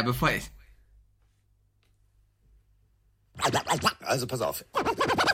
Naja, 0.00 0.12
bevor 0.12 0.30
ich. 0.30 0.50
Also 4.00 4.26
pass 4.26 4.40
auf. 4.40 4.64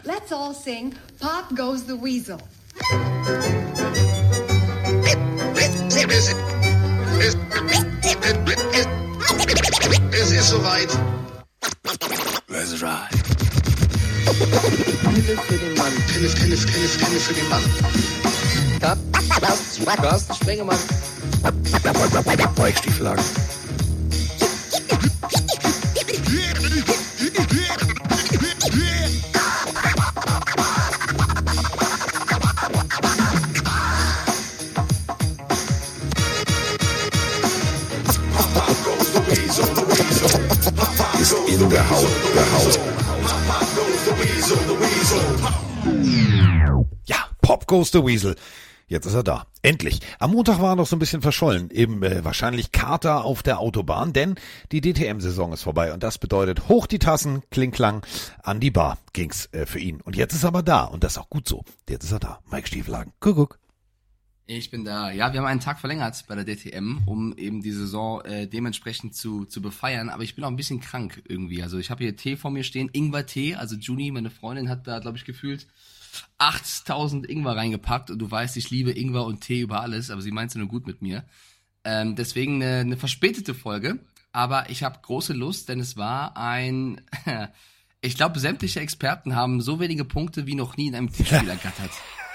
Let's 0.04 0.32
all 0.32 0.54
sing 0.54 0.94
Pop 1.20 1.56
Goes 1.56 1.86
the 1.86 1.94
Weasel. 1.94 2.38
Es 10.12 10.30
ist 10.32 10.48
soweit. 10.48 10.88
Let's 12.48 12.82
ride. 12.82 13.08
Pille 15.14 15.38
für 15.42 15.58
den 15.58 15.74
Mann. 15.74 15.92
Pille, 16.08 16.28
Pille, 16.28 16.56
Pille, 16.56 16.88
Pille 16.88 17.20
für 17.20 17.34
den 17.34 17.48
Mann. 17.48 17.62
Carsten 19.96 20.34
Spengemann. 20.34 20.78
Weichstieflagen. 22.56 23.24
Ist 23.24 23.55
Goes 47.66 47.90
the 47.90 48.04
Weasel. 48.04 48.36
Jetzt 48.88 49.06
ist 49.06 49.14
er 49.14 49.24
da. 49.24 49.46
Endlich. 49.62 49.98
Am 50.20 50.30
Montag 50.30 50.60
war 50.60 50.74
er 50.74 50.76
noch 50.76 50.86
so 50.86 50.94
ein 50.94 51.00
bisschen 51.00 51.20
verschollen. 51.20 51.70
Eben 51.72 52.04
äh, 52.04 52.24
wahrscheinlich 52.24 52.70
Kater 52.70 53.24
auf 53.24 53.42
der 53.42 53.58
Autobahn, 53.58 54.12
denn 54.12 54.36
die 54.70 54.80
DTM-Saison 54.80 55.52
ist 55.52 55.64
vorbei 55.64 55.92
und 55.92 56.04
das 56.04 56.18
bedeutet 56.18 56.68
hoch 56.68 56.86
die 56.86 57.00
Tassen, 57.00 57.42
klinklang, 57.50 58.06
an 58.44 58.60
die 58.60 58.70
Bar 58.70 58.98
ging's 59.12 59.48
äh, 59.52 59.66
für 59.66 59.80
ihn. 59.80 60.00
Und 60.00 60.14
jetzt 60.14 60.34
ist 60.34 60.44
er 60.44 60.48
aber 60.48 60.62
da 60.62 60.84
und 60.84 61.02
das 61.02 61.14
ist 61.14 61.18
auch 61.18 61.28
gut 61.28 61.48
so. 61.48 61.64
Jetzt 61.88 62.04
ist 62.04 62.12
er 62.12 62.20
da. 62.20 62.38
Mike 62.52 62.68
Stieflagen. 62.68 63.12
Kuckuck. 63.18 63.58
Ich 64.46 64.70
bin 64.70 64.84
da. 64.84 65.10
Ja, 65.10 65.32
wir 65.32 65.40
haben 65.40 65.48
einen 65.48 65.58
Tag 65.58 65.80
verlängert 65.80 66.24
bei 66.28 66.36
der 66.36 66.44
DTM, 66.44 66.98
um 67.06 67.36
eben 67.36 67.62
die 67.62 67.72
Saison 67.72 68.24
äh, 68.24 68.46
dementsprechend 68.46 69.16
zu, 69.16 69.44
zu 69.46 69.60
befeiern. 69.60 70.08
Aber 70.08 70.22
ich 70.22 70.36
bin 70.36 70.44
auch 70.44 70.50
ein 70.50 70.56
bisschen 70.56 70.80
krank 70.80 71.20
irgendwie. 71.26 71.64
Also 71.64 71.78
ich 71.78 71.90
habe 71.90 72.04
hier 72.04 72.14
Tee 72.14 72.36
vor 72.36 72.52
mir 72.52 72.62
stehen, 72.62 72.88
Ingwer-Tee. 72.92 73.56
Also 73.56 73.74
Juni, 73.74 74.12
meine 74.12 74.30
Freundin, 74.30 74.68
hat 74.68 74.86
da, 74.86 75.00
glaube 75.00 75.18
ich, 75.18 75.24
gefühlt 75.24 75.66
8000 76.38 77.28
Ingwer 77.28 77.56
reingepackt. 77.56 78.10
Und 78.10 78.18
du 78.18 78.30
weißt, 78.30 78.56
ich 78.56 78.70
liebe 78.70 78.92
Ingwer 78.92 79.24
und 79.24 79.40
Tee 79.40 79.60
über 79.60 79.80
alles, 79.80 80.10
aber 80.10 80.22
sie 80.22 80.30
meint 80.30 80.54
nur 80.54 80.68
gut 80.68 80.86
mit 80.86 81.02
mir. 81.02 81.24
Ähm, 81.84 82.16
deswegen 82.16 82.62
eine, 82.62 82.80
eine 82.80 82.96
verspätete 82.96 83.54
Folge. 83.54 83.98
Aber 84.32 84.68
ich 84.70 84.82
habe 84.82 84.98
große 85.00 85.32
Lust, 85.32 85.68
denn 85.68 85.80
es 85.80 85.96
war 85.96 86.36
ein... 86.36 87.00
ich 88.00 88.16
glaube, 88.16 88.38
sämtliche 88.38 88.80
Experten 88.80 89.34
haben 89.34 89.60
so 89.60 89.80
wenige 89.80 90.04
Punkte 90.04 90.46
wie 90.46 90.54
noch 90.54 90.76
nie 90.76 90.88
in 90.88 90.94
einem 90.94 91.12
Tippspiel 91.12 91.48
ergattert. 91.48 91.90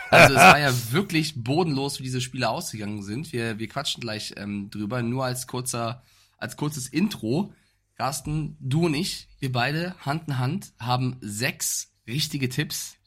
Also 0.10 0.34
es 0.34 0.42
war 0.42 0.60
ja 0.60 0.74
wirklich 0.92 1.42
bodenlos, 1.42 2.00
wie 2.00 2.04
diese 2.04 2.20
Spiele 2.20 2.50
ausgegangen 2.50 3.02
sind. 3.02 3.32
Wir, 3.32 3.60
wir 3.60 3.70
quatschen 3.70 4.02
gleich 4.02 4.34
ähm, 4.36 4.70
drüber. 4.70 5.02
Nur 5.02 5.24
als 5.24 5.48
kurzer, 5.48 6.04
als 6.38 6.58
kurzes 6.58 6.90
Intro. 6.90 7.54
Carsten, 7.96 8.58
du 8.60 8.88
und 8.88 8.94
ich, 8.94 9.30
wir 9.40 9.52
beide 9.52 9.96
Hand 10.00 10.28
in 10.28 10.38
Hand 10.38 10.74
haben 10.80 11.18
sechs 11.22 11.94
richtige 12.08 12.50
Tipps 12.50 12.98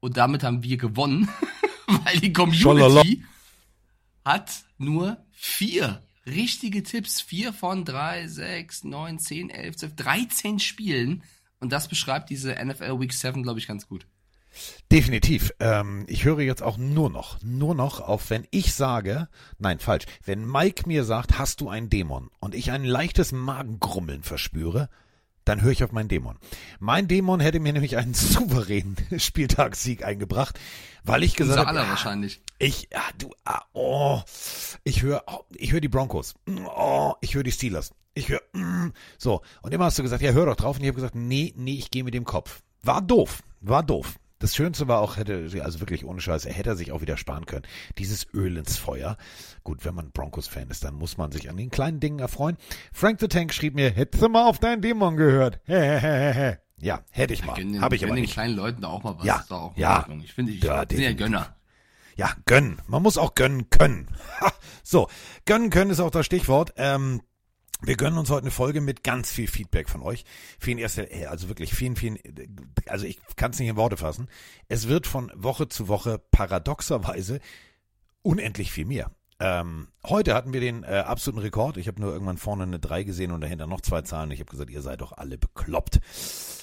und 0.00 0.16
damit 0.16 0.42
haben 0.42 0.62
wir 0.62 0.76
gewonnen, 0.76 1.28
weil 1.86 2.18
die 2.20 2.32
Community 2.32 2.62
Schalala. 2.62 3.02
hat 4.24 4.64
nur 4.78 5.18
vier 5.32 6.02
richtige 6.26 6.82
Tipps. 6.82 7.20
Vier 7.20 7.52
von 7.52 7.84
drei, 7.84 8.26
sechs, 8.28 8.84
neun, 8.84 9.18
zehn, 9.18 9.50
elf, 9.50 9.76
zwölf, 9.76 9.94
dreizehn 9.96 10.58
Spielen. 10.58 11.22
Und 11.60 11.72
das 11.72 11.88
beschreibt 11.88 12.30
diese 12.30 12.52
NFL 12.52 13.00
Week 13.00 13.12
7, 13.12 13.42
glaube 13.42 13.58
ich, 13.58 13.66
ganz 13.66 13.86
gut. 13.86 14.06
Definitiv. 14.90 15.52
Ähm, 15.60 16.04
ich 16.08 16.24
höre 16.24 16.40
jetzt 16.40 16.62
auch 16.62 16.76
nur 16.76 17.10
noch, 17.10 17.40
nur 17.42 17.74
noch 17.74 18.00
auf, 18.00 18.30
wenn 18.30 18.46
ich 18.50 18.74
sage, 18.74 19.28
nein, 19.58 19.78
falsch, 19.78 20.06
wenn 20.24 20.44
Mike 20.44 20.88
mir 20.88 21.04
sagt, 21.04 21.38
hast 21.38 21.60
du 21.60 21.68
einen 21.68 21.88
Dämon 21.88 22.30
und 22.40 22.54
ich 22.54 22.72
ein 22.72 22.84
leichtes 22.84 23.30
Magengrummeln 23.30 24.24
verspüre, 24.24 24.88
dann 25.44 25.62
höre 25.62 25.72
ich 25.72 25.84
auf 25.84 25.92
meinen 25.92 26.08
Dämon. 26.08 26.38
Mein 26.78 27.08
Dämon 27.08 27.40
hätte 27.40 27.60
mir 27.60 27.72
nämlich 27.72 27.96
einen 27.96 28.14
souveränen 28.14 28.96
Spieltagssieg 29.18 30.04
eingebracht, 30.04 30.58
weil 31.04 31.22
ich 31.22 31.36
gesagt 31.36 31.66
habe, 31.66 31.80
ah, 31.80 31.88
wahrscheinlich. 31.88 32.42
ich, 32.58 32.88
ah, 32.94 33.10
du, 33.18 33.30
ah, 33.44 33.62
oh, 33.72 34.20
ich 34.84 35.02
höre, 35.02 35.22
oh, 35.26 35.44
ich 35.54 35.72
höre 35.72 35.80
die 35.80 35.88
Broncos, 35.88 36.34
oh, 36.76 37.14
ich 37.20 37.34
höre 37.34 37.42
die 37.42 37.52
Steelers, 37.52 37.92
ich 38.14 38.28
höre, 38.28 38.42
mm, 38.52 38.92
so. 39.18 39.42
Und 39.62 39.72
immer 39.72 39.86
hast 39.86 39.98
du 39.98 40.02
gesagt, 40.02 40.22
ja, 40.22 40.32
hör 40.32 40.46
doch 40.46 40.56
drauf. 40.56 40.76
Und 40.76 40.82
ich 40.82 40.88
habe 40.88 40.96
gesagt, 40.96 41.14
nee, 41.14 41.54
nee, 41.56 41.74
ich 41.74 41.90
gehe 41.90 42.04
mit 42.04 42.14
dem 42.14 42.24
Kopf. 42.24 42.62
War 42.82 43.02
doof, 43.02 43.42
war 43.60 43.82
doof. 43.82 44.18
Das 44.40 44.56
Schönste 44.56 44.88
war 44.88 45.00
auch, 45.00 45.18
hätte, 45.18 45.48
also 45.62 45.80
wirklich 45.80 46.04
ohne 46.04 46.20
Scheiß, 46.20 46.46
er 46.46 46.54
hätte 46.54 46.74
sich 46.74 46.92
auch 46.92 47.02
wieder 47.02 47.18
sparen 47.18 47.44
können. 47.44 47.66
Dieses 47.98 48.26
Öl 48.34 48.56
ins 48.56 48.78
Feuer. 48.78 49.18
Gut, 49.64 49.84
wenn 49.84 49.94
man 49.94 50.10
Broncos-Fan 50.12 50.70
ist, 50.70 50.82
dann 50.82 50.94
muss 50.94 51.18
man 51.18 51.30
sich 51.30 51.50
an 51.50 51.58
den 51.58 51.70
kleinen 51.70 52.00
Dingen 52.00 52.18
erfreuen. 52.20 52.56
Frank 52.92 53.20
the 53.20 53.28
Tank 53.28 53.52
schrieb 53.52 53.74
mir, 53.74 53.90
hättest 53.90 54.22
du 54.22 54.28
mal 54.30 54.46
auf 54.46 54.58
deinen 54.58 54.82
Dämon 54.82 55.16
gehört. 55.16 55.60
Ja, 56.82 57.00
hätte 57.10 57.34
ich 57.34 57.44
mal. 57.44 57.56
Habe 57.82 57.94
ich 57.94 58.04
aber 58.04 58.14
den 58.14 58.22
nicht. 58.22 58.32
kleinen 58.32 58.56
Leuten 58.56 58.80
da 58.80 58.88
auch 58.88 59.02
mal 59.02 59.14
was. 59.18 59.26
Ja, 59.26 59.44
auch 59.50 59.76
ja. 59.76 60.06
Ich 60.24 60.32
finde, 60.32 60.52
ich 60.52 60.62
Ja, 60.64 60.82
bin 60.86 60.98
ja. 60.98 61.12
Gönner. 61.12 61.54
Ja, 62.16 62.32
gönnen. 62.46 62.80
Man 62.86 63.02
muss 63.02 63.18
auch 63.18 63.34
gönnen 63.34 63.68
können. 63.68 64.08
Ha, 64.40 64.50
so, 64.82 65.08
gönnen 65.44 65.68
können 65.68 65.90
ist 65.90 66.00
auch 66.00 66.10
das 66.10 66.24
Stichwort. 66.24 66.72
Ähm, 66.76 67.20
wir 67.82 67.96
gönnen 67.96 68.18
uns 68.18 68.30
heute 68.30 68.42
eine 68.42 68.50
Folge 68.50 68.80
mit 68.80 69.02
ganz 69.04 69.30
viel 69.30 69.48
Feedback 69.48 69.88
von 69.88 70.02
euch. 70.02 70.24
Vielen 70.58 70.78
erster, 70.78 71.10
äh, 71.10 71.26
also 71.26 71.48
wirklich 71.48 71.74
vielen, 71.74 71.96
vielen, 71.96 72.16
äh, 72.16 72.48
also 72.86 73.06
ich 73.06 73.18
kann 73.36 73.52
es 73.52 73.58
nicht 73.58 73.68
in 73.68 73.76
Worte 73.76 73.96
fassen. 73.96 74.28
Es 74.68 74.88
wird 74.88 75.06
von 75.06 75.32
Woche 75.34 75.68
zu 75.68 75.88
Woche 75.88 76.20
paradoxerweise 76.30 77.40
unendlich 78.22 78.72
viel 78.72 78.84
mehr. 78.84 79.10
Ähm, 79.42 79.88
heute 80.04 80.34
hatten 80.34 80.52
wir 80.52 80.60
den 80.60 80.84
äh, 80.84 80.98
absoluten 80.98 81.40
Rekord. 81.40 81.78
Ich 81.78 81.88
habe 81.88 81.98
nur 81.98 82.12
irgendwann 82.12 82.36
vorne 82.36 82.64
eine 82.64 82.78
3 82.78 83.04
gesehen 83.04 83.32
und 83.32 83.40
dahinter 83.40 83.66
noch 83.66 83.80
zwei 83.80 84.02
Zahlen. 84.02 84.30
Ich 84.32 84.40
habe 84.40 84.50
gesagt, 84.50 84.68
ihr 84.70 84.82
seid 84.82 85.00
doch 85.00 85.12
alle 85.12 85.38
bekloppt. 85.38 86.00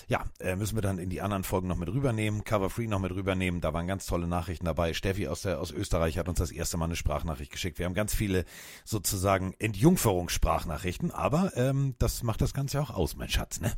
Ja, 0.07 0.25
äh, 0.39 0.55
müssen 0.55 0.77
wir 0.77 0.83
dann 0.83 0.99
in 0.99 1.09
die 1.09 1.21
anderen 1.21 1.43
Folgen 1.43 1.67
noch 1.67 1.75
mit 1.75 1.89
rübernehmen, 1.89 2.43
Cover 2.43 2.69
Free 2.69 2.85
noch 2.85 2.99
mit 2.99 3.11
rübernehmen. 3.11 3.61
Da 3.61 3.73
waren 3.73 3.88
ganz 3.88 4.05
tolle 4.05 4.27
Nachrichten 4.27 4.65
dabei. 4.65 4.93
Steffi 4.93 5.27
aus, 5.27 5.41
der, 5.41 5.59
aus 5.59 5.71
Österreich 5.71 6.19
hat 6.19 6.29
uns 6.29 6.38
das 6.38 6.51
erste 6.51 6.77
Mal 6.77 6.85
eine 6.85 6.95
Sprachnachricht 6.95 7.51
geschickt. 7.51 7.79
Wir 7.79 7.88
haben 7.88 7.95
ganz 7.95 8.13
viele 8.13 8.45
sozusagen 8.85 9.55
Entjungferungssprachnachrichten, 9.57 11.09
aber 11.09 11.57
ähm, 11.57 11.95
das 11.97 12.21
macht 12.21 12.41
das 12.41 12.53
Ganze 12.53 12.79
auch 12.79 12.91
aus, 12.91 13.17
mein 13.17 13.29
Schatz, 13.29 13.59
ne? 13.59 13.73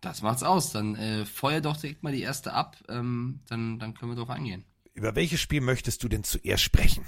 Das 0.00 0.22
macht's 0.22 0.42
aus. 0.42 0.72
Dann 0.72 0.96
äh, 0.96 1.26
feuer 1.26 1.60
doch 1.60 1.76
direkt 1.76 2.02
mal 2.02 2.12
die 2.12 2.22
erste 2.22 2.54
ab. 2.54 2.76
Ähm, 2.88 3.40
dann, 3.48 3.78
dann 3.78 3.92
können 3.92 4.12
wir 4.12 4.16
drauf 4.16 4.30
eingehen. 4.30 4.64
Über 4.94 5.14
welches 5.14 5.40
Spiel 5.40 5.60
möchtest 5.60 6.02
du 6.02 6.08
denn 6.08 6.24
zuerst 6.24 6.62
sprechen? 6.62 7.04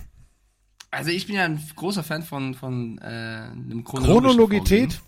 Also 0.91 1.11
ich 1.11 1.27
bin 1.27 1.37
ja 1.37 1.45
ein 1.45 1.61
großer 1.75 2.03
Fan 2.03 2.23
von, 2.23 2.55
von 2.55 2.99
äh, 2.99 3.05
einem 3.05 3.85
Chronologität? 3.85 4.95
Vorgehen. 4.95 5.07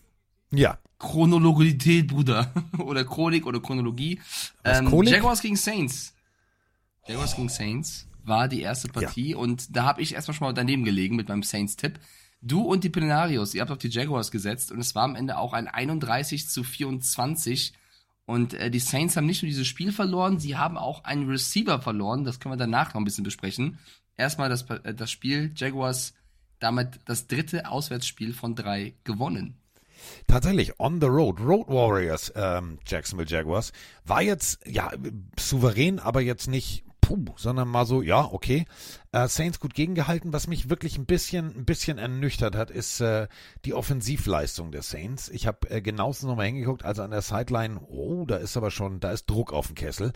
Ja. 0.50 0.78
Chronologität, 0.99 2.09
Bruder. 2.09 2.53
oder 2.78 3.05
Chronik 3.05 3.47
oder 3.47 3.61
Chronologie. 3.61 4.21
Was, 4.62 4.81
Ähm, 4.81 4.87
Kolik? 4.87 5.12
Jaguars 5.12 5.41
gegen 5.41 5.56
Saints. 5.56 6.15
Jaguars 7.06 7.37
gegen 7.37 7.49
Saints 7.49 8.06
war 8.25 8.49
die 8.49 8.61
erste 8.61 8.89
Partie 8.89 9.34
und 9.34 9.75
da 9.75 9.84
habe 9.84 10.03
ich 10.03 10.15
erstmal 10.15 10.34
schon 10.34 10.47
mal 10.47 10.53
daneben 10.53 10.84
gelegen 10.84 11.16
mit 11.16 11.28
meinem 11.28 11.43
Saints-Tipp. 11.43 11.99
Du 12.41 12.60
und 12.60 12.84
die 12.84 12.91
Plenarios, 12.91 13.55
ihr 13.55 13.62
habt 13.62 13.71
auf 13.71 13.78
die 13.78 13.89
Jaguars 13.89 14.31
gesetzt 14.31 14.71
und 14.71 14.78
es 14.78 14.95
war 14.95 15.05
am 15.05 15.16
Ende 15.16 15.39
auch 15.39 15.53
ein 15.55 15.66
31 15.66 16.49
zu 16.49 16.62
24 16.62 17.72
und 18.27 18.55
äh, 18.55 18.71
die 18.71 18.78
Saints 18.78 19.16
haben 19.16 19.27
nicht 19.27 19.43
nur 19.43 19.49
dieses 19.49 19.66
Spiel 19.66 19.91
verloren, 19.91 20.39
sie 20.39 20.56
haben 20.56 20.77
auch 20.77 21.05
einen 21.05 21.28
Receiver 21.28 21.81
verloren, 21.81 22.25
das 22.25 22.39
können 22.39 22.53
wir 22.53 22.59
danach 22.59 22.93
noch 22.93 23.00
ein 23.00 23.05
bisschen 23.05 23.25
besprechen. 23.25 23.78
Erstmal 24.18 24.50
das, 24.50 24.62
äh, 24.68 24.92
das 24.92 25.10
Spiel, 25.10 25.52
Jaguars 25.56 26.12
damit 26.60 27.00
das 27.04 27.26
dritte 27.26 27.70
Auswärtsspiel 27.70 28.32
von 28.32 28.54
drei 28.54 28.94
gewonnen. 29.04 29.56
Tatsächlich, 30.26 30.78
on 30.78 31.00
the 31.00 31.06
road, 31.06 31.41
Road 31.41 31.68
Warriors, 31.68 32.32
ähm, 32.36 32.78
Jacksonville 32.86 33.28
Jaguars, 33.28 33.72
war 34.04 34.22
jetzt, 34.22 34.60
ja, 34.66 34.92
souverän, 35.38 35.98
aber 35.98 36.20
jetzt 36.20 36.47
nicht, 36.47 36.84
puh, 37.00 37.24
sondern 37.36 37.68
mal 37.68 37.84
so, 37.84 38.03
ja, 38.03 38.24
okay. 38.24 38.65
Äh, 39.10 39.26
Saints 39.26 39.59
gut 39.59 39.74
gegengehalten. 39.74 40.32
Was 40.32 40.47
mich 40.47 40.71
wirklich 40.71 40.98
ein 40.98 41.06
bisschen, 41.06 41.47
ein 41.56 41.64
bisschen 41.64 41.98
ernüchtert 41.98 42.54
hat, 42.54 42.71
ist 42.71 43.00
äh, 43.00 43.26
die 43.64 43.74
Offensivleistung 43.74 44.71
der 44.71 44.82
Saints. 44.82 45.28
Ich 45.30 45.47
habe 45.47 45.68
äh, 45.68 45.80
genauestens 45.80 46.28
nochmal 46.28 46.47
hingeguckt, 46.47 46.84
also 46.84 47.03
an 47.03 47.10
der 47.10 47.22
Sideline, 47.22 47.80
oh, 47.80 48.24
da 48.24 48.36
ist 48.36 48.56
aber 48.56 48.71
schon, 48.71 49.00
da 49.00 49.10
ist 49.10 49.28
Druck 49.28 49.53
auf 49.53 49.66
dem 49.66 49.74
Kessel. 49.74 50.12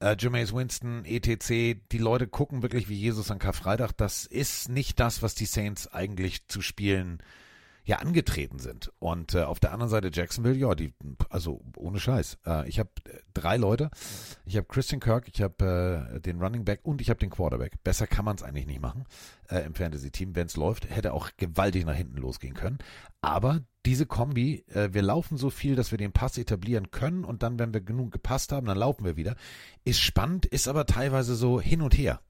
Äh, 0.00 0.16
Jameis 0.18 0.54
Winston, 0.54 1.04
ETC, 1.04 1.80
die 1.92 1.98
Leute 1.98 2.26
gucken 2.26 2.62
wirklich 2.62 2.88
wie 2.88 2.94
Jesus 2.94 3.30
an 3.30 3.38
Karfreitag. 3.38 3.92
Das 3.92 4.24
ist 4.24 4.68
nicht 4.70 4.98
das, 4.98 5.22
was 5.22 5.34
die 5.34 5.46
Saints 5.46 5.86
eigentlich 5.88 6.46
zu 6.48 6.62
spielen 6.62 7.22
ja 7.90 7.96
angetreten 7.96 8.60
sind. 8.60 8.92
Und 9.00 9.34
äh, 9.34 9.42
auf 9.42 9.58
der 9.58 9.72
anderen 9.72 9.90
Seite 9.90 10.10
Jacksonville, 10.12 10.54
ja, 10.54 10.76
die, 10.76 10.94
also 11.28 11.60
ohne 11.76 11.98
Scheiß. 11.98 12.38
Äh, 12.46 12.68
ich 12.68 12.78
habe 12.78 12.90
drei 13.34 13.56
Leute. 13.56 13.90
Ich 14.46 14.56
habe 14.56 14.68
Christian 14.68 15.00
Kirk, 15.00 15.26
ich 15.32 15.42
habe 15.42 16.12
äh, 16.14 16.20
den 16.20 16.40
Running 16.40 16.64
Back 16.64 16.80
und 16.84 17.00
ich 17.00 17.10
habe 17.10 17.18
den 17.18 17.30
Quarterback. 17.30 17.82
Besser 17.82 18.06
kann 18.06 18.24
man 18.24 18.36
es 18.36 18.44
eigentlich 18.44 18.66
nicht 18.66 18.80
machen 18.80 19.06
äh, 19.48 19.66
im 19.66 19.74
Fantasy-Team, 19.74 20.36
wenn 20.36 20.46
es 20.46 20.56
läuft. 20.56 20.88
Hätte 20.88 21.12
auch 21.12 21.30
gewaltig 21.36 21.84
nach 21.84 21.96
hinten 21.96 22.16
losgehen 22.16 22.54
können. 22.54 22.78
Aber 23.22 23.60
diese 23.84 24.06
Kombi, 24.06 24.64
äh, 24.68 24.90
wir 24.92 25.02
laufen 25.02 25.36
so 25.36 25.50
viel, 25.50 25.74
dass 25.74 25.90
wir 25.90 25.98
den 25.98 26.12
Pass 26.12 26.38
etablieren 26.38 26.92
können 26.92 27.24
und 27.24 27.42
dann, 27.42 27.58
wenn 27.58 27.74
wir 27.74 27.80
genug 27.80 28.12
gepasst 28.12 28.52
haben, 28.52 28.68
dann 28.68 28.78
laufen 28.78 29.04
wir 29.04 29.16
wieder. 29.16 29.34
Ist 29.82 30.00
spannend, 30.00 30.46
ist 30.46 30.68
aber 30.68 30.86
teilweise 30.86 31.34
so 31.34 31.60
hin 31.60 31.82
und 31.82 31.98
her. 31.98 32.20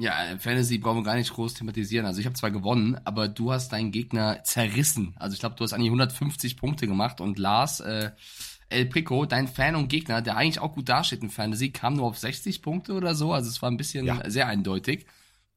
Ja, 0.00 0.14
Fantasy 0.38 0.78
brauchen 0.78 0.98
wir 0.98 1.02
gar 1.04 1.16
nicht 1.16 1.32
groß 1.32 1.54
thematisieren. 1.54 2.06
Also 2.06 2.20
ich 2.20 2.26
habe 2.26 2.36
zwar 2.36 2.52
gewonnen, 2.52 3.00
aber 3.04 3.26
du 3.26 3.52
hast 3.52 3.72
deinen 3.72 3.90
Gegner 3.90 4.42
zerrissen. 4.44 5.14
Also 5.18 5.34
ich 5.34 5.40
glaube, 5.40 5.56
du 5.56 5.64
hast 5.64 5.72
eigentlich 5.72 5.88
150 5.88 6.56
Punkte 6.56 6.86
gemacht 6.86 7.20
und 7.20 7.36
Lars 7.38 7.80
äh, 7.80 8.12
El 8.68 8.86
Prico, 8.86 9.26
dein 9.26 9.48
Fan 9.48 9.74
und 9.74 9.88
Gegner, 9.88 10.22
der 10.22 10.36
eigentlich 10.36 10.60
auch 10.60 10.74
gut 10.74 10.88
dasteht 10.88 11.22
in 11.22 11.30
Fantasy, 11.30 11.70
kam 11.70 11.94
nur 11.94 12.06
auf 12.06 12.18
60 12.18 12.62
Punkte 12.62 12.92
oder 12.92 13.14
so. 13.16 13.32
Also 13.32 13.48
es 13.50 13.60
war 13.60 13.70
ein 13.70 13.76
bisschen 13.76 14.06
Ja. 14.06 14.22
sehr 14.30 14.46
eindeutig. 14.46 15.06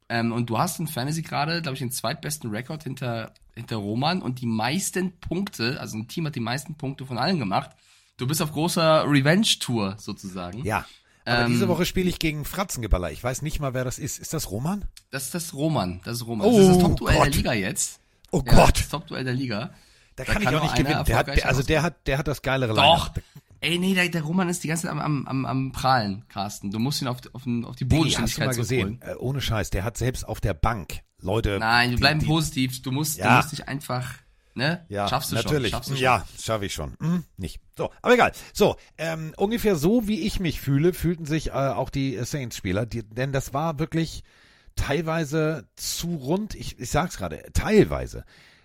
Ähm, 0.09 0.31
und 0.31 0.49
du 0.49 0.57
hast 0.57 0.79
in 0.79 0.87
Fantasy 0.87 1.21
gerade, 1.21 1.61
glaube 1.61 1.75
ich, 1.75 1.79
den 1.79 1.91
zweitbesten 1.91 2.49
Rekord 2.49 2.83
hinter, 2.83 3.33
hinter 3.53 3.75
Roman 3.77 4.23
und 4.23 4.41
die 4.41 4.47
meisten 4.47 5.19
Punkte, 5.19 5.79
also 5.79 5.97
ein 5.97 6.07
Team 6.07 6.25
hat 6.25 6.35
die 6.35 6.39
meisten 6.39 6.75
Punkte 6.75 7.05
von 7.05 7.17
allen 7.19 7.37
gemacht. 7.37 7.71
Du 8.17 8.25
bist 8.27 8.41
auf 8.41 8.51
großer 8.51 9.03
Revenge-Tour 9.07 9.95
sozusagen. 9.99 10.63
Ja. 10.65 10.85
Aber 11.25 11.45
Ähm, 11.45 11.51
diese 11.51 11.67
Woche 11.67 11.85
spiele 11.85 12.09
ich 12.09 12.19
gegen 12.19 12.45
Fratzengeballer. 12.45 13.11
Ich 13.11 13.23
weiß 13.23 13.41
nicht 13.41 13.59
mal, 13.59 13.73
wer 13.73 13.83
das 13.83 13.99
ist. 13.99 14.19
Ist 14.19 14.33
das 14.33 14.49
Roman? 14.51 14.85
Das 15.11 15.25
ist 15.25 15.35
das 15.35 15.53
Roman. 15.53 16.01
Das 16.03 16.17
ist 16.17 16.27
Roman. 16.27 16.47
Oh 16.47 16.51
das 16.57 16.61
ist 16.67 16.75
das 16.75 16.79
Top-Duell 16.83 17.15
der. 17.21 17.29
Liga 17.31 17.53
jetzt. 17.53 17.99
Oh 18.31 18.41
Ja, 18.45 18.53
Gott. 18.53 18.79
Das 18.79 18.89
Top-Duell 18.89 19.23
der 19.23 19.33
Liga. 19.33 19.71
Da 20.15 20.23
Da 20.23 20.33
kann, 20.33 20.43
kann 20.43 20.53
ich 20.53 20.59
auch 20.59 20.63
nicht 20.63 20.75
gewinnen. 20.75 21.05
Der 21.05 21.17
hat, 21.17 21.27
der, 21.27 21.45
also 21.47 21.63
der 21.63 21.83
hat, 21.83 22.07
der 22.07 22.17
hat 22.17 22.27
das 22.27 22.41
geilere 22.41 22.73
Doch. 22.73 23.11
Ey, 23.63 23.77
nee, 23.77 23.93
der, 23.93 24.09
der 24.09 24.23
Roman 24.23 24.49
ist 24.49 24.63
die 24.63 24.67
ganze 24.69 24.87
Zeit 24.87 24.91
am, 24.91 25.25
am, 25.27 25.45
am, 25.45 25.71
Prahlen, 25.71 26.25
Carsten. 26.29 26.71
Du 26.71 26.79
musst 26.79 27.01
ihn 27.01 27.07
auf, 27.07 27.17
auf, 27.33 27.33
auf 27.33 27.43
die 27.45 27.45
Nee, 27.45 27.65
hast 27.65 27.75
du 27.75 27.85
mal 27.85 27.97
Bodenständigkeit 27.97 28.55
gesehen? 28.55 28.99
Äh, 29.01 29.13
ohne 29.19 29.39
Scheiß. 29.39 29.69
Der 29.69 29.83
hat 29.83 29.97
selbst 29.97 30.27
auf 30.27 30.41
der 30.41 30.55
Bank 30.55 31.01
Leute. 31.19 31.57
Nein, 31.59 31.91
wir 31.91 31.97
bleiben 31.99 32.19
die, 32.21 32.25
positiv. 32.25 32.81
Du 32.81 32.91
musst, 32.91 33.19
du 33.19 33.23
Ja. 33.23 33.37
musst 33.37 33.51
dich 33.51 33.67
einfach, 33.67 34.15
ne? 34.55 34.85
Ja, 34.89 35.07
Schaffst 35.07 35.31
du 35.31 35.35
natürlich. 35.35 35.71
schon. 35.71 35.77
Schaffst 35.77 35.89
du 35.89 35.93
schon. 35.95 36.03
Ja, 36.03 36.25
schaffe 36.39 36.65
ich 36.65 36.73
schon. 36.73 36.95
Hm, 36.99 37.23
nicht. 37.37 37.59
So, 37.77 37.91
aber 38.01 38.13
egal. 38.13 38.31
So, 38.53 38.75
ähm, 38.97 39.33
ungefähr 39.37 39.75
so 39.75 40.07
wie 40.07 40.21
ich 40.21 40.39
mich 40.39 40.59
fühle, 40.61 40.93
fühlten 40.93 41.25
sich 41.25 41.47
äh, 41.49 41.51
auch 41.51 41.89
die 41.89 42.17
Saints-Spieler, 42.23 42.85
denn 42.85 43.31
das 43.31 43.53
war 43.53 43.79
wirklich 43.79 44.23
teilweise 44.75 45.67
zu 45.75 46.15
rund. 46.15 46.55
Ich, 46.55 46.79
ich 46.79 46.89
sag's 46.89 47.17
gerade, 47.17 47.43
teilweise. 47.53 48.23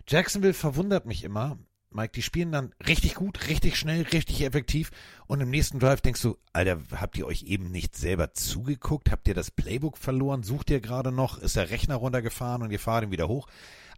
Jacksonville 0.09 0.55
verwundert 0.55 1.07
mich 1.07 1.25
immer. 1.25 1.59
Mike, 1.91 2.13
die 2.15 2.23
spielen 2.23 2.53
dann 2.53 2.75
richtig 2.87 3.15
gut, 3.15 3.49
richtig 3.49 3.77
schnell, 3.77 4.03
richtig 4.03 4.43
effektiv 4.43 4.91
und 5.27 5.41
im 5.41 5.49
nächsten 5.49 5.79
Drive 5.79 6.03
denkst 6.03 6.21
du, 6.21 6.37
Alter, 6.53 6.79
habt 6.95 7.17
ihr 7.17 7.27
euch 7.27 7.45
eben 7.45 7.71
nicht 7.71 7.97
selber 7.97 8.35
zugeguckt? 8.35 9.11
Habt 9.11 9.27
ihr 9.29 9.35
das 9.35 9.51
Playbook 9.51 9.97
verloren? 9.97 10.43
Sucht 10.43 10.69
ihr 10.69 10.81
gerade 10.81 11.11
noch? 11.11 11.39
Ist 11.39 11.57
der 11.57 11.71
Rechner 11.71 11.95
runtergefahren 11.95 12.63
und 12.63 12.71
ihr 12.71 12.81
fahrt 12.81 13.05
ihn 13.05 13.13
wieder 13.13 13.29
hoch? 13.29 13.49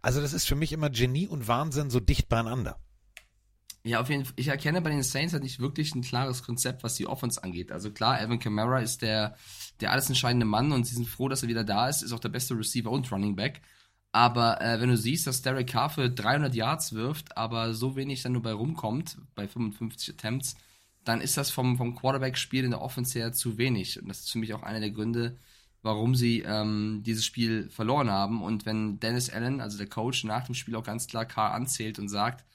Also 0.01 0.21
das 0.21 0.33
ist 0.33 0.47
für 0.47 0.55
mich 0.55 0.71
immer 0.71 0.89
Genie 0.89 1.27
und 1.27 1.47
Wahnsinn 1.47 1.89
so 1.89 1.99
dicht 1.99 2.29
beieinander. 2.29 2.79
Ja, 3.83 4.01
auf 4.01 4.09
jeden 4.09 4.25
Fall. 4.25 4.33
Ich 4.35 4.49
erkenne 4.49 4.81
bei 4.81 4.89
den 4.89 5.03
Saints 5.03 5.33
halt 5.33 5.43
nicht 5.43 5.59
wirklich 5.59 5.95
ein 5.95 6.01
klares 6.01 6.43
Konzept, 6.43 6.83
was 6.83 6.95
die 6.95 7.07
Offense 7.07 7.41
angeht. 7.43 7.71
Also 7.71 7.91
klar, 7.91 8.15
Alvin 8.15 8.39
Kamara 8.39 8.79
ist 8.79 9.01
der, 9.01 9.35
der 9.79 9.91
alles 9.91 10.09
entscheidende 10.09 10.45
Mann 10.45 10.71
und 10.71 10.85
sie 10.85 10.95
sind 10.95 11.07
froh, 11.07 11.29
dass 11.29 11.43
er 11.43 11.49
wieder 11.49 11.63
da 11.63 11.87
ist, 11.87 12.01
ist 12.01 12.11
auch 12.11 12.19
der 12.19 12.29
beste 12.29 12.57
Receiver 12.57 12.91
und 12.91 13.09
Running 13.11 13.35
Back. 13.35 13.61
Aber 14.11 14.59
äh, 14.61 14.81
wenn 14.81 14.89
du 14.89 14.97
siehst, 14.97 15.27
dass 15.27 15.41
Derek 15.41 15.67
Carr 15.67 15.89
für 15.89 16.09
300 16.09 16.55
Yards 16.55 16.93
wirft, 16.93 17.37
aber 17.37 17.73
so 17.73 17.95
wenig 17.95 18.23
dann 18.23 18.33
nur 18.33 18.41
bei 18.41 18.51
rumkommt, 18.51 19.17
bei 19.35 19.47
55 19.47 20.15
Attempts, 20.15 20.55
dann 21.03 21.21
ist 21.21 21.37
das 21.37 21.51
vom, 21.51 21.77
vom 21.77 21.95
Quarterback-Spiel 21.95 22.65
in 22.65 22.71
der 22.71 22.81
Offense 22.81 23.17
her 23.17 23.31
zu 23.33 23.57
wenig. 23.57 24.01
Und 24.01 24.09
das 24.09 24.19
ist 24.19 24.31
für 24.31 24.39
mich 24.39 24.53
auch 24.53 24.63
einer 24.63 24.79
der 24.79 24.91
Gründe, 24.91 25.37
warum 25.81 26.15
sie 26.15 26.41
ähm, 26.41 27.01
dieses 27.05 27.25
Spiel 27.25 27.69
verloren 27.69 28.09
haben. 28.09 28.41
Und 28.41 28.65
wenn 28.65 28.99
Dennis 28.99 29.29
Allen, 29.29 29.61
also 29.61 29.77
der 29.77 29.87
Coach, 29.87 30.23
nach 30.23 30.45
dem 30.45 30.55
Spiel 30.55 30.75
auch 30.75 30.83
ganz 30.83 31.07
klar 31.07 31.25
Carr 31.25 31.53
anzählt 31.53 31.99
und 31.99 32.09
sagt, 32.09 32.45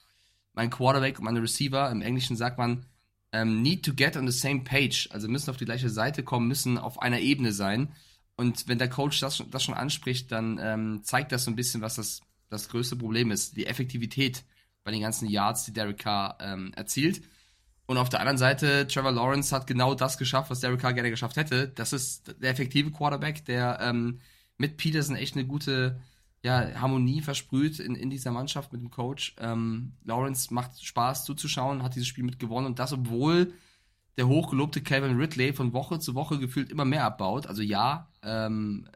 mein 0.53 0.69
Quarterback 0.69 1.19
und 1.19 1.25
meine 1.25 1.41
Receiver, 1.41 1.89
im 1.91 2.01
Englischen 2.01 2.37
sagt 2.37 2.57
man, 2.57 2.85
ähm, 3.31 3.61
need 3.61 3.83
to 3.83 3.93
get 3.93 4.15
on 4.15 4.29
the 4.29 4.37
same 4.37 4.61
page, 4.63 5.09
also 5.11 5.27
müssen 5.27 5.49
auf 5.49 5.57
die 5.57 5.65
gleiche 5.65 5.89
Seite 5.89 6.23
kommen, 6.23 6.47
müssen 6.47 6.77
auf 6.77 7.01
einer 7.01 7.19
Ebene 7.19 7.51
sein. 7.51 7.91
Und 8.37 8.67
wenn 8.67 8.77
der 8.77 8.89
Coach 8.89 9.19
das, 9.19 9.37
schon- 9.37 9.49
das 9.51 9.63
schon 9.63 9.75
anspricht, 9.75 10.31
dann 10.31 10.59
ähm, 10.61 11.01
zeigt 11.03 11.31
das 11.31 11.43
so 11.45 11.51
ein 11.51 11.55
bisschen, 11.55 11.81
was 11.81 11.95
das, 11.95 12.21
das 12.49 12.69
größte 12.69 12.95
Problem 12.95 13.31
ist, 13.31 13.57
die 13.57 13.65
Effektivität 13.65 14.43
bei 14.83 14.91
den 14.91 15.01
ganzen 15.01 15.27
Yards, 15.27 15.65
die 15.65 15.73
Derek 15.73 15.97
Carr 15.97 16.37
ähm, 16.39 16.71
erzielt. 16.75 17.21
Und 17.87 17.97
auf 17.97 18.09
der 18.09 18.19
anderen 18.19 18.37
Seite, 18.37 18.87
Trevor 18.87 19.11
Lawrence 19.11 19.55
hat 19.55 19.67
genau 19.67 19.93
das 19.93 20.17
geschafft, 20.17 20.49
was 20.49 20.59
Derek 20.59 20.79
Carr 20.79 20.93
gerne 20.93 21.11
geschafft 21.11 21.37
hätte. 21.37 21.67
Das 21.67 21.93
ist 21.93 22.35
der 22.41 22.49
effektive 22.49 22.91
Quarterback, 22.91 23.45
der 23.45 23.79
ähm, 23.81 24.19
mit 24.57 24.77
Peterson 24.77 25.15
echt 25.15 25.35
eine 25.35 25.45
gute 25.45 25.99
ja, 26.41 26.79
Harmonie 26.79 27.21
versprüht 27.21 27.79
in, 27.79 27.95
in 27.95 28.09
dieser 28.09 28.31
Mannschaft 28.31 28.71
mit 28.71 28.81
dem 28.81 28.91
Coach. 28.91 29.35
Ähm, 29.39 29.93
Lawrence 30.03 30.53
macht 30.53 30.83
Spaß 30.83 31.25
zuzuschauen, 31.25 31.83
hat 31.83 31.95
dieses 31.95 32.07
Spiel 32.07 32.23
mitgewonnen 32.23 32.67
und 32.67 32.79
das, 32.79 32.93
obwohl 32.93 33.53
der 34.17 34.27
hochgelobte 34.27 34.81
Calvin 34.81 35.17
Ridley 35.17 35.53
von 35.53 35.73
Woche 35.73 35.99
zu 35.99 36.15
Woche 36.15 36.39
gefühlt 36.39 36.69
immer 36.69 36.85
mehr 36.85 37.03
abbaut. 37.03 37.47
Also 37.47 37.61
ja, 37.61 38.09
ähm, 38.23 38.87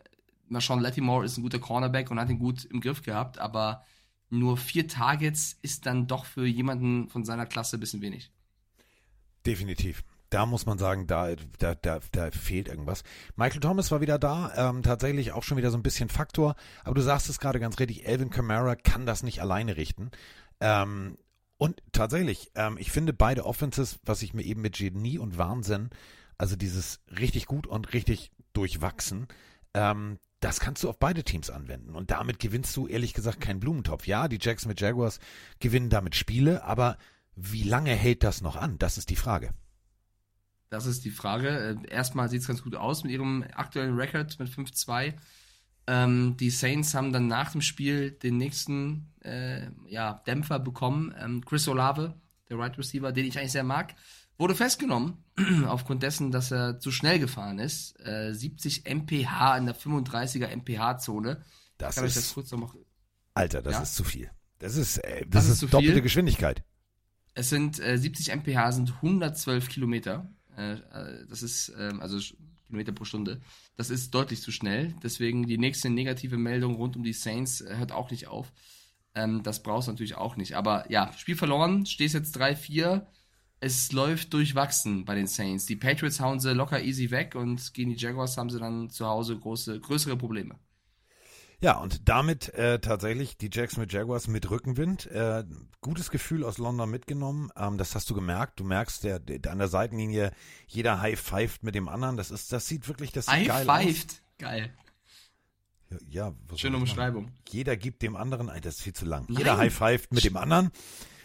Marshawn 0.47 0.80
Lattimore 0.80 1.25
ist 1.25 1.38
ein 1.38 1.44
guter 1.44 1.59
Cornerback 1.59 2.09
und 2.12 2.19
hat 2.19 2.30
ihn 2.30 2.39
gut 2.39 2.65
im 2.65 2.81
Griff 2.81 3.03
gehabt, 3.03 3.39
aber 3.39 3.83
nur 4.30 4.57
vier 4.57 4.88
Targets 4.88 5.57
ist 5.62 5.86
dann 5.86 6.07
doch 6.07 6.25
für 6.25 6.45
jemanden 6.45 7.09
von 7.09 7.24
seiner 7.24 7.45
Klasse 7.45 7.77
ein 7.77 7.80
bisschen 7.80 8.01
wenig. 8.01 8.31
Definitiv. 9.50 10.04
Da 10.30 10.46
muss 10.46 10.68
man 10.68 10.78
sagen, 10.78 11.07
da, 11.07 11.30
da, 11.57 11.74
da, 11.74 12.01
da 12.12 12.30
fehlt 12.30 12.68
irgendwas. 12.68 13.01
Michael 13.36 13.62
Thomas 13.62 13.90
war 13.90 14.00
wieder 14.00 14.19
da, 14.19 14.54
ähm, 14.56 14.84
tatsächlich 14.84 15.31
auch 15.31 15.42
schon 15.42 15.57
wieder 15.57 15.72
so 15.72 15.78
ein 15.78 15.81
bisschen 15.81 16.07
Faktor, 16.07 16.56
aber 16.84 16.94
du 16.94 17.01
sagst 17.01 17.30
es 17.30 17.40
gerade 17.40 17.60
ganz 17.60 17.80
richtig, 17.80 18.07
Alvin 18.07 18.30
Kamara 18.30 18.75
kann 18.75 19.07
das 19.07 19.24
nicht 19.24 19.42
alleine 19.42 19.75
richten. 19.75 20.12
Ähm, 20.60 21.18
und 21.57 21.81
tatsächlich, 21.94 22.51
ähm, 22.54 22.78
ich 22.80 22.92
finde 22.92 23.12
beide 23.12 23.44
Offenses, 23.44 23.98
was 24.06 24.22
ich 24.22 24.36
mir 24.36 24.44
eben 24.44 24.62
mit 24.62 24.78
Genie 24.78 25.18
und 25.18 25.40
Wahnsinn, 25.40 25.90
also 26.38 26.56
dieses 26.56 27.00
richtig 27.19 27.48
gut 27.48 27.66
und 27.66 27.94
richtig 27.94 28.30
durchwachsen, 28.54 29.30
ähm, 29.74 30.19
das 30.42 30.60
kannst 30.60 30.84
du 30.84 30.90
auf 30.90 31.00
beide 31.00 31.24
Teams 31.24 31.50
anwenden. 31.50 31.96
Und 31.96 32.12
damit 32.12 32.38
gewinnst 32.38 32.78
du 32.78 32.88
ehrlich 32.88 33.16
gesagt 33.16 33.42
keinen 33.42 33.60
Blumentopf. 33.60 34.06
Ja, 34.06 34.28
die 34.28 34.38
Jacksonville 34.40 34.80
Jaguars 34.80 35.19
gewinnen 35.60 35.90
damit 35.90 36.16
Spiele, 36.16 36.63
aber 36.63 37.00
wie 37.41 37.63
lange 37.63 37.91
hält 37.95 38.24
das 38.24 38.41
noch 38.41 38.56
an? 38.56 38.77
Das 38.77 38.97
ist 38.97 39.09
die 39.09 39.15
Frage. 39.15 39.51
Das 40.69 40.86
ist 40.86 41.03
die 41.06 41.12
Frage. 41.12 41.77
Äh, 41.86 41.91
Erstmal 41.91 42.30
sieht 42.30 42.41
es 42.41 42.47
ganz 42.47 42.62
gut 42.63 42.75
aus 42.75 43.03
mit 43.03 43.12
ihrem 43.12 43.44
aktuellen 43.56 43.95
Rekord 43.95 44.38
mit 44.39 44.50
5-2. 44.50 45.13
Ähm, 45.88 46.38
die 46.38 46.50
Saints 46.51 46.94
haben 46.94 47.12
dann 47.12 47.27
nach 47.27 47.51
dem 47.51 47.62
Spiel 47.62 48.12
den 48.12 48.38
nächsten 48.38 49.12
äh, 49.24 49.68
ja, 49.88 50.21
Dämpfer 50.27 50.59
bekommen. 50.59 51.13
Ähm, 51.19 51.44
Chris 51.44 51.68
Olave, 51.68 52.13
der 52.50 52.60
Right 52.60 52.77
Receiver, 52.77 53.12
den 53.12 53.25
ich 53.25 53.39
eigentlich 53.39 53.51
sehr 53.53 53.63
mag, 53.63 53.96
wurde 54.38 54.53
festgenommen 54.55 55.24
aufgrund 55.67 56.03
dessen, 56.03 56.31
dass 56.31 56.51
er 56.51 56.79
zu 56.79 56.91
schnell 56.91 57.17
gefahren 57.19 57.58
ist. 57.60 58.00
Äh, 58.05 58.34
70 58.34 58.86
mph 58.86 59.58
in 59.58 59.65
der 59.65 59.75
35er 59.75 60.48
mph-Zone. 60.48 61.43
Das 61.79 61.96
Kann 61.96 62.05
ich 62.05 62.13
das 62.13 62.25
ist, 62.25 62.34
kurz 62.36 62.51
noch 62.51 62.75
Alter, 63.34 63.62
das 63.62 63.74
Ja? 63.74 63.81
ist 63.81 63.96
zu 63.96 64.03
viel. 64.03 64.29
Das 64.60 64.75
ist, 64.75 64.98
äh, 65.00 65.22
Das 65.27 65.46
das, 65.46 65.55
ist 65.55 65.63
ist, 65.63 65.74
doppelte 65.74 65.93
viel? 65.93 66.01
Geschwindigkeit. 66.01 66.63
Es 67.33 67.50
sind 67.50 67.79
äh, 67.79 67.98
70 67.98 68.29
mph, 68.29 68.71
sind 68.71 68.93
112 68.95 69.69
Kilometer. 69.69 70.29
Äh, 70.57 70.74
äh, 70.74 71.25
das 71.27 71.43
ist 71.43 71.74
ähm, 71.77 72.01
also 72.01 72.19
Kilometer 72.67 72.91
pro 72.91 73.05
Stunde. 73.05 73.41
Das 73.77 73.89
ist 73.89 74.13
deutlich 74.13 74.41
zu 74.41 74.51
schnell. 74.51 74.93
Deswegen 75.03 75.48
die 75.48 75.57
nächste 75.57 75.89
negative 75.89 76.38
Meldung 76.38 76.75
rund 76.75 76.95
um 76.95 77.03
die 77.03 77.13
Saints 77.13 77.62
äh, 77.62 77.77
hört 77.77 77.91
auch 77.91 78.12
nicht 78.12 78.27
auf. 78.27 78.51
Ähm, 79.15 79.41
das 79.43 79.63
brauchst 79.63 79.88
du 79.88 79.91
natürlich 79.91 80.15
auch 80.15 80.36
nicht. 80.36 80.55
Aber 80.55 80.89
ja, 80.91 81.12
Spiel 81.13 81.36
verloren, 81.36 81.86
stehst 81.86 82.13
jetzt 82.13 82.38
3-4. 82.38 83.05
Es 83.59 83.91
läuft 83.91 84.33
durchwachsen 84.33 85.03
bei 85.05 85.15
den 85.15 85.27
Saints. 85.27 85.65
Die 85.65 85.75
Patriots 85.75 86.19
hauen 86.19 86.39
sie 86.39 86.53
locker 86.53 86.81
easy 86.81 87.12
weg 87.12 87.36
und 87.36 87.74
gegen 87.74 87.89
die 87.89 87.98
Jaguars 87.98 88.38
haben 88.38 88.50
sie 88.50 88.59
dann 88.59 88.89
zu 88.89 89.05
Hause 89.05 89.38
große, 89.38 89.79
größere 89.79 90.15
Probleme. 90.15 90.55
Ja, 91.62 91.78
und 91.78 92.08
damit 92.08 92.54
äh, 92.54 92.80
tatsächlich 92.80 93.38
die 93.38 93.50
Jacksonville 93.51 93.92
Jaguars 93.92 94.28
mit 94.28 94.50
Rückenwind. 94.50 95.08
Äh, 95.08 95.44
gutes 95.82 96.10
Gefühl 96.10 96.46
aus 96.46 96.58
London 96.58 96.89
mitgenommen. 96.89 97.51
Ähm, 97.58 97.78
das 97.78 97.96
hast 97.96 98.10
du 98.10 98.13
gemerkt. 98.13 98.60
Du 98.60 98.63
merkst, 98.63 99.04
der, 99.04 99.20
der, 99.20 99.51
an 99.51 99.58
der 99.58 99.68
Seitenlinie 99.68 100.32
jeder 100.68 101.01
high-fived 101.01 101.63
mit 101.63 101.75
dem 101.75 101.89
anderen. 101.89 102.16
Das 102.16 102.32
ist, 102.32 102.54
das 102.54 102.68
sieht 102.68 102.88
wirklich, 102.88 103.12
das 103.12 103.25
sieht 103.25 103.48
geil. 103.48 103.66
Geil. 104.38 104.72
aus. 105.89 106.00
Ja, 106.08 106.34
was 106.48 106.60
Schöne? 106.60 106.78
Umschreibung. 106.78 107.32
Jeder 107.50 107.75
gibt 107.75 108.04
dem 108.04 108.16
anderen, 108.16 108.48
Ey, 108.48 108.62
das 108.62 108.75
ist 108.75 108.82
viel 108.84 108.94
zu 108.94 109.06
lang. 109.06 109.25
Nein. 109.28 109.39
Jeder 109.39 109.58
high-fived 109.58 110.13
mit 110.13 110.24
dem 110.24 110.38
anderen. 110.38 110.72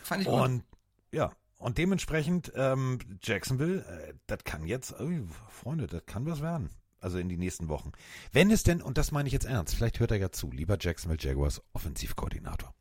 Fand 0.03 0.23
ich 0.23 0.29
gut. 0.29 0.41
Und 0.41 0.65
ja, 1.13 1.33
und 1.59 1.79
dementsprechend 1.79 2.53
ähm, 2.57 2.99
Jacksonville, 3.23 3.85
äh, 3.85 4.15
das 4.27 4.43
kann 4.45 4.67
jetzt, 4.67 4.95
oh, 4.99 5.09
Freunde, 5.49 5.87
das 5.87 6.05
kann 6.07 6.27
was 6.27 6.43
werden. 6.43 6.71
Also 7.05 7.19
in 7.19 7.29
die 7.29 7.37
nächsten 7.37 7.69
Wochen. 7.69 7.93
Wenn 8.33 8.51
es 8.51 8.63
denn, 8.63 8.83
und 8.83 8.99
das 8.99 9.13
meine 9.13 9.29
ich 9.29 9.33
jetzt 9.33 9.47
ernst, 9.47 9.75
vielleicht 9.75 10.01
hört 10.01 10.11
er 10.11 10.17
ja 10.17 10.33
zu, 10.33 10.51
lieber 10.51 10.77
Jacksonville 10.81 11.23
Jaguars 11.23 11.63
Offensivkoordinator. 11.75 12.75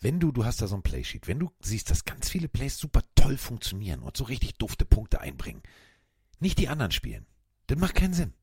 Wenn 0.00 0.18
du, 0.18 0.32
du 0.32 0.44
hast 0.44 0.60
da 0.60 0.66
so 0.66 0.74
ein 0.74 0.82
Playsheet, 0.82 1.28
wenn 1.28 1.38
du 1.38 1.50
siehst, 1.60 1.88
dass 1.90 2.04
ganz 2.04 2.28
viele 2.28 2.48
Plays 2.48 2.76
super 2.76 3.02
toll 3.14 3.36
funktionieren 3.36 4.02
und 4.02 4.16
so 4.16 4.24
richtig 4.24 4.54
dufte 4.54 4.84
Punkte 4.84 5.20
einbringen, 5.20 5.62
nicht 6.40 6.58
die 6.58 6.68
anderen 6.68 6.90
spielen, 6.90 7.24
das 7.68 7.78
macht 7.78 7.94
keinen 7.94 8.12
Sinn. 8.12 8.34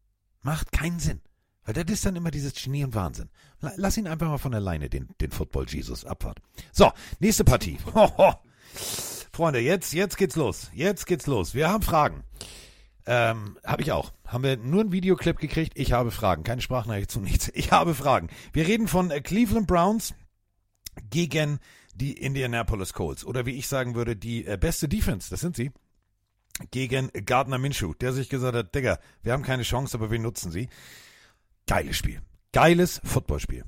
Macht 0.41 0.71
keinen 0.71 0.99
Sinn. 0.99 1.19
Weil 1.65 1.73
das 1.73 1.93
ist 1.93 2.05
dann 2.05 2.15
immer 2.15 2.31
dieses 2.31 2.53
Genie 2.53 2.85
und 2.85 2.95
Wahnsinn. 2.95 3.29
Lass 3.59 3.97
ihn 3.97 4.07
einfach 4.07 4.27
mal 4.27 4.37
von 4.37 4.55
alleine, 4.55 4.89
den, 4.89 5.09
den 5.19 5.31
Football 5.31 5.67
Jesus, 5.67 6.05
Abfahrt. 6.05 6.39
So, 6.71 6.91
nächste 7.19 7.43
Partie. 7.43 7.77
Freunde, 9.33 9.59
jetzt, 9.59 9.93
jetzt 9.93 10.17
geht's 10.17 10.37
los. 10.37 10.71
Jetzt 10.73 11.05
geht's 11.05 11.27
los. 11.27 11.53
Wir 11.53 11.69
haben 11.69 11.83
Fragen. 11.83 12.23
Ähm, 13.05 13.57
habe 13.65 13.81
ich 13.81 13.91
auch. 13.91 14.13
Haben 14.25 14.43
wir 14.43 14.57
nur 14.57 14.81
einen 14.81 14.91
Videoclip 14.91 15.39
gekriegt? 15.39 15.73
Ich 15.75 15.93
habe 15.93 16.11
Fragen. 16.11 16.43
Keine 16.43 16.61
Sprachnachricht 16.61 17.09
zu 17.11 17.19
nichts. 17.19 17.49
Ich 17.53 17.71
habe 17.71 17.95
Fragen. 17.95 18.29
Wir 18.53 18.67
reden 18.67 18.87
von 18.87 19.11
äh, 19.11 19.21
Cleveland 19.21 19.67
Browns 19.67 20.13
gegen 21.09 21.59
die 21.95 22.13
Indianapolis 22.13 22.93
Colts. 22.93 23.25
Oder 23.25 23.45
wie 23.45 23.55
ich 23.55 23.67
sagen 23.67 23.95
würde, 23.95 24.15
die 24.15 24.45
äh, 24.45 24.57
beste 24.59 24.87
Defense. 24.87 25.29
Das 25.29 25.39
sind 25.39 25.55
sie. 25.55 25.71
Gegen 26.71 27.09
Gardner 27.25 27.57
Minshew, 27.57 27.93
der 27.93 28.11
sich 28.11 28.27
gesagt 28.29 28.55
hat, 28.55 28.75
Digga, 28.75 28.99
wir 29.23 29.31
haben 29.31 29.43
keine 29.43 29.63
Chance, 29.63 29.97
aber 29.97 30.11
wir 30.11 30.19
nutzen 30.19 30.51
sie. 30.51 30.69
Geiles 31.67 31.97
Spiel. 31.97 32.21
Geiles 32.51 32.99
Footballspiel. 33.03 33.63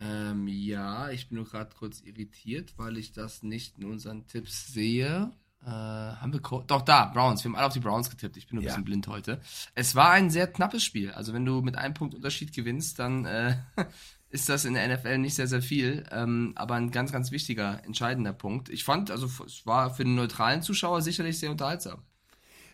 Ähm, 0.00 0.48
ja, 0.48 1.10
ich 1.10 1.28
bin 1.28 1.36
nur 1.36 1.46
gerade 1.46 1.74
kurz 1.74 2.00
irritiert, 2.00 2.74
weil 2.76 2.96
ich 2.96 3.12
das 3.12 3.42
nicht 3.42 3.78
in 3.78 3.84
unseren 3.84 4.26
Tipps 4.26 4.66
sehe. 4.72 5.32
Äh, 5.66 5.70
haben 5.70 6.32
wir 6.32 6.40
Co 6.40 6.62
doch 6.66 6.82
da 6.82 7.06
Browns. 7.06 7.42
Wir 7.42 7.48
haben 7.50 7.56
alle 7.56 7.66
auf 7.68 7.72
die 7.72 7.80
Browns 7.80 8.10
getippt. 8.10 8.36
Ich 8.36 8.46
bin 8.48 8.56
nur 8.56 8.62
ein 8.62 8.66
Ja. 8.66 8.72
bisschen 8.72 8.84
blind 8.84 9.08
heute. 9.08 9.40
Es 9.74 9.94
war 9.94 10.10
ein 10.10 10.28
sehr 10.30 10.46
knappes 10.46 10.84
Spiel. 10.84 11.10
Also 11.12 11.32
wenn 11.32 11.44
du 11.46 11.62
mit 11.62 11.76
einem 11.76 11.94
Punkt 11.94 12.14
Unterschied 12.14 12.52
gewinnst, 12.52 12.98
dann 12.98 13.24
äh, 13.24 13.56
ist 14.28 14.48
das 14.48 14.64
in 14.66 14.74
der 14.74 14.86
NFL 14.94 15.18
nicht 15.18 15.34
sehr 15.36 15.46
sehr 15.46 15.62
viel, 15.62 16.04
ähm, 16.10 16.52
aber 16.56 16.74
ein 16.74 16.90
ganz 16.90 17.12
ganz 17.12 17.30
wichtiger 17.30 17.82
entscheidender 17.84 18.32
Punkt. 18.34 18.68
Ich 18.68 18.84
fand, 18.84 19.10
also 19.10 19.26
es 19.46 19.64
war 19.64 19.94
für 19.94 20.04
den 20.04 20.14
neutralen 20.16 20.60
Zuschauer 20.60 21.00
sicherlich 21.02 21.38
sehr 21.38 21.50
unterhaltsam. 21.50 22.02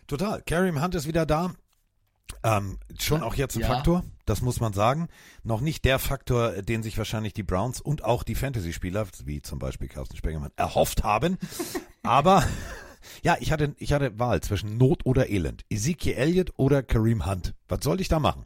Total. 0.07 0.41
Kareem 0.41 0.81
Hunt 0.83 0.95
ist 0.95 1.07
wieder 1.07 1.25
da. 1.25 1.53
Ähm, 2.43 2.77
schon 2.99 3.23
auch 3.23 3.35
jetzt 3.35 3.55
ein 3.55 3.61
Ja. 3.61 3.67
Faktor, 3.67 4.03
das 4.25 4.41
muss 4.41 4.59
man 4.59 4.73
sagen. 4.73 5.07
Noch 5.43 5.61
nicht 5.61 5.85
der 5.85 5.99
Faktor, 5.99 6.61
den 6.61 6.81
sich 6.81 6.97
wahrscheinlich 6.97 7.33
die 7.33 7.43
Browns 7.43 7.79
und 7.81 8.03
auch 8.03 8.23
die 8.23 8.35
Fantasy-Spieler, 8.35 9.07
wie 9.25 9.41
zum 9.41 9.59
Beispiel 9.59 9.87
Carsten 9.87 10.15
Spengemann, 10.17 10.51
erhofft 10.55 11.03
haben. 11.03 11.37
Aber 12.03 12.43
ja, 13.23 13.37
ich 13.39 13.51
hatte, 13.51 13.75
ich 13.77 13.93
hatte 13.93 14.17
Wahl 14.19 14.41
zwischen 14.41 14.77
Not 14.77 15.05
oder 15.05 15.29
Elend. 15.29 15.63
Ezekiel 15.69 16.13
Elliott 16.13 16.53
oder 16.57 16.83
Kareem 16.83 17.25
Hunt. 17.25 17.53
Was 17.67 17.83
soll 17.83 18.01
ich 18.01 18.07
da 18.07 18.19
machen? 18.19 18.45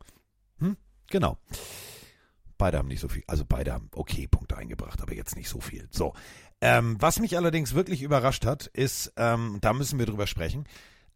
Hm? 0.59 0.77
Genau. 1.09 1.37
Beide 2.57 2.77
haben 2.77 2.87
nicht 2.87 3.01
so 3.01 3.09
viel, 3.09 3.23
also 3.27 3.43
beide 3.47 3.73
haben 3.73 3.89
okay 3.93 4.27
Punkte 4.27 4.57
eingebracht, 4.57 5.01
aber 5.01 5.13
jetzt 5.13 5.35
nicht 5.35 5.49
so 5.49 5.59
viel. 5.59 5.87
So. 5.91 6.13
Ähm, 6.61 6.95
was 6.99 7.19
mich 7.19 7.37
allerdings 7.37 7.73
wirklich 7.73 8.01
überrascht 8.01 8.45
hat, 8.45 8.67
ist, 8.67 9.13
ähm, 9.17 9.57
da 9.61 9.73
müssen 9.73 9.99
wir 9.99 10.05
drüber 10.05 10.25
sprechen, 10.25 10.65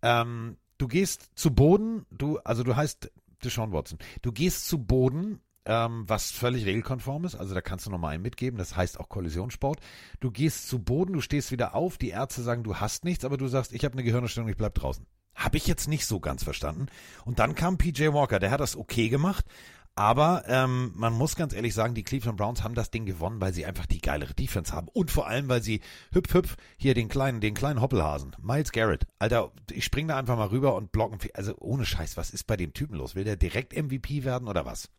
ähm, 0.01 0.57
du 0.77 0.87
gehst 0.87 1.29
zu 1.35 1.51
Boden, 1.51 2.05
du, 2.11 2.39
also 2.39 2.63
du 2.63 2.75
heißt 2.75 3.09
Deshaun 3.43 3.71
Watson, 3.71 3.99
du 4.21 4.33
gehst 4.33 4.67
zu 4.67 4.83
Boden, 4.83 5.39
ähm, 5.65 6.03
was 6.07 6.31
völlig 6.31 6.65
regelkonform 6.65 7.25
ist, 7.25 7.35
also 7.35 7.53
da 7.53 7.61
kannst 7.61 7.85
du 7.85 7.91
nochmal 7.91 8.13
einen 8.13 8.23
mitgeben, 8.23 8.57
das 8.57 8.75
heißt 8.75 8.99
auch 8.99 9.09
Kollisionssport. 9.09 9.79
Du 10.19 10.31
gehst 10.31 10.67
zu 10.67 10.79
Boden, 10.79 11.13
du 11.13 11.21
stehst 11.21 11.51
wieder 11.51 11.75
auf, 11.75 11.97
die 11.97 12.09
Ärzte 12.09 12.41
sagen, 12.41 12.63
du 12.63 12.77
hast 12.77 13.05
nichts, 13.05 13.25
aber 13.25 13.37
du 13.37 13.47
sagst, 13.47 13.73
ich 13.73 13.85
habe 13.85 13.93
eine 13.93 14.03
Gehirnerstörung, 14.03 14.49
ich 14.49 14.57
bleib 14.57 14.75
draußen. 14.75 15.05
Habe 15.35 15.57
ich 15.57 15.67
jetzt 15.67 15.87
nicht 15.87 16.05
so 16.05 16.19
ganz 16.19 16.43
verstanden. 16.43 16.87
Und 17.23 17.39
dann 17.39 17.55
kam 17.55 17.77
PJ 17.77 18.07
Walker, 18.11 18.39
der 18.39 18.51
hat 18.51 18.59
das 18.59 18.75
okay 18.75 19.09
gemacht, 19.09 19.45
aber 19.99 20.43
ähm, 20.47 20.93
man 20.95 21.11
muss 21.11 21.35
ganz 21.35 21.53
ehrlich 21.53 21.73
sagen, 21.73 21.93
die 21.93 22.03
Cleveland 22.03 22.37
Browns 22.37 22.63
haben 22.63 22.73
das 22.73 22.89
Ding 22.89 23.05
gewonnen, 23.05 23.41
weil 23.41 23.53
sie 23.53 23.65
einfach 23.65 23.85
die 23.85 23.99
geilere 23.99 24.33
Defense 24.33 24.71
haben. 24.71 24.87
Und 24.93 25.11
vor 25.11 25.27
allem, 25.27 25.49
weil 25.49 25.61
sie 25.61 25.81
hüpf, 26.13 26.33
hüpf, 26.33 26.55
hier 26.77 26.93
den 26.93 27.09
kleinen, 27.09 27.41
den 27.41 27.53
kleinen 27.53 27.81
Hoppelhasen, 27.81 28.33
Miles 28.41 28.71
Garrett. 28.71 29.07
Alter, 29.19 29.51
ich 29.69 29.83
spring 29.83 30.07
da 30.07 30.17
einfach 30.17 30.37
mal 30.37 30.47
rüber 30.47 30.75
und 30.75 30.93
blocken. 30.93 31.19
Also 31.33 31.53
ohne 31.57 31.85
Scheiß, 31.85 32.15
was 32.15 32.29
ist 32.29 32.45
bei 32.47 32.55
dem 32.55 32.73
Typen 32.73 32.95
los? 32.95 33.15
Will 33.15 33.25
der 33.25 33.35
direkt 33.35 33.75
MVP 33.75 34.23
werden 34.23 34.47
oder 34.47 34.65
was? 34.65 34.89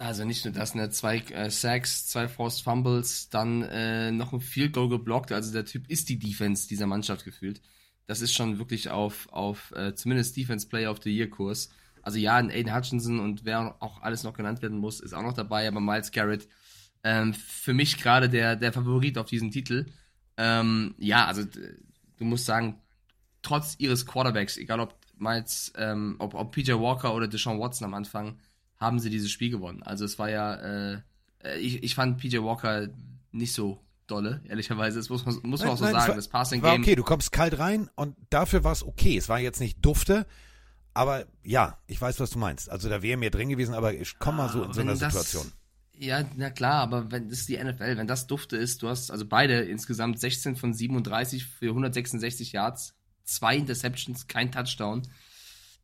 Also 0.00 0.24
nicht 0.24 0.46
nur 0.46 0.54
das, 0.54 0.74
ne, 0.74 0.88
zwei 0.88 1.18
äh, 1.18 1.50
Sacks, 1.50 2.06
zwei 2.08 2.26
Forced 2.26 2.62
Fumbles, 2.62 3.28
dann 3.28 3.62
äh, 3.64 4.10
noch 4.10 4.32
ein 4.32 4.40
Field 4.40 4.72
Goal 4.72 4.88
geblockt. 4.88 5.30
Also 5.30 5.52
der 5.52 5.66
Typ 5.66 5.90
ist 5.90 6.08
die 6.08 6.18
Defense 6.18 6.66
dieser 6.66 6.86
Mannschaft 6.86 7.22
gefühlt. 7.22 7.60
Das 8.06 8.22
ist 8.22 8.32
schon 8.32 8.58
wirklich 8.58 8.88
auf, 8.88 9.28
auf 9.30 9.72
äh, 9.72 9.94
zumindest 9.94 10.38
Defense 10.38 10.66
Player 10.66 10.90
of 10.90 11.02
the 11.02 11.14
Year 11.14 11.28
Kurs. 11.28 11.68
Also 12.00 12.18
ja, 12.18 12.36
ein 12.36 12.50
Aiden 12.50 12.74
Hutchinson 12.74 13.20
und 13.20 13.44
wer 13.44 13.76
auch 13.80 14.00
alles 14.00 14.22
noch 14.22 14.32
genannt 14.32 14.62
werden 14.62 14.78
muss, 14.78 15.00
ist 15.00 15.12
auch 15.12 15.20
noch 15.20 15.34
dabei, 15.34 15.68
aber 15.68 15.80
Miles 15.80 16.12
Garrett, 16.12 16.48
ähm, 17.04 17.34
für 17.34 17.74
mich 17.74 17.98
gerade 17.98 18.30
der, 18.30 18.56
der 18.56 18.72
Favorit 18.72 19.18
auf 19.18 19.26
diesen 19.26 19.50
Titel. 19.50 19.84
Ähm, 20.38 20.94
ja, 20.96 21.26
also 21.26 21.44
du 21.44 22.24
musst 22.24 22.46
sagen, 22.46 22.80
trotz 23.42 23.74
ihres 23.76 24.06
Quarterbacks, 24.06 24.56
egal 24.56 24.80
ob 24.80 24.98
Miles, 25.18 25.74
ähm, 25.76 26.16
ob, 26.20 26.32
ob 26.32 26.52
PJ 26.52 26.72
Walker 26.72 27.14
oder 27.14 27.28
Deshaun 27.28 27.60
Watson 27.60 27.84
am 27.84 27.92
Anfang, 27.92 28.38
haben 28.80 28.98
sie 28.98 29.10
dieses 29.10 29.30
Spiel 29.30 29.50
gewonnen. 29.50 29.82
Also 29.82 30.04
es 30.04 30.18
war 30.18 30.30
ja, 30.30 30.54
äh, 30.94 30.98
äh, 31.44 31.58
ich, 31.58 31.82
ich 31.82 31.94
fand 31.94 32.18
PJ 32.18 32.38
Walker 32.38 32.88
nicht 33.30 33.52
so 33.52 33.80
dolle, 34.06 34.40
ehrlicherweise. 34.48 34.98
Das 34.98 35.08
muss 35.10 35.24
man, 35.26 35.38
muss 35.42 35.60
man 35.60 35.68
auch 35.70 35.76
so 35.76 35.84
Nein, 35.84 35.92
nein, 35.92 35.98
es 35.98 36.02
sagen. 36.02 36.08
war- 36.08 36.16
das 36.16 36.28
Passing 36.28 36.62
War 36.62 36.72
Game. 36.72 36.82
okay, 36.82 36.94
du 36.96 37.04
kommst 37.04 37.30
kalt 37.30 37.58
rein 37.58 37.88
und 37.94 38.16
dafür 38.30 38.64
war 38.64 38.72
es 38.72 38.82
okay. 38.82 39.16
Es 39.16 39.28
war 39.28 39.38
jetzt 39.38 39.60
nicht 39.60 39.84
dufte, 39.84 40.26
aber 40.94 41.26
ja, 41.44 41.78
ich 41.86 42.00
weiß, 42.00 42.18
was 42.18 42.30
du 42.30 42.38
meinst. 42.38 42.70
Also 42.70 42.88
da 42.88 43.02
wäre 43.02 43.16
mehr 43.18 43.30
drin 43.30 43.50
gewesen, 43.50 43.74
aber 43.74 43.94
ich 43.94 44.18
komm 44.18 44.36
mal 44.36 44.48
so 44.48 44.64
in 44.64 44.72
so 44.72 44.80
einer 44.80 44.96
das- 44.96 45.12
Situation. 45.12 45.52
Ja, 46.02 46.24
na 46.36 46.48
klar, 46.48 46.76
aber 46.80 47.10
wenn 47.12 47.28
das 47.28 47.40
ist 47.40 47.48
die 47.50 47.58
NFL, 47.62 47.98
wenn 47.98 48.06
das 48.06 48.26
Dufte 48.26 48.56
ist, 48.56 48.80
du 48.82 48.88
hast 48.88 49.10
also 49.10 49.26
beide 49.26 49.60
insgesamt 49.60 50.18
16 50.18 50.56
von 50.56 50.72
37 50.72 51.44
für 51.44 51.68
166 51.68 52.52
Yards, 52.52 52.94
zwei 53.24 53.54
Interceptions, 53.56 54.26
kein 54.26 54.50
Touchdown. 54.50 55.02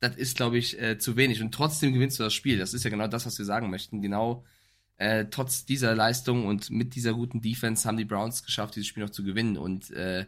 Das 0.00 0.16
ist, 0.16 0.36
glaube 0.36 0.58
ich, 0.58 0.80
äh, 0.80 0.98
zu 0.98 1.16
wenig. 1.16 1.40
Und 1.40 1.52
trotzdem 1.52 1.92
gewinnst 1.92 2.18
du 2.18 2.24
das 2.24 2.34
Spiel. 2.34 2.58
Das 2.58 2.74
ist 2.74 2.84
ja 2.84 2.90
genau 2.90 3.08
das, 3.08 3.26
was 3.26 3.38
wir 3.38 3.44
sagen 3.46 3.70
möchten. 3.70 4.02
Genau 4.02 4.44
äh, 4.98 5.26
trotz 5.30 5.66
dieser 5.66 5.94
Leistung 5.94 6.46
und 6.46 6.70
mit 6.70 6.94
dieser 6.94 7.12
guten 7.12 7.40
Defense 7.40 7.86
haben 7.86 7.98
die 7.98 8.04
Browns 8.04 8.42
geschafft, 8.44 8.76
dieses 8.76 8.88
Spiel 8.88 9.02
noch 9.02 9.10
zu 9.10 9.24
gewinnen. 9.24 9.56
Und 9.56 9.90
äh, 9.90 10.26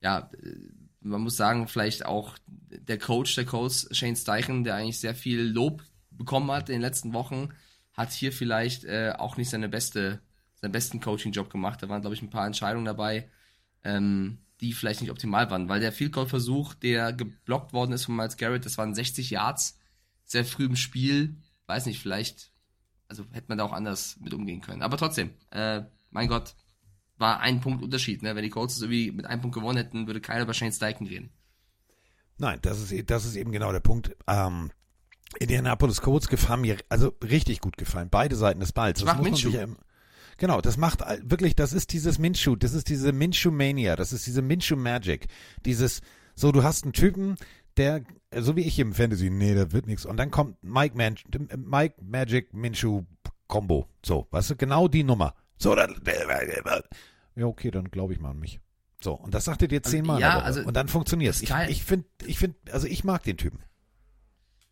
ja, 0.00 0.30
äh, 0.42 0.56
man 1.00 1.20
muss 1.20 1.36
sagen, 1.36 1.68
vielleicht 1.68 2.06
auch 2.06 2.38
der 2.46 2.98
Coach 2.98 3.34
der 3.34 3.44
Colts, 3.44 3.88
Shane 3.92 4.16
Steichen, 4.16 4.64
der 4.64 4.76
eigentlich 4.76 5.00
sehr 5.00 5.14
viel 5.14 5.42
Lob 5.42 5.82
bekommen 6.10 6.50
hat 6.50 6.70
in 6.70 6.76
den 6.76 6.82
letzten 6.82 7.12
Wochen, 7.12 7.50
hat 7.92 8.12
hier 8.12 8.32
vielleicht 8.32 8.84
äh, 8.84 9.12
auch 9.18 9.36
nicht 9.36 9.50
seine 9.50 9.68
beste, 9.68 10.20
seinen 10.54 10.72
besten 10.72 11.00
Coaching-Job 11.00 11.50
gemacht. 11.50 11.82
Da 11.82 11.88
waren, 11.90 12.00
glaube 12.00 12.14
ich, 12.14 12.22
ein 12.22 12.30
paar 12.30 12.46
Entscheidungen 12.46 12.86
dabei, 12.86 13.28
ähm, 13.82 14.38
die 14.66 14.72
vielleicht 14.72 15.00
nicht 15.00 15.10
optimal 15.10 15.50
waren, 15.50 15.68
weil 15.68 15.80
der 15.80 15.92
Field 15.92 16.12
Goal 16.12 16.26
Versuch, 16.26 16.74
der 16.74 17.12
geblockt 17.12 17.72
worden 17.72 17.92
ist 17.92 18.04
von 18.04 18.16
Miles 18.16 18.36
Garrett, 18.36 18.64
das 18.66 18.78
waren 18.78 18.94
60 18.94 19.30
Yards, 19.30 19.78
sehr 20.24 20.44
früh 20.44 20.64
im 20.64 20.76
Spiel, 20.76 21.36
weiß 21.66 21.86
nicht, 21.86 22.00
vielleicht, 22.00 22.52
also 23.08 23.24
hätte 23.32 23.46
man 23.48 23.58
da 23.58 23.64
auch 23.64 23.72
anders 23.72 24.16
mit 24.20 24.34
umgehen 24.34 24.60
können. 24.60 24.82
Aber 24.82 24.96
trotzdem, 24.96 25.30
äh, 25.50 25.82
mein 26.10 26.28
Gott, 26.28 26.54
war 27.16 27.40
ein 27.40 27.60
Punkt 27.60 27.82
Unterschied, 27.82 28.22
ne? 28.22 28.34
Wenn 28.34 28.42
die 28.42 28.50
Colts 28.50 28.80
irgendwie 28.80 29.12
mit 29.12 29.26
einem 29.26 29.40
Punkt 29.40 29.54
gewonnen 29.54 29.76
hätten, 29.78 30.06
würde 30.08 30.20
keiner 30.20 30.42
über 30.42 30.54
Shane 30.54 30.72
Steichen 30.72 31.06
reden. 31.06 31.30
Nein, 32.38 32.58
das 32.62 32.80
ist, 32.80 32.90
e- 32.92 33.04
das 33.04 33.24
ist 33.24 33.36
eben 33.36 33.52
genau 33.52 33.70
der 33.70 33.80
Punkt. 33.80 34.16
Ähm, 34.26 34.72
Indianapolis 35.38 36.00
Colts 36.00 36.28
gefallen 36.28 36.62
mir, 36.62 36.76
also 36.88 37.14
richtig 37.22 37.60
gut 37.60 37.76
gefallen. 37.76 38.08
Beide 38.10 38.34
Seiten 38.36 38.60
des 38.60 38.72
Balls. 38.72 38.98
Das 39.00 39.06
macht 39.06 39.18
muss 39.18 39.26
man 39.30 39.36
sich 39.36 39.52
ja 39.52 39.62
im- 39.62 39.76
Genau, 40.38 40.60
das 40.60 40.76
macht 40.76 41.00
wirklich, 41.22 41.54
das 41.54 41.72
ist 41.72 41.92
dieses 41.92 42.18
Minshew, 42.18 42.56
das 42.56 42.74
ist 42.74 42.88
diese 42.88 43.12
Minshew-Mania, 43.12 43.96
das 43.96 44.12
ist 44.12 44.26
diese 44.26 44.42
Minshew-Magic. 44.42 45.26
Dieses, 45.64 46.00
so, 46.34 46.52
du 46.52 46.62
hast 46.62 46.84
einen 46.84 46.92
Typen, 46.92 47.36
der, 47.76 48.02
so 48.36 48.56
wie 48.56 48.62
ich 48.62 48.78
im 48.78 48.94
Fantasy, 48.94 49.30
nee, 49.30 49.54
da 49.54 49.72
wird 49.72 49.86
nichts. 49.86 50.06
Und 50.06 50.16
dann 50.16 50.30
kommt 50.30 50.62
Mike, 50.62 50.96
Man 50.96 51.16
Mike 51.56 51.96
Magic 52.02 52.52
Minshew 52.54 53.02
Combo. 53.48 53.88
So, 54.04 54.26
weißt 54.30 54.50
du, 54.50 54.56
genau 54.56 54.88
die 54.88 55.04
Nummer. 55.04 55.34
So, 55.56 55.74
dann, 55.74 55.94
ja, 57.36 57.46
okay, 57.46 57.70
dann 57.70 57.90
glaube 57.90 58.12
ich 58.12 58.20
mal 58.20 58.30
an 58.30 58.38
mich. 58.38 58.60
So, 59.02 59.12
und 59.14 59.34
das 59.34 59.44
sagt 59.44 59.62
er 59.62 59.68
dir 59.68 59.82
zehnmal. 59.82 60.16
in 60.16 60.22
ja, 60.22 60.38
also, 60.38 60.62
und 60.62 60.74
dann 60.74 60.88
funktioniert 60.88 61.34
es. 61.34 61.42
Ich, 61.42 61.52
ich 61.68 61.84
finde, 61.84 62.06
ich 62.24 62.38
finde, 62.38 62.56
also 62.72 62.86
ich 62.86 63.04
mag 63.04 63.22
den 63.22 63.36
Typen. 63.36 63.60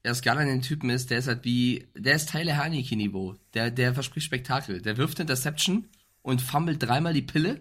Ja, 0.04 0.10
das 0.10 0.22
Geile 0.22 0.40
an 0.40 0.48
den 0.48 0.62
Typen 0.62 0.90
ist, 0.90 1.10
der 1.10 1.18
ist 1.18 1.28
halt 1.28 1.44
wie, 1.44 1.86
der 1.94 2.16
ist 2.16 2.30
Tyler 2.30 2.56
Haneke-Niveau. 2.56 3.36
Der, 3.54 3.70
der 3.70 3.94
verspricht 3.94 4.26
Spektakel. 4.26 4.82
Der 4.82 4.96
wirft 4.96 5.20
Interception 5.20 5.88
und 6.22 6.42
fummelt 6.42 6.82
dreimal 6.82 7.14
die 7.14 7.22
Pille. 7.22 7.60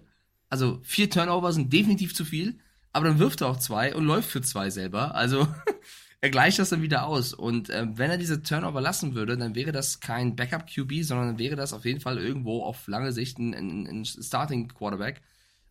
Also 0.50 0.80
vier 0.84 1.10
Turnover 1.10 1.54
sind 1.54 1.72
definitiv 1.72 2.16
zu 2.16 2.26
viel, 2.26 2.60
aber 2.94 3.06
dann 3.06 3.20
wirft 3.20 3.42
er 3.42 3.48
auch 3.48 3.58
zwei 3.58 3.96
und 3.96 4.06
läuft 4.06 4.30
für 4.30 4.42
zwei 4.42 4.72
selber. 4.72 5.14
Also 5.14 5.48
er 6.22 6.30
gleicht 6.32 6.58
das 6.58 6.70
dann 6.70 6.82
wieder 6.82 7.06
aus. 7.06 7.36
Und 7.36 7.70
ähm, 7.70 7.98
wenn 8.00 8.10
er 8.10 8.18
diese 8.18 8.42
Turnover 8.42 8.82
lassen 8.82 9.14
würde, 9.14 9.38
dann 9.38 9.54
wäre 9.54 9.72
das 9.72 10.00
kein 10.00 10.36
Backup-QB, 10.36 11.04
sondern 11.04 11.28
dann 11.28 11.40
wäre 11.40 11.56
das 11.56 11.74
auf 11.74 11.86
jeden 11.86 12.02
Fall 12.02 12.18
irgendwo 12.18 12.64
auf 12.64 12.88
lange 12.88 13.14
Sicht 13.14 13.38
ein, 13.38 13.54
ein, 13.54 13.88
ein 13.88 14.06
Starting-Quarterback. 14.06 15.22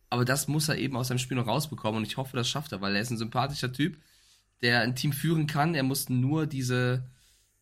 Aber 0.09 0.25
das 0.25 0.47
muss 0.47 0.69
er 0.69 0.79
eben 0.79 0.97
aus 0.97 1.09
seinem 1.09 1.19
Spiel 1.19 1.37
noch 1.37 1.49
rausbekommen 1.49 1.99
und 1.99 2.07
ich 2.07 2.17
hoffe, 2.17 2.37
das 2.37 2.49
schafft 2.49 2.73
er, 2.73 2.81
weil 2.81 2.95
er 2.95 3.03
ist 3.03 3.11
ein 3.11 3.19
sympathischer 3.19 3.73
Typ 3.73 3.97
der 4.62 4.81
ein 4.81 4.95
Team 4.95 5.12
führen 5.12 5.47
kann. 5.47 5.75
Er 5.75 5.83
muss 5.83 6.09
nur 6.09 6.47
diese, 6.47 7.09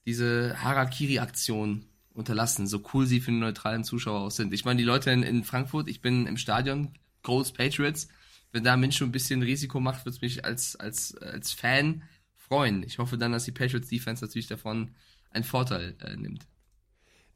diese 0.06 0.62
Harakiri-Aktion 0.62 1.84
unterlassen, 2.12 2.66
so 2.66 2.82
cool 2.92 3.06
sie 3.06 3.20
für 3.20 3.30
den 3.30 3.40
neutralen 3.40 3.84
Zuschauer 3.84 4.20
auch 4.20 4.30
sind. 4.30 4.52
Ich 4.52 4.64
meine, 4.64 4.78
die 4.78 4.84
Leute 4.84 5.10
in, 5.10 5.22
in 5.22 5.44
Frankfurt, 5.44 5.88
ich 5.88 6.00
bin 6.00 6.26
im 6.26 6.36
Stadion, 6.36 6.92
Groß 7.22 7.52
Patriots, 7.52 8.08
wenn 8.52 8.64
da 8.64 8.76
Mensch 8.76 9.00
ein 9.02 9.12
bisschen 9.12 9.42
Risiko 9.42 9.80
macht, 9.80 10.04
würde 10.04 10.16
es 10.16 10.20
mich 10.20 10.44
als, 10.44 10.76
als, 10.76 11.16
als 11.16 11.52
Fan 11.52 12.02
freuen. 12.34 12.82
Ich 12.82 12.98
hoffe 12.98 13.18
dann, 13.18 13.32
dass 13.32 13.44
die 13.44 13.52
Patriots 13.52 13.88
Defense 13.88 14.24
natürlich 14.24 14.46
davon 14.46 14.94
einen 15.30 15.44
Vorteil 15.44 15.96
äh, 16.00 16.16
nimmt. 16.16 16.46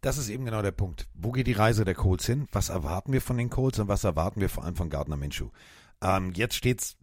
Das 0.00 0.18
ist 0.18 0.30
eben 0.30 0.44
genau 0.44 0.62
der 0.62 0.72
Punkt. 0.72 1.06
Wo 1.14 1.30
geht 1.30 1.46
die 1.46 1.52
Reise 1.52 1.84
der 1.84 1.94
Colts 1.94 2.26
hin? 2.26 2.48
Was 2.50 2.70
erwarten 2.70 3.12
wir 3.12 3.20
von 3.20 3.36
den 3.36 3.50
Colts 3.50 3.78
und 3.78 3.86
was 3.86 4.02
erwarten 4.02 4.40
wir 4.40 4.48
vor 4.48 4.64
allem 4.64 4.74
von 4.74 4.90
Gardner 4.90 5.16
Minshew? 5.16 5.50
Ähm, 6.02 6.32
jetzt 6.34 6.56
steht's 6.56 6.96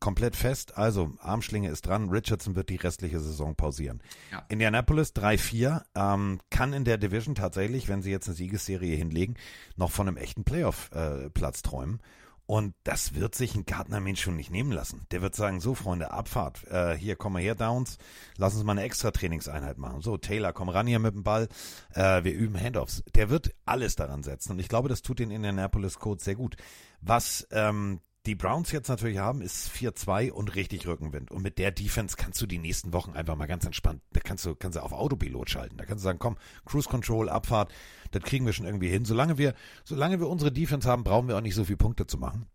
komplett 0.00 0.34
fest. 0.34 0.76
Also 0.78 1.12
Armschlinge 1.18 1.68
ist 1.68 1.86
dran. 1.86 2.08
Richardson 2.08 2.56
wird 2.56 2.70
die 2.70 2.76
restliche 2.76 3.20
Saison 3.20 3.54
pausieren. 3.54 4.02
Ja. 4.32 4.44
Indianapolis 4.48 5.14
3-4 5.14 5.82
ähm, 5.94 6.40
kann 6.50 6.72
in 6.72 6.84
der 6.84 6.96
Division 6.96 7.34
tatsächlich, 7.34 7.88
wenn 7.88 8.02
sie 8.02 8.10
jetzt 8.10 8.28
eine 8.28 8.36
Siegesserie 8.36 8.96
hinlegen, 8.96 9.34
noch 9.76 9.90
von 9.90 10.08
einem 10.08 10.16
echten 10.16 10.44
Playoff-Platz 10.44 11.58
äh, 11.60 11.62
träumen. 11.62 12.00
Und 12.46 12.74
das 12.84 13.14
wird 13.14 13.34
sich 13.34 13.56
ein 13.56 13.66
Gardner 13.66 13.98
Minshew 13.98 14.30
nicht 14.30 14.52
nehmen 14.52 14.70
lassen. 14.70 15.04
Der 15.10 15.20
wird 15.20 15.34
sagen, 15.34 15.60
so 15.60 15.74
Freunde, 15.74 16.12
Abfahrt, 16.12 16.64
äh, 16.68 16.96
hier, 16.96 17.16
komm 17.16 17.32
mal 17.32 17.42
her, 17.42 17.56
Downs, 17.56 17.98
lass 18.36 18.54
uns 18.54 18.62
mal 18.62 18.72
eine 18.72 18.84
extra 18.84 19.10
Trainingseinheit 19.10 19.78
machen. 19.78 20.00
So, 20.00 20.16
Taylor, 20.16 20.52
komm 20.52 20.68
ran 20.68 20.86
hier 20.86 21.00
mit 21.00 21.12
dem 21.12 21.24
Ball, 21.24 21.48
äh, 21.92 22.22
wir 22.22 22.32
üben 22.32 22.58
Handoffs. 22.58 23.02
Der 23.16 23.30
wird 23.30 23.50
alles 23.64 23.96
daran 23.96 24.22
setzen 24.22 24.52
und 24.52 24.60
ich 24.60 24.68
glaube, 24.68 24.88
das 24.88 25.02
tut 25.02 25.18
den 25.18 25.32
Indianapolis 25.32 25.98
Colts 25.98 26.24
sehr 26.24 26.36
gut. 26.36 26.56
Was 27.00 27.48
ähm, 27.50 28.00
die 28.26 28.34
Browns 28.34 28.72
jetzt 28.72 28.88
natürlich 28.88 29.18
haben, 29.18 29.40
ist 29.40 29.70
4-2 29.70 30.30
und 30.30 30.54
richtig 30.54 30.86
Rückenwind. 30.86 31.30
Und 31.30 31.42
mit 31.42 31.58
der 31.58 31.70
Defense 31.70 32.16
kannst 32.16 32.40
du 32.42 32.46
die 32.46 32.58
nächsten 32.58 32.92
Wochen 32.92 33.12
einfach 33.12 33.36
mal 33.36 33.46
ganz 33.46 33.64
entspannt, 33.64 34.02
da 34.12 34.20
kannst 34.20 34.44
du, 34.44 34.54
kannst 34.54 34.76
du 34.76 34.82
auf 34.82 34.92
Autopilot 34.92 35.48
schalten. 35.48 35.76
Da 35.76 35.84
kannst 35.84 36.02
du 36.04 36.08
sagen, 36.08 36.18
komm, 36.18 36.36
Cruise 36.64 36.88
Control, 36.88 37.28
Abfahrt, 37.28 37.72
das 38.10 38.22
kriegen 38.22 38.44
wir 38.46 38.52
schon 38.52 38.66
irgendwie 38.66 38.88
hin. 38.88 39.04
Solange 39.04 39.38
wir, 39.38 39.54
solange 39.84 40.20
wir 40.20 40.28
unsere 40.28 40.52
Defense 40.52 40.88
haben, 40.88 41.04
brauchen 41.04 41.28
wir 41.28 41.36
auch 41.36 41.40
nicht 41.42 41.54
so 41.54 41.64
viele 41.64 41.78
Punkte 41.78 42.06
zu 42.06 42.18
machen. 42.18 42.46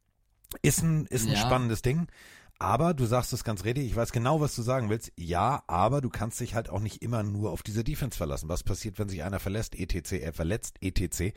Ist 0.62 0.82
ein, 0.84 1.06
ist 1.08 1.26
ein 1.28 1.34
Ja. 1.34 1.40
spannendes 1.40 1.82
Ding. 1.82 2.08
Aber 2.60 2.94
du 2.94 3.08
sagst 3.08 3.34
es 3.34 3.44
ganz 3.44 3.66
richtig, 3.66 3.86
ich 3.88 3.96
weiß 3.96 4.12
genau, 4.12 4.40
was 4.40 4.56
du 4.56 4.62
sagen 4.62 4.92
willst. 4.92 5.12
Ja, 5.18 5.64
aber 5.66 6.00
du 6.00 6.10
kannst 6.10 6.40
dich 6.40 6.54
halt 6.54 6.70
auch 6.70 6.80
nicht 6.80 7.02
immer 7.02 7.24
nur 7.24 7.50
auf 7.52 7.64
diese 7.64 7.84
Defense 7.84 8.16
verlassen. 8.16 8.50
Was 8.50 8.62
passiert, 8.62 9.00
wenn 9.00 9.10
sich 9.10 9.24
einer 9.24 9.40
verlässt, 9.40 9.74
etc., 9.74 10.12
er 10.22 10.32
verletzt, 10.32 10.76
etc. 10.80 11.34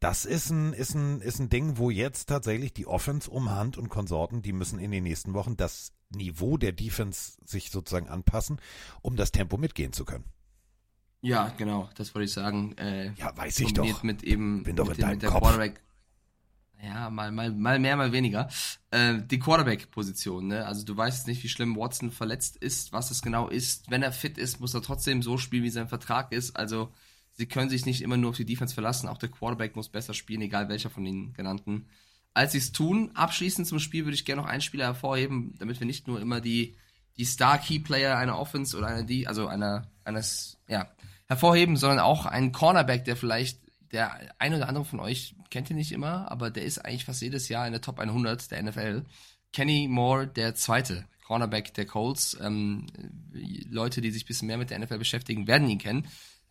Das 0.00 0.24
ist 0.24 0.50
ein, 0.50 0.72
ist 0.72 0.94
ein, 0.94 1.20
ist 1.20 1.40
ein 1.40 1.48
Ding, 1.48 1.76
wo 1.76 1.90
jetzt 1.90 2.28
tatsächlich 2.28 2.72
die 2.72 2.86
Offense 2.86 3.28
um 3.30 3.50
Hand 3.50 3.76
und 3.76 3.88
Konsorten, 3.88 4.42
die 4.42 4.52
müssen 4.52 4.78
in 4.78 4.90
den 4.92 5.02
nächsten 5.02 5.34
Wochen 5.34 5.56
das 5.56 5.92
Niveau 6.10 6.56
der 6.56 6.72
Defense 6.72 7.32
sich 7.44 7.70
sozusagen 7.70 8.08
anpassen, 8.08 8.60
um 9.02 9.16
das 9.16 9.32
Tempo 9.32 9.56
mitgehen 9.56 9.92
zu 9.92 10.04
können. 10.04 10.24
Ja, 11.20 11.48
genau, 11.56 11.90
das 11.96 12.14
wollte 12.14 12.26
ich 12.26 12.32
sagen. 12.32 12.76
Äh, 12.78 13.12
Ja, 13.14 13.36
weiß 13.36 13.58
ich 13.60 13.72
doch. 13.72 14.02
mit 14.04 14.22
eben 14.22 14.62
Bin 14.62 14.76
doch 14.76 14.88
mit, 14.88 14.98
in 14.98 15.00
mit 15.00 15.10
deinem 15.10 15.18
der 15.18 15.30
Kopf. 15.30 15.40
Quarterback. 15.42 15.82
Ja, 16.80 17.10
mal, 17.10 17.32
mal, 17.32 17.50
mal 17.50 17.80
mehr, 17.80 17.96
mal 17.96 18.12
weniger. 18.12 18.48
Äh, 18.92 19.18
die 19.28 19.40
Quarterback-Position, 19.40 20.46
ne? 20.46 20.64
Also 20.64 20.84
du 20.84 20.96
weißt 20.96 21.26
nicht, 21.26 21.42
wie 21.42 21.48
schlimm 21.48 21.74
Watson 21.76 22.12
verletzt 22.12 22.56
ist, 22.56 22.92
was 22.92 23.10
es 23.10 23.20
genau 23.20 23.48
ist. 23.48 23.90
Wenn 23.90 24.04
er 24.04 24.12
fit 24.12 24.38
ist, 24.38 24.60
muss 24.60 24.74
er 24.74 24.82
trotzdem 24.82 25.22
so 25.22 25.38
spielen, 25.38 25.64
wie 25.64 25.70
sein 25.70 25.88
Vertrag 25.88 26.30
ist. 26.30 26.56
Also 26.56 26.92
sie 27.38 27.46
können 27.46 27.70
sich 27.70 27.86
nicht 27.86 28.02
immer 28.02 28.16
nur 28.16 28.30
auf 28.30 28.36
die 28.36 28.44
Defense 28.44 28.74
verlassen. 28.74 29.08
Auch 29.08 29.16
der 29.16 29.30
Quarterback 29.30 29.76
muss 29.76 29.88
besser 29.88 30.12
spielen, 30.12 30.42
egal 30.42 30.68
welcher 30.68 30.90
von 30.90 31.04
den 31.04 31.32
genannten. 31.32 31.86
Als 32.34 32.52
sie 32.52 32.58
es 32.58 32.72
tun, 32.72 33.12
abschließend 33.14 33.66
zum 33.66 33.78
Spiel 33.78 34.04
würde 34.04 34.16
ich 34.16 34.24
gerne 34.24 34.42
noch 34.42 34.48
einen 34.48 34.60
Spieler 34.60 34.86
hervorheben, 34.86 35.54
damit 35.58 35.78
wir 35.78 35.86
nicht 35.86 36.08
nur 36.08 36.20
immer 36.20 36.40
die, 36.40 36.76
die 37.16 37.24
Star-Key-Player 37.24 38.18
einer 38.18 38.38
Offense 38.38 38.76
oder 38.76 38.88
einer, 38.88 39.04
die, 39.04 39.28
also 39.28 39.46
einer, 39.46 39.88
eines, 40.04 40.58
ja, 40.68 40.90
hervorheben, 41.26 41.76
sondern 41.76 42.00
auch 42.00 42.26
einen 42.26 42.52
Cornerback, 42.52 43.04
der 43.04 43.16
vielleicht 43.16 43.60
der 43.92 44.34
ein 44.38 44.52
oder 44.52 44.68
andere 44.68 44.84
von 44.84 45.00
euch 45.00 45.34
kennt 45.50 45.70
ihn 45.70 45.76
nicht 45.76 45.92
immer, 45.92 46.30
aber 46.30 46.50
der 46.50 46.64
ist 46.64 46.78
eigentlich 46.84 47.04
fast 47.04 47.22
jedes 47.22 47.48
Jahr 47.48 47.66
in 47.66 47.72
der 47.72 47.80
Top 47.80 48.00
100 48.00 48.50
der 48.50 48.62
NFL. 48.62 49.04
Kenny 49.52 49.88
Moore, 49.88 50.26
der 50.26 50.54
zweite 50.54 51.06
Cornerback 51.24 51.72
der 51.74 51.86
Colts. 51.86 52.36
Ähm, 52.40 52.86
Leute, 53.32 54.00
die 54.00 54.10
sich 54.10 54.24
ein 54.24 54.26
bisschen 54.26 54.48
mehr 54.48 54.58
mit 54.58 54.70
der 54.70 54.78
NFL 54.78 54.98
beschäftigen, 54.98 55.46
werden 55.46 55.68
ihn 55.68 55.78
kennen. 55.78 56.06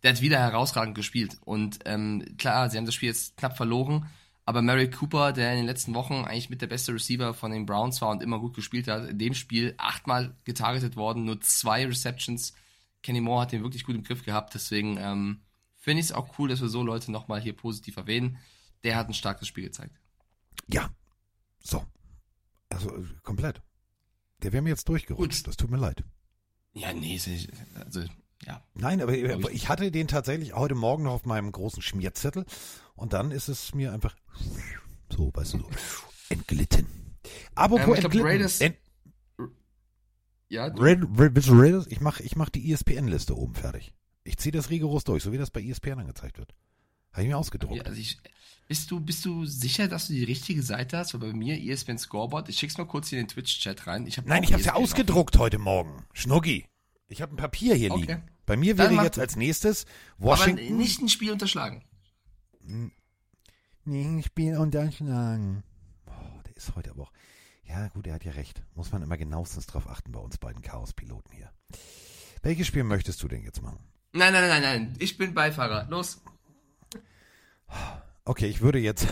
Der 0.07 0.13
hat 0.13 0.21
wieder 0.21 0.39
herausragend 0.39 0.95
gespielt. 0.95 1.37
Und 1.43 1.79
ähm, 1.83 2.23
klar, 2.37 2.69
sie 2.69 2.77
haben 2.77 2.85
das 2.85 2.95
Spiel 2.95 3.09
jetzt 3.09 3.35
knapp 3.35 3.57
verloren, 3.57 4.09
aber 4.45 4.61
Mary 4.61 4.89
Cooper, 4.89 5.33
der 5.33 5.51
in 5.51 5.57
den 5.57 5.65
letzten 5.65 5.93
Wochen 5.95 6.23
eigentlich 6.23 6.49
mit 6.49 6.61
der 6.61 6.67
beste 6.67 6.93
Receiver 6.93 7.33
von 7.33 7.51
den 7.51 7.65
Browns 7.65 8.01
war 8.01 8.11
und 8.11 8.23
immer 8.23 8.39
gut 8.39 8.53
gespielt 8.53 8.87
hat, 8.87 9.09
in 9.09 9.19
dem 9.19 9.33
Spiel 9.33 9.73
achtmal 9.77 10.33
getargetet 10.45 10.95
worden, 10.95 11.25
nur 11.25 11.41
zwei 11.41 11.85
Receptions. 11.85 12.53
Kenny 13.03 13.19
Moore 13.19 13.41
hat 13.41 13.51
den 13.51 13.63
wirklich 13.63 13.83
gut 13.83 13.95
im 13.95 14.03
Griff 14.03 14.23
gehabt, 14.23 14.53
deswegen 14.53 14.95
ähm, 14.95 15.41
finde 15.75 15.99
ich 15.99 16.05
es 16.05 16.11
auch 16.13 16.39
cool, 16.39 16.47
dass 16.47 16.61
wir 16.61 16.69
so 16.69 16.83
Leute 16.83 17.11
nochmal 17.11 17.41
hier 17.41 17.51
positiv 17.51 17.97
erwähnen. 17.97 18.37
Der 18.85 18.95
hat 18.95 19.09
ein 19.09 19.13
starkes 19.13 19.49
Spiel 19.49 19.65
gezeigt. 19.65 19.99
Ja. 20.67 20.89
So. 21.59 21.85
Also 22.69 23.05
komplett. 23.23 23.61
Der 24.41 24.53
wäre 24.53 24.63
mir 24.63 24.69
jetzt 24.69 24.87
durchgerutscht. 24.87 25.43
Gut. 25.43 25.47
Das 25.47 25.57
tut 25.57 25.69
mir 25.69 25.75
leid. 25.75 26.05
Ja, 26.71 26.93
nee, 26.93 27.19
also, 27.75 28.05
ja. 28.45 28.63
Nein, 28.75 29.01
aber 29.01 29.15
Glaub 29.17 29.49
ich 29.49 29.55
ich 29.55 29.69
hatte 29.69 29.91
den 29.91 30.07
tatsächlich 30.07 30.53
heute 30.53 30.75
Morgen 30.75 31.03
noch 31.03 31.13
auf 31.13 31.25
meinem 31.25 31.51
großen 31.51 31.81
Schmierzettel 31.81 32.45
und 32.95 33.13
dann 33.13 33.31
ist 33.31 33.47
es 33.47 33.73
mir 33.73 33.93
einfach 33.93 34.15
so, 35.15 35.31
weißt 35.33 35.53
du, 35.55 35.59
so 35.59 35.69
entglitten. 36.29 36.87
Apropos 37.55 37.87
Ähm, 37.87 37.93
ich 37.93 37.99
glaub, 37.99 38.13
entglitten. 38.13 38.27
Raiders- 38.27 38.61
Ent 38.61 38.77
Ja, 40.49 40.67
Raid, 40.67 40.99
willst 41.09 41.49
du 41.49 41.59
Raiders? 41.59 41.87
Ich 41.87 41.99
mach, 41.99 42.19
ich 42.19 42.35
mach 42.35 42.49
die 42.49 42.69
E 42.69 42.73
ESPN-Liste 42.73 43.35
oben 43.35 43.55
fertig. 43.55 43.93
Ich 44.23 44.37
ziehe 44.37 44.51
das 44.51 44.69
rigoros 44.69 45.03
durch, 45.03 45.23
so 45.23 45.31
wie 45.31 45.37
das 45.37 45.51
bei 45.51 45.61
E 45.61 45.69
ESPN 45.71 45.99
angezeigt 45.99 46.37
wird. 46.37 46.53
Habe 47.11 47.23
ich 47.23 47.27
mir 47.29 47.37
ausgedruckt. 47.37 47.75
Ja, 47.75 47.83
also 47.83 47.99
ich, 47.99 48.17
bist 48.67 48.91
du, 48.91 48.99
bist 48.99 49.25
du 49.25 49.45
sicher, 49.45 49.87
dass 49.87 50.07
du 50.07 50.13
die 50.13 50.23
richtige 50.23 50.61
Seite 50.61 50.97
hast? 50.97 51.13
Weil 51.13 51.31
bei 51.31 51.33
mir 51.33 51.57
E 51.57 51.71
ESPN 51.71 51.97
Scoreboard, 51.97 52.49
ich 52.49 52.57
schick's 52.59 52.77
mal 52.77 52.85
kurz 52.85 53.09
hier 53.09 53.19
in 53.19 53.25
den 53.25 53.31
Twitch-Chat 53.31 53.87
rein. 53.87 54.05
Ich 54.07 54.21
Nein, 54.23 54.43
ich 54.43 54.53
habe 54.53 54.63
ja 54.63 54.73
ausgedruckt 54.75 55.37
heute 55.37 55.57
Morgen. 55.57 56.05
Schnuggi. 56.13 56.65
Ich 57.07 57.21
habe 57.21 57.33
ein 57.33 57.37
Papier 57.37 57.75
hier 57.75 57.91
Okay. 57.91 58.01
liegen. 58.01 58.23
Bei 58.45 58.55
mir 58.57 58.77
wäre 58.77 58.93
jetzt 59.03 59.19
als 59.19 59.35
nächstes 59.35 59.85
auf. 59.85 59.91
Aber 60.19 60.25
Washington. 60.31 60.77
nicht 60.77 61.01
ein 61.01 61.09
Spiel 61.09 61.31
unterschlagen. 61.31 61.83
Nee, 63.85 64.19
ich 64.19 64.33
bin 64.33 64.57
unterschlagen. 64.57 65.63
Oh, 66.05 66.41
der 66.45 66.55
ist 66.57 66.75
heute 66.75 66.91
aber 66.91 67.03
auch. 67.03 67.13
Ja, 67.65 67.87
gut, 67.89 68.07
er 68.07 68.13
hat 68.13 68.23
ja 68.23 68.31
recht. 68.33 68.61
Muss 68.75 68.91
man 68.91 69.01
immer 69.01 69.17
genauestens 69.17 69.65
drauf 69.65 69.89
achten 69.89 70.11
bei 70.11 70.19
uns 70.19 70.37
beiden 70.37 70.61
Chaos-Piloten 70.61 71.31
hier. 71.33 71.51
Welches 72.41 72.67
Spiel 72.67 72.83
möchtest 72.83 73.21
du 73.23 73.27
denn 73.27 73.43
jetzt 73.43 73.61
machen? 73.61 73.79
Nein, 74.13 74.31
nein, 74.33 74.47
nein, 74.47 74.61
nein, 74.61 74.83
nein. 74.83 74.95
Ich 74.99 75.17
bin 75.17 75.33
Beifahrer. 75.33 75.87
Los. 75.89 76.21
Okay, 78.23 78.47
ich 78.47 78.61
würde 78.61 78.79
jetzt. 78.79 79.07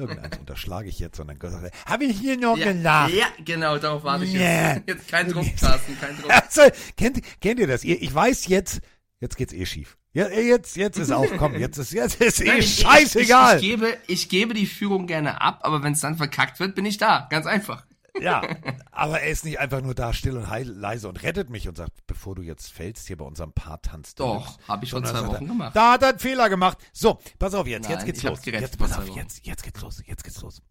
Irgendeins 0.00 0.38
unterschlage 0.38 0.88
ich 0.88 0.98
jetzt 0.98 1.20
und 1.20 1.28
dann 1.28 1.70
habe 1.86 2.04
ich 2.04 2.18
hier 2.18 2.36
noch 2.38 2.56
Ja, 2.56 2.72
gelacht. 2.72 3.12
ja, 3.12 3.26
genau, 3.44 3.78
darauf 3.78 4.02
warte 4.04 4.24
ich 4.24 4.34
Yeah. 4.34 4.74
jetzt. 4.76 4.82
Jetzt 4.88 5.08
kein 5.08 5.28
Druck, 5.30 5.46
Carsten, 5.58 5.98
kein 6.00 6.16
Druck. 6.16 6.30
Also, 6.30 6.62
kennt, 6.96 7.20
kennt 7.40 7.60
ihr 7.60 7.66
das? 7.66 7.84
Ich 7.84 8.12
weiß 8.14 8.46
jetzt, 8.48 8.80
jetzt 9.20 9.36
geht's 9.36 9.52
eh 9.52 9.66
schief. 9.66 9.96
Ja, 10.12 10.28
jetzt, 10.28 10.76
jetzt 10.76 10.98
ist 10.98 11.12
auch, 11.12 11.26
komm, 11.36 11.54
jetzt 11.54 11.78
ist, 11.78 11.92
jetzt 11.92 12.20
ist 12.20 12.40
eh 12.40 12.46
Nein, 12.46 12.58
ich- 12.58 12.80
scheißegal. 12.80 13.58
Ich, 13.58 13.62
ich, 13.64 13.70
ich, 13.72 13.76
gebe, 13.78 13.96
ich 14.08 14.28
gebe 14.28 14.54
die 14.54 14.66
Führung 14.66 15.06
gerne 15.06 15.40
ab, 15.40 15.60
aber 15.62 15.82
wenn 15.84 15.92
es 15.92 16.00
dann 16.00 16.16
verkackt 16.16 16.58
wird, 16.58 16.74
bin 16.74 16.84
ich 16.84 16.98
da. 16.98 17.28
Ganz 17.30 17.46
einfach. 17.46 17.84
Ja, 18.20 18.42
aber 18.92 19.20
er 19.20 19.30
ist 19.30 19.44
nicht 19.44 19.58
einfach 19.58 19.80
nur 19.80 19.94
da 19.94 20.12
still 20.12 20.36
und 20.36 20.50
heil, 20.50 20.68
leise 20.68 21.08
und 21.08 21.22
rettet 21.22 21.50
mich 21.50 21.68
und 21.68 21.76
sagt, 21.76 22.06
bevor 22.06 22.34
du 22.34 22.42
jetzt 22.42 22.72
fällst 22.72 23.06
hier 23.06 23.16
bei 23.16 23.24
unserem 23.24 23.52
Paar 23.52 23.80
tanzt. 23.82 24.18
du 24.18 24.24
Doch, 24.24 24.56
hübsch. 24.58 24.68
hab 24.68 24.82
ich 24.82 24.90
Sondern 24.90 25.16
zwei 25.16 25.26
Wochen 25.26 25.44
er, 25.44 25.48
gemacht. 25.48 25.76
Da 25.76 25.92
hat 25.92 26.02
er 26.02 26.10
einen 26.10 26.18
Fehler 26.18 26.48
gemacht. 26.48 26.78
So, 26.92 27.18
pass 27.38 27.54
auf 27.54 27.66
jetzt, 27.66 27.88
jetzt 27.88 27.98
Nein, 27.98 28.06
geht's 28.06 28.18
ich 28.20 28.26
hab's 28.26 28.46
los. 28.46 28.54
Jetzt, 28.54 28.78
pass 28.78 28.98
auf, 28.98 29.08
jetzt, 29.08 29.46
jetzt 29.46 29.62
geht's 29.62 29.80
los, 29.80 30.02
jetzt 30.06 30.24
geht's 30.24 30.40
los. 30.42 30.62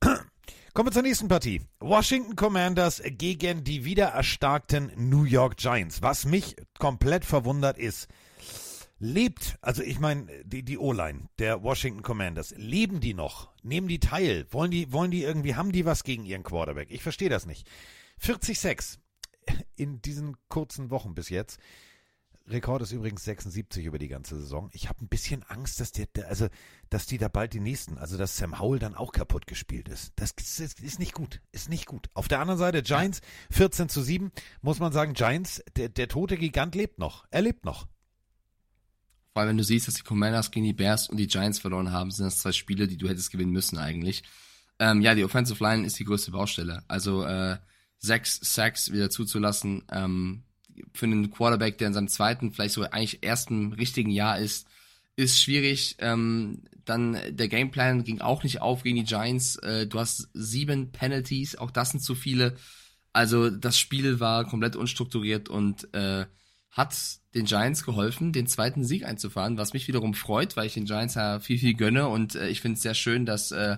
Kommen 0.72 0.86
wir 0.86 0.92
zur 0.92 1.02
nächsten 1.02 1.26
Partie. 1.26 1.62
Washington 1.80 2.36
Commanders 2.36 3.02
gegen 3.04 3.64
die 3.64 3.84
wieder 3.84 4.06
erstarkten 4.06 4.92
New 4.96 5.24
York 5.24 5.56
Giants. 5.56 6.00
Was 6.00 6.24
mich 6.24 6.54
komplett 6.78 7.24
verwundert 7.24 7.76
ist, 7.76 8.06
lebt, 9.00 9.56
also 9.62 9.82
ich 9.82 9.98
meine, 9.98 10.26
die, 10.44 10.62
die 10.62 10.78
O-Line 10.78 11.28
der 11.38 11.62
Washington 11.64 12.02
Commanders, 12.02 12.54
leben 12.56 13.00
die 13.00 13.14
noch? 13.14 13.50
Nehmen 13.62 13.88
die 13.88 13.98
teil? 13.98 14.46
Wollen 14.52 14.70
die, 14.70 14.92
wollen 14.92 15.10
die 15.10 15.22
irgendwie, 15.22 15.56
haben 15.56 15.72
die 15.72 15.84
was 15.84 16.04
gegen 16.04 16.24
ihren 16.24 16.42
Quarterback? 16.44 16.90
Ich 16.90 17.02
verstehe 17.02 17.28
das 17.30 17.46
nicht. 17.46 17.68
40-6 18.22 18.98
in 19.76 20.00
diesen 20.02 20.36
kurzen 20.48 20.90
Wochen 20.90 21.14
bis 21.14 21.30
jetzt. 21.30 21.58
Rekord 22.46 22.82
ist 22.82 22.92
übrigens 22.92 23.24
76 23.24 23.84
über 23.84 23.98
die 23.98 24.08
ganze 24.08 24.38
Saison. 24.40 24.70
Ich 24.72 24.88
habe 24.88 25.04
ein 25.04 25.08
bisschen 25.08 25.44
Angst, 25.44 25.78
dass 25.80 25.92
der- 25.92 26.08
also, 26.28 26.48
dass 26.88 27.06
die 27.06 27.16
da 27.16 27.28
bald 27.28 27.52
die 27.52 27.60
nächsten, 27.60 27.96
also 27.96 28.18
dass 28.18 28.36
Sam 28.36 28.58
Howell 28.58 28.80
dann 28.80 28.94
auch 28.96 29.12
kaputt 29.12 29.46
gespielt 29.46 29.88
ist. 29.88 30.12
Das 30.16 30.32
ist, 30.32 30.80
ist 30.80 30.98
nicht 30.98 31.14
gut, 31.14 31.40
ist 31.52 31.68
nicht 31.68 31.86
gut. 31.86 32.10
Auf 32.12 32.28
der 32.28 32.40
anderen 32.40 32.58
Seite 32.58 32.82
Giants 32.82 33.20
14 33.50 33.88
zu 33.88 34.02
7, 34.02 34.32
muss 34.62 34.80
man 34.80 34.92
sagen, 34.92 35.12
Giants, 35.14 35.62
der, 35.76 35.88
der 35.90 36.08
tote 36.08 36.36
Gigant 36.36 36.74
lebt 36.74 36.98
noch. 36.98 37.24
Er 37.30 37.42
lebt 37.42 37.64
noch. 37.64 37.86
Allem, 39.40 39.50
wenn 39.50 39.58
du 39.58 39.64
siehst, 39.64 39.88
dass 39.88 39.94
die 39.94 40.02
Commanders 40.02 40.50
gegen 40.50 40.66
die 40.66 40.72
Bears 40.72 41.08
und 41.08 41.16
die 41.16 41.26
Giants 41.26 41.58
verloren 41.58 41.92
haben, 41.92 42.10
sind 42.10 42.26
das 42.26 42.38
zwei 42.38 42.52
Spiele, 42.52 42.86
die 42.86 42.96
du 42.96 43.08
hättest 43.08 43.30
gewinnen 43.30 43.52
müssen 43.52 43.78
eigentlich. 43.78 44.22
Ähm, 44.78 45.02
ja, 45.02 45.14
die 45.14 45.24
Offensive 45.24 45.62
Line 45.62 45.86
ist 45.86 45.98
die 45.98 46.04
größte 46.04 46.30
Baustelle. 46.30 46.82
Also 46.88 47.24
äh, 47.24 47.58
sechs 47.98 48.40
Sacks 48.42 48.92
wieder 48.92 49.10
zuzulassen. 49.10 49.82
Ähm, 49.92 50.44
für 50.94 51.06
einen 51.06 51.30
Quarterback, 51.30 51.78
der 51.78 51.88
in 51.88 51.94
seinem 51.94 52.08
zweiten, 52.08 52.52
vielleicht 52.52 52.74
sogar 52.74 52.92
eigentlich 52.92 53.22
ersten 53.22 53.72
richtigen 53.74 54.10
Jahr 54.10 54.38
ist, 54.38 54.66
ist 55.16 55.42
schwierig. 55.42 55.96
Ähm, 55.98 56.62
dann 56.84 57.18
der 57.30 57.48
Gameplan 57.48 58.04
ging 58.04 58.20
auch 58.20 58.42
nicht 58.42 58.62
auf 58.62 58.82
gegen 58.82 58.96
die 58.96 59.04
Giants. 59.04 59.56
Äh, 59.56 59.86
du 59.86 59.98
hast 59.98 60.28
sieben 60.32 60.92
Penalties, 60.92 61.56
auch 61.56 61.70
das 61.70 61.90
sind 61.90 62.00
zu 62.00 62.14
viele. 62.14 62.56
Also 63.12 63.50
das 63.50 63.78
Spiel 63.78 64.20
war 64.20 64.46
komplett 64.46 64.76
unstrukturiert 64.76 65.48
und 65.48 65.92
äh, 65.94 66.26
hat 66.70 67.19
den 67.34 67.44
Giants 67.44 67.84
geholfen, 67.84 68.32
den 68.32 68.46
zweiten 68.46 68.84
Sieg 68.84 69.04
einzufahren, 69.04 69.56
was 69.56 69.72
mich 69.72 69.86
wiederum 69.88 70.14
freut, 70.14 70.56
weil 70.56 70.66
ich 70.66 70.74
den 70.74 70.84
Giants 70.84 71.14
ja 71.14 71.38
viel, 71.40 71.58
viel 71.58 71.74
gönne 71.74 72.08
und 72.08 72.34
äh, 72.34 72.48
ich 72.48 72.60
finde 72.60 72.76
es 72.76 72.82
sehr 72.82 72.94
schön, 72.94 73.26
dass 73.26 73.52
äh, 73.52 73.76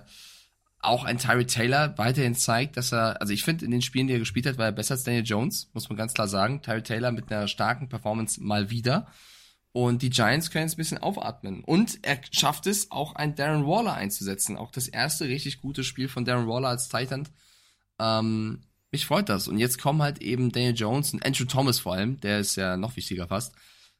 auch 0.83 1.05
ein 1.05 1.17
Tyree 1.17 1.45
Taylor 1.45 1.97
weiterhin 1.97 2.35
zeigt, 2.35 2.77
dass 2.77 2.91
er, 2.91 3.21
also 3.21 3.31
ich 3.31 3.43
finde, 3.43 3.65
in 3.65 3.71
den 3.71 3.81
Spielen, 3.81 4.07
die 4.07 4.13
er 4.13 4.19
gespielt 4.19 4.45
hat, 4.45 4.57
war 4.57 4.65
er 4.65 4.71
besser 4.71 4.95
als 4.95 5.03
Daniel 5.03 5.23
Jones, 5.23 5.69
muss 5.73 5.87
man 5.87 5.97
ganz 5.97 6.13
klar 6.13 6.27
sagen. 6.27 6.61
Tyree 6.61 6.81
Taylor 6.81 7.11
mit 7.11 7.31
einer 7.31 7.47
starken 7.47 7.87
Performance 7.87 8.43
mal 8.43 8.69
wieder. 8.69 9.07
Und 9.71 10.03
die 10.03 10.11
Giants 10.11 10.51
können 10.51 10.65
jetzt 10.65 10.75
ein 10.75 10.77
bisschen 10.77 10.97
aufatmen. 10.99 11.63
Und 11.63 11.99
er 12.03 12.19
schafft 12.31 12.67
es, 12.67 12.91
auch 12.91 13.15
einen 13.15 13.33
Darren 13.33 13.65
Waller 13.65 13.93
einzusetzen. 13.93 14.55
Auch 14.55 14.71
das 14.71 14.87
erste 14.87 15.25
richtig 15.25 15.61
gute 15.61 15.83
Spiel 15.83 16.09
von 16.09 16.25
Darren 16.25 16.47
Waller 16.47 16.67
als 16.67 16.89
Titan. 16.89 17.27
Ähm, 17.97 18.61
mich 18.93 19.05
freut 19.05 19.27
das. 19.27 19.47
Und 19.49 19.57
jetzt 19.57 19.81
kommen 19.81 20.01
halt 20.01 20.21
eben 20.21 20.51
Daniel 20.51 20.75
Jones 20.75 21.13
und 21.13 21.25
Andrew 21.25 21.45
Thomas 21.45 21.79
vor 21.79 21.93
allem, 21.93 22.21
der 22.21 22.39
ist 22.39 22.55
ja 22.55 22.77
noch 22.77 22.95
wichtiger 22.95 23.27
fast, 23.27 23.53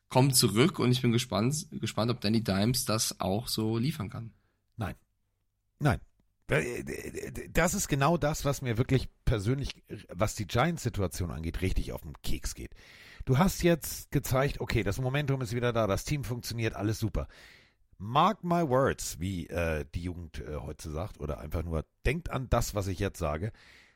kommen 0.07 0.33
zurück 0.33 0.79
und 0.79 0.91
ich 0.91 1.01
bin 1.01 1.11
gespannt, 1.11 1.67
gespannt, 1.71 2.11
ob 2.11 2.21
Danny 2.21 2.43
Dimes 2.43 2.85
das 2.85 3.19
auch 3.19 3.47
so 3.47 3.77
liefern 3.77 4.09
kann. 4.09 4.31
Nein. 4.77 4.95
Nein. 5.79 5.99
Das 7.51 7.73
ist 7.73 7.87
genau 7.87 8.17
das, 8.17 8.45
was 8.45 8.61
mir 8.61 8.77
wirklich 8.77 9.09
persönlich, 9.25 9.83
was 10.09 10.35
die 10.35 10.45
Giants-Situation 10.45 11.31
angeht, 11.31 11.61
richtig 11.61 11.91
auf 11.93 12.01
den 12.01 12.13
Keks 12.21 12.53
geht. 12.53 12.75
Du 13.25 13.39
hast 13.39 13.63
jetzt 13.63 14.11
gezeigt, 14.11 14.59
okay, 14.61 14.83
das 14.83 14.99
Momentum 14.99 15.41
ist 15.41 15.55
wieder 15.55 15.73
da, 15.73 15.87
das 15.87 16.03
Team 16.03 16.23
funktioniert, 16.23 16.75
alles 16.75 16.99
super. 16.99 17.27
Mark 17.97 18.43
my 18.43 18.67
words, 18.67 19.19
wie 19.19 19.47
äh, 19.47 19.85
die 19.95 20.03
Jugend 20.03 20.39
äh, 20.39 20.57
heute 20.57 20.91
sagt, 20.91 21.19
oder 21.19 21.39
einfach 21.39 21.63
nur 21.63 21.85
denkt 22.05 22.29
an 22.29 22.49
das, 22.49 22.75
was 22.75 22.87
ich 22.87 22.99
jetzt 22.99 23.17
sage. 23.17 23.51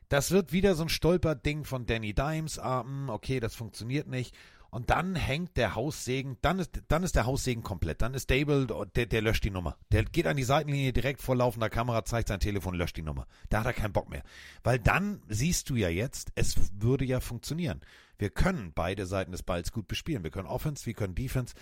Das 0.10 0.32
wird 0.32 0.54
wieder 0.54 0.76
so 0.76 0.84
ein 0.84 0.90
Stolperding 0.90 1.66
von 1.66 1.86
Danny 1.86 2.14
Dimes. 2.14 2.60
Ah, 2.60 2.84
hm, 2.84 3.10
okay, 3.10 3.40
das 3.40 3.56
funktioniert 3.56 4.08
nicht. 4.08 4.36
Und 4.70 4.90
dann 4.90 5.16
hängt 5.16 5.56
der 5.56 5.76
Haussegen, 5.76 6.38
dann 6.42 6.60
ist, 6.60 6.82
dann 6.90 7.04
ist 7.04 7.16
der 7.16 7.26
Haussegen 7.26 7.64
komplett. 7.64 8.02
Dann 8.02 8.14
ist 8.14 8.30
Dable, 8.30 8.68
der, 8.96 9.06
der 9.06 9.22
löscht 9.22 9.44
die 9.44 9.50
Nummer. 9.50 9.78
Der 9.92 10.04
geht 10.04 10.28
an 10.28 10.38
die 10.38 10.44
Seitenlinie 10.44 10.92
direkt 10.92 11.22
vor 11.22 11.36
laufender 11.36 11.70
Kamera, 11.70 12.04
zeigt 12.04 12.28
sein 12.28 12.42
Telefon, 12.42 12.76
löscht 12.76 12.98
die 12.98 13.02
Nummer. 13.02 13.28
Da 13.50 13.60
hat 13.60 13.66
er 13.66 13.74
keinen 13.74 13.94
Bock 13.94 14.10
mehr. 14.10 14.24
Weil 14.64 14.78
dann 14.78 15.22
siehst 15.30 15.70
du 15.70 15.76
ja 15.76 15.90
jetzt, 15.90 16.32
es 16.36 16.58
würde 16.74 17.06
ja 17.06 17.22
funktionieren. 17.22 17.82
Wir 18.18 18.30
können 18.30 18.74
beide 18.74 19.06
Seiten 19.06 19.32
des 19.32 19.44
Balls 19.44 19.72
gut 19.72 19.88
bespielen. 19.88 20.24
Wir 20.24 20.32
können 20.32 20.48
Offense, 20.48 20.86
wir 20.86 20.94
können 20.94 21.16
Defense. 21.16 21.56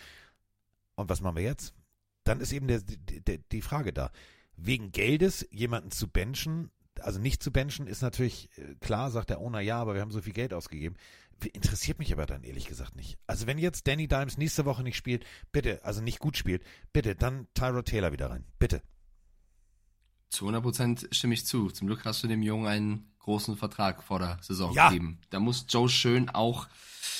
Und 0.96 1.10
was 1.10 1.22
machen 1.22 1.36
wir 1.36 1.44
jetzt? 1.44 1.76
Dann 2.24 2.40
ist 2.40 2.54
eben 2.54 2.68
der, 2.68 2.82
der, 2.82 3.38
die 3.38 3.62
Frage 3.62 3.94
da. 3.94 4.12
Wegen 4.58 4.92
Geldes 4.92 5.48
jemanden 5.52 5.92
zu 5.92 6.08
benchen, 6.08 6.72
also 7.02 7.20
nicht 7.20 7.44
zu 7.44 7.52
benchen, 7.52 7.88
ist 7.88 8.02
natürlich 8.02 8.50
äh, 8.58 8.76
klar, 8.80 9.12
sagt 9.12 9.30
der 9.30 9.40
Owner, 9.40 9.60
ja, 9.60 9.80
aber 9.80 9.94
wir 9.94 10.02
haben 10.02 10.12
so 10.12 10.22
viel 10.22 10.34
Geld 10.34 10.54
ausgegeben. 10.54 10.96
Interessiert 11.54 12.00
mich 12.00 12.14
aber 12.14 12.26
dann 12.26 12.44
ehrlich 12.44 12.66
gesagt 12.66 12.96
nicht. 12.96 13.18
Also 13.28 13.46
wenn 13.46 13.58
jetzt 13.58 13.88
Danny 13.88 14.08
Dimes 14.08 14.38
nächste 14.38 14.66
Woche 14.66 14.84
nicht 14.84 14.96
spielt, 14.96 15.26
bitte, 15.52 15.84
also 15.84 16.02
nicht 16.02 16.20
gut 16.20 16.38
spielt, 16.38 16.64
bitte, 16.94 17.16
dann 17.16 17.48
Tyro 17.54 17.82
Taylor 17.82 18.14
wieder 18.14 18.30
rein. 18.30 18.46
Bitte. 18.58 18.82
Zu 20.30 20.48
100% 20.48 21.14
stimme 21.14 21.34
ich 21.34 21.46
zu. 21.46 21.70
Zum 21.70 21.88
Glück 21.88 22.06
hast 22.06 22.24
du 22.24 22.28
dem 22.28 22.42
Jungen 22.42 22.68
einen 22.68 23.12
großen 23.20 23.58
Vertrag 23.58 24.04
vor 24.04 24.20
der 24.20 24.38
Saison 24.42 24.74
ja. 24.74 24.90
gegeben. 24.90 25.20
Da 25.30 25.40
muss 25.40 25.66
Joe 25.68 25.90
Schön 25.90 26.30
auch, 26.30 26.68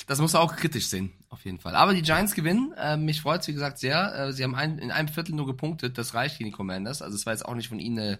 das 0.06 0.20
muss 0.20 0.34
er 0.34 0.40
auch 0.40 0.56
kritisch 0.56 0.86
sehen, 0.86 1.12
auf 1.28 1.44
jeden 1.44 1.58
Fall. 1.58 1.74
Aber 1.74 1.94
die 1.94 2.02
Giants 2.02 2.34
gewinnen. 2.34 2.72
Äh, 2.76 2.96
mich 2.96 3.20
freut 3.20 3.42
es, 3.42 3.48
wie 3.48 3.52
gesagt, 3.52 3.78
sehr. 3.78 4.14
Äh, 4.14 4.32
sie 4.32 4.44
haben 4.44 4.54
ein, 4.54 4.78
in 4.78 4.90
einem 4.90 5.08
Viertel 5.08 5.34
nur 5.34 5.46
gepunktet. 5.46 5.98
Das 5.98 6.14
reicht 6.14 6.38
gegen 6.38 6.50
die 6.50 6.56
Commanders. 6.56 7.02
Also 7.02 7.16
es 7.16 7.26
war 7.26 7.32
jetzt 7.32 7.44
auch 7.44 7.54
nicht 7.54 7.68
von 7.68 7.80
ihnen 7.80 7.98
eine 7.98 8.18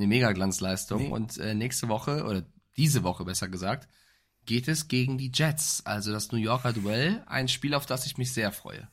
eine 0.00 0.08
Mega-Glanzleistung. 0.08 1.02
Nee. 1.02 1.08
Und 1.08 1.38
äh, 1.38 1.54
nächste 1.54 1.88
Woche, 1.88 2.24
oder 2.24 2.44
diese 2.76 3.02
Woche 3.02 3.24
besser 3.24 3.48
gesagt, 3.48 3.88
geht 4.46 4.68
es 4.68 4.88
gegen 4.88 5.18
die 5.18 5.30
Jets. 5.32 5.84
Also 5.84 6.12
das 6.12 6.32
New 6.32 6.38
Yorker 6.38 6.72
Duell. 6.72 7.22
Ein 7.26 7.48
Spiel, 7.48 7.74
auf 7.74 7.86
das 7.86 8.06
ich 8.06 8.18
mich 8.18 8.32
sehr 8.32 8.52
freue. 8.52 8.88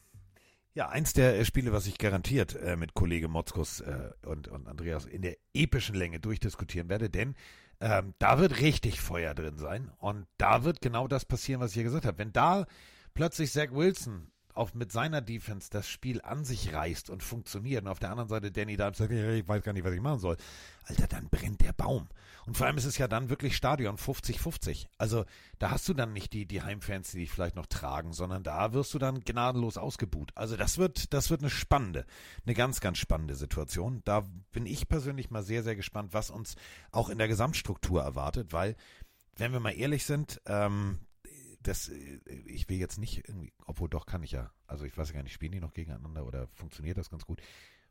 Ja, 0.73 0.89
eins 0.89 1.13
der 1.13 1.39
äh, 1.39 1.45
Spiele, 1.45 1.71
was 1.71 1.87
ich 1.87 1.97
garantiert 1.97 2.55
äh, 2.55 2.75
mit 2.75 2.93
Kollege 2.93 3.27
Motzkus 3.27 3.79
äh, 3.79 4.11
und, 4.25 4.47
und 4.47 4.67
Andreas 4.67 5.05
in 5.05 5.23
der 5.23 5.37
epischen 5.53 5.95
Länge 5.95 6.19
durchdiskutieren 6.19 6.89
werde, 6.89 7.09
denn 7.09 7.35
ähm, 7.79 8.13
da 8.19 8.39
wird 8.39 8.59
richtig 8.59 9.01
Feuer 9.01 9.33
drin 9.33 9.57
sein. 9.57 9.91
Und 9.97 10.27
da 10.37 10.63
wird 10.63 10.81
genau 10.81 11.07
das 11.07 11.25
passieren, 11.25 11.61
was 11.61 11.71
ich 11.71 11.75
hier 11.75 11.83
gesagt 11.83 12.05
habe. 12.05 12.19
Wenn 12.19 12.33
da 12.33 12.67
plötzlich 13.13 13.51
Zach 13.51 13.71
Wilson 13.71 14.31
auf 14.57 14.73
mit 14.73 14.91
seiner 14.91 15.21
Defense 15.21 15.69
das 15.71 15.87
Spiel 15.87 16.21
an 16.21 16.43
sich 16.43 16.73
reißt 16.73 17.09
und 17.09 17.23
funktioniert 17.23 17.83
und 17.83 17.89
auf 17.89 17.99
der 17.99 18.11
anderen 18.11 18.29
Seite 18.29 18.51
Danny 18.51 18.77
Dimes 18.77 18.97
sagt, 18.97 19.11
ich 19.11 19.47
weiß 19.47 19.63
gar 19.63 19.73
nicht, 19.73 19.83
was 19.83 19.93
ich 19.93 20.01
machen 20.01 20.19
soll. 20.19 20.37
Alter, 20.85 21.07
dann 21.07 21.29
brennt 21.29 21.61
der 21.61 21.73
Baum. 21.73 22.07
Und 22.45 22.55
vor 22.55 22.65
allem 22.65 22.77
ist 22.77 22.85
es 22.85 22.97
ja 22.97 23.07
dann 23.07 23.29
wirklich 23.29 23.57
Stadion 23.57 23.97
50-50. 23.97 24.87
Also 24.97 25.25
da 25.59 25.71
hast 25.71 25.87
du 25.89 25.93
dann 25.93 26.13
nicht 26.13 26.31
die, 26.31 26.45
die 26.45 26.61
Heimfans, 26.61 27.11
die 27.11 27.19
dich 27.19 27.31
vielleicht 27.31 27.57
noch 27.57 27.65
tragen, 27.65 28.13
sondern 28.13 28.43
da 28.43 28.71
wirst 28.73 28.93
du 28.93 28.99
dann 28.99 29.19
gnadenlos 29.19 29.77
ausgebuht. 29.77 30.31
Also 30.35 30.55
das 30.55 30.77
wird, 30.77 31.13
das 31.13 31.29
wird 31.29 31.41
eine 31.41 31.49
spannende, 31.49 32.05
eine 32.45 32.55
ganz, 32.55 32.79
ganz 32.79 32.99
spannende 32.99 33.35
Situation. 33.35 34.01
Da 34.05 34.23
bin 34.53 34.65
ich 34.65 34.87
persönlich 34.87 35.29
mal 35.29 35.43
sehr, 35.43 35.61
sehr 35.63 35.75
gespannt, 35.75 36.13
was 36.13 36.29
uns 36.29 36.55
auch 36.91 37.09
in 37.09 37.17
der 37.17 37.27
Gesamtstruktur 37.27 38.01
erwartet, 38.01 38.53
weil 38.53 38.75
wenn 39.35 39.51
wir 39.51 39.59
mal 39.59 39.71
ehrlich 39.71 40.05
sind, 40.05 40.41
ähm, 40.45 40.99
das, 41.61 41.89
äh, 41.89 42.19
ich 42.45 42.69
will 42.69 42.77
jetzt 42.77 42.97
nicht 42.97 43.27
irgendwie, 43.27 43.53
obwohl 43.65 43.89
doch 43.89 44.05
kann 44.05 44.23
ich 44.23 44.31
ja, 44.31 44.51
also 44.65 44.85
ich 44.85 44.97
weiß 44.97 45.09
ja 45.09 45.15
gar 45.15 45.23
nicht, 45.23 45.33
spielen 45.33 45.51
die 45.51 45.59
noch 45.59 45.73
gegeneinander 45.73 46.25
oder 46.25 46.47
funktioniert 46.53 46.97
das 46.97 47.09
ganz 47.09 47.25
gut? 47.25 47.41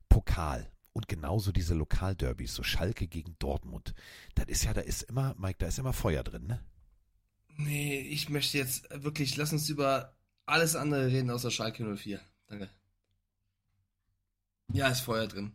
Pokal. 0.08 0.70
Und 0.92 1.08
genauso 1.08 1.52
diese 1.52 1.74
Lokalderbys, 1.74 2.54
so 2.54 2.62
Schalke 2.62 3.06
gegen 3.06 3.36
Dortmund. 3.38 3.94
Das 4.34 4.46
ist 4.46 4.64
ja, 4.64 4.72
da 4.72 4.80
ist 4.80 5.02
immer, 5.02 5.34
Mike, 5.38 5.56
da 5.58 5.66
ist 5.66 5.78
immer 5.78 5.92
Feuer 5.92 6.22
drin, 6.22 6.46
ne? 6.46 6.64
Nee, 7.58 8.00
ich 8.00 8.30
möchte 8.30 8.56
jetzt 8.56 8.88
wirklich, 8.90 9.36
lass 9.36 9.52
uns 9.52 9.68
über 9.68 10.16
alles 10.46 10.74
andere 10.74 11.08
reden 11.08 11.30
außer 11.30 11.50
Schalke 11.50 11.84
04. 11.84 12.20
Danke. 12.48 12.70
Ja, 14.72 14.88
ist 14.88 15.00
Feuer 15.00 15.26
drin. 15.26 15.52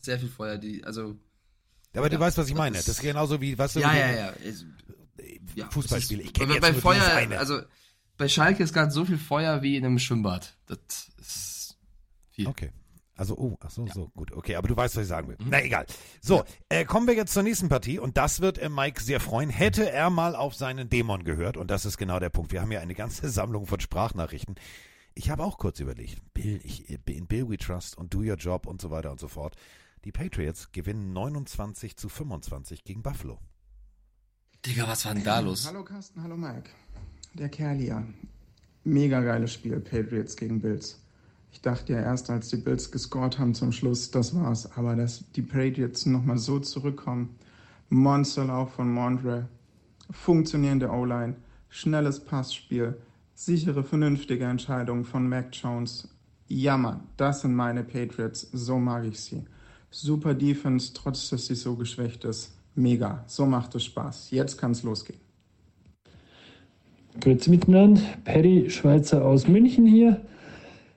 Sehr 0.00 0.18
viel 0.18 0.28
Feuer, 0.28 0.58
die, 0.58 0.84
also. 0.84 1.18
Ja, 1.92 2.00
aber 2.00 2.10
ja, 2.10 2.16
du 2.16 2.20
weißt, 2.20 2.38
was 2.38 2.48
ich 2.48 2.54
meine. 2.54 2.76
Das 2.76 2.88
ist 2.88 3.00
genauso 3.00 3.40
wie, 3.40 3.58
was 3.58 3.72
du. 3.72 3.80
Ja, 3.80 3.96
ja, 3.96 4.12
ja 4.12 4.34
ja, 5.54 5.68
Fußballspiele. 5.70 6.22
Ich 6.22 6.32
kenne 6.32 6.54
jetzt 6.54 6.62
bei 6.62 6.74
Feuer, 6.74 7.02
also 7.38 7.60
bei 8.16 8.28
Schalke 8.28 8.62
ist 8.62 8.74
gerade 8.74 8.90
so 8.90 9.04
viel 9.04 9.18
Feuer 9.18 9.62
wie 9.62 9.76
in 9.76 9.84
einem 9.84 9.98
Schwimmbad. 9.98 10.56
Das 10.66 10.78
ist 11.18 11.78
viel. 12.30 12.46
Okay. 12.48 12.72
Also, 13.18 13.36
oh, 13.36 13.56
ach 13.60 13.70
so, 13.70 13.84
ja. 13.84 13.92
so, 13.92 14.12
gut, 14.14 14.30
okay, 14.30 14.54
aber 14.54 14.68
du 14.68 14.76
weißt, 14.76 14.94
was 14.94 15.02
ich 15.02 15.08
sagen 15.08 15.26
will. 15.26 15.36
Mhm. 15.40 15.48
Na, 15.50 15.60
egal. 15.60 15.86
So, 16.20 16.36
ja. 16.36 16.44
äh, 16.68 16.84
kommen 16.84 17.08
wir 17.08 17.14
jetzt 17.14 17.34
zur 17.34 17.42
nächsten 17.42 17.68
Partie 17.68 17.98
und 17.98 18.16
das 18.16 18.40
wird 18.40 18.58
äh, 18.58 18.68
Mike 18.68 19.02
sehr 19.02 19.18
freuen. 19.18 19.50
Hätte 19.50 19.90
er 19.90 20.08
mal 20.08 20.36
auf 20.36 20.54
seinen 20.54 20.88
Dämon 20.88 21.24
gehört 21.24 21.56
und 21.56 21.68
das 21.68 21.84
ist 21.84 21.98
genau 21.98 22.20
der 22.20 22.30
Punkt. 22.30 22.52
Wir 22.52 22.60
haben 22.60 22.70
ja 22.70 22.78
eine 22.78 22.94
ganze 22.94 23.28
Sammlung 23.30 23.66
von 23.66 23.80
Sprachnachrichten. 23.80 24.54
Ich 25.14 25.30
habe 25.30 25.42
auch 25.42 25.58
kurz 25.58 25.80
überlegt, 25.80 26.22
Bill, 26.32 26.60
ich, 26.62 26.88
in 26.88 27.26
Bill 27.26 27.48
We 27.48 27.58
Trust 27.58 27.98
und 27.98 28.14
Do 28.14 28.20
Your 28.20 28.36
Job 28.36 28.66
und 28.66 28.80
so 28.80 28.92
weiter 28.92 29.10
und 29.10 29.18
so 29.18 29.26
fort. 29.26 29.56
Die 30.04 30.12
Patriots 30.12 30.70
gewinnen 30.70 31.12
29 31.12 31.96
zu 31.96 32.08
25 32.08 32.84
gegen 32.84 33.02
Buffalo. 33.02 33.40
Digga, 34.66 34.88
was 34.88 35.04
war 35.04 35.14
denn 35.14 35.22
da 35.22 35.38
los? 35.38 35.68
Hallo 35.68 35.84
Carsten, 35.84 36.20
hallo 36.20 36.36
Mike. 36.36 36.70
Der 37.34 37.48
Kerl 37.48 37.76
hier. 37.76 38.04
Mega 38.82 39.20
geiles 39.20 39.52
Spiel, 39.52 39.78
Patriots 39.78 40.36
gegen 40.36 40.60
Bills. 40.60 41.00
Ich 41.52 41.62
dachte 41.62 41.92
ja 41.92 42.00
erst, 42.00 42.28
als 42.28 42.48
die 42.48 42.56
Bills 42.56 42.90
gescored 42.90 43.38
haben 43.38 43.54
zum 43.54 43.70
Schluss, 43.70 44.10
das 44.10 44.34
war's. 44.34 44.70
Aber 44.76 44.96
dass 44.96 45.30
die 45.36 45.42
Patriots 45.42 46.06
nochmal 46.06 46.38
so 46.38 46.58
zurückkommen. 46.58 47.38
Monsterlauf 47.88 48.72
von 48.72 48.92
Mondre. 48.92 49.48
Funktionierende 50.10 50.90
O-Line. 50.90 51.36
Schnelles 51.68 52.24
Passspiel. 52.24 53.00
Sichere, 53.34 53.84
vernünftige 53.84 54.44
Entscheidungen 54.44 55.04
von 55.04 55.28
Mac 55.28 55.50
Jones. 55.52 56.08
Jammer, 56.48 57.04
das 57.16 57.42
sind 57.42 57.54
meine 57.54 57.84
Patriots. 57.84 58.48
So 58.52 58.80
mag 58.80 59.04
ich 59.04 59.20
sie. 59.20 59.44
Super 59.90 60.34
Defense, 60.34 60.92
trotz 60.94 61.30
dass 61.30 61.46
sie 61.46 61.54
so 61.54 61.76
geschwächt 61.76 62.24
ist 62.24 62.57
mega. 62.78 63.24
So 63.26 63.44
macht 63.46 63.74
es 63.74 63.84
Spaß. 63.84 64.30
Jetzt 64.30 64.56
kann 64.56 64.70
es 64.70 64.82
losgehen. 64.82 65.20
Grüezi 67.20 67.50
miteinander. 67.50 68.00
Perry 68.24 68.70
Schweizer 68.70 69.24
aus 69.24 69.48
München 69.48 69.86
hier. 69.86 70.20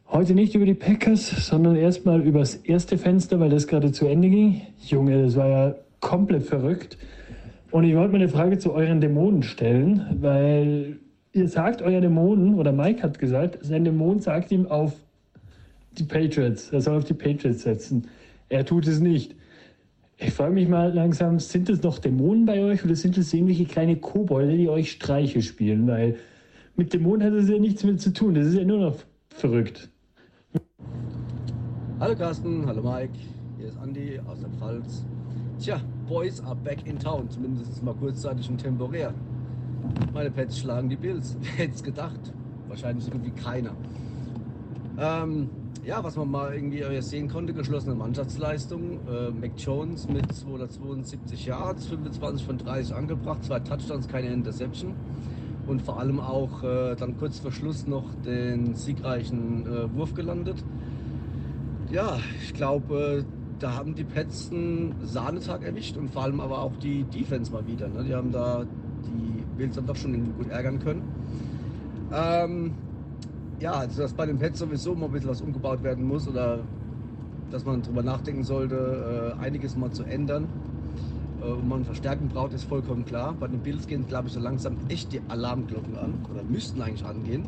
Heute 0.08 0.34
nicht 0.34 0.56
über 0.56 0.66
die 0.66 0.74
Packers, 0.74 1.48
sondern 1.48 1.76
erstmal 1.76 2.22
über 2.22 2.40
das 2.40 2.56
erste 2.56 2.98
Fenster, 2.98 3.40
weil 3.40 3.50
das 3.50 3.68
gerade 3.68 3.92
zu 3.92 4.06
Ende 4.06 4.30
ging. 4.30 4.62
Junge, 4.86 5.24
das 5.24 5.36
war 5.36 5.48
ja 5.48 5.76
komplett 6.00 6.44
verrückt. 6.44 6.98
Und 7.72 7.86
ich 7.86 7.96
wollte 7.96 8.12
mal 8.12 8.18
eine 8.18 8.30
Frage 8.30 8.58
zu 8.58 8.74
euren 8.74 9.00
Dämonen 9.00 9.44
stellen, 9.44 10.18
weil 10.20 11.00
ihr 11.32 11.48
sagt 11.48 11.82
euer 11.82 12.02
Dämonen, 12.02 12.56
oder 12.56 12.74
Mike 12.74 13.02
hat 13.02 13.20
gesagt, 13.20 13.60
sein 13.62 13.86
Dämon 13.86 14.20
sagt 14.20 14.52
ihm 14.52 14.68
auf 14.68 14.94
die 15.98 16.04
Patriots. 16.04 16.72
Er 16.72 16.82
soll 16.82 16.98
auf 16.98 17.06
die 17.06 17.14
Patriots 17.14 17.64
setzen. 17.64 18.08
Er 18.50 18.66
tut 18.66 18.88
es 18.88 19.00
nicht. 19.00 19.36
Ich 20.24 20.34
frage 20.34 20.54
mich 20.54 20.68
mal 20.68 20.94
langsam, 20.94 21.40
sind 21.40 21.68
es 21.68 21.82
noch 21.82 21.98
Dämonen 21.98 22.46
bei 22.46 22.62
euch 22.64 22.86
oder 22.86 22.96
sind 22.96 23.18
es 23.18 23.34
irgendwelche 23.34 23.66
kleine 23.66 23.96
Kobolde, 23.96 24.56
die 24.56 24.70
euch 24.70 24.92
Streiche 24.92 25.42
spielen? 25.42 25.88
Weil 25.88 26.16
mit 26.76 26.94
Dämonen 26.94 27.26
hat 27.26 27.34
es 27.34 27.50
ja 27.50 27.58
nichts 27.58 27.84
mehr 27.84 27.98
zu 27.98 28.14
tun. 28.14 28.36
Das 28.36 28.46
ist 28.46 28.54
ja 28.54 28.64
nur 28.64 28.78
noch 28.78 28.96
verrückt. 29.30 29.90
Hallo 32.00 32.16
Carsten, 32.16 32.68
hallo 32.68 32.84
Mike, 32.84 33.14
hier 33.58 33.68
ist 33.68 33.78
Andy 33.84 34.20
aus 34.28 34.40
der 34.40 34.50
Pfalz. 34.52 35.04
Tja, 35.60 35.82
Boys 36.08 36.40
are 36.42 36.56
back 36.56 36.86
in 36.86 37.00
town, 37.00 37.28
zumindest 37.28 37.82
mal 37.82 37.96
kurzzeitig 37.96 38.48
und 38.48 38.60
temporär. 38.60 39.16
Meine 40.14 40.30
Pets 40.30 40.60
schlagen 40.60 40.88
die 40.88 40.98
Bills. 40.98 41.36
Wer 41.42 41.66
hätte 41.66 41.74
es 41.74 41.82
gedacht? 41.84 42.20
Wahrscheinlich 42.68 43.06
so 43.06 43.12
gut 43.12 43.26
wie 43.26 43.32
keiner. 43.32 43.72
Ähm, 45.00 45.50
ja, 45.86 46.04
was 46.04 46.16
man 46.16 46.30
mal 46.30 46.54
irgendwie 46.54 46.84
sehen 47.02 47.28
konnte, 47.28 47.54
geschlossene 47.54 47.96
Mannschaftsleistung. 47.96 49.00
Äh, 49.08 49.32
Mac 49.32 49.52
Jones 49.58 50.08
mit 50.08 50.32
272 50.32 51.46
Yards, 51.46 51.88
25 51.88 52.46
von 52.46 52.58
30 52.58 52.94
angebracht, 52.96 53.44
zwei 53.44 53.60
Touchdowns, 53.60 54.08
keine 54.08 54.28
Interception. 54.28 54.94
Und 55.68 55.82
vor 55.82 56.00
allem 56.00 56.20
auch 56.20 56.64
äh, 56.64 56.96
dann 56.96 57.18
kurz 57.18 57.40
vor 57.40 57.52
Schluss 57.52 57.88
noch 57.88 58.06
den 58.26 58.76
siegreichen 58.76 59.66
äh, 59.66 59.96
Wurf 59.96 60.14
gelandet. 60.14 60.64
Ja, 61.92 62.20
ich 62.44 62.54
glaube, 62.54 63.20
äh, 63.20 63.24
da 63.60 63.76
haben 63.76 63.96
die 63.96 64.04
Pets 64.04 64.52
einen 64.52 64.96
Sahnetag 65.04 65.64
erwischt 65.64 65.98
und 65.98 66.12
vor 66.12 66.24
allem 66.24 66.40
aber 66.40 66.60
auch 66.60 66.76
die 66.78 67.04
Defense 67.04 67.52
mal 67.52 67.66
wieder. 67.68 67.88
Ne? 67.88 68.04
Die 68.04 68.14
haben 68.14 68.32
da 68.32 68.66
die 69.06 69.44
Bills 69.58 69.76
dann 69.76 69.86
doch 69.86 69.96
schon 69.96 70.36
gut 70.38 70.50
ärgern 70.50 70.80
können. 70.80 71.04
Ähm, 72.14 72.72
ja, 73.62 73.74
also 73.74 74.02
dass 74.02 74.14
bei 74.14 74.26
den 74.26 74.40
Pets 74.40 74.60
sowieso 74.60 74.96
mal 74.96 75.06
ein 75.06 75.12
bisschen 75.12 75.30
was 75.30 75.42
umgebaut 75.42 75.84
werden 75.84 76.06
muss 76.06 76.28
oder 76.28 76.60
dass 77.52 77.64
man 77.64 77.82
darüber 77.82 78.02
nachdenken 78.02 78.44
sollte, 78.44 79.36
äh, 79.40 79.42
einiges 79.42 79.76
mal 79.76 79.92
zu 79.92 80.04
ändern 80.04 80.48
äh, 81.42 81.46
und 81.46 81.68
man 81.68 81.86
Verstärkung 81.86 82.28
braucht, 82.30 82.54
ist 82.54 82.64
vollkommen 82.64 83.06
klar. 83.06 83.36
Bei 83.40 83.48
den 83.48 83.60
Bills 83.60 83.88
gehen, 83.88 84.08
glaube 84.08 84.30
ich, 84.30 84.34
so 84.34 84.40
langsam 84.40 84.78
echt 84.90 85.14
die 85.14 85.22
Alarmglocken 85.28 85.96
an 85.96 86.14
oder 86.32 86.44
müssten 86.44 86.82
eigentlich 86.82 87.06
angehen. 87.06 87.44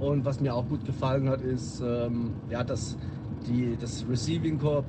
Und 0.00 0.24
was 0.24 0.40
mir 0.40 0.54
auch 0.54 0.66
gut 0.66 0.84
gefallen 0.84 1.28
hat, 1.28 1.42
ist, 1.42 1.80
ähm, 1.80 2.30
ja, 2.48 2.64
dass 2.64 2.96
die, 3.46 3.76
das 3.78 4.04
Receiving 4.10 4.58
Corps 4.58 4.84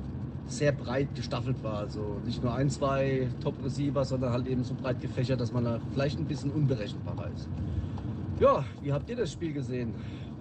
sehr 0.46 0.72
breit 0.72 1.14
gestaffelt 1.14 1.62
war. 1.62 1.78
Also 1.78 2.16
nicht 2.24 2.42
nur 2.42 2.54
ein, 2.54 2.68
zwei 2.70 3.28
Top-Receiver, 3.42 4.04
sondern 4.04 4.32
halt 4.32 4.48
eben 4.48 4.64
so 4.64 4.74
breit 4.74 5.00
gefächert, 5.00 5.40
dass 5.40 5.52
man 5.52 5.64
da 5.64 5.78
vielleicht 5.92 6.18
ein 6.18 6.24
bisschen 6.24 6.50
unberechenbarer 6.50 7.28
ist. 7.36 7.48
Ja, 8.40 8.64
wie 8.80 8.92
habt 8.92 9.08
ihr 9.08 9.16
das 9.16 9.30
Spiel 9.30 9.52
gesehen? 9.52 9.94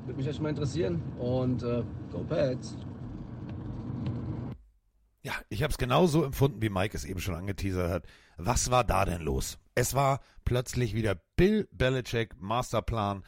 Würde 0.05 0.17
mich 0.17 0.27
echt 0.27 0.41
mal 0.41 0.49
interessieren. 0.49 1.01
Und 1.17 1.63
äh, 1.63 1.83
go 2.11 2.23
Pats! 2.23 2.75
Ja, 5.23 5.33
ich 5.49 5.61
habe 5.61 5.71
es 5.71 5.77
genauso 5.77 6.23
empfunden, 6.23 6.61
wie 6.61 6.69
Mike 6.69 6.97
es 6.97 7.05
eben 7.05 7.19
schon 7.19 7.35
angeteasert 7.35 7.91
hat. 7.91 8.05
Was 8.37 8.71
war 8.71 8.83
da 8.83 9.05
denn 9.05 9.21
los? 9.21 9.59
Es 9.75 9.93
war 9.93 10.19
plötzlich 10.45 10.95
wieder 10.95 11.21
Bill 11.35 11.67
Belichick 11.71 12.35
Masterplan. 12.39 13.23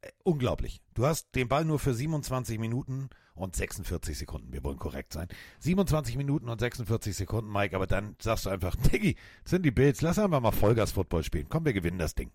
Äh, 0.00 0.10
unglaublich. 0.24 0.80
Du 0.94 1.06
hast 1.06 1.34
den 1.36 1.48
Ball 1.48 1.64
nur 1.64 1.78
für 1.78 1.94
27 1.94 2.58
Minuten 2.58 3.10
und 3.34 3.54
46 3.54 4.18
Sekunden. 4.18 4.52
Wir 4.52 4.64
wollen 4.64 4.78
korrekt 4.78 5.12
sein. 5.12 5.28
27 5.60 6.16
Minuten 6.16 6.48
und 6.48 6.58
46 6.58 7.16
Sekunden, 7.16 7.50
Mike, 7.50 7.76
aber 7.76 7.86
dann 7.86 8.16
sagst 8.20 8.46
du 8.46 8.50
einfach, 8.50 8.74
Diggi, 8.76 9.16
sind 9.44 9.64
die 9.64 9.70
Bills, 9.70 10.02
lass 10.02 10.18
einfach 10.18 10.40
mal 10.40 10.50
Vollgas-Football 10.50 11.22
spielen. 11.22 11.46
Komm, 11.48 11.64
wir 11.64 11.72
gewinnen 11.72 11.98
das 11.98 12.14
Ding. 12.14 12.32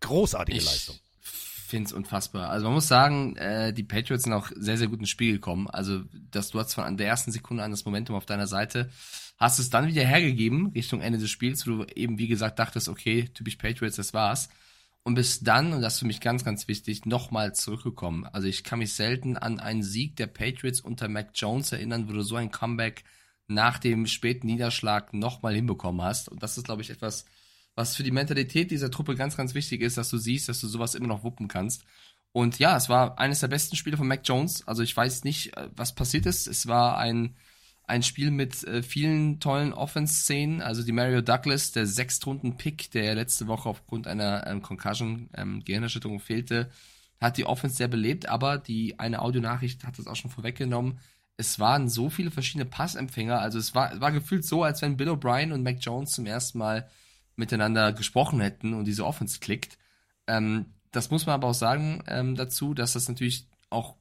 Großartige 0.00 0.58
ich 0.58 0.64
Leistung. 0.64 0.96
Find's 1.68 1.92
unfassbar. 1.92 2.50
Also 2.50 2.66
man 2.66 2.74
muss 2.74 2.88
sagen, 2.88 3.36
äh, 3.36 3.72
die 3.72 3.84
Patriots 3.84 4.24
sind 4.24 4.32
auch 4.32 4.50
sehr, 4.56 4.76
sehr 4.76 4.88
gut 4.88 5.00
ins 5.00 5.10
Spiel 5.10 5.32
gekommen. 5.32 5.68
Also, 5.68 6.02
dass 6.30 6.50
du 6.50 6.58
hast 6.58 6.74
von 6.74 6.96
der 6.96 7.06
ersten 7.06 7.30
Sekunde 7.30 7.62
an 7.62 7.70
das 7.70 7.84
Momentum 7.84 8.16
auf 8.16 8.26
deiner 8.26 8.46
Seite, 8.46 8.90
hast 9.38 9.58
es 9.58 9.70
dann 9.70 9.86
wieder 9.86 10.04
hergegeben, 10.04 10.72
Richtung 10.74 11.00
Ende 11.00 11.18
des 11.18 11.30
Spiels, 11.30 11.66
wo 11.66 11.70
du 11.70 11.84
eben, 11.94 12.18
wie 12.18 12.28
gesagt, 12.28 12.58
dachtest, 12.58 12.88
okay, 12.88 13.28
typisch 13.34 13.56
Patriots, 13.56 13.96
das 13.96 14.14
war's 14.14 14.48
und 15.08 15.14
bis 15.14 15.40
dann, 15.40 15.72
und 15.72 15.80
das 15.80 15.94
ist 15.94 16.00
für 16.00 16.06
mich 16.06 16.20
ganz, 16.20 16.44
ganz 16.44 16.68
wichtig, 16.68 17.06
nochmal 17.06 17.54
zurückgekommen. 17.54 18.26
Also 18.26 18.46
ich 18.46 18.62
kann 18.62 18.78
mich 18.78 18.92
selten 18.92 19.38
an 19.38 19.58
einen 19.58 19.82
Sieg 19.82 20.16
der 20.16 20.26
Patriots 20.26 20.82
unter 20.82 21.08
Mac 21.08 21.30
Jones 21.34 21.72
erinnern, 21.72 22.08
wo 22.08 22.12
du 22.12 22.20
so 22.20 22.36
ein 22.36 22.50
Comeback 22.50 23.04
nach 23.46 23.78
dem 23.78 24.06
späten 24.06 24.46
Niederschlag 24.46 25.14
nochmal 25.14 25.54
hinbekommen 25.54 26.02
hast. 26.02 26.28
Und 26.28 26.42
das 26.42 26.58
ist, 26.58 26.64
glaube 26.64 26.82
ich, 26.82 26.90
etwas, 26.90 27.24
was 27.78 27.94
für 27.94 28.02
die 28.02 28.10
Mentalität 28.10 28.72
dieser 28.72 28.90
Truppe 28.90 29.14
ganz, 29.14 29.36
ganz 29.36 29.54
wichtig 29.54 29.82
ist, 29.82 29.96
dass 29.96 30.10
du 30.10 30.18
siehst, 30.18 30.48
dass 30.48 30.60
du 30.60 30.66
sowas 30.66 30.96
immer 30.96 31.06
noch 31.06 31.22
wuppen 31.22 31.46
kannst. 31.46 31.84
Und 32.32 32.58
ja, 32.58 32.76
es 32.76 32.88
war 32.88 33.18
eines 33.18 33.40
der 33.40 33.48
besten 33.48 33.76
Spiele 33.76 33.96
von 33.96 34.08
Mac 34.08 34.22
Jones. 34.24 34.66
Also 34.66 34.82
ich 34.82 34.96
weiß 34.96 35.22
nicht, 35.22 35.56
äh, 35.56 35.68
was 35.76 35.94
passiert 35.94 36.26
ist. 36.26 36.48
Es 36.48 36.66
war 36.66 36.98
ein 36.98 37.36
ein 37.84 38.02
Spiel 38.02 38.30
mit 38.30 38.64
äh, 38.64 38.82
vielen 38.82 39.40
tollen 39.40 39.72
Offense-Szenen. 39.72 40.60
Also 40.60 40.82
die 40.82 40.92
Mario 40.92 41.22
Douglas, 41.22 41.72
der 41.72 41.86
Sechstrunden-Pick, 41.86 42.90
der 42.90 43.14
letzte 43.14 43.46
Woche 43.46 43.68
aufgrund 43.68 44.06
einer 44.06 44.46
ähm, 44.46 44.60
Concussion, 44.60 45.30
ähm, 45.34 45.64
Gehirnerschütterung 45.64 46.20
fehlte, 46.20 46.70
hat 47.20 47.38
die 47.38 47.46
Offense 47.46 47.76
sehr 47.76 47.88
belebt, 47.88 48.28
aber 48.28 48.58
die 48.58 48.98
eine 48.98 49.22
Audionachricht 49.22 49.84
hat 49.84 49.98
das 49.98 50.06
auch 50.06 50.16
schon 50.16 50.30
vorweggenommen. 50.30 50.98
Es 51.38 51.58
waren 51.60 51.88
so 51.88 52.10
viele 52.10 52.30
verschiedene 52.30 52.66
Passempfänger, 52.66 53.40
also 53.40 53.58
es 53.58 53.74
war, 53.74 53.98
war 54.00 54.12
gefühlt 54.12 54.44
so, 54.44 54.64
als 54.64 54.82
wenn 54.82 54.96
Bill 54.96 55.08
O'Brien 55.08 55.52
und 55.52 55.62
Mac 55.62 55.78
Jones 55.80 56.10
zum 56.10 56.26
ersten 56.26 56.58
Mal 56.58 56.90
miteinander 57.38 57.92
gesprochen 57.92 58.40
hätten 58.40 58.74
und 58.74 58.84
diese 58.84 59.06
Offense 59.06 59.40
klickt. 59.40 59.78
Ähm, 60.26 60.66
das 60.90 61.10
muss 61.10 61.26
man 61.26 61.34
aber 61.34 61.48
auch 61.48 61.54
sagen 61.54 62.02
ähm, 62.06 62.34
dazu, 62.34 62.74
dass 62.74 62.94
das 62.94 63.08
natürlich 63.08 63.46
auch 63.70 63.96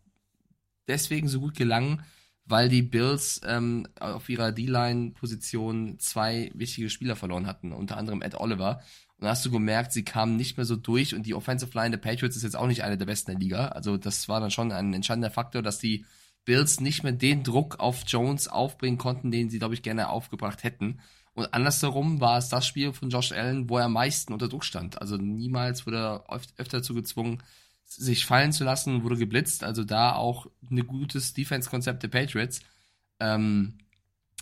deswegen 0.88 1.28
so 1.28 1.40
gut 1.40 1.56
gelang, 1.56 2.02
weil 2.46 2.70
die 2.70 2.82
Bills 2.82 3.42
ähm, 3.46 3.88
auf 4.00 4.30
ihrer 4.30 4.52
D-Line-Position 4.52 6.00
zwei 6.00 6.50
wichtige 6.54 6.90
Spieler 6.90 7.16
verloren 7.16 7.46
hatten, 7.46 7.74
unter 7.74 7.98
anderem 7.98 8.22
Ed 8.22 8.36
Oliver. 8.36 8.82
Und 9.18 9.26
da 9.26 9.32
hast 9.32 9.46
du 9.46 9.52
gemerkt, 9.52 9.92
sie 9.92 10.06
kamen 10.06 10.38
nicht 10.38 10.58
mehr 10.58 10.66
so 10.66 10.76
durch 10.76 11.14
und 11.14 11.26
die 11.26 11.34
Offensive 11.34 11.72
Line 11.74 11.92
der 11.92 11.98
Patriots 11.98 12.38
ist 12.38 12.44
jetzt 12.44 12.56
auch 12.56 12.68
nicht 12.68 12.84
eine 12.84 12.98
der 12.98 13.06
besten 13.06 13.32
der 13.32 13.40
Liga. 13.40 13.68
Also 13.70 13.98
das 13.98 14.30
war 14.30 14.40
dann 14.40 14.52
schon 14.52 14.72
ein 14.72 14.94
entscheidender 14.94 15.32
Faktor, 15.32 15.62
dass 15.62 15.80
die 15.80 16.06
Bills 16.46 16.80
nicht 16.80 17.04
mehr 17.04 17.12
den 17.12 17.44
Druck 17.44 17.80
auf 17.80 18.04
Jones 18.08 18.48
aufbringen 18.48 18.98
konnten, 18.98 19.32
den 19.32 19.50
sie, 19.50 19.60
glaube 19.60 19.74
ich, 19.74 19.82
gerne 19.82 20.08
aufgebracht 20.08 20.64
hätten. 20.64 21.00
Und 21.38 21.54
andersherum 21.54 22.20
war 22.20 22.40
es 22.40 22.50
das 22.50 22.66
Spiel 22.66 22.94
von 22.94 23.12
Josh 23.12 23.32
Allen, 23.32 23.70
wo 23.70 23.78
er 23.78 23.86
am 23.86 23.94
meisten 23.94 24.34
unter 24.34 24.48
Druck 24.48 24.66
stand. 24.66 25.00
Also 25.00 25.18
niemals 25.18 25.86
wurde 25.86 25.98
er 25.98 26.44
öfter 26.58 26.80
dazu 26.80 26.96
gezwungen, 26.96 27.44
sich 27.86 28.26
fallen 28.26 28.52
zu 28.52 28.64
lassen, 28.64 29.04
wurde 29.04 29.18
geblitzt. 29.18 29.64
Also 29.64 29.84
da 29.84 30.16
auch 30.16 30.48
ein 30.68 30.88
gutes 30.88 31.36
Defense-Konzept 31.36 32.02
der 32.02 32.08
Patriots. 32.08 32.62
Ähm, 33.20 33.78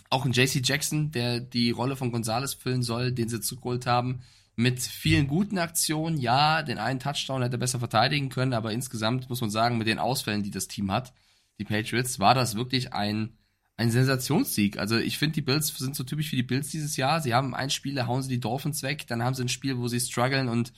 auch 0.08 0.24
ein 0.24 0.32
JC 0.32 0.66
Jackson, 0.66 1.10
der 1.10 1.40
die 1.40 1.70
Rolle 1.70 1.96
von 1.96 2.12
Gonzalez 2.12 2.54
füllen 2.54 2.82
soll, 2.82 3.12
den 3.12 3.28
sie 3.28 3.42
zugeholt 3.42 3.84
haben, 3.84 4.22
mit 4.54 4.80
vielen 4.80 5.26
guten 5.26 5.58
Aktionen. 5.58 6.16
Ja, 6.16 6.62
den 6.62 6.78
einen 6.78 6.98
Touchdown 6.98 7.42
hätte 7.42 7.56
er 7.56 7.60
besser 7.60 7.78
verteidigen 7.78 8.30
können, 8.30 8.54
aber 8.54 8.72
insgesamt 8.72 9.28
muss 9.28 9.42
man 9.42 9.50
sagen, 9.50 9.76
mit 9.76 9.86
den 9.86 9.98
Ausfällen, 9.98 10.44
die 10.44 10.50
das 10.50 10.66
Team 10.66 10.90
hat, 10.90 11.12
die 11.58 11.64
Patriots, 11.64 12.20
war 12.20 12.34
das 12.34 12.56
wirklich 12.56 12.94
ein, 12.94 13.36
ein 13.76 13.90
Sensationssieg. 13.90 14.78
Also 14.78 14.96
ich 14.96 15.18
finde, 15.18 15.34
die 15.34 15.42
Bills 15.42 15.68
sind 15.68 15.94
so 15.94 16.04
typisch 16.04 16.32
wie 16.32 16.36
die 16.36 16.42
Bills 16.42 16.68
dieses 16.68 16.96
Jahr. 16.96 17.20
Sie 17.20 17.34
haben 17.34 17.54
ein 17.54 17.70
Spiel, 17.70 17.94
da 17.94 18.06
hauen 18.06 18.22
sie 18.22 18.28
die 18.28 18.40
Dolphins 18.40 18.82
weg, 18.82 19.06
dann 19.06 19.22
haben 19.22 19.34
sie 19.34 19.44
ein 19.44 19.48
Spiel, 19.48 19.78
wo 19.78 19.88
sie 19.88 20.00
strugglen 20.00 20.48
und 20.48 20.72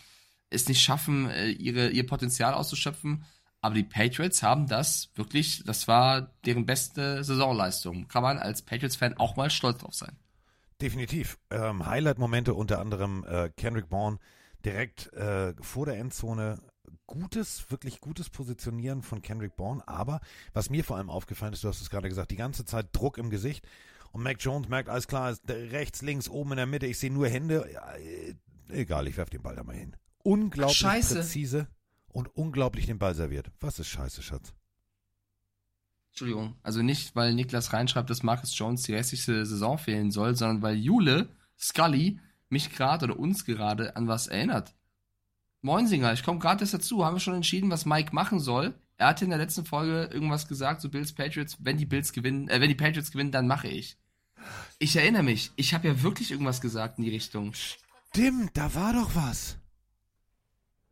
es 0.51 0.69
nicht 0.69 0.83
schaffen, 0.83 1.29
äh, 1.31 1.49
ihre, 1.49 1.91
ihr 1.91 2.07
Potenzial 2.07 2.55
auszuschöpfen. 2.55 3.25
Aber 3.61 3.75
die 3.75 3.85
Patriots 3.85 4.43
haben 4.43 4.69
das 4.69 5.11
wirklich, 5.15 5.63
das 5.65 5.89
war 5.89 6.33
deren 6.45 6.65
beste 6.65 7.25
Saisonleistung. 7.25 8.07
Kann 8.09 8.23
man 8.23 8.39
als 8.39 8.63
Patriots-Fan 8.63 9.19
auch 9.19 9.37
mal 9.37 9.51
stolz 9.51 9.79
drauf 9.79 9.95
sein. 9.95 10.17
Definitiv. 10.81 11.39
Ähm, 11.51 11.85
Highlight-Momente 11.85 12.55
unter 12.55 12.79
anderem 12.79 13.25
äh, 13.29 13.51
Kendrick 13.57 13.89
Bourne 13.89 14.19
direkt 14.65 15.13
äh, 15.13 15.55
vor 15.61 15.87
der 15.87 15.99
Endzone. 15.99 16.61
Gutes, 17.09 17.69
wirklich 17.71 18.01
gutes 18.01 18.31
Positionieren 18.31 19.03
von 19.03 19.21
Kendrick 19.21 19.57
Bourne. 19.57 19.83
Aber 19.89 20.21
was 20.53 20.71
mir 20.71 20.85
vor 20.85 20.97
allem 20.97 21.11
aufgefallen 21.11 21.53
ist, 21.53 21.65
du 21.65 21.69
hast 21.69 21.81
es 21.81 21.91
gerade 21.91 22.09
gesagt, 22.09 22.31
die 22.31 22.37
ganze 22.37 22.65
Zeit 22.65 22.91
Druck 22.93 23.19
im 23.19 23.31
Gesicht. 23.31 23.67
Und 24.13 24.23
Mac 24.23 24.37
Jones 24.39 24.69
merkt, 24.69 24.89
alles 24.89 25.09
klar, 25.09 25.37
rechts, 25.49 26.03
links, 26.03 26.29
oben 26.29 26.53
in 26.53 26.59
der 26.59 26.67
Mitte, 26.67 26.87
ich 26.87 26.99
sehe 27.01 27.13
nur 27.13 27.29
Hände. 27.29 27.69
Ja, 27.73 27.95
äh, 27.97 28.35
egal, 28.69 29.09
ich 29.09 29.17
werfe 29.17 29.33
den 29.33 29.43
Ball 29.43 29.57
da 29.57 29.65
mal 29.65 29.75
hin 29.75 29.97
unglaublich 30.29 30.85
Ach, 30.85 31.09
präzise 31.09 31.69
und 32.09 32.29
unglaublich 32.37 32.87
den 32.87 32.99
Ball 32.99 33.15
serviert. 33.15 33.51
Was 33.61 33.79
ist 33.79 33.89
scheiße, 33.89 34.23
Schatz? 34.23 34.53
Entschuldigung, 36.11 36.57
also 36.63 36.83
nicht, 36.83 37.15
weil 37.17 37.33
Niklas 37.35 37.73
reinschreibt, 37.73 38.11
dass 38.11 38.23
Marcus 38.23 38.57
Jones 38.59 38.83
die 38.83 38.95
restliche 38.95 39.47
Saison 39.47 39.79
fehlen 39.79 40.11
soll, 40.11 40.35
sondern 40.35 40.63
weil 40.63 40.77
Jule, 40.77 41.29
Scully, 41.59 42.19
mich 42.49 42.71
gerade 42.71 43.05
oder 43.05 43.19
uns 43.19 43.45
gerade 43.45 43.97
an 43.97 44.09
was 44.09 44.27
erinnert. 44.27 44.75
Moinsinger, 45.63 46.13
ich 46.13 46.23
komme 46.23 46.39
gerade 46.39 46.61
erst 46.63 46.75
dazu. 46.75 47.05
Haben 47.05 47.17
wir 47.17 47.21
schon 47.21 47.35
entschieden, 47.35 47.71
was 47.71 47.85
Mike 47.87 48.15
machen 48.15 48.41
soll? 48.41 48.75
Er 48.97 49.09
hatte 49.09 49.25
in 49.25 49.31
der 49.31 49.39
letzten 49.39 49.65
Folge 49.65 50.11
irgendwas 50.13 50.49
gesagt, 50.49 50.81
so 50.81 50.89
Bills 50.89 51.13
Patriots, 51.13 51.57
wenn 51.61 51.77
die 51.77 51.87
Bills 51.87 52.13
gewinnen, 52.13 52.49
äh, 52.49 52.61
wenn 52.61 52.69
die 52.69 52.75
Patriots 52.75 53.11
gewinnen, 53.13 53.33
dann 53.33 53.47
mache 53.47 53.69
ich. 53.69 53.97
Ich 54.79 54.97
erinnere 54.97 55.23
mich, 55.23 55.51
ich 55.57 55.75
habe 55.75 55.89
ja 55.89 56.03
wirklich 56.03 56.31
irgendwas 56.31 56.61
gesagt 56.61 56.99
in 56.99 57.05
die 57.05 57.11
Richtung. 57.11 57.53
Stimmt, 57.55 58.57
da 58.57 58.75
war 58.75 58.93
doch 58.93 59.15
was 59.15 59.57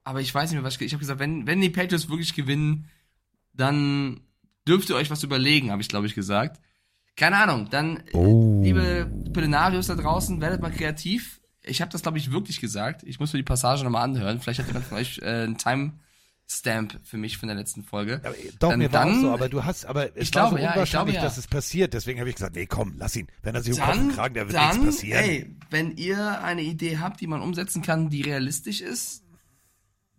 aber 0.06 0.20
ich 0.20 0.32
weiß 0.32 0.50
nicht 0.50 0.56
mehr, 0.60 0.62
was 0.62 0.76
ich, 0.76 0.82
ich 0.82 0.92
habe 0.92 1.00
gesagt, 1.00 1.18
wenn, 1.18 1.48
wenn 1.48 1.60
die 1.60 1.68
Patriots 1.68 2.08
wirklich 2.08 2.32
gewinnen, 2.34 2.88
dann 3.54 4.20
dürft 4.68 4.88
ihr 4.88 4.94
euch 4.94 5.10
was 5.10 5.24
überlegen, 5.24 5.72
habe 5.72 5.82
ich, 5.82 5.88
glaube 5.88 6.06
ich, 6.06 6.14
gesagt. 6.14 6.60
Keine 7.16 7.38
Ahnung. 7.38 7.70
Dann, 7.70 8.04
Oh. 8.12 8.60
liebe 8.62 9.10
Pelenarios 9.32 9.88
da 9.88 9.96
draußen, 9.96 10.40
werdet 10.40 10.62
mal 10.62 10.70
kreativ. 10.70 11.40
Ich 11.66 11.80
habe 11.80 11.90
das, 11.90 12.02
glaube 12.02 12.18
ich, 12.18 12.30
wirklich 12.30 12.60
gesagt. 12.60 13.02
Ich 13.02 13.18
muss 13.20 13.32
mir 13.32 13.38
die 13.38 13.42
Passage 13.44 13.82
nochmal 13.84 14.04
anhören. 14.04 14.40
Vielleicht 14.40 14.60
hat 14.60 14.66
jemand 14.68 14.86
von 14.86 14.98
euch 14.98 15.18
äh, 15.18 15.24
einen 15.44 15.58
Timestamp 15.58 17.00
für 17.04 17.16
mich 17.16 17.38
von 17.38 17.48
der 17.48 17.56
letzten 17.56 17.82
Folge. 17.82 18.20
Aber, 18.24 18.34
doch, 18.60 18.70
Dann- 18.70 18.78
mir 18.78 18.92
war 18.92 19.02
auch 19.04 19.08
dann- 19.10 19.20
so, 19.20 19.30
aber 19.32 19.48
du 19.48 19.64
hast, 19.64 19.84
aber 19.84 20.16
es 20.16 20.22
Ich 20.24 20.32
glaube, 20.32 20.50
so 20.50 20.56
ja, 20.58 20.62
ich 20.70 20.74
unwahrscheinlich, 20.74 20.90
glaube, 20.90 21.12
ja. 21.12 21.22
dass 21.22 21.38
es 21.38 21.46
passiert. 21.48 21.92
Deswegen 21.92 22.20
habe 22.20 22.28
ich 22.30 22.36
gesagt, 22.36 22.54
nee, 22.54 22.66
komm, 22.66 22.94
lass 22.98 23.16
ihn. 23.16 23.26
Wenn 23.42 23.54
er 23.54 23.62
sich 23.62 23.72
um 23.74 23.78
Dann, 23.80 24.12
Kragen, 24.12 24.34
da 24.34 24.40
wird 24.42 24.54
dann 24.54 24.80
nichts 24.80 24.96
passieren. 24.96 25.24
ey, 25.24 25.56
wenn 25.70 25.96
ihr 25.96 26.40
eine 26.42 26.62
Idee 26.62 26.98
habt, 26.98 27.20
die 27.20 27.26
man 27.26 27.42
umsetzen 27.42 27.82
kann, 27.82 28.10
die 28.10 28.22
realistisch 28.22 28.80
ist, 28.80 29.24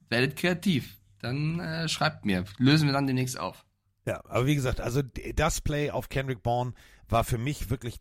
werdet 0.09 0.35
kreativ. 0.35 0.97
Dann 1.21 1.59
äh, 1.59 1.87
schreibt 1.89 2.25
mir. 2.25 2.43
Lösen 2.57 2.87
wir 2.87 2.93
dann 2.93 3.07
demnächst 3.07 3.39
auf. 3.39 3.65
Ja, 4.05 4.21
aber 4.29 4.45
wie 4.45 4.55
gesagt, 4.55 4.79
also 4.79 5.01
das 5.35 5.61
Play 5.61 5.91
auf 5.91 6.09
Kendrick 6.09 6.41
Bourne 6.43 6.73
war 7.09 7.23
für 7.23 7.37
mich 7.37 7.69
wirklich 7.69 7.97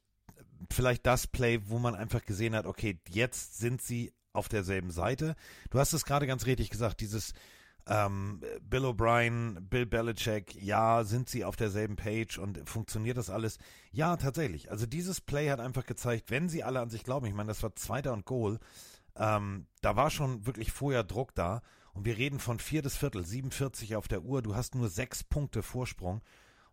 vielleicht 0.71 1.07
das 1.07 1.27
Play, 1.27 1.61
wo 1.67 1.79
man 1.79 1.95
einfach 1.95 2.25
gesehen 2.25 2.55
hat, 2.55 2.67
okay, 2.67 2.99
jetzt 3.09 3.59
sind 3.59 3.83
sie 3.83 4.13
auf 4.33 4.49
derselben 4.49 4.91
Seite. 4.91 5.35
Du 5.71 5.79
hast 5.79 5.93
es 5.93 6.05
gerade 6.05 6.27
ganz 6.27 6.47
richtig 6.47 6.71
gesagt, 6.71 7.01
dieses 7.01 7.33
ähm, 7.89 8.43
Bill 8.63 8.85
O'Brien, 8.85 9.61
Bill 9.61 9.87
Belichick, 9.87 10.55
ja, 10.61 11.05
sind 11.05 11.29
sie 11.29 11.45
auf 11.45 11.57
derselben 11.57 11.97
Page 11.97 12.39
und 12.39 12.69
funktioniert 12.69 13.17
das 13.17 13.31
alles? 13.31 13.59
Ja, 13.93 14.17
tatsächlich. 14.17 14.71
Also 14.71 14.87
dieses 14.87 15.21
Play 15.21 15.51
hat 15.51 15.61
einfach 15.61 15.87
gezeigt, 15.87 16.31
wenn 16.31 16.49
sie 16.49 16.65
alle 16.65 16.81
an 16.81 16.91
sich 16.91 17.05
glauben, 17.05 17.27
ich 17.27 17.35
meine, 17.35 17.49
das 17.49 17.63
war 17.63 17.75
Zweiter 17.77 18.13
und 18.13 18.25
Goal, 18.25 18.59
ähm, 19.17 19.67
da 19.83 19.97
war 19.97 20.11
schon 20.11 20.47
wirklich 20.47 20.73
vorher 20.73 21.05
Druck 21.05 21.35
da 21.35 21.63
und 21.95 22.05
wir 22.05 22.19
reden 22.19 22.41
von 22.41 22.59
viertes 22.59 22.97
Viertel, 22.97 23.25
47 23.25 23.97
auf 23.97 24.09
der 24.09 24.23
Uhr, 24.23 24.43
du 24.43 24.57
hast 24.57 24.75
nur 24.75 24.89
sechs 24.89 25.23
Punkte 25.23 25.63
Vorsprung 25.63 26.21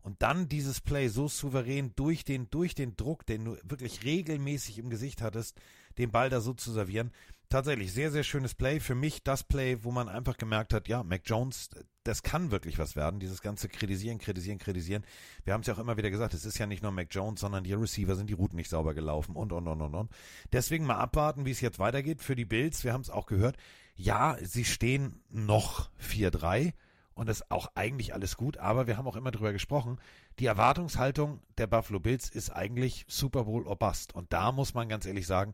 und 0.03 0.21
dann 0.21 0.49
dieses 0.49 0.81
Play 0.81 1.07
so 1.07 1.27
souverän 1.27 1.93
durch 1.95 2.25
den, 2.25 2.49
durch 2.49 2.75
den 2.75 2.95
Druck, 2.95 3.25
den 3.25 3.45
du 3.45 3.57
wirklich 3.63 4.03
regelmäßig 4.03 4.77
im 4.77 4.89
Gesicht 4.89 5.21
hattest, 5.21 5.59
den 5.97 6.11
Ball 6.11 6.29
da 6.29 6.41
so 6.41 6.53
zu 6.53 6.71
servieren. 6.71 7.11
Tatsächlich 7.49 7.93
sehr, 7.93 8.11
sehr 8.11 8.23
schönes 8.23 8.53
Play. 8.53 8.79
Für 8.79 8.95
mich 8.95 9.23
das 9.23 9.43
Play, 9.43 9.83
wo 9.83 9.91
man 9.91 10.09
einfach 10.09 10.37
gemerkt 10.37 10.73
hat, 10.73 10.87
ja, 10.87 11.03
Mac 11.03 11.21
Jones, 11.25 11.69
das 12.03 12.23
kann 12.23 12.51
wirklich 12.51 12.79
was 12.79 12.95
werden. 12.95 13.19
Dieses 13.19 13.41
ganze 13.41 13.69
Kritisieren, 13.69 14.17
Kritisieren, 14.17 14.57
Kritisieren. 14.57 15.05
Wir 15.45 15.53
haben 15.53 15.61
es 15.61 15.67
ja 15.67 15.75
auch 15.75 15.79
immer 15.79 15.95
wieder 15.95 16.09
gesagt, 16.09 16.33
es 16.33 16.45
ist 16.45 16.57
ja 16.57 16.65
nicht 16.65 16.83
nur 16.83 16.91
Mac 16.91 17.07
Jones, 17.11 17.39
sondern 17.39 17.63
die 17.63 17.73
Receiver 17.73 18.15
sind 18.15 18.29
die 18.29 18.33
Routen 18.33 18.57
nicht 18.57 18.69
sauber 18.69 18.93
gelaufen 18.93 19.35
und, 19.35 19.53
und, 19.53 19.67
und, 19.67 19.81
und, 19.81 19.95
und. 19.95 20.11
Deswegen 20.51 20.85
mal 20.85 20.97
abwarten, 20.97 21.45
wie 21.45 21.51
es 21.51 21.61
jetzt 21.61 21.79
weitergeht 21.79 22.21
für 22.21 22.35
die 22.35 22.45
Bills. 22.45 22.83
Wir 22.83 22.91
haben 22.91 23.01
es 23.01 23.09
auch 23.09 23.27
gehört. 23.27 23.55
Ja, 23.95 24.35
sie 24.41 24.65
stehen 24.65 25.21
noch 25.29 25.91
4-3 26.01 26.73
und 27.15 27.27
das 27.29 27.41
ist 27.41 27.51
auch 27.51 27.67
eigentlich 27.75 28.13
alles 28.13 28.37
gut, 28.37 28.57
aber 28.57 28.87
wir 28.87 28.97
haben 28.97 29.07
auch 29.07 29.15
immer 29.15 29.31
drüber 29.31 29.53
gesprochen. 29.53 29.99
Die 30.39 30.45
Erwartungshaltung 30.45 31.41
der 31.57 31.67
Buffalo 31.67 31.99
Bills 31.99 32.29
ist 32.29 32.49
eigentlich 32.49 33.05
Super 33.07 33.43
Bowl 33.43 33.67
or 33.67 33.77
Bust. 33.77 34.15
Und 34.15 34.33
da 34.33 34.51
muss 34.51 34.73
man 34.73 34.89
ganz 34.89 35.05
ehrlich 35.05 35.27
sagen, 35.27 35.53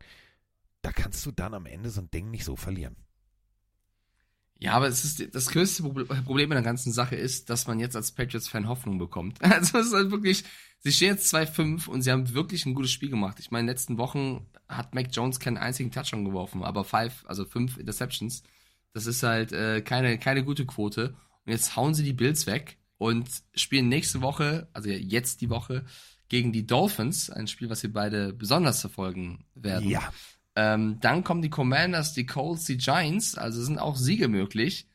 da 0.82 0.92
kannst 0.92 1.24
du 1.26 1.32
dann 1.32 1.54
am 1.54 1.66
Ende 1.66 1.90
so 1.90 2.00
ein 2.00 2.10
Ding 2.10 2.30
nicht 2.30 2.44
so 2.44 2.56
verlieren. 2.56 2.96
Ja, 4.58 4.72
aber 4.74 4.88
es 4.88 5.04
ist 5.04 5.34
das 5.34 5.48
größte 5.48 5.82
Proble- 5.82 6.22
Problem 6.22 6.52
in 6.52 6.56
der 6.56 6.62
ganzen 6.62 6.92
Sache 6.92 7.16
ist, 7.16 7.48
dass 7.48 7.66
man 7.66 7.80
jetzt 7.80 7.96
als 7.96 8.12
Patriots-Fan 8.12 8.68
Hoffnung 8.68 8.98
bekommt. 8.98 9.38
Also 9.42 9.78
es 9.78 9.86
ist 9.86 9.94
halt 9.94 10.10
wirklich, 10.10 10.44
sie 10.80 10.92
stehen 10.92 11.14
jetzt 11.14 11.34
2-5 11.34 11.88
und 11.88 12.02
sie 12.02 12.10
haben 12.12 12.34
wirklich 12.34 12.66
ein 12.66 12.74
gutes 12.74 12.90
Spiel 12.90 13.08
gemacht. 13.08 13.38
Ich 13.40 13.50
meine, 13.50 13.62
in 13.62 13.66
den 13.68 13.72
letzten 13.74 13.96
Wochen 13.98 14.46
hat 14.68 14.94
Mac 14.94 15.08
Jones 15.12 15.40
keinen 15.40 15.56
einzigen 15.56 15.90
Touchdown 15.90 16.26
geworfen, 16.26 16.62
aber 16.62 16.84
five, 16.84 17.24
also 17.26 17.46
fünf 17.46 17.78
Interceptions. 17.78 18.42
Das 18.92 19.06
ist 19.06 19.22
halt 19.22 19.52
äh, 19.52 19.80
keine, 19.80 20.18
keine 20.18 20.44
gute 20.44 20.66
Quote. 20.66 21.14
Und 21.46 21.52
jetzt 21.52 21.76
hauen 21.76 21.94
sie 21.94 22.04
die 22.04 22.12
Bills 22.12 22.46
weg 22.46 22.78
und 22.98 23.28
spielen 23.54 23.88
nächste 23.88 24.20
Woche, 24.20 24.68
also 24.72 24.90
jetzt 24.90 25.40
die 25.40 25.50
Woche, 25.50 25.84
gegen 26.28 26.52
die 26.52 26.66
Dolphins, 26.66 27.28
ein 27.30 27.48
Spiel, 27.48 27.70
was 27.70 27.82
wir 27.82 27.92
beide 27.92 28.32
besonders 28.32 28.80
verfolgen 28.80 29.44
werden. 29.54 29.88
Ja. 29.88 30.12
Ähm, 30.54 30.98
dann 31.00 31.24
kommen 31.24 31.42
die 31.42 31.50
Commanders, 31.50 32.12
die 32.12 32.26
Colts, 32.26 32.64
die 32.64 32.76
Giants, 32.76 33.36
also 33.36 33.62
sind 33.62 33.78
auch 33.78 33.96
Siege 33.96 34.28
möglich. 34.28 34.86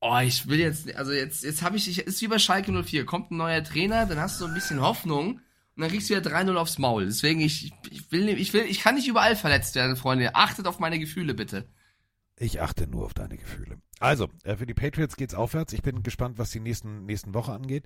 Oh, 0.00 0.18
ich 0.18 0.48
will 0.48 0.58
jetzt, 0.58 0.94
also 0.94 1.12
jetzt, 1.12 1.44
jetzt 1.44 1.62
habe 1.62 1.76
ich, 1.76 1.88
ich, 1.88 1.98
ist 1.98 2.20
wie 2.20 2.28
bei 2.28 2.38
Schalke 2.38 2.72
04, 2.72 3.04
kommt 3.06 3.30
ein 3.30 3.36
neuer 3.36 3.62
Trainer, 3.62 4.06
dann 4.06 4.18
hast 4.18 4.36
du 4.36 4.44
so 4.44 4.46
ein 4.46 4.54
bisschen 4.54 4.80
Hoffnung 4.80 5.40
und 5.76 5.82
dann 5.82 5.90
kriegst 5.90 6.08
du 6.08 6.16
wieder 6.16 6.30
3-0 6.30 6.54
aufs 6.56 6.78
Maul. 6.78 7.04
Deswegen, 7.06 7.40
ich, 7.40 7.72
ich 7.90 8.10
will, 8.10 8.28
ich 8.28 8.52
will, 8.52 8.62
ich 8.62 8.80
kann 8.80 8.94
nicht 8.94 9.08
überall 9.08 9.36
verletzt 9.36 9.74
werden, 9.74 9.96
Freunde. 9.96 10.34
Achtet 10.34 10.66
auf 10.66 10.78
meine 10.78 10.98
Gefühle, 10.98 11.34
bitte. 11.34 11.68
Ich 12.38 12.60
achte 12.60 12.86
nur 12.86 13.04
auf 13.04 13.14
deine 13.14 13.36
Gefühle. 13.36 13.78
Also, 13.98 14.28
äh, 14.44 14.56
für 14.56 14.66
die 14.66 14.74
Patriots 14.74 15.16
geht's 15.16 15.34
aufwärts. 15.34 15.72
Ich 15.72 15.82
bin 15.82 16.02
gespannt, 16.02 16.38
was 16.38 16.50
die 16.50 16.60
nächsten, 16.60 17.06
nächsten 17.06 17.34
Woche 17.34 17.52
angeht. 17.52 17.84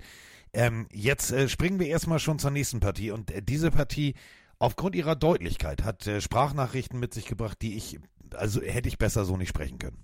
Ähm, 0.52 0.88
jetzt 0.92 1.30
äh, 1.30 1.48
springen 1.48 1.78
wir 1.78 1.86
erstmal 1.86 2.18
schon 2.18 2.38
zur 2.38 2.50
nächsten 2.50 2.80
Partie. 2.80 3.12
Und 3.12 3.30
äh, 3.30 3.42
diese 3.42 3.70
Partie, 3.70 4.14
aufgrund 4.58 4.96
ihrer 4.96 5.14
Deutlichkeit, 5.14 5.84
hat 5.84 6.06
äh, 6.06 6.20
Sprachnachrichten 6.20 6.98
mit 6.98 7.14
sich 7.14 7.26
gebracht, 7.26 7.58
die 7.62 7.76
ich, 7.76 8.00
also 8.34 8.60
hätte 8.60 8.88
ich 8.88 8.98
besser 8.98 9.24
so 9.24 9.36
nicht 9.36 9.50
sprechen 9.50 9.78
können. 9.78 9.98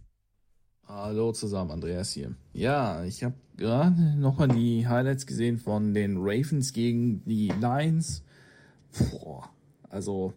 Hallo 0.87 1.33
zusammen, 1.33 1.73
Andreas 1.73 2.13
hier. 2.13 2.37
Ja, 2.53 3.03
ich 3.03 3.25
habe 3.25 3.35
gerade 3.57 4.01
nochmal 4.17 4.47
die 4.47 4.87
Highlights 4.87 5.27
gesehen 5.27 5.59
von 5.59 5.95
den 5.95 6.19
Ravens 6.19 6.73
gegen 6.73 7.25
die 7.25 7.49
Lions. 7.49 8.23
Boah, 9.11 9.51
also 9.89 10.33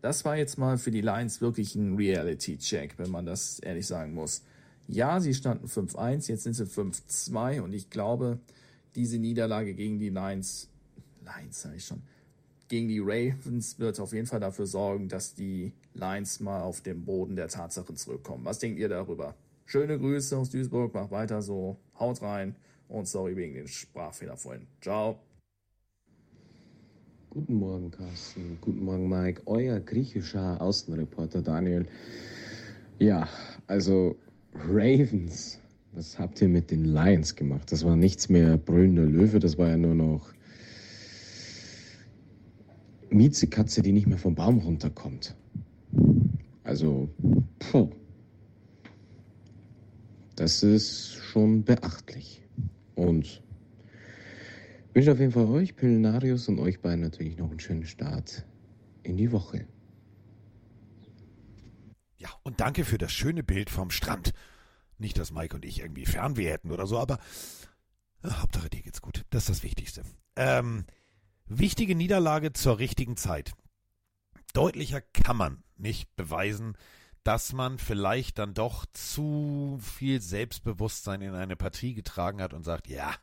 das 0.00 0.24
war 0.24 0.38
jetzt 0.38 0.56
mal 0.56 0.78
für 0.78 0.90
die 0.90 1.02
Lions 1.02 1.42
wirklich 1.42 1.74
ein 1.74 1.96
Reality-Check, 1.96 2.98
wenn 2.98 3.10
man 3.10 3.26
das 3.26 3.58
ehrlich 3.58 3.86
sagen 3.86 4.14
muss. 4.14 4.42
Ja, 4.86 5.20
sie 5.20 5.34
standen 5.34 5.66
5-1, 5.66 6.28
jetzt 6.28 6.42
sind 6.42 6.54
sie 6.54 6.64
5-2 6.64 7.60
und 7.62 7.72
ich 7.72 7.90
glaube, 7.90 8.38
diese 8.94 9.18
Niederlage 9.18 9.74
gegen 9.74 9.98
die 9.98 10.10
Lions, 10.10 10.68
Lions 11.24 11.62
sage 11.62 11.76
ich 11.76 11.84
schon, 11.86 12.02
gegen 12.68 12.88
die 12.88 13.00
Ravens 13.00 13.78
wird 13.78 13.98
auf 14.00 14.12
jeden 14.12 14.26
Fall 14.26 14.40
dafür 14.40 14.66
sorgen, 14.66 15.08
dass 15.08 15.34
die 15.34 15.72
Lions 15.94 16.40
mal 16.40 16.62
auf 16.62 16.80
den 16.80 17.04
Boden 17.04 17.36
der 17.36 17.48
Tatsachen 17.48 17.96
zurückkommen. 17.96 18.44
Was 18.44 18.58
denkt 18.58 18.78
ihr 18.78 18.88
darüber? 18.88 19.34
Schöne 19.66 19.98
Grüße 19.98 20.36
aus 20.36 20.50
Duisburg, 20.50 20.92
macht 20.92 21.10
weiter 21.10 21.40
so, 21.40 21.78
haut 21.98 22.20
rein 22.22 22.54
und 22.88 23.08
sorry 23.08 23.36
wegen 23.36 23.54
den 23.54 23.68
Sprachfehler 23.68 24.36
vorhin. 24.36 24.66
Ciao. 24.80 25.18
Guten 27.30 27.54
Morgen, 27.54 27.90
Carsten. 27.90 28.58
Guten 28.60 28.84
Morgen, 28.84 29.08
Mike. 29.08 29.42
Euer 29.46 29.80
griechischer 29.80 30.60
Außenreporter 30.60 31.42
Daniel. 31.42 31.86
Ja, 32.98 33.28
also 33.66 34.16
Ravens, 34.54 35.60
was 35.92 36.18
habt 36.18 36.40
ihr 36.40 36.48
mit 36.48 36.70
den 36.70 36.84
Lions 36.84 37.34
gemacht? 37.36 37.70
Das 37.72 37.84
war 37.84 37.96
nichts 37.96 38.28
mehr 38.28 38.56
brüllender 38.56 39.04
Löwe, 39.04 39.38
das 39.38 39.58
war 39.58 39.68
ja 39.68 39.76
nur 39.76 39.94
noch 39.94 40.32
Miezekatze, 43.10 43.82
die 43.82 43.92
nicht 43.92 44.06
mehr 44.06 44.18
vom 44.18 44.34
Baum 44.34 44.58
runterkommt. 44.58 45.36
Also, 46.64 47.08
puh. 47.58 47.90
Das 50.36 50.62
ist 50.64 51.14
schon 51.14 51.62
beachtlich. 51.62 52.42
Und 52.96 53.42
ich 54.88 54.94
wünsche 54.94 55.12
auf 55.12 55.20
jeden 55.20 55.32
Fall 55.32 55.46
euch, 55.46 55.76
Pillenarius, 55.76 56.48
und 56.48 56.58
euch 56.58 56.80
beiden 56.80 57.02
natürlich 57.02 57.36
noch 57.36 57.50
einen 57.50 57.60
schönen 57.60 57.86
Start 57.86 58.44
in 59.04 59.16
die 59.16 59.30
Woche. 59.30 59.66
Ja, 62.24 62.30
und 62.42 62.60
danke 62.60 62.86
für 62.86 62.96
das 62.96 63.12
schöne 63.12 63.42
Bild 63.42 63.68
vom 63.68 63.90
Strand. 63.90 64.32
Nicht, 64.96 65.18
dass 65.18 65.30
Mike 65.30 65.54
und 65.54 65.62
ich 65.62 65.80
irgendwie 65.80 66.06
Fernweh 66.06 66.48
hätten 66.48 66.70
oder 66.70 66.86
so, 66.86 66.98
aber 66.98 67.18
äh, 68.22 68.30
Hauptsache 68.30 68.70
dir 68.70 68.80
geht's 68.80 69.02
gut. 69.02 69.26
Das 69.28 69.42
ist 69.42 69.50
das 69.50 69.62
Wichtigste. 69.62 70.04
Ähm, 70.34 70.86
wichtige 71.44 71.94
Niederlage 71.94 72.54
zur 72.54 72.78
richtigen 72.78 73.18
Zeit. 73.18 73.52
Deutlicher 74.54 75.02
kann 75.02 75.36
man 75.36 75.64
nicht 75.76 76.16
beweisen, 76.16 76.78
dass 77.24 77.52
man 77.52 77.76
vielleicht 77.76 78.38
dann 78.38 78.54
doch 78.54 78.86
zu 78.94 79.78
viel 79.82 80.22
Selbstbewusstsein 80.22 81.20
in 81.20 81.34
eine 81.34 81.56
Partie 81.56 81.92
getragen 81.92 82.40
hat 82.40 82.54
und 82.54 82.64
sagt, 82.64 82.88
ja, 82.88 83.14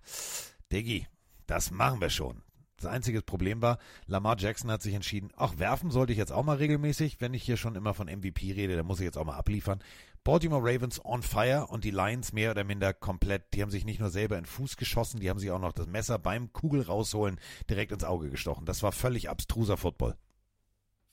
Diggi, 0.72 1.08
das 1.48 1.72
machen 1.72 2.02
wir 2.02 2.12
schon. 2.12 2.44
Das 2.82 2.92
einzige 2.92 3.22
Problem 3.22 3.62
war, 3.62 3.78
Lamar 4.08 4.38
Jackson 4.40 4.72
hat 4.72 4.82
sich 4.82 4.96
entschieden, 4.96 5.30
ach, 5.38 5.60
werfen 5.60 5.92
sollte 5.92 6.14
ich 6.14 6.18
jetzt 6.18 6.32
auch 6.32 6.44
mal 6.44 6.58
regelmäßig. 6.58 7.22
Wenn 7.22 7.34
ich 7.34 7.44
hier 7.44 7.58
schon 7.58 7.76
immer 7.76 7.94
von 7.94 8.08
MVP 8.08 8.54
rede, 8.54 8.76
dann 8.76 8.88
muss 8.88 9.00
ich 9.00 9.06
jetzt 9.06 9.18
auch 9.18 9.26
mal 9.26 9.38
abliefern. 9.38 9.80
Baltimore 10.24 10.62
Ravens 10.64 11.04
on 11.04 11.22
fire 11.22 11.68
und 11.68 11.84
die 11.84 11.92
Lions 11.92 12.34
mehr 12.34 12.52
oder 12.52 12.64
minder 12.64 12.94
komplett. 12.94 13.54
Die 13.54 13.62
haben 13.62 13.72
sich 13.72 13.86
nicht 13.86 14.00
nur 14.00 14.10
selber 14.10 14.38
in 14.38 14.46
Fuß 14.46 14.78
geschossen, 14.78 15.20
die 15.20 15.30
haben 15.30 15.40
sich 15.40 15.52
auch 15.52 15.60
noch 15.60 15.74
das 15.74 15.88
Messer 15.88 16.20
beim 16.20 16.54
Kugel 16.54 16.82
rausholen 16.82 17.40
direkt 17.70 17.92
ins 17.92 18.04
Auge 18.04 18.30
gestochen. 18.30 18.66
Das 18.66 18.84
war 18.84 18.92
völlig 18.92 19.30
abstruser 19.30 19.78
Football. 19.78 20.16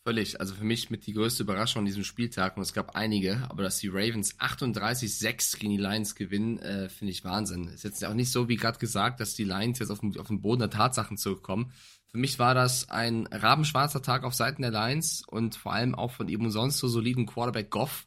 Völlig. 0.08 0.40
Also 0.40 0.54
für 0.54 0.64
mich 0.64 0.88
mit 0.88 1.06
die 1.06 1.12
größte 1.12 1.42
Überraschung 1.42 1.80
an 1.80 1.84
diesem 1.84 2.02
Spieltag, 2.02 2.56
und 2.56 2.62
es 2.62 2.72
gab 2.72 2.96
einige, 2.96 3.42
aber 3.50 3.62
dass 3.62 3.76
die 3.76 3.88
Ravens 3.88 4.40
38-6 4.40 5.58
gegen 5.58 5.72
die 5.72 5.76
Lions 5.76 6.14
gewinnen, 6.14 6.58
äh, 6.60 6.88
finde 6.88 7.10
ich 7.10 7.24
Wahnsinn. 7.24 7.68
Ist 7.68 7.84
jetzt 7.84 8.02
auch 8.02 8.14
nicht 8.14 8.32
so, 8.32 8.48
wie 8.48 8.56
gerade 8.56 8.78
gesagt, 8.78 9.20
dass 9.20 9.34
die 9.34 9.44
Lions 9.44 9.80
jetzt 9.80 9.90
auf 9.90 10.00
den, 10.00 10.18
auf 10.18 10.28
den 10.28 10.40
Boden 10.40 10.60
der 10.60 10.70
Tatsachen 10.70 11.18
zurückkommen. 11.18 11.72
Für 12.06 12.16
mich 12.16 12.38
war 12.38 12.54
das 12.54 12.88
ein 12.88 13.26
rabenschwarzer 13.26 14.00
Tag 14.00 14.24
auf 14.24 14.32
Seiten 14.32 14.62
der 14.62 14.70
Lions 14.70 15.24
und 15.26 15.56
vor 15.56 15.74
allem 15.74 15.94
auch 15.94 16.12
von 16.12 16.30
eben 16.30 16.50
sonst 16.50 16.78
so 16.78 16.88
soliden 16.88 17.26
Quarterback 17.26 17.68
Goff, 17.68 18.06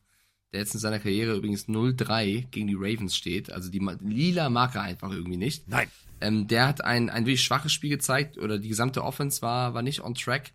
der 0.53 0.61
jetzt 0.61 0.73
in 0.73 0.79
seiner 0.79 0.97
Karriere 0.97 1.35
übrigens 1.35 1.67
0-3 1.67 2.47
gegen 2.49 2.65
die 2.65 2.77
Ravens 2.79 3.15
steht. 3.15 3.51
Also 3.51 3.69
die 3.69 3.87
lila 3.99 4.49
Marke 4.49 4.81
einfach 4.81 5.11
irgendwie 5.11 5.37
nicht. 5.37 5.67
Nein. 5.67 5.87
Ähm, 6.19 6.47
der 6.47 6.67
hat 6.67 6.83
ein, 6.83 7.11
ein 7.11 7.27
wirklich 7.27 7.43
schwaches 7.43 7.71
Spiel 7.71 7.91
gezeigt 7.91 8.39
oder 8.39 8.57
die 8.57 8.69
gesamte 8.69 9.03
Offense 9.03 9.43
war, 9.43 9.75
war 9.75 9.83
nicht 9.83 10.01
on 10.01 10.15
track. 10.15 10.51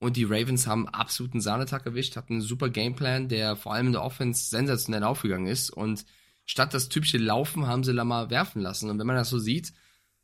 Und 0.00 0.16
die 0.16 0.24
Ravens 0.24 0.66
haben 0.66 0.88
absoluten 0.88 1.42
Sahnetag 1.42 1.84
erwischt, 1.84 2.16
hatten 2.16 2.34
einen 2.34 2.42
super 2.42 2.70
Gameplan, 2.70 3.28
der 3.28 3.54
vor 3.54 3.74
allem 3.74 3.88
in 3.88 3.92
der 3.92 4.02
Offense 4.02 4.48
sensationell 4.48 5.04
aufgegangen 5.04 5.46
ist. 5.46 5.70
Und 5.70 6.06
statt 6.46 6.72
das 6.72 6.88
typische 6.88 7.18
Laufen 7.18 7.66
haben 7.66 7.84
sie 7.84 7.92
Lamar 7.92 8.30
werfen 8.30 8.62
lassen. 8.62 8.88
Und 8.88 8.98
wenn 8.98 9.06
man 9.06 9.16
das 9.16 9.28
so 9.28 9.38
sieht, 9.38 9.74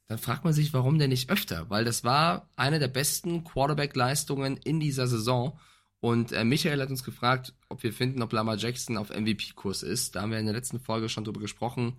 dann 0.08 0.16
fragt 0.16 0.44
man 0.44 0.54
sich, 0.54 0.72
warum 0.72 0.98
denn 0.98 1.10
nicht 1.10 1.30
öfter? 1.30 1.68
Weil 1.68 1.84
das 1.84 2.04
war 2.04 2.48
eine 2.56 2.78
der 2.78 2.88
besten 2.88 3.44
Quarterback-Leistungen 3.44 4.56
in 4.56 4.80
dieser 4.80 5.06
Saison. 5.08 5.58
Und 6.00 6.32
äh, 6.32 6.44
Michael 6.44 6.80
hat 6.80 6.88
uns 6.88 7.04
gefragt, 7.04 7.54
ob 7.68 7.82
wir 7.82 7.92
finden, 7.92 8.22
ob 8.22 8.32
Lamar 8.32 8.56
Jackson 8.56 8.96
auf 8.96 9.10
MVP-Kurs 9.10 9.82
ist. 9.82 10.16
Da 10.16 10.22
haben 10.22 10.30
wir 10.30 10.38
in 10.38 10.46
der 10.46 10.54
letzten 10.54 10.80
Folge 10.80 11.10
schon 11.10 11.24
drüber 11.24 11.40
gesprochen 11.40 11.96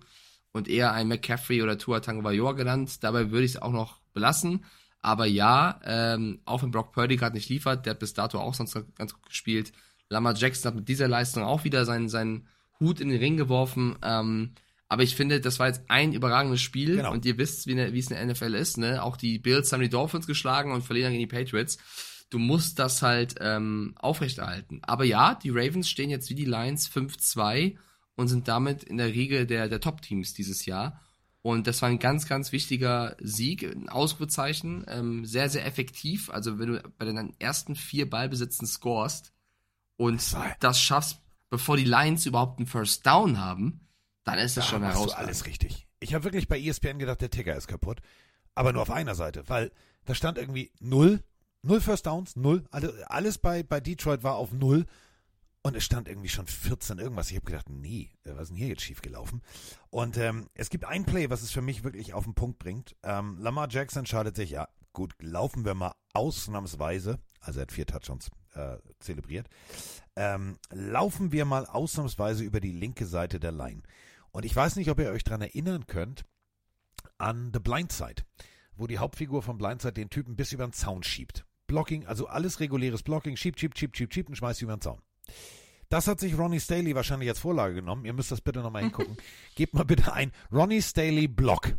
und 0.52 0.66
eher 0.66 0.92
ein 0.92 1.06
McCaffrey 1.06 1.62
oder 1.62 1.78
Tua 1.78 2.00
Tagovailoa 2.00 2.52
genannt. 2.52 3.04
Dabei 3.04 3.30
würde 3.30 3.44
ich 3.44 3.52
es 3.52 3.62
auch 3.62 3.72
noch 3.72 4.00
belassen. 4.14 4.64
Aber 5.00 5.26
ja, 5.26 5.80
ähm, 5.84 6.40
auch 6.44 6.62
wenn 6.62 6.70
Brock 6.70 6.92
Purdy 6.92 7.16
gerade 7.16 7.36
nicht 7.36 7.48
liefert, 7.48 7.86
der 7.86 7.92
hat 7.92 8.00
bis 8.00 8.14
dato 8.14 8.38
auch 8.38 8.54
sonst 8.54 8.76
ganz 8.96 9.14
gut 9.14 9.26
gespielt. 9.28 9.72
Lamar 10.08 10.34
Jackson 10.34 10.70
hat 10.70 10.76
mit 10.76 10.88
dieser 10.88 11.08
Leistung 11.08 11.44
auch 11.44 11.64
wieder 11.64 11.84
seinen, 11.84 12.08
seinen 12.08 12.48
Hut 12.80 13.00
in 13.00 13.08
den 13.08 13.18
Ring 13.18 13.36
geworfen. 13.36 13.96
Ähm, 14.02 14.54
aber 14.88 15.02
ich 15.02 15.14
finde, 15.14 15.40
das 15.40 15.58
war 15.58 15.66
jetzt 15.66 15.82
ein 15.88 16.14
überragendes 16.14 16.62
Spiel 16.62 16.96
genau. 16.96 17.12
und 17.12 17.24
ihr 17.26 17.36
wisst, 17.36 17.66
wie, 17.66 17.74
ne, 17.74 17.92
wie 17.92 17.98
es 17.98 18.10
in 18.10 18.16
der 18.16 18.26
NFL 18.26 18.54
ist. 18.54 18.78
Ne? 18.78 19.02
Auch 19.02 19.16
die 19.16 19.38
Bills 19.38 19.72
haben 19.72 19.82
die 19.82 19.90
Dolphins 19.90 20.26
geschlagen 20.26 20.72
und 20.72 20.82
verlieren 20.82 21.12
gegen 21.12 21.28
die 21.28 21.34
Patriots. 21.34 21.78
Du 22.30 22.38
musst 22.38 22.78
das 22.78 23.02
halt 23.02 23.36
ähm, 23.40 23.94
aufrechterhalten. 23.98 24.80
Aber 24.82 25.04
ja, 25.04 25.34
die 25.34 25.50
Ravens 25.50 25.88
stehen 25.88 26.10
jetzt 26.10 26.30
wie 26.30 26.34
die 26.34 26.44
Lions 26.44 26.88
5-2 26.90 27.76
und 28.16 28.28
sind 28.28 28.48
damit 28.48 28.82
in 28.82 28.96
der 28.96 29.08
Riege 29.08 29.46
der, 29.46 29.68
der 29.68 29.80
Top-Teams 29.80 30.34
dieses 30.34 30.66
Jahr. 30.66 31.00
Und 31.42 31.66
das 31.66 31.82
war 31.82 31.88
ein 31.88 31.98
ganz, 31.98 32.26
ganz 32.26 32.52
wichtiger 32.52 33.16
Sieg, 33.20 33.62
ein 33.62 33.88
Ausrufezeichen, 33.88 34.84
ähm, 34.88 35.24
sehr, 35.24 35.48
sehr 35.48 35.64
effektiv. 35.64 36.30
Also 36.30 36.58
wenn 36.58 36.74
du 36.74 36.82
bei 36.98 37.04
den 37.04 37.34
ersten 37.38 37.76
vier 37.76 38.10
Ballbesitzen 38.10 38.66
scorest 38.66 39.32
und 39.96 40.36
das 40.60 40.80
schaffst, 40.80 41.20
bevor 41.48 41.76
die 41.76 41.84
Lions 41.84 42.26
überhaupt 42.26 42.58
einen 42.58 42.66
First 42.66 43.06
Down 43.06 43.38
haben, 43.38 43.80
dann 44.24 44.38
ist 44.38 44.56
das 44.56 44.66
da 44.66 44.70
schon 44.70 44.82
heraus. 44.82 45.12
alles 45.12 45.46
richtig. 45.46 45.86
Ich 46.00 46.14
habe 46.14 46.24
wirklich 46.24 46.48
bei 46.48 46.60
ESPN 46.60 46.98
gedacht, 46.98 47.20
der 47.20 47.30
Ticker 47.30 47.56
ist 47.56 47.68
kaputt. 47.68 48.00
Aber 48.54 48.72
nur 48.72 48.82
auf 48.82 48.90
einer 48.90 49.14
Seite, 49.14 49.44
weil 49.46 49.70
da 50.04 50.14
stand 50.14 50.36
irgendwie 50.36 50.72
null, 50.80 51.22
null 51.62 51.80
First 51.80 52.06
Downs, 52.06 52.34
null. 52.36 52.64
Also 52.70 52.90
alles 53.06 53.38
bei, 53.38 53.62
bei 53.62 53.80
Detroit 53.80 54.22
war 54.22 54.34
auf 54.34 54.52
null. 54.52 54.86
Und 55.62 55.76
es 55.76 55.84
stand 55.84 56.08
irgendwie 56.08 56.28
schon 56.28 56.46
14 56.46 56.98
irgendwas. 56.98 57.30
Ich 57.30 57.36
habe 57.36 57.46
gedacht, 57.46 57.68
nee, 57.68 58.12
was 58.24 58.42
ist 58.42 58.48
denn 58.50 58.56
hier 58.56 58.68
jetzt 58.68 58.82
schiefgelaufen? 58.82 59.42
Und 59.90 60.16
ähm, 60.16 60.48
es 60.54 60.70
gibt 60.70 60.84
ein 60.84 61.04
Play, 61.04 61.30
was 61.30 61.42
es 61.42 61.50
für 61.50 61.62
mich 61.62 61.84
wirklich 61.84 62.14
auf 62.14 62.24
den 62.24 62.34
Punkt 62.34 62.58
bringt. 62.58 62.96
Ähm, 63.02 63.36
Lamar 63.38 63.68
Jackson 63.68 64.00
entscheidet 64.00 64.36
sich, 64.36 64.50
ja, 64.50 64.68
gut, 64.92 65.14
laufen 65.20 65.64
wir 65.64 65.74
mal 65.74 65.94
ausnahmsweise, 66.14 67.18
also 67.40 67.60
er 67.60 67.62
hat 67.62 67.72
vier 67.72 67.86
Touchdowns 67.86 68.30
äh, 68.54 68.78
zelebriert, 69.00 69.48
ähm, 70.16 70.58
laufen 70.70 71.32
wir 71.32 71.44
mal 71.44 71.66
ausnahmsweise 71.66 72.44
über 72.44 72.60
die 72.60 72.72
linke 72.72 73.06
Seite 73.06 73.40
der 73.40 73.52
Line. 73.52 73.82
Und 74.30 74.44
ich 74.44 74.54
weiß 74.54 74.76
nicht, 74.76 74.90
ob 74.90 75.00
ihr 75.00 75.10
euch 75.10 75.24
daran 75.24 75.42
erinnern 75.42 75.86
könnt, 75.86 76.24
an 77.18 77.50
The 77.52 77.60
Blind 77.60 77.92
Side, 77.92 78.24
wo 78.76 78.86
die 78.86 78.98
Hauptfigur 78.98 79.42
von 79.42 79.58
Blindside 79.58 79.94
den 79.94 80.10
Typen 80.10 80.36
bis 80.36 80.52
über 80.52 80.66
den 80.66 80.72
Zaun 80.72 81.02
schiebt. 81.02 81.44
Blocking, 81.66 82.06
also 82.06 82.26
alles 82.26 82.60
reguläres 82.60 83.02
Blocking, 83.02 83.36
schiebt, 83.36 83.60
schiebt, 83.60 83.78
schiebt, 83.78 83.96
schiebt, 83.96 84.14
schiebt 84.14 84.28
und 84.28 84.36
schmeißt 84.36 84.62
über 84.62 84.76
den 84.76 84.80
Zaun. 84.80 85.00
Das 85.88 86.06
hat 86.06 86.20
sich 86.20 86.36
Ronnie 86.36 86.60
Staley 86.60 86.94
wahrscheinlich 86.94 87.28
als 87.28 87.38
Vorlage 87.38 87.74
genommen. 87.74 88.04
Ihr 88.04 88.12
müsst 88.12 88.30
das 88.30 88.40
bitte 88.40 88.60
nochmal 88.60 88.82
hingucken. 88.84 89.16
Gebt 89.54 89.74
mal 89.74 89.84
bitte 89.84 90.12
ein 90.12 90.32
Ronnie 90.52 90.82
Staley 90.82 91.28
Block. 91.28 91.76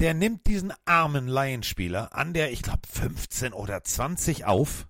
Der 0.00 0.12
nimmt 0.12 0.46
diesen 0.46 0.72
armen 0.84 1.28
Laienspieler 1.28 2.14
an 2.14 2.34
der, 2.34 2.52
ich 2.52 2.62
glaube, 2.62 2.82
15 2.86 3.52
oder 3.52 3.82
20 3.82 4.44
auf 4.44 4.86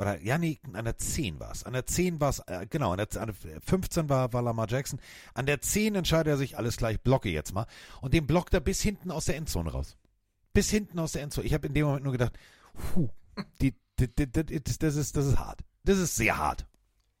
oder 0.00 0.18
ja, 0.22 0.38
nee, 0.38 0.58
an 0.72 0.86
der 0.86 0.96
10 0.96 1.40
war 1.40 1.50
es. 1.50 1.64
An 1.64 1.74
der 1.74 1.84
10 1.84 2.20
war 2.20 2.30
es, 2.30 2.38
äh, 2.46 2.66
genau, 2.70 2.92
an 2.92 2.96
der, 2.96 3.20
an 3.20 3.34
der 3.44 3.60
15 3.60 4.08
war, 4.08 4.32
war 4.32 4.40
Lamar 4.40 4.66
Jackson. 4.66 4.98
An 5.34 5.44
der 5.44 5.60
10 5.60 5.94
entscheidet 5.94 6.28
er 6.28 6.36
sich, 6.38 6.56
alles 6.56 6.78
gleich, 6.78 7.02
blocke 7.02 7.28
jetzt 7.28 7.52
mal. 7.52 7.66
Und 8.00 8.14
den 8.14 8.26
blockt 8.26 8.54
er 8.54 8.60
bis 8.60 8.80
hinten 8.80 9.10
aus 9.10 9.26
der 9.26 9.36
Endzone 9.36 9.70
raus. 9.70 9.98
Bis 10.54 10.70
hinten 10.70 10.98
aus 10.98 11.12
der 11.12 11.22
Endzone. 11.22 11.46
Ich 11.46 11.52
habe 11.52 11.66
in 11.66 11.74
dem 11.74 11.84
Moment 11.84 12.04
nur 12.04 12.12
gedacht, 12.12 12.32
puh, 12.72 13.10
die, 13.60 13.74
die, 13.98 14.08
die, 14.08 14.32
das, 14.32 14.96
ist, 14.96 15.16
das 15.16 15.26
ist 15.26 15.38
hart. 15.38 15.60
Das 15.84 15.98
ist 15.98 16.16
sehr 16.16 16.36
hart. 16.36 16.66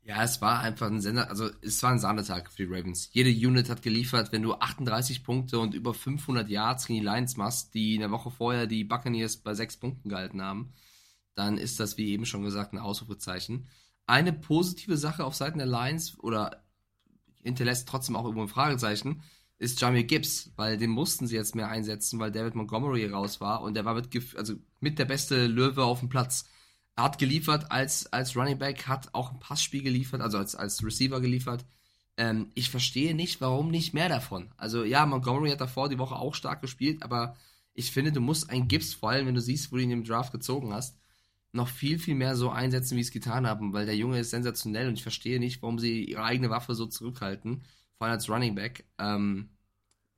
Ja, 0.02 0.22
es 0.24 0.40
war 0.40 0.60
einfach 0.60 0.86
ein 0.86 1.00
Sender, 1.00 1.28
also 1.28 1.50
es 1.62 1.82
war 1.82 1.92
ein 1.92 1.98
Sahnetag 1.98 2.50
für 2.50 2.66
die 2.66 2.72
Ravens. 2.72 3.10
Jede 3.12 3.30
Unit 3.30 3.68
hat 3.68 3.82
geliefert, 3.82 4.32
wenn 4.32 4.42
du 4.42 4.54
38 4.54 5.22
Punkte 5.22 5.58
und 5.58 5.74
über 5.74 5.94
500 5.94 6.48
Yards 6.48 6.86
gegen 6.86 7.00
die 7.00 7.06
Lions 7.06 7.36
machst, 7.36 7.74
die 7.74 7.94
in 7.94 8.00
der 8.00 8.10
Woche 8.10 8.30
vorher 8.30 8.66
die 8.66 8.84
Buccaneers 8.84 9.36
bei 9.36 9.54
6 9.54 9.76
Punkten 9.76 10.08
gehalten 10.08 10.42
haben 10.42 10.72
dann 11.40 11.58
ist 11.58 11.80
das, 11.80 11.96
wie 11.96 12.10
eben 12.10 12.26
schon 12.26 12.42
gesagt, 12.42 12.72
ein 12.72 12.78
Ausrufezeichen. 12.78 13.66
Eine 14.06 14.32
positive 14.32 14.96
Sache 14.96 15.24
auf 15.24 15.34
Seiten 15.34 15.58
der 15.58 15.66
Lions 15.66 16.18
oder 16.18 16.62
hinterlässt 17.42 17.88
trotzdem 17.88 18.16
auch 18.16 18.24
irgendwo 18.24 18.42
ein 18.42 18.48
Fragezeichen, 18.48 19.22
ist 19.58 19.80
Jamie 19.80 20.04
Gibbs, 20.04 20.52
weil 20.56 20.76
den 20.76 20.90
mussten 20.90 21.26
sie 21.26 21.36
jetzt 21.36 21.54
mehr 21.54 21.68
einsetzen, 21.68 22.18
weil 22.18 22.30
David 22.30 22.54
Montgomery 22.54 23.06
raus 23.06 23.40
war 23.40 23.62
und 23.62 23.74
der 23.74 23.84
war 23.84 23.94
mit, 23.94 24.08
also 24.36 24.54
mit 24.80 24.98
der 24.98 25.04
beste 25.06 25.46
Löwe 25.46 25.84
auf 25.84 26.00
dem 26.00 26.08
Platz. 26.08 26.46
Hat 27.02 27.18
geliefert 27.18 27.70
als, 27.70 28.12
als 28.12 28.36
Running 28.36 28.58
Back, 28.58 28.86
hat 28.88 29.14
auch 29.14 29.32
ein 29.32 29.40
Passspiel 29.40 29.82
geliefert, 29.82 30.20
also 30.20 30.38
als, 30.38 30.54
als 30.54 30.84
Receiver 30.84 31.20
geliefert. 31.20 31.64
Ähm, 32.16 32.50
ich 32.54 32.70
verstehe 32.70 33.14
nicht, 33.14 33.40
warum 33.40 33.70
nicht 33.70 33.94
mehr 33.94 34.08
davon. 34.08 34.50
Also 34.56 34.84
ja, 34.84 35.06
Montgomery 35.06 35.50
hat 35.50 35.60
davor 35.60 35.88
die 35.88 35.98
Woche 35.98 36.16
auch 36.16 36.34
stark 36.34 36.60
gespielt, 36.60 37.02
aber 37.02 37.36
ich 37.74 37.90
finde, 37.90 38.12
du 38.12 38.20
musst 38.20 38.50
einen 38.50 38.68
Gibbs, 38.68 38.94
vor 38.94 39.10
allem 39.10 39.26
wenn 39.26 39.34
du 39.34 39.40
siehst, 39.40 39.72
wo 39.72 39.76
du 39.76 39.82
ihn 39.82 39.90
im 39.90 40.04
Draft 40.04 40.32
gezogen 40.32 40.72
hast, 40.72 40.98
noch 41.52 41.68
viel, 41.68 41.98
viel 41.98 42.14
mehr 42.14 42.36
so 42.36 42.50
einsetzen, 42.50 42.96
wie 42.96 43.02
sie 43.02 43.08
es 43.08 43.12
getan 43.12 43.46
haben, 43.46 43.72
weil 43.72 43.86
der 43.86 43.96
Junge 43.96 44.18
ist 44.18 44.30
sensationell 44.30 44.88
und 44.88 44.94
ich 44.94 45.02
verstehe 45.02 45.40
nicht, 45.40 45.62
warum 45.62 45.78
sie 45.78 46.04
ihre 46.04 46.22
eigene 46.22 46.50
Waffe 46.50 46.74
so 46.74 46.86
zurückhalten, 46.86 47.62
vor 47.96 48.06
allem 48.06 48.14
als 48.14 48.28
Running 48.28 48.54
Back, 48.54 48.84
ähm, 48.98 49.50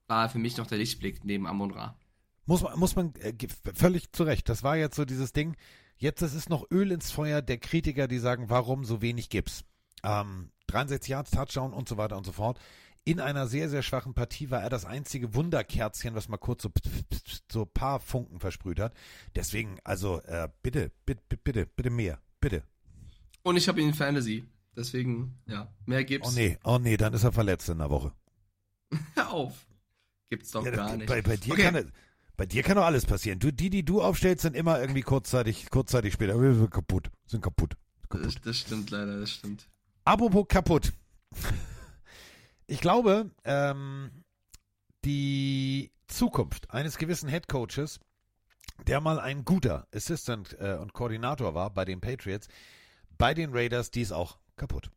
war 0.08 0.28
für 0.28 0.38
mich 0.38 0.56
noch 0.56 0.66
der 0.66 0.78
Lichtblick 0.78 1.24
neben 1.24 1.46
Amon 1.46 1.70
Ra. 1.70 1.96
Muss 2.44 2.62
man, 2.62 2.78
muss 2.78 2.96
man 2.96 3.14
äh, 3.16 3.34
völlig 3.74 4.12
zu 4.12 4.24
Recht. 4.24 4.48
Das 4.48 4.62
war 4.62 4.76
jetzt 4.76 4.96
so 4.96 5.04
dieses 5.04 5.32
Ding. 5.32 5.56
Jetzt 5.96 6.22
ist 6.22 6.50
noch 6.50 6.70
Öl 6.70 6.90
ins 6.90 7.10
Feuer 7.10 7.42
der 7.42 7.58
Kritiker, 7.58 8.08
die 8.08 8.18
sagen, 8.18 8.50
warum 8.50 8.84
so 8.84 9.02
wenig 9.02 9.28
gibt's. 9.28 9.64
Ähm, 10.02 10.50
63 10.66 11.10
Yards, 11.10 11.30
Touchdown 11.30 11.72
und 11.72 11.88
so 11.88 11.96
weiter 11.96 12.16
und 12.16 12.24
so 12.24 12.32
fort 12.32 12.58
in 13.04 13.20
einer 13.20 13.46
sehr, 13.46 13.68
sehr 13.68 13.82
schwachen 13.82 14.14
Partie 14.14 14.50
war 14.50 14.62
er 14.62 14.70
das 14.70 14.84
einzige 14.84 15.34
Wunderkerzchen, 15.34 16.14
was 16.14 16.28
mal 16.28 16.36
kurz 16.36 16.62
so, 16.62 16.70
so 17.50 17.66
paar 17.66 17.98
Funken 18.00 18.38
versprüht 18.38 18.78
hat. 18.78 18.94
Deswegen, 19.34 19.78
also 19.82 20.20
äh, 20.22 20.48
bitte, 20.62 20.92
bitte, 21.04 21.22
bitte, 21.42 21.66
bitte 21.66 21.90
mehr, 21.90 22.20
bitte. 22.40 22.62
Und 23.42 23.56
ich 23.56 23.66
habe 23.68 23.80
ihn 23.80 23.88
in 23.88 23.94
Fantasy. 23.94 24.44
Deswegen, 24.76 25.36
ja, 25.46 25.70
mehr 25.84 26.04
gibt's. 26.04 26.28
Oh 26.28 26.32
nee, 26.32 26.58
oh 26.64 26.78
nee, 26.78 26.96
dann 26.96 27.12
ist 27.12 27.24
er 27.24 27.32
verletzt 27.32 27.68
in 27.68 27.78
der 27.78 27.90
Woche. 27.90 28.12
Hör 29.14 29.30
auf. 29.30 29.66
Gibt's 30.30 30.52
doch 30.52 30.64
ja, 30.64 30.70
gar 30.70 30.96
nicht. 30.96 31.08
Bei, 31.08 31.20
bei 31.20 31.36
dir 31.36 31.52
okay. 31.52 31.62
kann 31.62 31.92
bei 32.36 32.46
dir 32.46 32.62
kann 32.62 32.76
doch 32.76 32.84
alles 32.84 33.06
passieren. 33.06 33.38
Du, 33.38 33.52
die, 33.52 33.70
die 33.70 33.84
du 33.84 34.02
aufstellst, 34.02 34.42
sind 34.42 34.56
immer 34.56 34.80
irgendwie 34.80 35.02
kurzzeitig, 35.02 35.70
kurzzeitig 35.70 36.14
später 36.14 36.38
sind 36.38 36.70
kaputt. 36.70 37.10
Sind 37.26 37.42
kaputt. 37.42 37.76
kaputt. 38.08 38.26
Das, 38.26 38.40
das 38.42 38.58
stimmt 38.58 38.90
leider, 38.90 39.20
das 39.20 39.30
stimmt. 39.30 39.68
Apropos 40.04 40.46
kaputt. 40.48 40.92
Ich 42.68 42.80
glaube, 42.80 43.30
ähm, 43.44 44.24
die 45.04 45.92
Zukunft 46.06 46.70
eines 46.70 46.96
gewissen 46.96 47.28
Head 47.28 47.46
Coaches, 47.46 48.00
der 48.86 49.00
mal 49.02 49.20
ein 49.20 49.44
guter 49.44 49.86
Assistant 49.94 50.56
äh, 50.58 50.78
und 50.80 50.94
Koordinator 50.94 51.54
war 51.54 51.68
bei 51.68 51.84
den 51.84 52.00
Patriots, 52.00 52.48
bei 53.18 53.34
den 53.34 53.52
Raiders, 53.52 53.90
die 53.90 54.00
ist 54.00 54.12
auch 54.12 54.38
kaputt. 54.56 54.90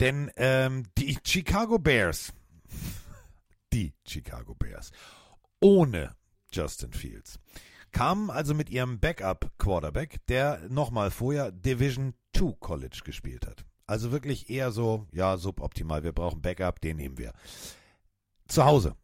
Denn 0.00 0.32
ähm, 0.36 0.84
die 0.98 1.16
Chicago 1.24 1.78
Bears, 1.78 2.32
die 3.72 3.92
Chicago 4.04 4.54
Bears, 4.54 4.90
ohne 5.60 6.16
Justin 6.52 6.92
Fields, 6.92 7.38
kamen 7.92 8.30
also 8.30 8.54
mit 8.54 8.70
ihrem 8.70 8.98
Backup-Quarterback, 9.00 10.26
der 10.28 10.60
nochmal 10.68 11.10
vorher 11.10 11.52
Division 11.52 12.14
2 12.36 12.52
College 12.58 13.00
gespielt 13.04 13.46
hat. 13.46 13.64
Also 13.86 14.12
wirklich 14.12 14.48
eher 14.48 14.72
so, 14.72 15.06
ja, 15.12 15.36
suboptimal. 15.36 16.02
Wir 16.02 16.12
brauchen 16.12 16.40
Backup, 16.40 16.80
den 16.80 16.96
nehmen 16.96 17.18
wir. 17.18 17.32
Zu 18.48 18.64
Hause 18.64 18.96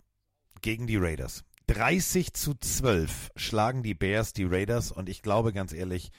gegen 0.63 0.87
die 0.87 0.97
Raiders. 0.97 1.45
30 1.69 2.33
zu 2.33 2.55
12 2.55 3.31
schlagen 3.37 3.83
die 3.83 3.95
Bears 3.95 4.33
die 4.33 4.45
Raiders 4.45 4.91
und 4.91 5.09
ich 5.09 5.21
glaube 5.21 5.53
ganz 5.53 5.73
ehrlich, 5.73 6.11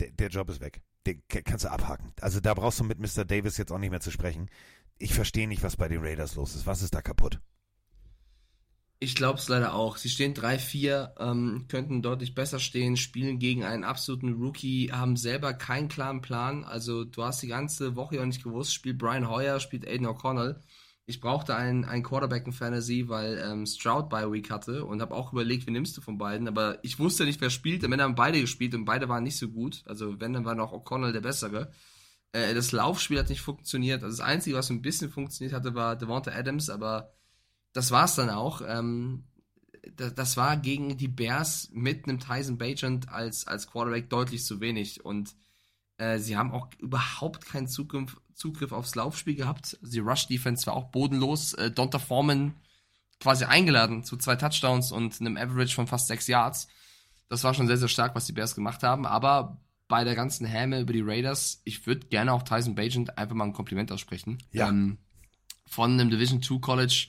der, 0.00 0.10
der 0.10 0.28
Job 0.28 0.50
ist 0.50 0.60
weg. 0.60 0.82
Den 1.06 1.22
kannst 1.28 1.64
du 1.64 1.70
abhaken. 1.70 2.12
Also 2.20 2.40
da 2.40 2.52
brauchst 2.52 2.80
du 2.80 2.84
mit 2.84 2.98
Mr. 2.98 3.24
Davis 3.24 3.56
jetzt 3.56 3.72
auch 3.72 3.78
nicht 3.78 3.90
mehr 3.90 4.00
zu 4.00 4.10
sprechen. 4.10 4.50
Ich 4.98 5.14
verstehe 5.14 5.48
nicht, 5.48 5.62
was 5.62 5.76
bei 5.76 5.88
den 5.88 6.02
Raiders 6.02 6.34
los 6.34 6.54
ist. 6.54 6.66
Was 6.66 6.82
ist 6.82 6.94
da 6.94 7.00
kaputt? 7.00 7.40
Ich 8.98 9.14
glaube 9.14 9.38
es 9.38 9.48
leider 9.48 9.74
auch. 9.74 9.98
Sie 9.98 10.08
stehen 10.08 10.32
3-4, 10.32 11.12
ähm, 11.20 11.66
könnten 11.68 12.00
deutlich 12.00 12.34
besser 12.34 12.58
stehen, 12.58 12.96
spielen 12.96 13.38
gegen 13.38 13.62
einen 13.62 13.84
absoluten 13.84 14.32
Rookie, 14.34 14.90
haben 14.90 15.16
selber 15.16 15.52
keinen 15.52 15.88
klaren 15.88 16.22
Plan. 16.22 16.64
Also 16.64 17.04
du 17.04 17.22
hast 17.22 17.42
die 17.42 17.48
ganze 17.48 17.94
Woche 17.94 18.16
ja 18.16 18.24
nicht 18.24 18.42
gewusst, 18.42 18.72
spielt 18.72 18.96
Brian 18.96 19.28
Hoyer, 19.28 19.60
spielt 19.60 19.86
Aiden 19.86 20.06
O'Connell. 20.06 20.60
Ich 21.04 21.20
brauchte 21.20 21.54
einen, 21.54 21.84
einen 21.84 22.02
Quarterback 22.02 22.46
in 22.46 22.52
Fantasy, 22.52 23.08
weil 23.08 23.38
ähm, 23.38 23.66
Stroud 23.66 24.08
bei 24.08 24.30
Week 24.32 24.50
hatte 24.50 24.84
und 24.84 25.02
habe 25.02 25.14
auch 25.14 25.32
überlegt, 25.32 25.66
wen 25.66 25.74
nimmst 25.74 25.96
du 25.96 26.00
von 26.00 26.16
beiden. 26.18 26.48
Aber 26.48 26.78
ich 26.82 26.98
wusste 26.98 27.24
nicht, 27.26 27.40
wer 27.42 27.50
spielt. 27.50 27.84
Am 27.84 27.92
Ende 27.92 28.04
haben 28.04 28.14
beide 28.14 28.40
gespielt 28.40 28.74
und 28.74 28.86
beide 28.86 29.08
waren 29.08 29.24
nicht 29.24 29.36
so 29.38 29.48
gut. 29.48 29.82
Also 29.86 30.18
wenn, 30.20 30.32
dann 30.32 30.46
war 30.46 30.54
noch 30.54 30.72
O'Connell 30.72 31.12
der 31.12 31.20
Bessere. 31.20 31.70
Äh, 32.32 32.54
das 32.54 32.72
Laufspiel 32.72 33.18
hat 33.18 33.28
nicht 33.28 33.42
funktioniert. 33.42 34.02
Also 34.02 34.16
das 34.16 34.26
Einzige, 34.26 34.56
was 34.56 34.70
ein 34.70 34.82
bisschen 34.82 35.10
funktioniert 35.10 35.54
hatte, 35.54 35.74
war 35.74 35.96
Devonta 35.96 36.32
Adams, 36.32 36.70
aber 36.70 37.15
das 37.76 37.90
war's 37.90 38.14
dann 38.14 38.30
auch. 38.30 38.62
Ähm, 38.66 39.24
das, 39.96 40.14
das, 40.14 40.36
war 40.36 40.56
gegen 40.56 40.96
die 40.96 41.08
Bears 41.08 41.68
mit 41.72 42.08
einem 42.08 42.18
Tyson 42.18 42.58
Bagent 42.58 43.10
als, 43.10 43.46
als 43.46 43.66
Quarterback 43.66 44.08
deutlich 44.08 44.44
zu 44.44 44.60
wenig. 44.60 45.04
Und 45.04 45.34
äh, 45.98 46.18
sie 46.18 46.36
haben 46.36 46.52
auch 46.52 46.68
überhaupt 46.78 47.44
keinen 47.44 47.68
Zugriff, 47.68 48.18
Zugriff 48.34 48.72
aufs 48.72 48.94
Laufspiel 48.94 49.34
gehabt. 49.34 49.78
Die 49.82 49.98
Rush-Defense 49.98 50.66
war 50.66 50.74
auch 50.74 50.86
bodenlos. 50.90 51.52
Äh, 51.52 51.70
Donta 51.70 51.98
Foreman 51.98 52.54
quasi 53.20 53.44
eingeladen 53.44 54.04
zu 54.04 54.16
zwei 54.16 54.36
Touchdowns 54.36 54.90
und 54.90 55.20
einem 55.20 55.36
Average 55.36 55.74
von 55.74 55.86
fast 55.86 56.08
sechs 56.08 56.26
Yards. 56.26 56.68
Das 57.28 57.44
war 57.44 57.52
schon 57.52 57.66
sehr, 57.66 57.78
sehr 57.78 57.88
stark, 57.88 58.14
was 58.14 58.26
die 58.26 58.32
Bears 58.32 58.54
gemacht 58.54 58.82
haben. 58.82 59.06
Aber 59.06 59.60
bei 59.86 60.04
der 60.04 60.14
ganzen 60.14 60.46
Häme 60.46 60.80
über 60.80 60.94
die 60.94 61.02
Raiders, 61.02 61.60
ich 61.64 61.86
würde 61.86 62.06
gerne 62.06 62.32
auch 62.32 62.42
Tyson 62.42 62.74
Bagent 62.74 63.18
einfach 63.18 63.34
mal 63.34 63.44
ein 63.44 63.52
Kompliment 63.52 63.92
aussprechen. 63.92 64.38
Ja. 64.50 64.68
Ähm, 64.68 64.98
von 65.66 65.92
einem 65.92 66.10
Division 66.10 66.42
2 66.42 66.58
College 66.58 67.08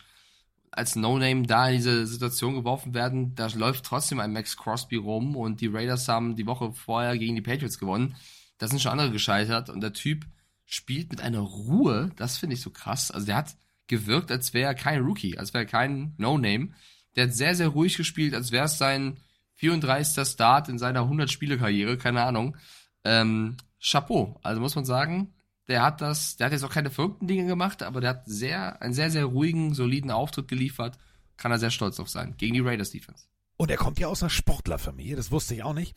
als 0.72 0.96
No-Name 0.96 1.44
da 1.44 1.70
in 1.70 1.78
diese 1.78 2.06
Situation 2.06 2.56
geworfen 2.56 2.94
werden, 2.94 3.36
da 3.36 3.48
läuft 3.48 3.86
trotzdem 3.86 4.20
ein 4.20 4.34
Max 4.34 4.58
Crosby 4.58 4.98
rum 4.98 5.36
und 5.36 5.62
die 5.62 5.68
Raiders 5.68 6.08
haben 6.08 6.36
die 6.36 6.46
Woche 6.46 6.72
vorher 6.74 7.18
gegen 7.18 7.36
die 7.36 7.42
Patriots 7.42 7.80
gewonnen. 7.80 8.16
Da 8.58 8.68
sind 8.68 8.82
schon 8.82 8.92
andere 8.92 9.12
gescheitert 9.12 9.70
und 9.70 9.82
der 9.82 9.94
Typ 9.94 10.26
spielt 10.66 11.10
mit 11.10 11.22
einer 11.22 11.40
Ruhe, 11.40 12.12
das 12.18 12.38
finde 12.38 12.56
ich 12.56 12.62
so 12.62 12.70
krass. 12.70 13.12
Also 13.12 13.26
der 13.26 13.38
hat 13.38 13.56
gewirkt, 13.88 14.32
als 14.32 14.54
wäre 14.54 14.68
er 14.68 14.76
kein 14.76 15.02
Rookie, 15.02 15.38
als 15.38 15.54
wäre 15.54 15.64
er 15.64 15.70
kein 15.70 16.14
No-Name. 16.18 16.70
Der 17.16 17.26
hat 17.26 17.34
sehr, 17.34 17.56
sehr 17.56 17.70
ruhig 17.70 17.98
gespielt, 17.98 18.34
als 18.34 18.52
wäre 18.52 18.66
es 18.66 18.78
sein 18.78 19.18
34. 19.56 20.28
Start 20.28 20.70
in 20.70 20.78
seiner 20.78 21.02
100-Spiele-Karriere, 21.02 21.98
keine 21.98 22.24
Ahnung. 22.24 22.58
Ähm, 23.04 23.58
Chapeau, 23.82 24.40
also 24.44 24.60
muss 24.60 24.76
man 24.76 24.86
sagen, 24.86 25.34
der 25.68 25.84
hat 25.84 26.02
das, 26.02 26.38
der 26.38 26.46
hat 26.46 26.54
jetzt 26.54 26.64
auch 26.64 26.72
keine 26.72 26.90
verrückten 26.90 27.28
Dinge 27.28 27.46
gemacht, 27.46 27.84
aber 27.84 28.02
der 28.02 28.12
hat 28.12 28.24
sehr, 28.26 28.82
einen 28.82 28.94
sehr, 28.94 29.12
sehr 29.12 29.26
ruhigen, 29.26 29.74
soliden 29.74 30.12
Auftritt 30.12 30.48
geliefert. 30.48 30.98
Kann 31.36 31.52
er 31.52 31.60
sehr 31.60 31.72
stolz 31.72 32.00
auf 32.00 32.10
sein. 32.10 32.36
Gegen 32.38 32.54
die 32.54 32.62
Raiders 32.62 32.92
Defense. 32.92 33.26
Und 33.58 33.70
er 33.70 33.78
kommt 33.78 34.00
ja 34.00 34.08
aus 34.08 34.24
einer 34.24 34.30
Sportlerfamilie, 34.30 35.16
das 35.16 35.32
wusste 35.32 35.56
ich 35.56 35.64
auch 35.64 35.74
nicht. 35.74 35.96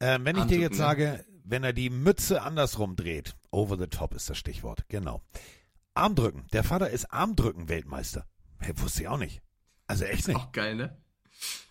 Ähm, 0.00 0.24
wenn 0.24 0.36
ich 0.36 0.44
dir 0.44 0.58
jetzt 0.58 0.72
ne? 0.72 0.78
sage, 0.78 1.24
wenn 1.44 1.62
er 1.62 1.72
die 1.72 1.90
Mütze 1.90 2.42
andersrum 2.42 2.96
dreht, 2.96 3.36
over 3.50 3.78
the 3.78 3.86
top 3.86 4.14
ist 4.14 4.28
das 4.28 4.38
Stichwort, 4.38 4.84
genau. 4.88 5.22
Armdrücken. 5.94 6.46
Der 6.52 6.64
Vater 6.64 6.90
ist 6.90 7.12
Armdrücken-Weltmeister. 7.12 8.26
Hey, 8.58 8.74
wusste 8.78 9.02
ich 9.02 9.08
auch 9.08 9.18
nicht. 9.18 9.42
Also 9.86 10.04
echt 10.04 10.26
nicht. 10.26 10.36
Auch 10.36 10.50
geil, 10.52 10.74
ne? 10.74 10.96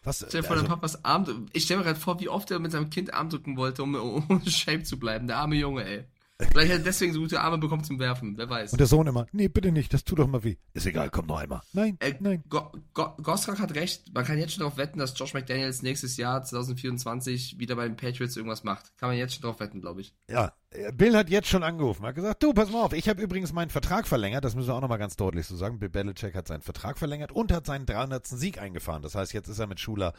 Was, 0.03 0.17
Stell 0.17 0.41
dir 0.41 0.47
vor, 0.47 0.55
also, 0.55 0.63
der 0.63 0.69
Papas 0.69 1.03
Arm, 1.03 1.47
ich 1.53 1.63
stell 1.63 1.77
mir 1.77 1.83
gerade 1.83 1.99
vor, 1.99 2.19
wie 2.19 2.29
oft 2.29 2.51
er 2.51 2.59
mit 2.59 2.71
seinem 2.71 2.89
Kind 2.89 3.13
Arm 3.13 3.29
drücken 3.29 3.57
wollte, 3.57 3.83
um, 3.83 3.95
um 3.95 4.29
in 4.45 4.51
Shape 4.51 4.83
zu 4.83 4.99
bleiben. 4.99 5.27
Der 5.27 5.37
arme 5.37 5.55
Junge, 5.55 5.83
ey. 5.85 6.05
Vielleicht 6.51 6.71
hat 6.71 6.79
er 6.79 6.83
deswegen 6.83 7.13
so 7.13 7.19
gute 7.19 7.39
Arme 7.41 7.57
bekommen 7.57 7.83
zum 7.83 7.99
Werfen, 7.99 8.37
wer 8.37 8.49
weiß. 8.49 8.71
und 8.73 8.79
der 8.79 8.87
Sohn 8.87 9.07
immer, 9.07 9.25
nee, 9.31 9.47
bitte 9.47 9.71
nicht, 9.71 9.93
das 9.93 10.03
tut 10.03 10.19
doch 10.19 10.27
mal 10.27 10.43
weh. 10.43 10.55
Ist 10.73 10.85
egal, 10.85 11.09
komm 11.09 11.27
noch 11.27 11.37
einmal. 11.39 11.61
Nein, 11.73 11.97
Äh, 11.99 12.13
nein. 12.19 12.43
Go 12.49 12.71
Go 12.93 13.09
Gosrak 13.21 13.59
hat 13.59 13.75
recht. 13.75 14.13
Man 14.13 14.25
kann 14.25 14.37
jetzt 14.37 14.53
schon 14.53 14.61
darauf 14.61 14.77
wetten, 14.77 14.99
dass 14.99 15.17
Josh 15.17 15.33
McDaniels 15.33 15.81
nächstes 15.81 16.17
Jahr 16.17 16.43
2024 16.43 17.59
wieder 17.59 17.75
bei 17.75 17.87
den 17.87 17.95
Patriots 17.95 18.35
irgendwas 18.35 18.63
macht. 18.63 18.97
Kann 18.97 19.09
man 19.09 19.17
jetzt 19.17 19.33
schon 19.35 19.41
drauf 19.43 19.59
wetten, 19.59 19.81
glaube 19.81 20.01
ich. 20.01 20.13
Ja, 20.29 20.53
äh, 20.71 20.91
Bill 20.91 21.15
hat 21.15 21.29
jetzt 21.29 21.47
schon 21.47 21.63
angerufen, 21.63 22.05
hat 22.05 22.15
gesagt, 22.15 22.41
du, 22.43 22.53
pass 22.53 22.71
mal 22.71 22.81
auf, 22.83 22.93
ich 22.93 23.07
habe 23.09 23.21
übrigens 23.21 23.53
meinen 23.53 23.69
Vertrag 23.69 24.07
verlängert, 24.07 24.43
das 24.43 24.55
müssen 24.55 24.67
wir 24.67 24.75
auch 24.75 24.81
nochmal 24.81 24.99
ganz 24.99 25.15
deutlich 25.15 25.45
so 25.45 25.55
sagen. 25.55 25.79
Bill 25.79 25.89
Belichick 25.89 26.35
hat 26.35 26.47
seinen 26.47 26.61
Vertrag 26.61 26.97
verlängert 26.97 27.31
und 27.31 27.51
hat 27.51 27.65
seinen 27.65 27.85
300. 27.85 28.25
Sieg 28.27 28.59
eingefahren. 28.61 29.01
Das 29.01 29.15
heißt, 29.15 29.33
jetzt 29.33 29.47
ist 29.47 29.59
er 29.59 29.67
mit 29.67 29.79
Schuler 29.79 30.13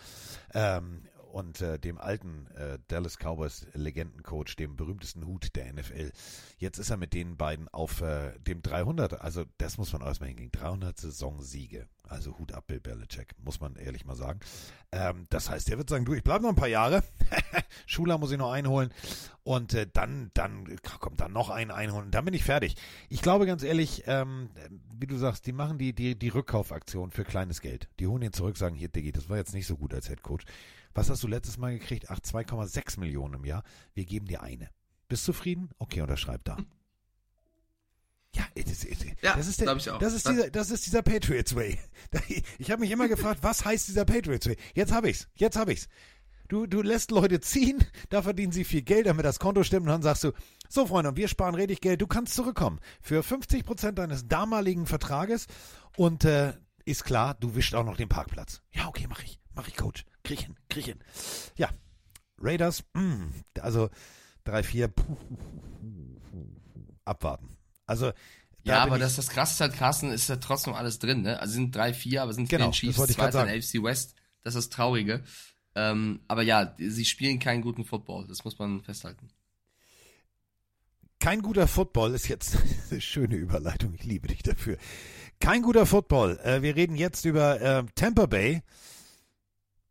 ähm, 0.54 1.02
und 1.34 1.60
äh, 1.60 1.80
dem 1.80 1.98
alten 1.98 2.46
äh, 2.54 2.78
Dallas 2.86 3.18
Cowboys 3.18 3.66
Legendencoach, 3.74 4.54
dem 4.56 4.76
berühmtesten 4.76 5.26
Hut 5.26 5.56
der 5.56 5.72
NFL. 5.72 6.12
Jetzt 6.58 6.78
ist 6.78 6.90
er 6.90 6.96
mit 6.96 7.12
den 7.12 7.36
beiden 7.36 7.66
auf 7.68 8.02
äh, 8.02 8.38
dem 8.38 8.62
300. 8.62 9.20
Also 9.20 9.44
das 9.58 9.76
muss 9.76 9.92
man 9.92 10.02
erstmal 10.02 10.28
hingehen. 10.28 10.52
300 10.52 10.96
Saisonsiege. 10.96 11.88
Also 12.06 12.38
Hut 12.38 12.52
ab, 12.52 12.68
Bill 12.68 12.78
Belichick, 12.78 13.34
muss 13.42 13.60
man 13.60 13.74
ehrlich 13.74 14.04
mal 14.04 14.14
sagen. 14.14 14.38
Ähm, 14.92 15.24
das 15.28 15.50
heißt, 15.50 15.70
er 15.70 15.78
wird 15.78 15.88
sagen, 15.88 16.04
du, 16.04 16.14
ich 16.14 16.22
bleibe 16.22 16.44
noch 16.44 16.50
ein 16.50 16.56
paar 16.56 16.68
Jahre. 16.68 17.02
Schuler 17.86 18.16
muss 18.18 18.30
ich 18.30 18.38
noch 18.38 18.52
einholen. 18.52 18.92
Und 19.42 19.74
äh, 19.74 19.88
dann, 19.92 20.30
dann 20.34 20.76
kommt 21.00 21.20
dann 21.20 21.32
noch 21.32 21.50
einen 21.50 21.72
einholen. 21.72 22.12
Dann 22.12 22.26
bin 22.26 22.34
ich 22.34 22.44
fertig. 22.44 22.76
Ich 23.08 23.22
glaube 23.22 23.46
ganz 23.46 23.64
ehrlich, 23.64 24.04
ähm, 24.06 24.50
wie 25.00 25.08
du 25.08 25.16
sagst, 25.16 25.46
die 25.46 25.52
machen 25.52 25.78
die, 25.78 25.94
die, 25.94 26.16
die 26.16 26.28
Rückkaufaktion 26.28 27.10
für 27.10 27.24
kleines 27.24 27.60
Geld. 27.60 27.88
Die 27.98 28.06
holen 28.06 28.22
ihn 28.22 28.32
zurück, 28.32 28.56
sagen, 28.56 28.76
hier, 28.76 28.88
Diggi, 28.88 29.10
das 29.10 29.28
war 29.28 29.36
jetzt 29.36 29.52
nicht 29.52 29.66
so 29.66 29.76
gut 29.76 29.92
als 29.94 30.06
Head 30.06 30.22
Coach. 30.22 30.44
Was 30.94 31.10
hast 31.10 31.22
du 31.22 31.28
letztes 31.28 31.58
Mal 31.58 31.78
gekriegt? 31.78 32.06
Ach, 32.08 32.20
2,6 32.20 33.00
Millionen 33.00 33.34
im 33.34 33.44
Jahr. 33.44 33.64
Wir 33.94 34.04
geben 34.04 34.26
dir 34.26 34.42
eine. 34.42 34.70
Bist 35.08 35.24
zufrieden? 35.24 35.70
Okay, 35.78 36.00
unterschreib 36.00 36.44
da. 36.44 36.56
Ja, 38.34 38.44
das, 38.54 38.84
Ja, 39.22 39.36
das 39.36 39.46
ist 39.46 39.60
der, 39.60 39.76
ich 39.76 39.90
auch. 39.90 39.98
das 39.98 40.12
ist 40.12 40.28
dieser, 40.28 40.50
das 40.50 40.70
ist 40.70 40.86
dieser 40.86 41.02
Patriots 41.02 41.54
Way. 41.54 41.78
Ich 42.58 42.70
habe 42.70 42.80
mich 42.80 42.90
immer 42.90 43.08
gefragt, 43.08 43.40
was 43.42 43.64
heißt 43.64 43.88
dieser 43.88 44.04
Patriots 44.04 44.46
Way? 44.46 44.56
Jetzt 44.74 44.92
habe 44.92 45.10
ich's. 45.10 45.28
Jetzt 45.34 45.56
habe 45.56 45.72
ich's. 45.72 45.88
Du, 46.48 46.66
du 46.66 46.82
lässt 46.82 47.10
Leute 47.10 47.40
ziehen, 47.40 47.82
da 48.10 48.22
verdienen 48.22 48.52
sie 48.52 48.64
viel 48.64 48.82
Geld, 48.82 49.06
damit 49.06 49.24
das 49.24 49.38
Konto 49.38 49.62
stimmt, 49.64 49.86
und 49.86 49.88
dann 49.92 50.02
sagst 50.02 50.24
du, 50.24 50.32
so 50.68 50.86
Freunde, 50.86 51.16
wir 51.16 51.28
sparen 51.28 51.54
richtig 51.54 51.80
Geld, 51.80 52.02
du 52.02 52.06
kannst 52.06 52.34
zurückkommen 52.34 52.80
für 53.00 53.22
50 53.22 53.64
Prozent 53.64 53.98
deines 53.98 54.28
damaligen 54.28 54.86
Vertrages 54.86 55.46
und 55.96 56.24
äh, 56.24 56.52
ist 56.84 57.04
klar, 57.04 57.34
du 57.34 57.54
wischst 57.54 57.74
auch 57.74 57.84
noch 57.84 57.96
den 57.96 58.10
Parkplatz. 58.10 58.60
Ja, 58.72 58.88
okay, 58.88 59.06
mach 59.08 59.22
ich, 59.22 59.40
mach 59.54 59.68
ich, 59.68 59.76
Coach. 59.76 60.04
Krieg 60.24 60.84
hin. 60.86 60.98
Ja, 61.56 61.70
Raiders, 62.38 62.82
mh, 62.94 63.28
also 63.60 63.90
3-4, 64.46 64.90
abwarten. 67.04 67.56
Also, 67.86 68.12
Ja, 68.64 68.82
aber 68.82 68.98
das, 68.98 69.16
das 69.16 69.28
krasse 69.28 69.54
ist 69.54 69.60
halt, 69.60 69.74
Carsten, 69.74 70.10
ist 70.10 70.28
ja 70.28 70.36
trotzdem 70.36 70.74
alles 70.74 70.98
drin, 70.98 71.22
ne? 71.22 71.38
Also 71.38 71.54
sind 71.54 71.76
3-4, 71.76 72.20
aber 72.20 72.32
sind 72.32 72.48
Genau, 72.48 72.64
den 72.64 72.70
das 72.70 72.76
Chiefs 72.76 72.96
Zweiter 73.14 73.46
in. 73.46 73.58
AFC 73.58 73.82
West. 73.82 74.14
Das 74.42 74.54
ist 74.54 74.66
das 74.66 74.76
Traurige. 74.76 75.22
Ähm, 75.74 76.20
aber 76.28 76.42
ja, 76.42 76.74
sie 76.78 77.04
spielen 77.04 77.38
keinen 77.38 77.62
guten 77.62 77.84
Football. 77.84 78.26
Das 78.26 78.44
muss 78.44 78.58
man 78.58 78.82
festhalten. 78.82 79.28
Kein 81.18 81.42
guter 81.42 81.66
Football 81.66 82.14
ist 82.14 82.28
jetzt 82.28 82.56
eine 82.90 83.00
schöne 83.00 83.36
Überleitung. 83.36 83.94
Ich 83.94 84.04
liebe 84.04 84.28
dich 84.28 84.42
dafür. 84.42 84.76
Kein 85.40 85.62
guter 85.62 85.86
Football. 85.86 86.38
Äh, 86.44 86.62
wir 86.62 86.76
reden 86.76 86.96
jetzt 86.96 87.24
über 87.24 87.60
äh, 87.60 87.84
Tampa 87.94 88.26
Bay 88.26 88.62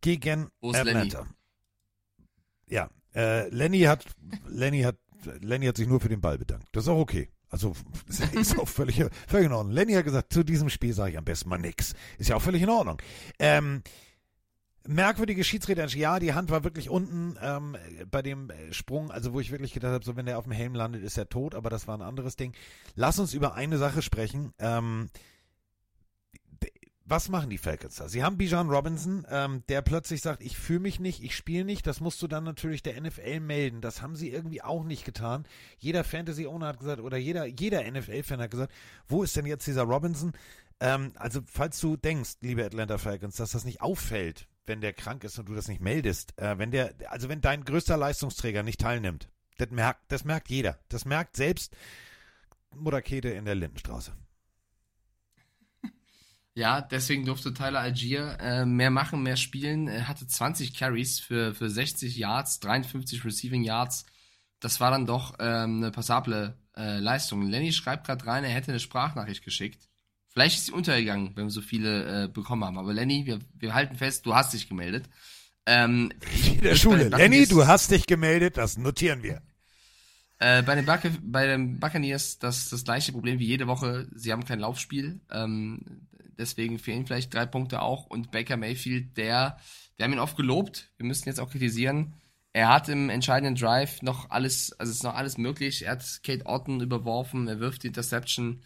gegen? 0.04 0.49
Atlanta. 0.62 1.26
Ja, 2.68 2.89
äh, 3.16 3.49
Lenny 3.49 3.82
hat 3.82 4.06
Lenny 4.47 4.82
hat 4.82 4.97
Lenny 5.39 5.66
hat 5.66 5.78
sich 5.78 5.88
nur 5.88 5.99
für 5.99 6.10
den 6.10 6.22
Ball 6.22 6.38
bedankt. 6.38 6.68
Das 6.74 6.84
ist 6.84 6.89
auch 6.89 6.99
okay. 6.99 7.30
Also 7.49 7.76
ist 8.34 8.60
auch 8.60 8.68
völlig, 8.68 9.04
völlig 9.28 9.45
in 9.47 9.54
Ordnung. 9.54 9.74
Lenny 9.74 9.93
hat 9.93 10.06
gesagt, 10.06 10.34
zu 10.34 10.43
diesem 10.43 10.70
Spiel 10.70 10.93
sage 10.93 11.12
ich 11.12 11.18
am 11.18 11.24
besten 11.24 11.49
mal 11.49 11.58
nix. 11.58 11.93
Ist 12.18 12.30
ja 12.30 12.36
auch 12.36 12.41
völlig 12.41 12.62
in 12.62 12.70
Ordnung. 12.70 13.01
Ähm, 13.39 13.84
merkwürdige 14.86 15.43
Schiedsrichter, 15.43 15.86
ja, 15.88 16.20
die 16.20 16.34
Hand 16.34 16.51
war 16.51 16.64
wirklich 16.64 16.89
unten 16.89 17.38
ähm, 17.41 17.78
bei 18.10 18.22
dem 18.22 18.51
Sprung, 18.72 19.12
also 19.12 19.34
wo 19.34 19.39
ich 19.39 19.51
wirklich 19.51 19.74
gedacht 19.74 19.93
habe, 19.93 20.04
so 20.04 20.16
wenn 20.16 20.26
der 20.26 20.38
auf 20.38 20.43
dem 20.43 20.51
Helm 20.51 20.76
landet, 20.76 21.04
ist 21.04 21.18
er 21.18 21.30
tot, 21.30 21.56
aber 21.56 21.70
das 21.70 21.88
war 21.88 21.97
ein 21.97 22.01
anderes 22.01 22.36
Ding. 22.36 22.54
Lass 22.95 23.20
uns 23.20 23.34
über 23.34 23.54
eine 23.54 23.78
Sache 23.78 24.01
sprechen. 24.01 24.54
Ähm, 24.60 25.10
was 27.06 27.28
machen 27.28 27.49
die 27.49 27.58
Falcons 27.58 27.95
da? 27.95 28.08
Sie 28.08 28.24
haben 28.24 28.38
Bijan 28.38 28.70
Robinson, 28.70 29.26
ähm, 29.30 29.64
der 29.68 29.82
plötzlich 29.82 30.22
sagt, 30.22 30.41
ich 30.41 30.58
fühle 30.58 30.80
mich 30.80 30.99
nicht, 30.99 31.22
ich 31.22 31.36
spiele 31.36 31.66
nicht. 31.66 31.86
Das 31.86 31.99
musst 31.99 32.22
du 32.22 32.28
dann 32.28 32.43
natürlich 32.45 32.82
der 32.82 32.99
NFL 32.99 33.41
melden. 33.41 33.82
Das 33.82 34.01
haben 34.01 34.16
sie 34.16 34.30
irgendwie 34.30 34.62
auch 34.62 34.84
nicht 34.84 35.04
getan. 35.04 35.45
Jeder 35.80 36.04
Fantasy-Owner 36.04 36.68
hat 36.68 36.80
gesagt, 36.80 37.01
oder 37.01 37.18
jeder, 37.18 37.45
jeder 37.45 37.84
NFL-Fan 37.89 38.39
hat 38.39 38.51
gesagt, 38.51 38.74
wo 39.08 39.24
ist 39.24 39.36
denn 39.36 39.45
jetzt 39.45 39.68
dieser 39.68 39.84
Robinson? 39.84 40.32
Ähm, 40.80 41.12
also, 41.16 41.41
falls 41.45 41.80
du 41.80 41.97
denkst, 41.97 42.38
liebe 42.41 42.64
Atlanta 42.64 42.97
Falcons, 42.97 43.36
dass 43.36 43.51
das 43.51 43.66
nicht 43.66 43.82
auffällt, 43.82 44.47
wenn 44.66 44.80
der 44.80 44.93
krank 44.93 45.26
ist 45.26 45.38
und 45.38 45.49
du 45.49 45.56
das 45.56 45.68
nicht 45.68 45.82
meldest, 45.82 46.39
äh, 46.39 46.58
wenn 46.58 46.72
der, 46.72 46.93
also 47.10 47.28
wenn 47.28 47.41
dein 47.41 47.66
größter 47.66 47.97
Leistungsträger 47.97 48.64
nicht 48.64 48.80
teilnimmt, 48.80 49.30
das 49.58 49.72
merkt, 49.72 50.12
das 50.12 50.24
merkt 50.24 50.49
jeder. 50.49 50.80
Das 50.88 51.06
merkt 51.06 51.36
selbst 51.36 51.76
Mutterkete 52.76 53.30
in 53.30 53.45
der 53.45 53.56
Lindenstraße. 53.56 54.14
Ja, 56.56 56.82
deswegen 56.82 57.26
durfte 57.26 57.54
Tyler 57.54 57.80
Algier 57.80 58.38
äh, 58.39 58.66
mehr 58.66 58.91
machen, 58.91 59.24
mehr 59.24 59.38
spielen. 59.38 59.88
Er 59.88 60.08
hatte 60.08 60.28
20 60.28 60.76
Carries 60.76 61.20
für, 61.20 61.56
für 61.56 61.70
60 61.70 62.16
Yards, 62.16 62.60
53 62.60 63.26
Receiving 63.26 63.64
Yards. 63.64 64.06
Das 64.60 64.80
war 64.80 64.91
dann 64.91 65.06
doch 65.06 65.36
ähm, 65.39 65.78
eine 65.78 65.91
passable 65.91 66.58
äh, 66.78 66.99
Leistung. 66.99 67.49
Lenny 67.49 67.74
schreibt 67.74 68.06
gerade 68.06 68.26
rein, 68.28 68.43
er 68.43 68.51
hätte 68.51 68.72
eine 68.72 68.80
Sprachnachricht 68.80 69.43
geschickt 69.43 69.89
Vielleicht 70.34 70.58
ist 70.58 70.66
sie 70.66 70.72
untergegangen, 70.72 71.34
wenn 71.36 71.45
wir 71.45 71.51
so 71.51 71.62
viele 71.62 72.24
äh, 72.24 72.28
bekommen 72.28 72.66
haben. 72.66 72.80
Aber 72.80 72.91
Lenny, 72.91 73.28
wir, 73.28 73.39
wir 73.54 73.76
halten 73.76 73.95
fest, 73.95 74.26
du 74.26 74.34
hast 74.34 74.54
dich 74.54 74.68
gemeldet. 74.68 75.06
Ähm, 75.68 76.12
In 76.56 76.62
der 76.62 76.76
Schule. 76.76 77.10
Lenny, 77.10 77.45
du 77.45 77.68
hast 77.68 77.91
dich 77.91 78.08
gemeldet, 78.08 78.58
das 78.58 78.78
notieren 78.78 79.22
wir. 79.22 79.43
Äh, 80.39 80.64
bei, 80.64 80.74
den 80.74 80.88
Buc 80.88 81.01
bei 81.22 81.45
den 81.45 81.80
Buccaneers 81.80 82.39
das 82.39 82.70
das 82.70 82.84
gleiche 82.84 83.12
Problem 83.12 83.38
wie 83.38 83.45
jede 83.45 83.68
Woche. 83.68 84.08
Sie 84.16 84.32
haben 84.32 84.43
kein 84.43 84.60
Laufspiel. 84.60 85.22
Ähm, 85.32 86.08
deswegen 86.38 86.80
fehlen 86.80 87.06
vielleicht 87.06 87.34
drei 87.34 87.46
Punkte 87.46 87.82
auch. 87.82 88.06
Und 88.06 88.32
Baker 88.32 88.58
Mayfield, 88.58 89.18
der, 89.18 89.58
wir 89.96 90.06
haben 90.06 90.14
ihn 90.14 90.20
oft 90.20 90.38
gelobt. 90.38 90.92
Wir 90.98 91.06
müssen 91.06 91.30
jetzt 91.30 91.40
auch 91.40 91.50
kritisieren. 91.50 92.14
Er 92.54 92.70
hat 92.70 92.88
im 92.88 93.10
entscheidenden 93.10 93.56
Drive 93.56 94.04
noch 94.04 94.30
alles, 94.30 94.74
also 94.80 94.92
ist 94.92 95.04
noch 95.04 95.16
alles 95.16 95.38
möglich. 95.40 95.86
Er 95.86 95.94
hat 95.94 96.22
Kate 96.24 96.46
Orton 96.46 96.82
überworfen, 96.82 97.48
er 97.48 97.60
wirft 97.60 97.84
die 97.84 97.88
Interception. 97.88 98.62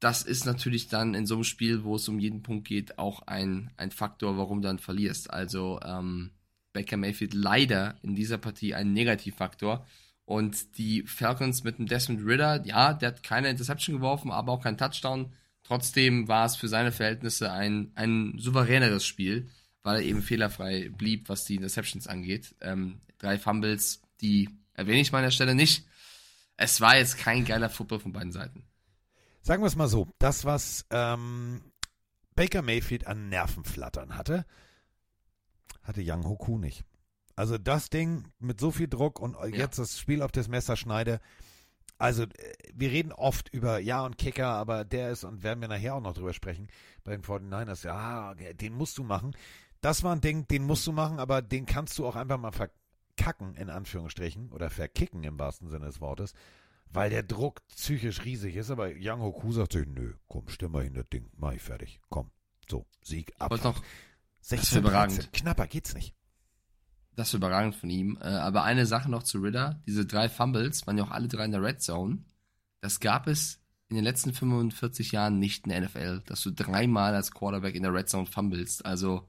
Das 0.00 0.22
ist 0.22 0.46
natürlich 0.46 0.88
dann 0.88 1.14
in 1.14 1.26
so 1.26 1.34
einem 1.34 1.44
Spiel, 1.44 1.84
wo 1.84 1.96
es 1.96 2.08
um 2.08 2.18
jeden 2.18 2.42
Punkt 2.42 2.66
geht, 2.66 2.98
auch 2.98 3.22
ein, 3.26 3.70
ein 3.76 3.92
Faktor, 3.92 4.36
warum 4.36 4.62
du 4.62 4.68
dann 4.68 4.80
verlierst. 4.80 5.30
Also 5.30 5.80
ähm, 5.84 6.32
Baker 6.72 6.96
Mayfield 6.96 7.34
leider 7.34 7.96
in 8.02 8.14
dieser 8.14 8.38
Partie 8.38 8.74
ein 8.74 8.92
Negativfaktor. 8.92 9.86
Und 10.24 10.76
die 10.76 11.02
Falcons 11.02 11.64
mit 11.64 11.78
dem 11.78 11.86
Desmond 11.86 12.24
Ritter, 12.24 12.64
ja, 12.66 12.92
der 12.92 13.08
hat 13.08 13.22
keine 13.22 13.48
Interception 13.48 13.96
geworfen, 13.96 14.30
aber 14.30 14.52
auch 14.52 14.62
keinen 14.62 14.76
Touchdown. 14.76 15.32
Trotzdem 15.68 16.28
war 16.28 16.46
es 16.46 16.56
für 16.56 16.66
seine 16.66 16.92
Verhältnisse 16.92 17.52
ein, 17.52 17.92
ein 17.94 18.38
souveräneres 18.38 19.04
Spiel, 19.04 19.50
weil 19.82 19.96
er 19.96 20.02
eben 20.02 20.22
fehlerfrei 20.22 20.88
blieb, 20.88 21.28
was 21.28 21.44
die 21.44 21.56
Interceptions 21.56 22.06
angeht. 22.06 22.54
Ähm, 22.62 23.02
drei 23.18 23.38
Fumbles, 23.38 24.00
die 24.22 24.48
erwähne 24.72 25.00
ich 25.00 25.12
mal 25.12 25.18
an 25.18 25.24
der 25.24 25.30
Stelle 25.30 25.54
nicht. 25.54 25.86
Es 26.56 26.80
war 26.80 26.96
jetzt 26.96 27.18
kein 27.18 27.44
geiler 27.44 27.68
Football 27.68 28.00
von 28.00 28.12
beiden 28.14 28.32
Seiten. 28.32 28.64
Sagen 29.42 29.62
wir 29.62 29.66
es 29.66 29.76
mal 29.76 29.88
so, 29.88 30.08
das, 30.18 30.46
was 30.46 30.86
ähm, 30.88 31.60
Baker 32.34 32.62
Mayfield 32.62 33.06
an 33.06 33.28
Nervenflattern 33.28 34.16
hatte, 34.16 34.46
hatte 35.82 36.00
Young 36.02 36.24
Hoku 36.24 36.56
nicht. 36.56 36.82
Also 37.36 37.58
das 37.58 37.90
Ding 37.90 38.24
mit 38.38 38.58
so 38.58 38.70
viel 38.70 38.88
Druck 38.88 39.20
und 39.20 39.36
jetzt 39.52 39.78
das 39.78 39.98
Spiel 39.98 40.22
auf 40.22 40.32
das 40.32 40.48
Messer 40.48 40.76
schneide. 40.78 41.20
Also 41.98 42.22
äh, 42.22 42.28
wir 42.74 42.90
reden 42.90 43.12
oft 43.12 43.48
über 43.52 43.78
Ja 43.78 44.04
und 44.04 44.18
Kicker, 44.18 44.48
aber 44.48 44.84
der 44.84 45.10
ist, 45.10 45.24
und 45.24 45.42
werden 45.42 45.60
wir 45.60 45.68
nachher 45.68 45.94
auch 45.94 46.00
noch 46.00 46.14
drüber 46.14 46.32
sprechen, 46.32 46.68
bei 47.04 47.12
den 47.12 47.22
49ers, 47.22 47.84
ja, 47.84 48.34
den 48.34 48.74
musst 48.74 48.96
du 48.98 49.04
machen. 49.04 49.36
Das 49.80 50.02
war 50.02 50.14
ein 50.14 50.20
Ding, 50.20 50.46
den 50.48 50.64
musst 50.64 50.86
du 50.86 50.92
machen, 50.92 51.18
aber 51.18 51.42
den 51.42 51.66
kannst 51.66 51.98
du 51.98 52.06
auch 52.06 52.16
einfach 52.16 52.38
mal 52.38 52.52
verkacken, 52.52 53.54
in 53.54 53.70
Anführungsstrichen, 53.70 54.52
oder 54.52 54.70
verkicken 54.70 55.24
im 55.24 55.38
wahrsten 55.38 55.68
Sinne 55.68 55.86
des 55.86 56.00
Wortes, 56.00 56.34
weil 56.90 57.10
der 57.10 57.22
Druck 57.22 57.66
psychisch 57.68 58.24
riesig 58.24 58.56
ist. 58.56 58.70
Aber 58.70 58.88
Yang 58.96 59.20
Hoku 59.20 59.52
sagt 59.52 59.72
sich, 59.72 59.86
nö, 59.86 60.14
komm, 60.28 60.48
stimm 60.48 60.72
mal 60.72 60.84
hin, 60.84 60.94
das 60.94 61.08
Ding, 61.08 61.28
mach 61.36 61.52
ich 61.52 61.62
fertig, 61.62 62.00
komm. 62.08 62.30
So, 62.68 62.86
Sieg, 63.02 63.32
ab. 63.38 63.50
noch 63.62 63.82
16, 64.40 64.80
überragend. 64.80 65.18
13. 65.18 65.32
Knapper 65.32 65.66
geht's 65.66 65.94
nicht. 65.94 66.14
Das 67.18 67.30
ist 67.30 67.34
überragend 67.34 67.74
von 67.74 67.90
ihm. 67.90 68.16
Äh, 68.20 68.28
aber 68.28 68.62
eine 68.62 68.86
Sache 68.86 69.10
noch 69.10 69.24
zu 69.24 69.40
Ritter. 69.40 69.82
Diese 69.88 70.06
drei 70.06 70.28
Fumbles 70.28 70.86
waren 70.86 70.96
ja 70.96 71.02
auch 71.02 71.10
alle 71.10 71.26
drei 71.26 71.46
in 71.46 71.50
der 71.50 71.60
Red 71.60 71.82
Zone. 71.82 72.18
Das 72.80 73.00
gab 73.00 73.26
es 73.26 73.58
in 73.88 73.96
den 73.96 74.04
letzten 74.04 74.32
45 74.32 75.10
Jahren 75.10 75.40
nicht 75.40 75.66
in 75.66 75.70
der 75.70 75.80
NFL, 75.80 76.22
dass 76.26 76.42
du 76.42 76.52
dreimal 76.52 77.16
als 77.16 77.32
Quarterback 77.32 77.74
in 77.74 77.82
der 77.82 77.92
Red 77.92 78.08
Zone 78.08 78.26
fummelst. 78.26 78.86
Also 78.86 79.26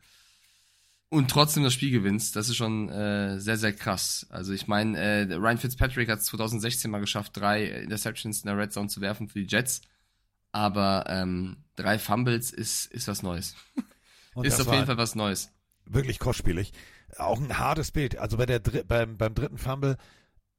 und 1.09 1.31
trotzdem 1.31 1.63
das 1.63 1.73
Spiel 1.73 1.89
gewinnst, 1.89 2.35
das 2.35 2.49
ist 2.49 2.57
schon 2.57 2.89
äh, 2.89 3.39
sehr, 3.39 3.57
sehr 3.57 3.73
krass. 3.73 4.27
Also 4.29 4.53
ich 4.53 4.67
meine, 4.67 4.95
äh, 4.95 5.33
Ryan 5.33 5.57
Fitzpatrick 5.57 6.09
hat 6.09 6.19
es 6.19 6.25
2016 6.25 6.91
mal 6.91 6.99
geschafft, 6.99 7.37
drei 7.37 7.65
Interceptions 7.65 8.41
in 8.43 8.49
der 8.49 8.57
Red 8.59 8.71
Zone 8.71 8.89
zu 8.89 9.01
werfen 9.01 9.29
für 9.29 9.39
die 9.39 9.47
Jets. 9.47 9.81
Aber 10.51 11.05
ähm, 11.07 11.63
drei 11.75 11.97
Fumbles 11.97 12.51
ist, 12.51 12.85
ist 12.91 13.07
was 13.07 13.23
Neues. 13.23 13.55
Ist 14.43 14.61
auf 14.61 14.71
jeden 14.71 14.85
Fall 14.85 14.97
was 14.97 15.15
Neues. 15.15 15.51
Wirklich 15.85 16.19
kostspielig. 16.19 16.71
Auch 17.18 17.39
ein 17.39 17.57
hartes 17.57 17.91
Bild. 17.91 18.18
Also 18.18 18.38
bei 18.38 18.45
der 18.45 18.60
beim, 18.60 19.18
beim 19.18 19.34
dritten 19.34 19.57
Fumble, 19.57 19.97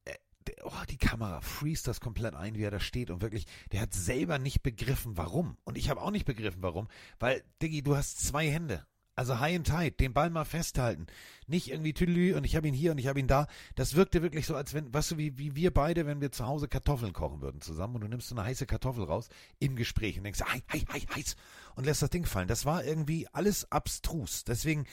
äh, 0.05 0.15
oh, 0.63 0.71
die 0.89 0.97
Kamera 0.97 1.41
freest 1.41 1.87
das 1.87 1.99
komplett 1.99 2.35
ein, 2.35 2.55
wie 2.55 2.63
er 2.63 2.71
da 2.71 2.79
steht 2.79 3.09
und 3.09 3.21
wirklich, 3.21 3.45
der 3.71 3.81
hat 3.81 3.93
selber 3.93 4.39
nicht 4.39 4.63
begriffen, 4.63 5.17
warum. 5.17 5.57
Und 5.63 5.77
ich 5.77 5.89
habe 5.89 6.01
auch 6.01 6.11
nicht 6.11 6.25
begriffen, 6.25 6.61
warum. 6.61 6.87
Weil, 7.19 7.43
Diggi, 7.61 7.83
du 7.83 7.95
hast 7.95 8.19
zwei 8.25 8.49
Hände. 8.49 8.85
Also 9.13 9.39
high 9.39 9.55
and 9.55 9.67
tight, 9.67 9.99
den 9.99 10.13
Ball 10.13 10.29
mal 10.29 10.45
festhalten. 10.45 11.05
Nicht 11.45 11.69
irgendwie 11.69 11.93
tüdelü 11.93 12.33
und 12.35 12.45
ich 12.45 12.55
habe 12.55 12.67
ihn 12.67 12.73
hier 12.73 12.91
und 12.91 12.97
ich 12.97 13.07
habe 13.07 13.19
ihn 13.19 13.27
da. 13.27 13.47
Das 13.75 13.95
wirkte 13.95 14.21
wirklich 14.21 14.47
so, 14.47 14.55
als 14.55 14.73
wenn, 14.73 14.93
weißt 14.93 15.11
du, 15.11 15.17
wie, 15.17 15.37
wie 15.37 15.53
wir 15.55 15.73
beide, 15.73 16.05
wenn 16.05 16.21
wir 16.21 16.31
zu 16.31 16.47
Hause 16.47 16.69
Kartoffeln 16.69 17.11
kochen 17.11 17.41
würden 17.41 17.59
zusammen 17.59 17.95
und 17.95 18.01
du 18.01 18.07
nimmst 18.07 18.29
so 18.29 18.35
eine 18.35 18.45
heiße 18.45 18.65
Kartoffel 18.65 19.03
raus 19.03 19.27
im 19.59 19.75
Gespräch 19.75 20.17
und 20.17 20.23
denkst, 20.23 20.41
hei, 20.41 20.63
hei, 20.71 20.83
hei, 20.91 21.01
heiß 21.13 21.35
und 21.75 21.85
lässt 21.85 22.01
das 22.01 22.09
Ding 22.09 22.25
fallen. 22.25 22.47
Das 22.47 22.65
war 22.65 22.85
irgendwie 22.85 23.27
alles 23.33 23.69
abstrus. 23.69 24.45
Deswegen, 24.45 24.85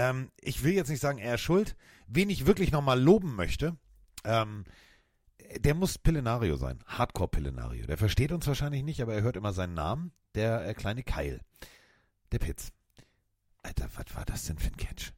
ähm, 0.00 0.30
ich 0.40 0.64
will 0.64 0.72
jetzt 0.72 0.88
nicht 0.88 1.00
sagen, 1.00 1.18
er 1.18 1.34
ist 1.34 1.42
schuld. 1.42 1.76
Wen 2.06 2.30
ich 2.30 2.46
wirklich 2.46 2.72
nochmal 2.72 2.98
loben 2.98 3.36
möchte, 3.36 3.76
ähm, 4.24 4.64
der 5.58 5.74
muss 5.74 5.98
Pillenario 5.98 6.56
sein. 6.56 6.78
Hardcore 6.86 7.28
Pillenario. 7.28 7.86
Der 7.86 7.98
versteht 7.98 8.32
uns 8.32 8.46
wahrscheinlich 8.46 8.82
nicht, 8.82 9.02
aber 9.02 9.14
er 9.14 9.22
hört 9.22 9.36
immer 9.36 9.52
seinen 9.52 9.74
Namen. 9.74 10.12
Der 10.34 10.66
äh, 10.66 10.74
kleine 10.74 11.02
Keil. 11.02 11.40
Der 12.32 12.38
Pitz. 12.38 12.72
Alter, 13.62 13.90
was 13.94 14.16
war 14.16 14.24
das 14.24 14.46
denn 14.46 14.58
für 14.58 14.68
ein 14.68 14.76
Catch? 14.76 15.12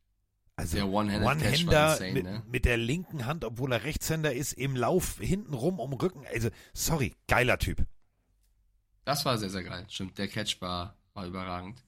Also 0.56 0.76
Der 0.76 0.88
One-Hander 0.88 1.48
insane, 1.48 2.12
mit, 2.12 2.24
ne? 2.24 2.42
mit 2.46 2.64
der 2.64 2.76
linken 2.76 3.26
Hand, 3.26 3.44
obwohl 3.44 3.72
er 3.72 3.84
Rechtshänder 3.84 4.34
ist, 4.34 4.52
im 4.52 4.74
Lauf 4.74 5.18
hinten 5.18 5.54
rum 5.54 5.78
um 5.78 5.92
Rücken. 5.92 6.24
Also, 6.32 6.50
sorry, 6.72 7.14
geiler 7.28 7.58
Typ. 7.58 7.86
Das 9.04 9.24
war 9.24 9.38
sehr, 9.38 9.50
sehr 9.50 9.62
geil. 9.62 9.86
Stimmt, 9.88 10.18
der 10.18 10.28
Catch 10.28 10.60
war, 10.60 10.96
war 11.14 11.26
überragend. 11.26 11.84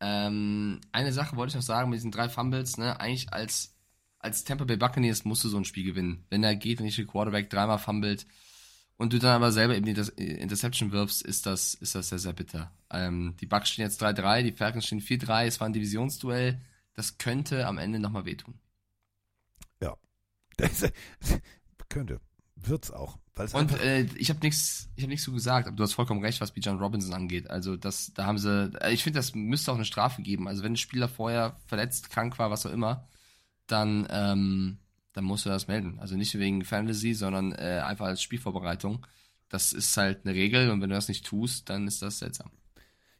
Ähm, 0.00 0.80
eine 0.92 1.12
Sache 1.12 1.36
wollte 1.36 1.50
ich 1.50 1.54
noch 1.56 1.62
sagen 1.62 1.90
mit 1.90 1.98
diesen 1.98 2.10
drei 2.10 2.28
Fumbles, 2.28 2.76
ne? 2.76 3.00
Eigentlich 3.00 3.32
als, 3.32 3.76
als 4.18 4.44
Tampa 4.44 4.64
Bay 4.64 4.76
Buccaneers 4.76 5.24
musst 5.24 5.44
du 5.44 5.48
so 5.48 5.56
ein 5.56 5.64
Spiel 5.64 5.84
gewinnen. 5.84 6.24
Wenn 6.30 6.42
der 6.42 6.56
gegnerische 6.56 7.06
Quarterback 7.06 7.50
dreimal 7.50 7.78
fummelt 7.78 8.26
und 8.96 9.12
du 9.12 9.18
dann 9.18 9.36
aber 9.36 9.52
selber 9.52 9.76
eben 9.76 9.86
die 9.86 10.22
Interception 10.22 10.92
wirfst, 10.92 11.22
ist 11.22 11.46
das, 11.46 11.74
ist 11.74 11.94
das 11.94 12.08
sehr, 12.10 12.18
sehr 12.18 12.32
bitter. 12.32 12.72
Ähm, 12.90 13.36
die 13.40 13.46
Bucks 13.46 13.70
stehen 13.70 13.84
jetzt 13.84 14.02
3-3, 14.02 14.42
die 14.42 14.52
Falcons 14.52 14.86
stehen 14.86 15.00
4-3, 15.00 15.46
es 15.46 15.60
war 15.60 15.68
ein 15.68 15.72
Divisionsduell. 15.72 16.60
Das 16.94 17.18
könnte 17.18 17.66
am 17.66 17.78
Ende 17.78 17.98
nochmal 17.98 18.24
wehtun. 18.24 18.58
Ja. 19.80 19.96
Das, 20.56 20.84
könnte. 21.88 22.20
Wird's 22.62 22.90
auch. 22.90 23.18
Weil 23.34 23.46
es 23.46 23.54
Und 23.54 23.72
einfach, 23.72 23.80
äh, 23.80 24.02
ich 24.16 24.30
habe 24.30 24.40
nichts, 24.40 24.88
ich 24.96 25.04
habe 25.04 25.10
nichts 25.10 25.24
so 25.24 25.32
gesagt, 25.32 25.68
aber 25.68 25.76
du 25.76 25.82
hast 25.82 25.92
vollkommen 25.92 26.22
recht, 26.22 26.40
was 26.40 26.52
Bijan 26.52 26.78
Robinson 26.78 27.14
angeht. 27.14 27.48
Also 27.50 27.76
das, 27.76 28.12
da 28.14 28.26
haben 28.26 28.38
sie, 28.38 28.72
äh, 28.80 28.92
ich 28.92 29.04
finde, 29.04 29.18
das 29.18 29.34
müsste 29.34 29.70
auch 29.70 29.76
eine 29.76 29.84
Strafe 29.84 30.22
geben. 30.22 30.48
Also 30.48 30.62
wenn 30.62 30.72
ein 30.72 30.76
Spieler 30.76 31.08
vorher 31.08 31.56
verletzt, 31.66 32.10
krank 32.10 32.38
war, 32.38 32.50
was 32.50 32.66
auch 32.66 32.72
immer, 32.72 33.06
dann, 33.66 34.08
ähm, 34.10 34.78
dann 35.12 35.24
musst 35.24 35.46
du 35.46 35.50
das 35.50 35.68
melden. 35.68 35.98
Also 36.00 36.16
nicht 36.16 36.36
wegen 36.38 36.64
Fantasy, 36.64 37.14
sondern 37.14 37.52
äh, 37.52 37.82
einfach 37.84 38.06
als 38.06 38.22
Spielvorbereitung. 38.22 39.06
Das 39.48 39.72
ist 39.72 39.96
halt 39.96 40.24
eine 40.24 40.34
Regel 40.34 40.70
und 40.70 40.80
wenn 40.80 40.90
du 40.90 40.96
das 40.96 41.08
nicht 41.08 41.24
tust, 41.24 41.70
dann 41.70 41.86
ist 41.86 42.02
das 42.02 42.18
seltsam. 42.18 42.50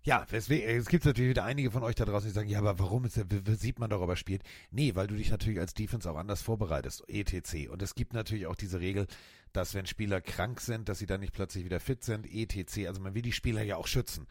Ja, 0.09 0.25
deswegen, 0.33 0.67
es 0.67 0.89
gibt 0.89 1.05
natürlich 1.05 1.29
wieder 1.29 1.45
einige 1.45 1.71
von 1.71 1.83
euch 1.83 1.95
da 1.95 2.07
draußen, 2.07 2.31
die 2.31 2.35
sagen, 2.35 2.49
ja, 2.49 2.61
aber 2.61 2.79
warum 2.79 3.05
ist 3.05 3.19
der, 3.19 3.27
sieht 3.59 3.79
man 3.79 3.91
darüber 3.91 4.17
spielt? 4.17 4.43
Nee, 4.71 4.95
weil 4.95 5.07
du 5.07 5.15
dich 5.15 5.31
natürlich 5.31 5.61
als 5.61 5.75
Defense 5.75 6.11
auch 6.11 6.17
anders 6.17 6.41
vorbereitest, 6.41 7.07
etc. 7.11 7.69
Und 7.69 7.83
es 7.83 7.95
gibt 7.95 8.15
natürlich 8.15 8.47
auch 8.47 8.55
diese 8.55 8.81
Regel, 8.81 9.07
dass 9.53 9.75
wenn 9.75 9.85
Spieler 9.85 10.23
krank 10.23 10.63
sind, 10.63 10.89
dass 10.89 10.99
sie 10.99 11.05
dann 11.05 11.21
nicht 11.21 11.35
plötzlich 11.35 11.67
wieder 11.67 11.79
fit 11.79 12.05
sind, 12.05 12.25
etc. 12.25 12.87
Also 12.87 13.03
man 13.03 13.13
will 13.13 13.21
die 13.21 13.33
Spieler 13.33 13.61
ja 13.63 13.77
auch 13.77 13.87
schützen. 13.87 14.27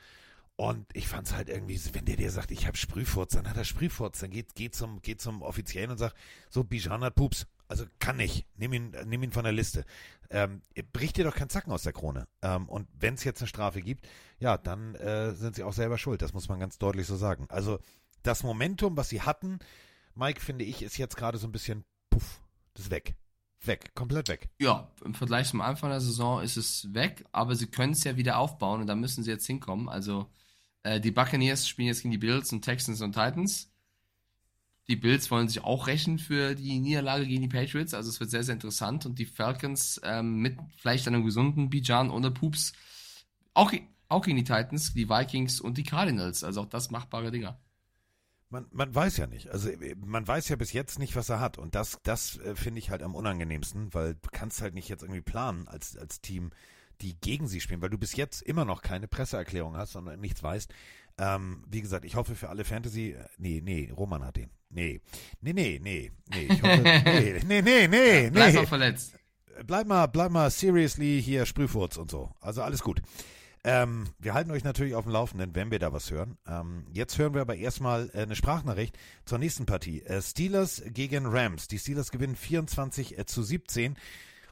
Und 0.56 0.88
ich 0.94 1.08
fand's 1.08 1.36
halt 1.36 1.48
irgendwie, 1.48 1.80
wenn 1.94 2.06
der 2.06 2.16
dir 2.16 2.32
sagt, 2.32 2.50
ich 2.50 2.66
habe 2.66 2.76
Sprühfurz, 2.76 3.34
dann 3.34 3.48
hat 3.48 3.58
er 3.58 3.64
Sprühfurz, 3.64 4.18
dann 4.22 4.32
geht, 4.32 4.56
geht 4.56 4.74
zum, 4.74 5.04
geht 5.04 5.22
zum 5.22 5.44
Offiziellen 5.44 5.92
und 5.92 6.00
sagt, 6.00 6.16
so, 6.50 6.64
Bijan 6.64 7.04
hat 7.04 7.14
Pups. 7.14 7.46
Also 7.68 7.86
kann 8.00 8.18
nicht. 8.18 8.48
Nimm 8.56 8.74
ihn, 8.74 8.96
nimm 9.06 9.22
ihn 9.22 9.32
von 9.32 9.44
der 9.44 9.54
Liste. 9.54 9.86
Ähm, 10.30 10.62
bricht 10.94 11.18
dir 11.18 11.24
doch 11.24 11.36
keinen 11.36 11.50
Zacken 11.50 11.72
aus 11.72 11.84
der 11.84 11.94
Krone. 11.94 12.28
Ähm, 12.42 12.68
und 12.68 12.88
wenn 12.94 13.14
es 13.14 13.24
jetzt 13.24 13.42
eine 13.42 13.48
Strafe 13.48 13.82
gibt, 13.82 14.08
ja, 14.40 14.58
dann 14.58 14.96
äh, 14.96 15.34
sind 15.34 15.56
sie 15.56 15.64
auch 15.64 15.74
selber 15.74 15.98
schuld. 15.98 16.22
Das 16.22 16.34
muss 16.34 16.50
man 16.50 16.60
ganz 16.60 16.78
deutlich 16.78 17.08
so 17.08 17.16
sagen. 17.16 17.46
Also 17.50 17.80
das 18.24 18.44
Momentum, 18.44 18.98
was 18.98 19.10
sie 19.10 19.22
hatten, 19.22 19.60
Mike, 20.16 20.42
finde 20.42 20.66
ich, 20.66 20.82
ist 20.82 20.98
jetzt 20.98 21.16
gerade 21.16 21.38
so 21.38 21.48
ein 21.48 21.52
bisschen 21.52 21.86
puff. 22.10 22.42
Das 22.74 22.86
ist 22.86 22.92
weg. 22.92 23.16
Weg. 23.62 23.96
Komplett 23.96 24.30
weg. 24.30 24.50
Ja, 24.60 24.92
im 25.04 25.14
Vergleich 25.14 25.48
zum 25.48 25.62
Anfang 25.62 25.90
der 25.90 26.02
Saison 26.02 26.42
ist 26.42 26.58
es 26.58 26.94
weg, 26.94 27.26
aber 27.32 27.56
sie 27.56 27.68
können 27.68 27.94
es 27.94 28.04
ja 28.04 28.16
wieder 28.16 28.38
aufbauen 28.38 28.82
und 28.82 28.88
da 28.88 28.96
müssen 28.96 29.24
sie 29.24 29.32
jetzt 29.32 29.48
hinkommen. 29.48 29.90
Also 29.90 30.30
äh, 30.84 31.00
die 31.00 31.12
Buccaneers 31.12 31.68
spielen 31.68 31.88
jetzt 31.88 32.04
gegen 32.04 32.12
die 32.12 32.18
Bills 32.18 32.52
und 32.52 32.62
Texans 32.62 33.02
und 33.02 33.14
Titans. 33.14 33.72
Die 34.90 34.96
Bills 34.96 35.30
wollen 35.32 35.50
sich 35.50 35.64
auch 35.64 35.88
rächen 35.88 36.18
für 36.18 36.56
die 36.56 36.80
Niederlage 36.80 37.28
gegen 37.28 37.42
die 37.42 37.50
Patriots, 37.50 37.94
also 37.94 38.10
es 38.10 38.20
wird 38.20 38.30
sehr, 38.30 38.44
sehr 38.44 38.54
interessant. 38.54 39.06
Und 39.06 39.20
die 39.20 39.26
Falcons 39.26 40.00
ähm, 40.04 40.38
mit 40.38 40.58
vielleicht 40.78 41.08
einem 41.08 41.26
gesunden 41.26 41.70
Bijan 41.70 42.10
ohne 42.10 42.32
Pups 42.32 42.74
auch, 43.54 43.74
auch 44.08 44.24
gegen 44.24 44.38
die 44.38 44.44
Titans, 44.44 44.94
die 44.94 45.10
Vikings 45.10 45.60
und 45.60 45.78
die 45.78 45.84
Cardinals. 45.84 46.44
Also 46.44 46.62
auch 46.62 46.68
das 46.68 46.92
machbare 46.92 47.32
Dinger. 47.32 47.60
Man, 48.50 48.66
man 48.72 48.94
weiß 48.96 49.18
ja 49.18 49.28
nicht. 49.28 49.50
Also 49.50 49.70
äh, 49.70 49.96
man 49.96 50.26
weiß 50.26 50.48
ja 50.48 50.56
bis 50.56 50.72
jetzt 50.72 51.00
nicht, 51.00 51.16
was 51.16 51.30
er 51.30 51.40
hat. 51.40 51.58
Und 51.58 51.76
das, 51.76 52.00
das 52.04 52.38
äh, 52.38 52.56
finde 52.56 52.80
ich 52.80 52.92
halt 52.92 53.04
am 53.04 53.16
unangenehmsten, 53.16 53.94
weil 53.94 54.14
du 54.16 54.30
kannst 54.32 54.62
halt 54.62 54.74
nicht 54.74 54.88
jetzt 54.88 55.02
irgendwie 55.04 55.22
planen 55.22 55.68
als, 55.68 55.98
als 55.98 56.22
Team, 56.22 56.52
die 57.02 57.20
gegen 57.20 57.48
sie 57.48 57.60
spielen, 57.60 57.82
weil 57.82 57.90
du 57.90 57.98
bis 57.98 58.16
jetzt 58.16 58.42
immer 58.42 58.64
noch 58.64 58.82
keine 58.82 59.08
Presseerklärung 59.08 59.76
hast, 59.76 59.92
sondern 59.92 60.20
nichts 60.20 60.42
weißt. 60.42 60.74
Ähm, 61.20 61.64
wie 61.68 61.82
gesagt, 61.82 62.06
ich 62.06 62.16
hoffe 62.16 62.36
für 62.36 62.50
alle 62.50 62.64
Fantasy, 62.64 63.12
äh, 63.12 63.26
nee, 63.38 63.62
nee, 63.64 63.92
Roman 63.96 64.24
hat 64.24 64.38
den. 64.38 64.52
Nee, 64.70 65.02
nee, 65.42 65.54
nee, 65.54 65.80
nee, 65.82 66.12
nee, 66.30 66.48
ich 66.50 66.62
hoffe, 66.62 66.82
nee, 67.06 67.40
nee, 67.46 67.62
nee, 67.62 67.62
nee, 67.62 67.88
nee. 67.88 68.30
Bleib 68.30 68.54
mal 68.54 68.68
verletzt. 68.68 69.18
Bleib 69.66 69.88
mal, 69.88 70.08
bleib 70.08 70.32
mal 70.32 70.52
seriously 70.52 71.22
hier 71.24 71.46
Sprühfurz 71.46 71.98
und 71.98 72.12
so. 72.12 72.32
Also 72.42 72.62
alles 72.62 72.84
gut. 72.84 73.02
Ähm, 73.64 74.08
wir 74.20 74.34
halten 74.34 74.52
euch 74.52 74.64
natürlich 74.64 74.96
auf 74.96 75.04
dem 75.04 75.12
Laufenden, 75.12 75.56
wenn 75.56 75.72
wir 75.72 75.80
da 75.80 75.92
was 75.92 76.12
hören. 76.12 76.38
Ähm, 76.48 76.86
jetzt 76.94 77.18
hören 77.18 77.34
wir 77.34 77.42
aber 77.42 77.56
erstmal 77.56 78.10
äh, 78.14 78.22
eine 78.22 78.36
Sprachnachricht 78.36 78.98
zur 79.26 79.40
nächsten 79.40 79.66
Partie. 79.66 80.04
Äh, 80.04 80.22
Steelers 80.22 80.84
gegen 80.86 81.26
Rams. 81.26 81.68
Die 81.68 81.80
Steelers 81.80 82.12
gewinnen 82.12 82.36
24 82.36 83.18
äh, 83.18 83.26
zu 83.26 83.42
17 83.44 83.96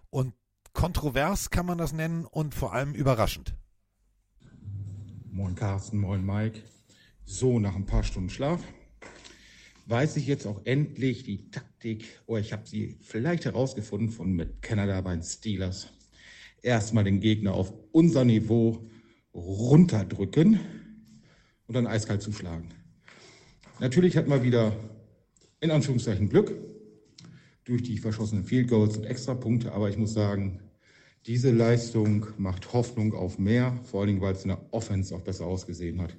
und 0.09 0.33
kontrovers 0.73 1.49
kann 1.49 1.65
man 1.65 1.77
das 1.77 1.93
nennen 1.93 2.25
und 2.25 2.55
vor 2.55 2.73
allem 2.73 2.93
überraschend. 2.93 3.55
Moin 5.37 5.53
Carsten, 5.53 5.97
moin 5.97 6.25
Mike. 6.25 6.61
So, 7.25 7.59
nach 7.59 7.75
ein 7.75 7.85
paar 7.85 8.05
Stunden 8.05 8.29
Schlaf 8.29 8.63
weiß 9.85 10.15
ich 10.15 10.27
jetzt 10.27 10.47
auch 10.47 10.61
endlich 10.63 11.23
die 11.23 11.51
Taktik, 11.51 12.05
oder 12.25 12.39
ich 12.39 12.53
habe 12.53 12.65
sie 12.65 12.97
vielleicht 13.01 13.43
herausgefunden 13.43 14.11
von 14.11 14.31
mit 14.31 14.61
Canada 14.61 15.01
bei 15.01 15.11
den 15.11 15.23
Steelers. 15.23 15.89
Erstmal 16.61 17.03
den 17.03 17.19
Gegner 17.19 17.53
auf 17.53 17.73
unser 17.91 18.23
Niveau 18.23 18.89
runterdrücken 19.33 20.61
und 21.67 21.75
dann 21.75 21.85
eiskalt 21.85 22.21
zuschlagen. 22.21 22.69
Natürlich 23.81 24.15
hat 24.15 24.29
man 24.29 24.41
wieder 24.41 24.71
in 25.59 25.69
Anführungszeichen 25.69 26.29
Glück 26.29 26.55
durch 27.65 27.83
die 27.83 27.97
verschossenen 27.97 28.45
Field 28.45 28.69
Goals 28.69 28.95
und 28.95 29.03
Extrapunkte, 29.03 29.73
aber 29.73 29.89
ich 29.89 29.97
muss 29.97 30.13
sagen, 30.13 30.61
diese 31.27 31.51
Leistung 31.51 32.27
macht 32.37 32.73
Hoffnung 32.73 33.13
auf 33.13 33.39
mehr, 33.39 33.79
vor 33.83 34.01
allen 34.01 34.07
Dingen, 34.07 34.21
weil 34.21 34.33
es 34.33 34.43
in 34.43 34.49
der 34.49 34.61
Offense 34.71 35.15
auch 35.15 35.21
besser 35.21 35.45
ausgesehen 35.45 36.01
hat. 36.01 36.15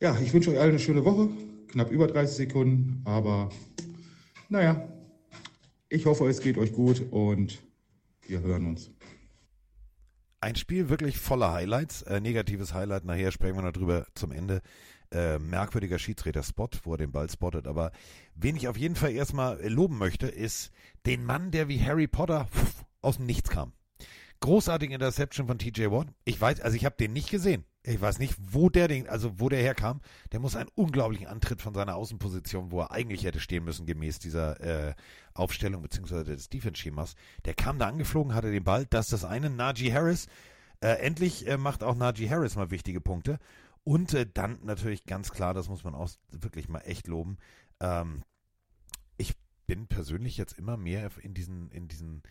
Ja, 0.00 0.18
ich 0.18 0.32
wünsche 0.32 0.50
euch 0.50 0.58
allen 0.58 0.70
eine 0.70 0.78
schöne 0.78 1.04
Woche 1.04 1.28
knapp 1.68 1.90
über 1.90 2.06
30 2.06 2.36
Sekunden. 2.36 3.02
Aber 3.04 3.50
naja, 4.48 4.88
ich 5.88 6.06
hoffe, 6.06 6.28
es 6.28 6.40
geht 6.40 6.58
euch 6.58 6.72
gut 6.72 7.02
und 7.10 7.62
wir 8.26 8.40
hören 8.40 8.66
uns. 8.66 8.90
Ein 10.40 10.56
Spiel 10.56 10.88
wirklich 10.88 11.18
voller 11.18 11.52
Highlights. 11.52 12.02
Äh, 12.02 12.20
negatives 12.20 12.74
Highlight, 12.74 13.04
nachher 13.04 13.30
sprechen 13.30 13.56
wir 13.56 13.62
noch 13.62 13.72
drüber 13.72 14.06
zum 14.14 14.32
Ende. 14.32 14.60
Äh, 15.10 15.38
merkwürdiger 15.38 15.98
Schiedsrichter-Spot, 15.98 16.70
wo 16.84 16.94
er 16.94 16.98
den 16.98 17.12
Ball 17.12 17.30
spottet. 17.30 17.66
Aber 17.66 17.92
wen 18.34 18.56
ich 18.56 18.68
auf 18.68 18.76
jeden 18.76 18.96
Fall 18.96 19.12
erstmal 19.12 19.62
loben 19.68 19.98
möchte, 19.98 20.26
ist 20.26 20.72
den 21.06 21.24
Mann, 21.24 21.50
der 21.50 21.68
wie 21.68 21.80
Harry 21.80 22.08
Potter 22.08 22.48
aus 23.02 23.16
dem 23.16 23.26
Nichts 23.26 23.50
kam. 23.50 23.72
Großartige 24.42 24.94
Interception 24.94 25.46
von 25.46 25.58
TJ 25.58 25.86
Watt. 25.86 26.08
Ich 26.24 26.40
weiß, 26.40 26.60
also 26.60 26.76
ich 26.76 26.84
habe 26.84 26.96
den 26.96 27.12
nicht 27.12 27.30
gesehen 27.30 27.64
ich 27.84 28.00
weiß 28.00 28.18
nicht, 28.18 28.36
wo 28.38 28.68
der 28.68 28.86
den, 28.86 29.08
also 29.08 29.40
wo 29.40 29.48
der 29.48 29.60
herkam. 29.60 30.00
Der 30.30 30.40
muss 30.40 30.54
einen 30.54 30.70
unglaublichen 30.74 31.26
Antritt 31.26 31.60
von 31.60 31.74
seiner 31.74 31.96
Außenposition, 31.96 32.70
wo 32.70 32.80
er 32.80 32.92
eigentlich 32.92 33.24
hätte 33.24 33.40
stehen 33.40 33.64
müssen, 33.64 33.86
gemäß 33.86 34.20
dieser 34.20 34.60
äh, 34.60 34.94
Aufstellung 35.34 35.82
beziehungsweise 35.82 36.24
des 36.24 36.48
Defense-Schemas. 36.48 37.16
Der 37.44 37.54
kam 37.54 37.78
da 37.78 37.88
angeflogen, 37.88 38.34
hatte 38.34 38.52
den 38.52 38.64
Ball. 38.64 38.86
Das 38.86 39.06
ist 39.06 39.12
das 39.12 39.24
eine. 39.24 39.50
Najee 39.50 39.92
Harris. 39.92 40.28
Äh, 40.80 40.98
endlich 40.98 41.46
äh, 41.48 41.56
macht 41.56 41.82
auch 41.82 41.96
Najee 41.96 42.30
Harris 42.30 42.54
mal 42.54 42.70
wichtige 42.70 43.00
Punkte. 43.00 43.38
Und 43.82 44.14
äh, 44.14 44.26
dann 44.32 44.60
natürlich 44.62 45.04
ganz 45.04 45.32
klar, 45.32 45.52
das 45.52 45.68
muss 45.68 45.82
man 45.82 45.96
auch 45.96 46.08
wirklich 46.30 46.68
mal 46.68 46.80
echt 46.80 47.08
loben. 47.08 47.38
Ähm, 47.80 48.22
ich 49.16 49.34
bin 49.66 49.88
persönlich 49.88 50.36
jetzt 50.36 50.56
immer 50.56 50.76
mehr 50.76 51.10
in 51.20 51.34
diesen, 51.34 51.68
in 51.72 51.88
diesen, 51.88 52.22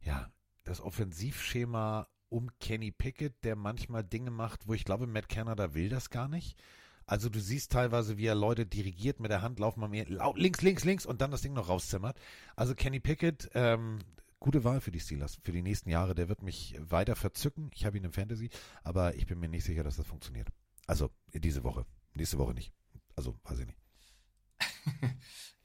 ja, 0.00 0.28
das 0.66 0.80
Offensivschema 0.80 2.08
um 2.28 2.50
Kenny 2.58 2.90
Pickett, 2.90 3.44
der 3.44 3.56
manchmal 3.56 4.04
Dinge 4.04 4.30
macht, 4.30 4.66
wo 4.66 4.74
ich 4.74 4.84
glaube, 4.84 5.06
Matt 5.06 5.28
Canada 5.28 5.74
will 5.74 5.88
das 5.88 6.10
gar 6.10 6.28
nicht. 6.28 6.58
Also 7.06 7.28
du 7.28 7.40
siehst 7.40 7.70
teilweise, 7.70 8.18
wie 8.18 8.26
er 8.26 8.34
Leute 8.34 8.66
dirigiert 8.66 9.20
mit 9.20 9.30
der 9.30 9.42
Hand, 9.42 9.60
laufen 9.60 9.80
mal 9.80 9.88
mehr 9.88 10.06
links, 10.34 10.62
links, 10.62 10.84
links 10.84 11.06
und 11.06 11.20
dann 11.20 11.30
das 11.30 11.42
Ding 11.42 11.52
noch 11.52 11.68
rauszimmert. 11.68 12.18
Also 12.56 12.74
Kenny 12.74 12.98
Pickett, 12.98 13.48
ähm, 13.54 14.00
gute 14.40 14.64
Wahl 14.64 14.80
für 14.80 14.90
die 14.90 14.98
Steelers 15.00 15.38
für 15.42 15.52
die 15.52 15.62
nächsten 15.62 15.88
Jahre. 15.88 16.16
Der 16.16 16.28
wird 16.28 16.42
mich 16.42 16.76
weiter 16.80 17.14
verzücken. 17.14 17.70
Ich 17.72 17.86
habe 17.86 17.96
ihn 17.96 18.04
im 18.04 18.12
Fantasy, 18.12 18.50
aber 18.82 19.14
ich 19.14 19.26
bin 19.26 19.38
mir 19.38 19.48
nicht 19.48 19.64
sicher, 19.64 19.84
dass 19.84 19.96
das 19.96 20.06
funktioniert. 20.06 20.48
Also 20.88 21.10
diese 21.32 21.62
Woche, 21.62 21.86
nächste 22.14 22.38
Woche 22.38 22.54
nicht. 22.54 22.72
Also 23.14 23.36
weiß 23.44 23.60
ich 23.60 23.66
nicht. 23.66 23.78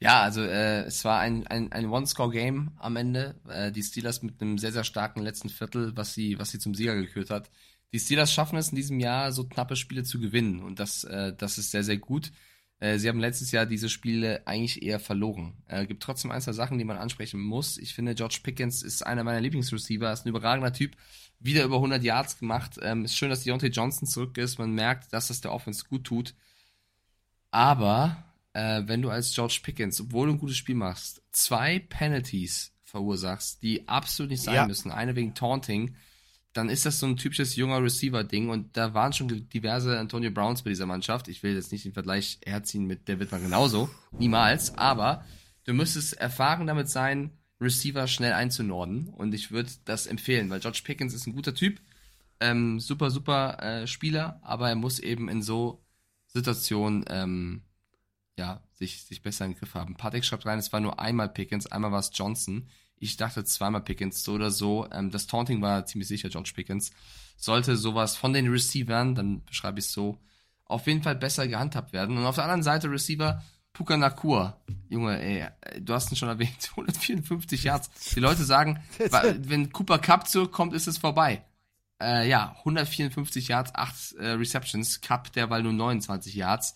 Ja, 0.02 0.22
also 0.22 0.42
äh, 0.42 0.82
es 0.82 1.04
war 1.04 1.20
ein, 1.20 1.46
ein, 1.46 1.70
ein 1.70 1.86
One-Score-Game 1.88 2.72
am 2.76 2.96
Ende. 2.96 3.36
Äh, 3.48 3.70
die 3.70 3.84
Steelers 3.84 4.20
mit 4.22 4.42
einem 4.42 4.58
sehr, 4.58 4.72
sehr 4.72 4.82
starken 4.82 5.22
letzten 5.22 5.48
Viertel, 5.48 5.96
was 5.96 6.12
sie, 6.12 6.40
was 6.40 6.50
sie 6.50 6.58
zum 6.58 6.74
Sieger 6.74 6.96
gekürt 6.96 7.30
hat. 7.30 7.50
Die 7.92 8.00
Steelers 8.00 8.32
schaffen 8.32 8.58
es 8.58 8.70
in 8.70 8.74
diesem 8.74 8.98
Jahr, 8.98 9.30
so 9.30 9.44
knappe 9.44 9.76
Spiele 9.76 10.02
zu 10.02 10.18
gewinnen. 10.18 10.60
Und 10.60 10.80
das, 10.80 11.04
äh, 11.04 11.32
das 11.36 11.56
ist 11.56 11.70
sehr, 11.70 11.84
sehr 11.84 11.98
gut. 11.98 12.32
Äh, 12.80 12.98
sie 12.98 13.08
haben 13.08 13.20
letztes 13.20 13.52
Jahr 13.52 13.64
diese 13.64 13.88
Spiele 13.88 14.44
eigentlich 14.44 14.82
eher 14.82 14.98
verloren. 14.98 15.52
Äh, 15.68 15.86
gibt 15.86 16.02
trotzdem 16.02 16.32
ein, 16.32 16.40
zwei 16.40 16.50
Sachen, 16.52 16.78
die 16.78 16.84
man 16.84 16.98
ansprechen 16.98 17.40
muss. 17.40 17.78
Ich 17.78 17.94
finde, 17.94 18.16
George 18.16 18.40
Pickens 18.42 18.82
ist 18.82 19.06
einer 19.06 19.22
meiner 19.22 19.40
Lieblingsreceiver, 19.40 20.12
ist 20.12 20.26
ein 20.26 20.30
überragender 20.30 20.72
Typ. 20.72 20.96
Wieder 21.38 21.62
über 21.62 21.76
100 21.76 22.02
Yards 22.02 22.40
gemacht. 22.40 22.76
Ähm, 22.82 23.04
ist 23.04 23.16
schön, 23.16 23.30
dass 23.30 23.44
Deontay 23.44 23.68
Johnson 23.68 24.08
zurück 24.08 24.36
ist. 24.36 24.58
Man 24.58 24.72
merkt, 24.72 25.12
dass 25.12 25.28
das 25.28 25.40
der 25.40 25.52
Offense 25.52 25.84
gut 25.88 26.02
tut. 26.02 26.34
Aber 27.52 28.31
äh, 28.52 28.82
wenn 28.86 29.02
du 29.02 29.10
als 29.10 29.34
George 29.34 29.60
Pickens, 29.62 30.00
obwohl 30.00 30.26
du 30.26 30.34
ein 30.34 30.38
gutes 30.38 30.56
Spiel 30.56 30.74
machst, 30.74 31.22
zwei 31.32 31.78
Penalties 31.78 32.72
verursachst, 32.84 33.62
die 33.62 33.88
absolut 33.88 34.30
nicht 34.30 34.42
sein 34.42 34.54
ja. 34.54 34.66
müssen, 34.66 34.90
eine 34.90 35.16
wegen 35.16 35.34
Taunting, 35.34 35.96
dann 36.52 36.68
ist 36.68 36.84
das 36.84 36.98
so 36.98 37.06
ein 37.06 37.16
typisches 37.16 37.56
junger 37.56 37.82
Receiver-Ding 37.82 38.50
und 38.50 38.76
da 38.76 38.92
waren 38.92 39.14
schon 39.14 39.48
diverse 39.48 39.98
Antonio 39.98 40.30
Browns 40.30 40.62
bei 40.62 40.70
dieser 40.70 40.84
Mannschaft. 40.84 41.28
Ich 41.28 41.42
will 41.42 41.54
jetzt 41.54 41.72
nicht 41.72 41.86
den 41.86 41.94
Vergleich 41.94 42.38
herziehen 42.44 42.84
mit 42.84 43.08
der 43.08 43.18
Wittmann 43.18 43.42
genauso, 43.42 43.88
niemals, 44.18 44.76
aber 44.76 45.24
du 45.64 45.72
müsstest 45.72 46.14
erfahren 46.14 46.66
damit 46.66 46.90
sein, 46.90 47.30
Receiver 47.60 48.08
schnell 48.08 48.32
einzunorden 48.32 49.08
und 49.08 49.32
ich 49.34 49.52
würde 49.52 49.70
das 49.84 50.06
empfehlen, 50.06 50.50
weil 50.50 50.60
George 50.60 50.82
Pickens 50.84 51.14
ist 51.14 51.26
ein 51.26 51.32
guter 51.32 51.54
Typ, 51.54 51.80
ähm, 52.40 52.80
super, 52.80 53.10
super 53.10 53.62
äh, 53.62 53.86
Spieler, 53.86 54.40
aber 54.42 54.68
er 54.68 54.74
muss 54.74 54.98
eben 54.98 55.28
in 55.28 55.42
so 55.42 55.82
Situationen 56.26 57.04
ähm, 57.08 57.62
ja, 58.38 58.62
sich, 58.72 59.02
sich 59.04 59.22
besser 59.22 59.44
im 59.44 59.54
Griff 59.54 59.74
haben. 59.74 59.96
Patrick 59.96 60.24
schreibt 60.24 60.46
rein, 60.46 60.58
es 60.58 60.72
war 60.72 60.80
nur 60.80 60.98
einmal 60.98 61.28
Pickens, 61.28 61.66
einmal 61.66 61.92
war 61.92 62.00
es 62.00 62.10
Johnson. 62.12 62.68
Ich 62.96 63.16
dachte 63.16 63.44
zweimal 63.44 63.82
Pickens, 63.82 64.22
so 64.22 64.34
oder 64.34 64.50
so. 64.50 64.88
Ähm, 64.90 65.10
das 65.10 65.26
Taunting 65.26 65.60
war 65.60 65.84
ziemlich 65.86 66.08
sicher 66.08 66.28
George 66.28 66.52
Pickens. 66.54 66.92
Sollte 67.36 67.76
sowas 67.76 68.16
von 68.16 68.32
den 68.32 68.48
Receivern, 68.48 69.14
dann 69.14 69.44
beschreibe 69.44 69.78
ich 69.80 69.86
es 69.86 69.92
so, 69.92 70.18
auf 70.64 70.86
jeden 70.86 71.02
Fall 71.02 71.16
besser 71.16 71.48
gehandhabt 71.48 71.92
werden. 71.92 72.16
Und 72.16 72.24
auf 72.24 72.36
der 72.36 72.44
anderen 72.44 72.62
Seite 72.62 72.90
Receiver 72.90 73.42
Puka 73.72 73.96
Nakua. 73.96 74.60
Junge, 74.88 75.18
ey, 75.20 75.48
du 75.80 75.94
hast 75.94 76.12
ihn 76.12 76.16
schon 76.16 76.28
erwähnt, 76.28 76.70
154 76.70 77.64
Yards. 77.64 77.90
Die 78.14 78.20
Leute 78.20 78.44
sagen, 78.44 78.80
wenn 79.38 79.72
Cooper 79.72 79.98
Cup 79.98 80.28
zurückkommt, 80.28 80.74
ist 80.74 80.86
es 80.86 80.98
vorbei. 80.98 81.44
Äh, 82.00 82.28
ja, 82.28 82.54
154 82.58 83.48
Yards, 83.48 83.74
8 83.74 84.12
äh, 84.12 84.28
Receptions, 84.30 85.00
Cup 85.00 85.32
derweil 85.32 85.62
nur 85.62 85.72
29 85.72 86.34
Yards 86.34 86.74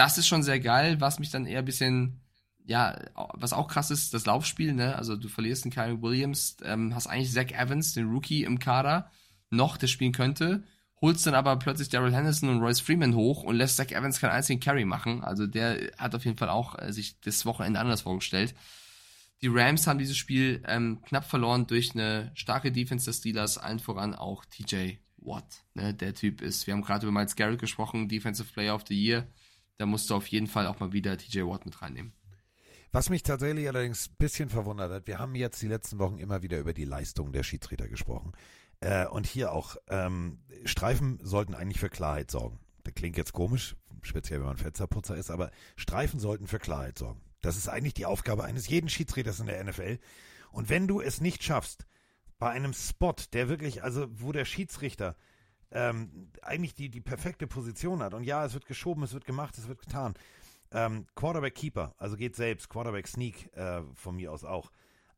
das 0.00 0.16
ist 0.16 0.28
schon 0.28 0.42
sehr 0.42 0.60
geil, 0.60 0.98
was 0.98 1.18
mich 1.18 1.30
dann 1.30 1.44
eher 1.44 1.58
ein 1.58 1.66
bisschen, 1.66 2.22
ja, 2.64 2.98
was 3.34 3.52
auch 3.52 3.68
krass 3.68 3.90
ist, 3.90 4.14
das 4.14 4.24
Laufspiel, 4.24 4.72
ne? 4.72 4.96
Also 4.96 5.14
du 5.14 5.28
verlierst 5.28 5.66
den 5.66 5.70
Kyrie 5.70 6.00
Williams, 6.00 6.56
ähm, 6.64 6.94
hast 6.94 7.06
eigentlich 7.06 7.30
Zach 7.30 7.50
Evans, 7.52 7.92
den 7.92 8.08
Rookie 8.08 8.44
im 8.44 8.58
Kader, 8.58 9.10
noch, 9.50 9.76
der 9.76 9.88
spielen 9.88 10.12
könnte, 10.12 10.64
holst 11.02 11.26
dann 11.26 11.34
aber 11.34 11.54
plötzlich 11.58 11.90
Daryl 11.90 12.14
Henderson 12.14 12.48
und 12.48 12.60
Royce 12.60 12.80
Freeman 12.80 13.14
hoch 13.14 13.42
und 13.42 13.56
lässt 13.56 13.76
Zach 13.76 13.90
Evans 13.90 14.20
keinen 14.20 14.30
einzigen 14.30 14.58
Carry 14.58 14.86
machen. 14.86 15.22
Also 15.22 15.46
der 15.46 15.92
hat 15.98 16.14
auf 16.14 16.24
jeden 16.24 16.38
Fall 16.38 16.48
auch 16.48 16.78
äh, 16.78 16.94
sich 16.94 17.20
das 17.20 17.44
Wochenende 17.44 17.78
anders 17.78 18.00
vorgestellt. 18.00 18.54
Die 19.42 19.48
Rams 19.48 19.86
haben 19.86 19.98
dieses 19.98 20.16
Spiel 20.16 20.62
ähm, 20.66 21.02
knapp 21.02 21.26
verloren 21.26 21.66
durch 21.66 21.92
eine 21.92 22.30
starke 22.32 22.72
Defense 22.72 23.04
des 23.04 23.18
Steelers, 23.18 23.58
allen 23.58 23.80
voran 23.80 24.14
auch 24.14 24.46
TJ 24.46 24.94
Watt. 25.18 25.62
Ne? 25.74 25.92
Der 25.92 26.14
Typ 26.14 26.40
ist, 26.40 26.66
wir 26.66 26.72
haben 26.72 26.80
gerade 26.80 27.06
über 27.06 27.12
Miles 27.12 27.36
Garrett 27.36 27.60
gesprochen, 27.60 28.08
Defensive 28.08 28.50
Player 28.50 28.74
of 28.74 28.84
the 28.88 28.98
Year 28.98 29.26
da 29.80 29.86
musst 29.86 30.10
du 30.10 30.14
auf 30.14 30.26
jeden 30.26 30.46
Fall 30.46 30.66
auch 30.66 30.78
mal 30.78 30.92
wieder 30.92 31.16
TJ 31.16 31.40
Watt 31.40 31.64
mit 31.64 31.80
reinnehmen. 31.80 32.12
Was 32.92 33.08
mich 33.08 33.22
tatsächlich 33.22 33.66
allerdings 33.66 34.10
ein 34.10 34.16
bisschen 34.18 34.50
verwundert 34.50 34.92
hat, 34.92 35.06
wir 35.06 35.18
haben 35.18 35.34
jetzt 35.34 35.62
die 35.62 35.68
letzten 35.68 35.98
Wochen 35.98 36.18
immer 36.18 36.42
wieder 36.42 36.58
über 36.58 36.74
die 36.74 36.84
Leistung 36.84 37.32
der 37.32 37.44
Schiedsrichter 37.44 37.88
gesprochen. 37.88 38.32
Äh, 38.80 39.06
und 39.06 39.26
hier 39.26 39.52
auch, 39.52 39.76
ähm, 39.88 40.40
Streifen 40.66 41.18
sollten 41.22 41.54
eigentlich 41.54 41.80
für 41.80 41.88
Klarheit 41.88 42.30
sorgen. 42.30 42.58
Das 42.84 42.92
klingt 42.92 43.16
jetzt 43.16 43.32
komisch, 43.32 43.74
speziell 44.02 44.40
wenn 44.40 44.48
man 44.48 44.58
Fensterputzer 44.58 45.16
ist, 45.16 45.30
aber 45.30 45.50
Streifen 45.76 46.20
sollten 46.20 46.46
für 46.46 46.58
Klarheit 46.58 46.98
sorgen. 46.98 47.22
Das 47.40 47.56
ist 47.56 47.68
eigentlich 47.68 47.94
die 47.94 48.06
Aufgabe 48.06 48.44
eines 48.44 48.68
jeden 48.68 48.90
Schiedsrichters 48.90 49.40
in 49.40 49.46
der 49.46 49.64
NFL. 49.64 49.98
Und 50.52 50.68
wenn 50.68 50.88
du 50.88 51.00
es 51.00 51.22
nicht 51.22 51.42
schaffst, 51.42 51.86
bei 52.38 52.50
einem 52.50 52.74
Spot, 52.74 53.14
der 53.32 53.48
wirklich, 53.48 53.82
also 53.82 54.08
wo 54.10 54.32
der 54.32 54.44
Schiedsrichter 54.44 55.16
ähm, 55.72 56.30
eigentlich 56.42 56.74
die, 56.74 56.88
die 56.90 57.00
perfekte 57.00 57.46
Position 57.46 58.02
hat. 58.02 58.14
Und 58.14 58.24
ja, 58.24 58.44
es 58.44 58.54
wird 58.54 58.66
geschoben, 58.66 59.02
es 59.02 59.12
wird 59.12 59.24
gemacht, 59.24 59.56
es 59.58 59.68
wird 59.68 59.80
getan. 59.80 60.14
Ähm, 60.72 61.06
Quarterback 61.14 61.54
Keeper, 61.54 61.94
also 61.98 62.16
geht 62.16 62.36
selbst, 62.36 62.68
Quarterback 62.68 63.08
Sneak 63.08 63.54
äh, 63.56 63.82
von 63.94 64.16
mir 64.16 64.32
aus 64.32 64.44
auch. 64.44 64.70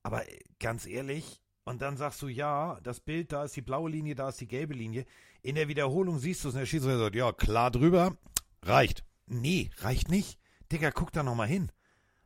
Aber 0.03 0.23
ganz 0.59 0.87
ehrlich, 0.87 1.43
Und 1.65 1.81
dann 1.81 1.97
sagst 1.97 2.21
du, 2.23 2.29
ja, 2.29 2.79
das 2.83 3.01
Bild, 3.01 3.33
da 3.33 3.45
ist 3.45 3.57
die 3.57 3.63
blaue 3.63 3.91
Linie, 3.91 4.15
da 4.15 4.31
ist 4.31 4.41
die 4.41 4.49
gelbe 4.49 4.75
Linie. 4.75 5.05
In 5.43 5.55
der 5.55 5.69
Wiederholung 5.69 6.19
siehst 6.19 6.45
du 6.45 6.49
es 6.49 6.55
und 6.55 6.61
der 6.61 6.67
Schiedsrichter 6.67 6.99
sagt, 6.99 7.15
ja, 7.15 7.33
klar 7.33 7.71
drüber, 7.71 8.17
reicht. 8.63 9.05
Nee, 9.27 9.71
reicht 9.79 10.09
nicht. 10.11 10.39
Digga, 10.73 10.91
guck 10.91 11.13
da 11.13 11.23
nochmal 11.23 11.49
hin. 11.49 11.71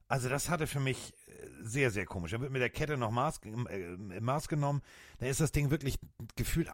Also 0.08 0.28
das 0.28 0.48
hatte 0.48 0.66
für 0.66 0.80
mich 0.80 1.12
äh, 1.26 1.48
sehr, 1.62 1.90
sehr 1.90 2.06
komisch. 2.06 2.30
Dann 2.30 2.40
wird 2.40 2.52
mit 2.52 2.62
der 2.62 2.70
Kette 2.70 2.96
noch 2.96 3.10
Maß, 3.10 3.40
äh, 3.44 4.20
Maß 4.20 4.48
genommen. 4.48 4.80
Da 5.18 5.26
ist 5.26 5.40
das 5.40 5.52
Ding 5.52 5.70
wirklich 5.70 5.98
gefühlt 6.36 6.70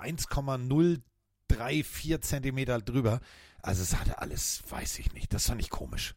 1,034 1.61 2.21
Zentimeter 2.23 2.81
drüber. 2.81 3.21
Also 3.63 3.83
es 3.83 3.97
hatte 3.97 4.19
alles, 4.19 4.63
weiß 4.69 4.99
ich 4.99 5.13
nicht. 5.13 5.33
Das 5.33 5.47
fand 5.47 5.61
ich 5.61 5.71
komisch. 5.71 6.15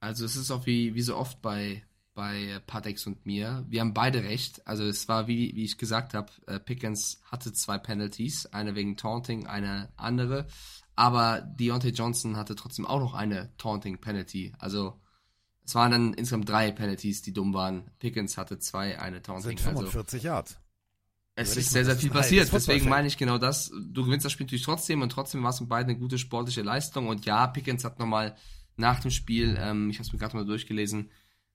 Also 0.00 0.24
es 0.24 0.36
ist 0.36 0.50
auch 0.50 0.66
wie, 0.66 0.94
wie 0.94 1.02
so 1.02 1.16
oft 1.16 1.40
bei, 1.42 1.82
bei 2.14 2.60
Patex 2.66 3.06
und 3.06 3.26
mir. 3.26 3.64
Wir 3.68 3.80
haben 3.80 3.94
beide 3.94 4.22
recht. 4.22 4.66
Also 4.66 4.84
es 4.84 5.08
war, 5.08 5.26
wie, 5.26 5.54
wie 5.56 5.64
ich 5.64 5.78
gesagt 5.78 6.14
habe, 6.14 6.30
äh, 6.46 6.60
Pickens 6.60 7.20
hatte 7.24 7.52
zwei 7.52 7.78
Penalties. 7.78 8.46
Eine 8.46 8.74
wegen 8.74 8.96
Taunting, 8.96 9.46
eine 9.46 9.88
andere. 9.96 10.46
Aber 10.96 11.40
Deontay 11.40 11.90
Johnson 11.90 12.36
hatte 12.36 12.54
trotzdem 12.54 12.86
auch 12.86 13.00
noch 13.00 13.14
eine 13.14 13.56
Taunting-Penalty. 13.56 14.52
Also 14.58 15.00
es 15.64 15.74
waren 15.74 15.90
dann 15.90 16.14
insgesamt 16.14 16.48
drei 16.48 16.70
Penalties, 16.70 17.22
die 17.22 17.32
dumm 17.32 17.54
waren. 17.54 17.90
Pickens 17.98 18.36
hatte 18.36 18.58
zwei, 18.58 19.00
eine 19.00 19.22
Taunting. 19.22 19.56
Sind 19.56 19.60
45 19.60 20.18
also, 20.18 20.26
Yards. 20.26 20.58
Es 21.36 21.56
ist 21.56 21.72
sehr, 21.72 21.84
sehr 21.84 21.96
viel 21.96 22.10
passiert. 22.10 22.52
Deswegen 22.52 22.88
meine 22.88 23.08
ich 23.08 23.16
genau 23.16 23.38
das. 23.38 23.72
Du 23.90 24.04
gewinnst 24.04 24.24
das 24.24 24.32
Spiel 24.32 24.46
natürlich 24.46 24.64
trotzdem 24.64 25.02
und 25.02 25.10
trotzdem 25.10 25.42
war 25.42 25.50
es 25.50 25.60
mit 25.60 25.68
beiden 25.68 25.90
eine 25.90 25.98
gute 25.98 26.16
sportliche 26.18 26.62
Leistung. 26.62 27.08
Und 27.08 27.26
ja, 27.26 27.46
Pickens 27.48 27.84
hat 27.84 27.98
nochmal 27.98 28.36
nach 28.76 29.00
dem 29.00 29.10
Spiel, 29.10 29.56
ähm, 29.60 29.90
ich 29.90 29.98
habe 29.98 30.06
es 30.06 30.12
mir 30.12 30.18
gerade 30.18 30.36
mal 30.36 30.44
durchgelesen, 30.44 31.10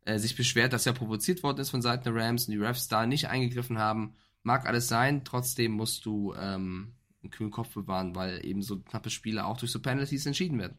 äh, 0.05 0.19
sich 0.19 0.35
beschwert, 0.35 0.73
dass 0.73 0.85
er 0.85 0.93
provoziert 0.93 1.43
worden 1.43 1.59
ist 1.59 1.69
von 1.69 1.81
Seiten 1.81 2.03
der 2.03 2.15
Rams 2.15 2.47
und 2.47 2.51
die 2.51 2.57
Refs 2.57 2.87
da 2.87 3.05
nicht 3.05 3.27
eingegriffen 3.27 3.77
haben. 3.77 4.15
Mag 4.43 4.65
alles 4.65 4.87
sein, 4.87 5.23
trotzdem 5.23 5.73
musst 5.73 6.05
du 6.05 6.33
ähm, 6.33 6.93
einen 7.21 7.31
kühlen 7.31 7.51
Kopf 7.51 7.73
bewahren, 7.73 8.15
weil 8.15 8.45
eben 8.45 8.61
so 8.61 8.79
knappe 8.79 9.09
Spiele 9.09 9.45
auch 9.45 9.57
durch 9.57 9.71
so 9.71 9.79
Penalties 9.79 10.25
entschieden 10.25 10.59
werden. 10.59 10.77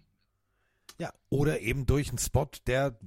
Ja, 0.98 1.12
oder 1.30 1.60
eben 1.60 1.86
durch 1.86 2.08
einen 2.08 2.18
Spot, 2.18 2.48
der 2.66 2.98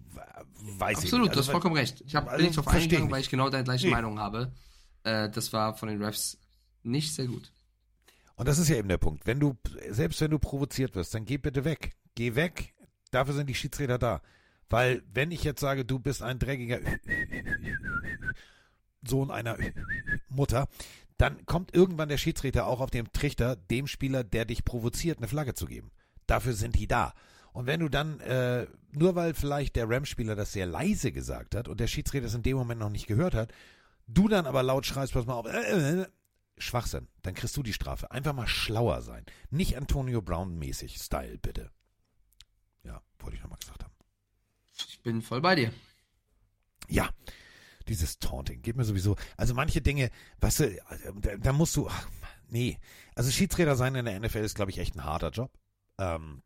weiß 0.77 0.97
Absolut, 0.97 1.03
ich 1.03 1.11
nicht. 1.11 1.13
Also, 1.13 1.31
du 1.31 1.39
hast 1.39 1.49
vollkommen 1.49 1.75
recht. 1.75 2.01
Ich 2.05 2.15
habe 2.15 2.31
also, 2.31 2.43
nicht 2.43 2.57
drauf 2.57 2.67
eingegangen, 2.67 3.11
weil 3.11 3.21
ich 3.21 3.29
genau 3.29 3.49
deine 3.49 3.63
gleiche 3.63 3.87
nee. 3.87 3.91
Meinung 3.91 4.19
habe. 4.19 4.51
Äh, 5.03 5.29
das 5.29 5.53
war 5.53 5.75
von 5.75 5.89
den 5.89 6.03
Refs 6.03 6.37
nicht 6.83 7.13
sehr 7.13 7.27
gut. 7.27 7.51
Und 8.35 8.47
das 8.47 8.57
ist 8.57 8.69
ja 8.69 8.77
eben 8.77 8.89
der 8.89 8.97
Punkt. 8.97 9.25
Wenn 9.25 9.39
du, 9.39 9.55
selbst 9.89 10.19
wenn 10.21 10.31
du 10.31 10.39
provoziert 10.39 10.95
wirst, 10.95 11.13
dann 11.13 11.25
geh 11.25 11.37
bitte 11.37 11.65
weg. 11.65 11.95
Geh 12.15 12.35
weg. 12.35 12.73
Dafür 13.11 13.33
sind 13.33 13.47
die 13.47 13.55
Schiedsrichter 13.55 13.99
da. 13.99 14.21
Weil, 14.69 15.03
wenn 15.13 15.31
ich 15.31 15.43
jetzt 15.43 15.59
sage, 15.59 15.85
du 15.85 15.99
bist 15.99 16.23
ein 16.23 16.39
dreckiger 16.39 16.79
Sohn 19.07 19.29
einer 19.29 19.57
Mutter, 20.29 20.67
dann 21.17 21.45
kommt 21.45 21.75
irgendwann 21.75 22.09
der 22.09 22.17
Schiedsrichter 22.17 22.65
auch 22.65 22.81
auf 22.81 22.89
den 22.89 23.11
Trichter, 23.13 23.55
dem 23.55 23.87
Spieler, 23.87 24.23
der 24.23 24.45
dich 24.45 24.65
provoziert, 24.65 25.19
eine 25.19 25.27
Flagge 25.27 25.53
zu 25.53 25.67
geben. 25.67 25.91
Dafür 26.25 26.53
sind 26.53 26.75
die 26.75 26.87
da. 26.87 27.13
Und 27.51 27.67
wenn 27.67 27.81
du 27.81 27.89
dann, 27.89 28.19
äh, 28.21 28.65
nur 28.91 29.15
weil 29.15 29.35
vielleicht 29.35 29.75
der 29.75 29.87
Ram-Spieler 29.87 30.35
das 30.35 30.53
sehr 30.53 30.65
leise 30.65 31.11
gesagt 31.11 31.53
hat 31.53 31.67
und 31.67 31.79
der 31.79 31.87
Schiedsrichter 31.87 32.27
es 32.27 32.33
in 32.33 32.41
dem 32.41 32.57
Moment 32.57 32.79
noch 32.79 32.89
nicht 32.89 33.05
gehört 33.05 33.35
hat, 33.35 33.53
du 34.07 34.27
dann 34.27 34.45
aber 34.45 34.63
laut 34.63 34.85
schreist, 34.85 35.13
pass 35.13 35.25
mal 35.25 35.33
auf, 35.33 35.45
äh, 35.45 36.01
äh, 36.01 36.07
Schwachsinn, 36.57 37.07
dann 37.21 37.33
kriegst 37.33 37.57
du 37.57 37.63
die 37.63 37.73
Strafe. 37.73 38.11
Einfach 38.11 38.33
mal 38.33 38.47
schlauer 38.47 39.01
sein. 39.01 39.25
Nicht 39.49 39.77
Antonio 39.77 40.21
Brown-mäßig 40.21 40.97
Style, 40.97 41.37
bitte. 41.37 41.71
Ja, 42.83 43.01
wollte 43.19 43.37
ich 43.37 43.41
nochmal 43.41 43.59
gesagt 43.59 43.83
haben. 43.83 43.93
Ich 44.87 45.01
bin 45.01 45.21
voll 45.21 45.41
bei 45.41 45.55
dir. 45.55 45.73
Ja, 46.87 47.09
dieses 47.87 48.19
Taunting 48.19 48.61
geht 48.61 48.75
mir 48.75 48.85
sowieso. 48.85 49.15
Also 49.37 49.53
manche 49.53 49.81
Dinge, 49.81 50.09
weißt 50.39 50.59
du, 50.59 50.77
da, 51.19 51.37
da 51.37 51.53
musst 51.53 51.75
du, 51.75 51.87
ach, 51.87 52.07
nee. 52.49 52.77
Also 53.15 53.31
Schiedsrichter 53.31 53.75
sein 53.75 53.95
in 53.95 54.05
der 54.05 54.19
NFL 54.19 54.39
ist, 54.39 54.55
glaube 54.55 54.71
ich, 54.71 54.77
echt 54.77 54.95
ein 54.95 55.03
harter 55.03 55.29
Job. 55.29 55.51
Ähm, 55.97 56.43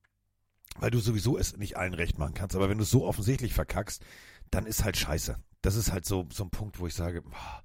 weil 0.79 0.91
du 0.91 0.99
sowieso 0.99 1.37
es 1.37 1.57
nicht 1.57 1.77
allen 1.77 1.93
recht 1.93 2.17
machen 2.17 2.33
kannst. 2.33 2.55
Aber 2.55 2.69
wenn 2.69 2.77
du 2.77 2.83
es 2.83 2.91
so 2.91 3.05
offensichtlich 3.05 3.53
verkackst, 3.53 4.03
dann 4.51 4.65
ist 4.65 4.83
halt 4.83 4.97
scheiße. 4.97 5.37
Das 5.67 5.75
ist 5.75 5.91
halt 5.91 6.05
so, 6.05 6.25
so 6.31 6.45
ein 6.45 6.49
Punkt, 6.49 6.79
wo 6.79 6.87
ich 6.87 6.93
sage, 6.93 7.21
boah, 7.21 7.61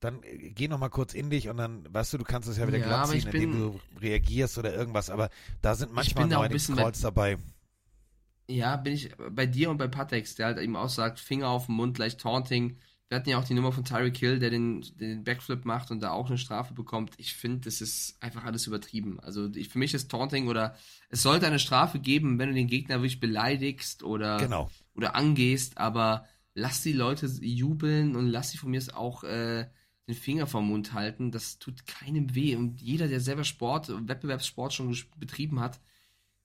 dann 0.00 0.22
äh, 0.22 0.50
geh 0.50 0.68
noch 0.68 0.78
mal 0.78 0.90
kurz 0.90 1.14
in 1.14 1.30
dich 1.30 1.48
und 1.48 1.56
dann, 1.56 1.82
weißt 1.88 2.12
du, 2.12 2.18
du 2.18 2.24
kannst 2.24 2.46
es 2.46 2.58
ja 2.58 2.68
wieder 2.68 2.76
ja, 2.76 2.88
glatt 2.88 3.08
ziehen, 3.08 3.26
indem 3.26 3.52
du 3.58 3.80
reagierst 4.02 4.58
oder 4.58 4.74
irgendwas. 4.74 5.08
Aber 5.08 5.30
da 5.62 5.74
sind 5.74 5.94
manchmal 5.94 6.28
da 6.28 6.42
ein 6.42 6.50
Calls 6.54 7.00
dabei. 7.00 7.38
Ja, 8.50 8.76
bin 8.76 8.92
ich 8.92 9.16
bei 9.30 9.46
dir 9.46 9.70
und 9.70 9.78
bei 9.78 9.88
Patex, 9.88 10.34
der 10.34 10.44
halt 10.44 10.58
eben 10.58 10.76
auch 10.76 10.90
sagt, 10.90 11.18
Finger 11.18 11.48
auf 11.48 11.64
den 11.64 11.76
Mund, 11.76 11.96
leicht 11.96 12.20
Taunting. 12.20 12.76
Wir 13.08 13.16
hatten 13.16 13.30
ja 13.30 13.38
auch 13.38 13.44
die 13.44 13.54
Nummer 13.54 13.72
von 13.72 13.86
Tyreek 13.86 14.18
Hill, 14.18 14.38
der 14.38 14.50
den, 14.50 14.84
den 14.96 15.24
Backflip 15.24 15.64
macht 15.64 15.90
und 15.90 16.00
da 16.00 16.10
auch 16.10 16.26
eine 16.26 16.36
Strafe 16.36 16.74
bekommt. 16.74 17.14
Ich 17.16 17.32
finde, 17.32 17.60
das 17.60 17.80
ist 17.80 18.22
einfach 18.22 18.44
alles 18.44 18.66
übertrieben. 18.66 19.20
Also 19.20 19.48
ich, 19.54 19.70
für 19.70 19.78
mich 19.78 19.94
ist 19.94 20.10
Taunting 20.10 20.48
oder 20.48 20.76
es 21.08 21.22
sollte 21.22 21.46
eine 21.46 21.60
Strafe 21.60 21.98
geben, 21.98 22.38
wenn 22.38 22.50
du 22.50 22.54
den 22.54 22.66
Gegner 22.66 22.96
wirklich 22.96 23.20
beleidigst 23.20 24.02
oder, 24.02 24.36
genau. 24.36 24.70
oder 24.94 25.14
angehst, 25.14 25.78
aber 25.78 26.26
lass 26.56 26.82
die 26.82 26.94
Leute 26.94 27.26
jubeln 27.26 28.16
und 28.16 28.28
lass 28.28 28.50
sie 28.50 28.58
von 28.58 28.70
mir 28.70 28.82
auch 28.94 29.22
äh, 29.24 29.66
den 30.08 30.14
Finger 30.14 30.46
vom 30.46 30.68
Mund 30.68 30.94
halten. 30.94 31.30
Das 31.30 31.58
tut 31.58 31.86
keinem 31.86 32.34
weh. 32.34 32.56
Und 32.56 32.80
jeder, 32.80 33.08
der 33.08 33.20
selber 33.20 33.44
Sport, 33.44 33.92
Wettbewerbssport 34.08 34.72
schon 34.72 34.96
betrieben 35.18 35.60
hat, 35.60 35.80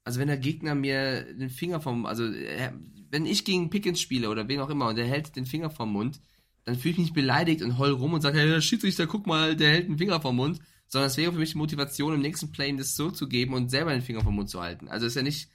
also 0.03 0.19
wenn 0.19 0.27
der 0.27 0.37
Gegner 0.37 0.75
mir 0.75 1.23
den 1.33 1.49
Finger 1.49 1.79
vom, 1.79 2.05
also 2.05 2.25
äh, 2.25 2.71
wenn 3.09 3.25
ich 3.25 3.45
gegen 3.45 3.69
Pickens 3.69 4.01
spiele 4.01 4.29
oder 4.29 4.47
wen 4.47 4.59
auch 4.59 4.69
immer 4.69 4.87
und 4.89 4.97
der 4.97 5.05
hält 5.05 5.35
den 5.35 5.45
Finger 5.45 5.69
vom 5.69 5.93
Mund, 5.93 6.19
dann 6.65 6.75
fühle 6.75 6.93
ich 6.93 6.99
mich 6.99 7.13
beleidigt 7.13 7.61
und 7.61 7.77
heul 7.77 7.91
rum 7.91 8.13
und 8.13 8.21
sage, 8.21 8.39
hey, 8.39 8.47
der 8.47 8.61
Schiedsrichter, 8.61 9.07
guck 9.07 9.27
mal, 9.27 9.55
der 9.55 9.71
hält 9.71 9.87
den 9.87 9.97
Finger 9.97 10.19
vom 10.19 10.35
Mund. 10.35 10.59
Sondern 10.87 11.07
es 11.07 11.15
wäre 11.15 11.31
für 11.31 11.39
mich 11.39 11.51
die 11.51 11.57
Motivation, 11.57 12.13
im 12.13 12.19
nächsten 12.19 12.51
Play 12.51 12.75
das 12.75 12.97
so 12.97 13.11
zu 13.11 13.29
geben 13.29 13.53
und 13.53 13.69
selber 13.69 13.91
den 13.91 14.01
Finger 14.01 14.23
vom 14.23 14.35
Mund 14.35 14.49
zu 14.49 14.61
halten. 14.61 14.89
Also 14.89 15.05
ist 15.05 15.15
ja 15.15 15.21
nicht, 15.21 15.49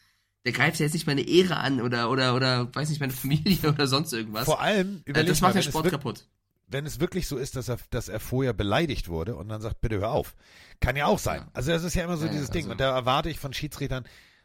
der 0.47 0.53
greift 0.53 0.79
ja 0.79 0.85
jetzt 0.85 0.95
nicht 0.95 1.07
meine 1.07 1.21
Ehre 1.21 1.59
an 1.59 1.83
oder, 1.83 2.09
oder, 2.09 2.35
oder, 2.35 2.75
weiß 2.75 2.89
nicht, 2.89 3.01
meine 3.01 3.13
Familie 3.13 3.69
oder 3.69 3.87
sonst 3.87 4.15
irgendwas. 4.15 4.47
Vor 4.47 4.63
allem, 4.63 5.03
äh, 5.05 5.25
das 5.25 5.43
macht 5.43 5.57
den 5.57 5.63
Sport 5.63 5.91
kaputt 5.91 6.25
wenn 6.69 6.87
es 6.87 7.01
wirklich 7.01 7.29
so 7.29 7.37
ist, 7.37 7.57
dass 7.57 7.69
er, 7.69 7.79
dass 7.91 8.09
er 8.09 8.21
vorher 8.21 8.53
beleidigt 8.53 9.09
wurde 9.09 9.37
und 9.37 9.49
dann 9.49 9.61
sagt, 9.61 9.81
bitte 9.81 9.99
hör 9.99 10.11
auf. 10.11 10.35
Kann 10.81 10.97
ja 10.97 11.07
auch 11.07 11.19
sein. 11.19 11.43
Ja. 11.43 11.51
Also 11.55 11.71
das 11.71 11.85
ist 11.85 11.95
ja 11.95 12.05
immer 12.05 12.17
so 12.17 12.27
ja, 12.27 12.33
dieses 12.33 12.51
also 12.51 12.59
Ding. 12.61 12.71
Und 12.71 12.81
da 12.81 12.95
erwarte 12.95 13.31
ich 13.31 13.39
von 13.39 13.53
Schiedsrichtern, 13.53 14.05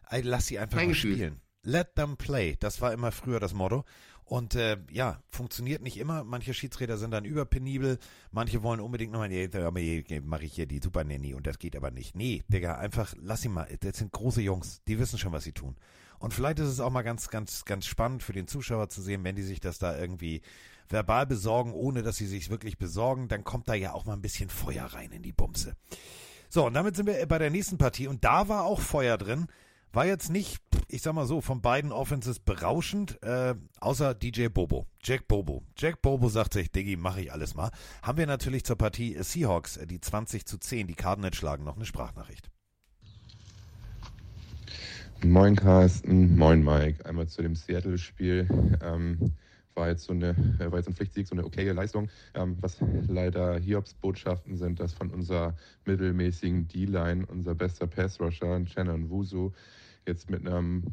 ey, 0.10 0.22
lass 0.22 0.48
sie 0.48 0.60
einfach 0.60 0.78
mal 0.78 0.94
spielen. 0.94 1.42
Let 1.64 1.96
them 1.96 2.18
play. 2.18 2.58
Das 2.60 2.82
war 2.82 2.94
immer 2.94 3.12
früher 3.12 3.40
das 3.40 3.54
Motto. 3.54 3.86
Und 4.32 4.56
äh, 4.56 4.78
ja, 4.90 5.22
funktioniert 5.28 5.82
nicht 5.82 5.98
immer. 5.98 6.24
Manche 6.24 6.54
Schiedsrichter 6.54 6.98
sind 6.98 7.12
dann 7.12 7.26
überpenibel. 7.26 8.00
Manche 8.32 8.64
wollen 8.64 8.80
unbedingt 8.80 9.12
nochmal, 9.12 9.28
nee, 9.28 9.50
mache 10.24 10.46
ich 10.46 10.54
hier 10.54 10.68
die 10.68 10.80
Super 10.82 11.04
Nanny 11.04 11.34
und 11.34 11.46
das 11.46 11.60
geht 11.60 11.76
aber 11.76 11.92
nicht. 11.92 12.16
Nee, 12.16 12.42
Digga, 12.48 12.78
einfach 12.78 13.14
lass 13.22 13.42
sie 13.42 13.50
mal. 13.50 13.68
Das 13.82 13.98
sind 13.98 14.14
große 14.14 14.40
Jungs, 14.40 14.82
die 14.88 15.00
wissen 15.00 15.20
schon, 15.20 15.34
was 15.34 15.44
sie 15.44 15.52
tun. 15.52 15.76
Und 16.18 16.34
vielleicht 16.34 16.60
ist 16.60 16.70
es 16.70 16.80
auch 16.80 16.92
mal 16.92 17.02
ganz, 17.02 17.30
ganz, 17.30 17.66
ganz 17.66 17.86
spannend 17.86 18.24
für 18.24 18.32
den 18.32 18.48
Zuschauer 18.48 18.88
zu 18.88 19.02
sehen, 19.02 19.26
wenn 19.26 19.36
die 19.36 19.44
sich 19.44 19.60
das 19.60 19.80
da 19.80 20.00
irgendwie 20.00 20.42
verbal 20.88 21.28
besorgen, 21.28 21.74
ohne 21.74 22.02
dass 22.02 22.16
sie 22.16 22.28
sich 22.28 22.50
wirklich 22.50 22.78
besorgen, 22.78 23.28
dann 23.28 23.44
kommt 23.44 23.68
da 23.68 23.74
ja 23.74 23.92
auch 23.92 24.06
mal 24.06 24.14
ein 24.14 24.22
bisschen 24.22 24.50
Feuer 24.50 24.86
rein 24.86 25.12
in 25.12 25.24
die 25.24 25.34
Bumse. 25.34 25.76
So, 26.48 26.68
und 26.68 26.74
damit 26.74 26.96
sind 26.96 27.06
wir 27.06 27.26
bei 27.26 27.38
der 27.38 27.50
nächsten 27.50 27.78
Partie 27.78 28.08
und 28.08 28.24
da 28.24 28.48
war 28.48 28.64
auch 28.64 28.80
Feuer 28.80 29.18
drin. 29.18 29.48
War 29.94 30.06
jetzt 30.06 30.30
nicht, 30.30 30.62
ich 30.88 31.02
sag 31.02 31.14
mal 31.14 31.26
so, 31.26 31.42
von 31.42 31.62
beiden 31.62 31.92
Offenses 31.92 32.40
berauschend, 32.40 33.22
äh, 33.24 33.56
außer 33.82 34.14
DJ 34.14 34.48
Bobo, 34.48 34.88
Jack 35.04 35.28
Bobo. 35.28 35.64
Jack 35.78 36.02
Bobo 36.02 36.30
sagt 36.30 36.54
sich, 36.54 36.72
Diggi, 36.72 36.96
mache 36.96 37.20
ich 37.20 37.34
alles 37.34 37.56
mal. 37.56 37.72
Haben 38.02 38.18
wir 38.18 38.26
natürlich 38.26 38.64
zur 38.64 38.78
Partie 38.78 39.18
Seahawks, 39.22 39.76
äh, 39.76 39.86
die 39.86 40.00
20 40.00 40.46
zu 40.46 40.58
10, 40.58 40.88
die 40.88 40.94
Cardinals 40.94 41.36
schlagen, 41.36 41.66
noch 41.66 41.76
eine 41.76 41.86
Sprachnachricht. 41.86 42.50
Moin 45.26 45.58
Carsten, 45.58 46.38
moin 46.38 46.64
Mike. 46.64 47.06
Einmal 47.06 47.28
zu 47.28 47.42
dem 47.42 47.56
Seattle-Spiel. 47.56 48.48
Ähm, 48.82 49.34
war 49.76 49.90
jetzt 49.90 50.06
so 50.06 50.14
eine, 50.14 50.30
äh, 50.60 50.72
war 50.72 50.80
jetzt 50.80 50.88
ein 50.88 50.96
Pflichtsieg, 50.96 51.28
so 51.28 51.36
eine 51.36 51.46
okaye 51.46 51.74
Leistung. 51.74 52.10
Ähm, 52.34 52.58
was 52.62 52.78
leider 53.08 53.60
Hiobs 53.60 53.94
Botschaften 53.96 54.56
sind, 54.56 54.80
dass 54.80 54.94
von 54.94 55.10
unserer 55.10 55.54
mittelmäßigen 55.86 56.70
D-Line 56.70 57.26
unser 57.26 57.56
bester 57.56 57.88
Pass-Rusher, 57.88 58.66
Shannon 58.68 59.10
Wusu, 59.10 59.52
jetzt 60.08 60.30
mit 60.30 60.46
einem 60.46 60.84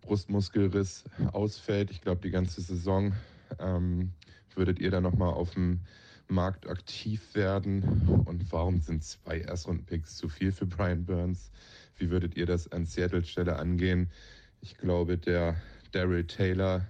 Brustmuskelriss 0.00 1.04
ausfällt. 1.32 1.90
Ich 1.90 2.00
glaube, 2.00 2.20
die 2.22 2.30
ganze 2.30 2.60
Saison. 2.60 3.14
Ähm, 3.58 4.12
würdet 4.54 4.80
ihr 4.80 4.90
da 4.90 5.00
nochmal 5.00 5.32
auf 5.32 5.52
dem 5.54 5.80
Markt 6.28 6.68
aktiv 6.68 7.34
werden? 7.34 8.22
Und 8.26 8.50
warum 8.52 8.80
sind 8.80 9.04
zwei 9.04 9.40
Erstrunden-Picks 9.40 10.16
zu 10.16 10.28
viel 10.28 10.52
für 10.52 10.66
Brian 10.66 11.04
Burns? 11.04 11.50
Wie 11.96 12.10
würdet 12.10 12.36
ihr 12.36 12.46
das 12.46 12.70
an 12.72 12.84
Seattles 12.84 13.28
Stelle 13.28 13.56
angehen? 13.56 14.10
Ich 14.60 14.76
glaube, 14.76 15.16
der 15.16 15.56
Daryl 15.92 16.26
Taylor 16.26 16.86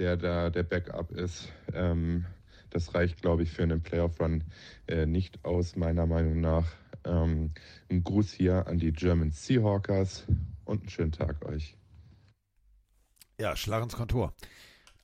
der 0.00 0.16
da 0.16 0.50
der 0.50 0.62
Backup 0.62 1.12
ist. 1.12 1.52
Ähm, 1.74 2.24
das 2.70 2.94
reicht, 2.94 3.20
glaube 3.20 3.42
ich, 3.42 3.50
für 3.50 3.62
einen 3.62 3.82
Playoff-Run 3.82 4.44
äh, 4.86 5.06
nicht 5.06 5.44
aus, 5.44 5.76
meiner 5.76 6.06
Meinung 6.06 6.40
nach. 6.40 6.66
Ähm, 7.04 7.50
ein 7.90 8.02
Gruß 8.02 8.32
hier 8.32 8.66
an 8.66 8.78
die 8.78 8.92
German 8.92 9.30
Seahawkers 9.30 10.24
und 10.70 10.80
einen 10.80 10.88
schönen 10.90 11.12
Tag 11.12 11.44
euch. 11.44 11.76
Ja, 13.38 13.56
Schlag 13.56 13.82
ins 13.82 13.96
Kontor. 13.96 14.34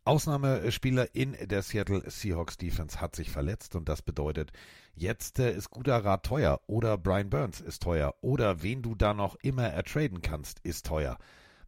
Ausnahmespieler 0.04 1.14
in 1.14 1.32
der 1.32 1.62
Seattle 1.62 2.08
Seahawks 2.08 2.56
Defense 2.56 3.00
hat 3.00 3.16
sich 3.16 3.30
verletzt 3.30 3.74
und 3.74 3.88
das 3.88 4.02
bedeutet, 4.02 4.52
jetzt 4.94 5.40
äh, 5.40 5.52
ist 5.52 5.70
guter 5.70 6.04
Rat 6.04 6.24
teuer 6.24 6.60
oder 6.68 6.96
Brian 6.96 7.28
Burns 7.28 7.60
ist 7.60 7.82
teuer 7.82 8.14
oder 8.20 8.62
wen 8.62 8.82
du 8.82 8.94
da 8.94 9.14
noch 9.14 9.34
immer 9.42 9.64
ertraden 9.64 10.22
kannst, 10.22 10.60
ist 10.60 10.86
teuer. 10.86 11.18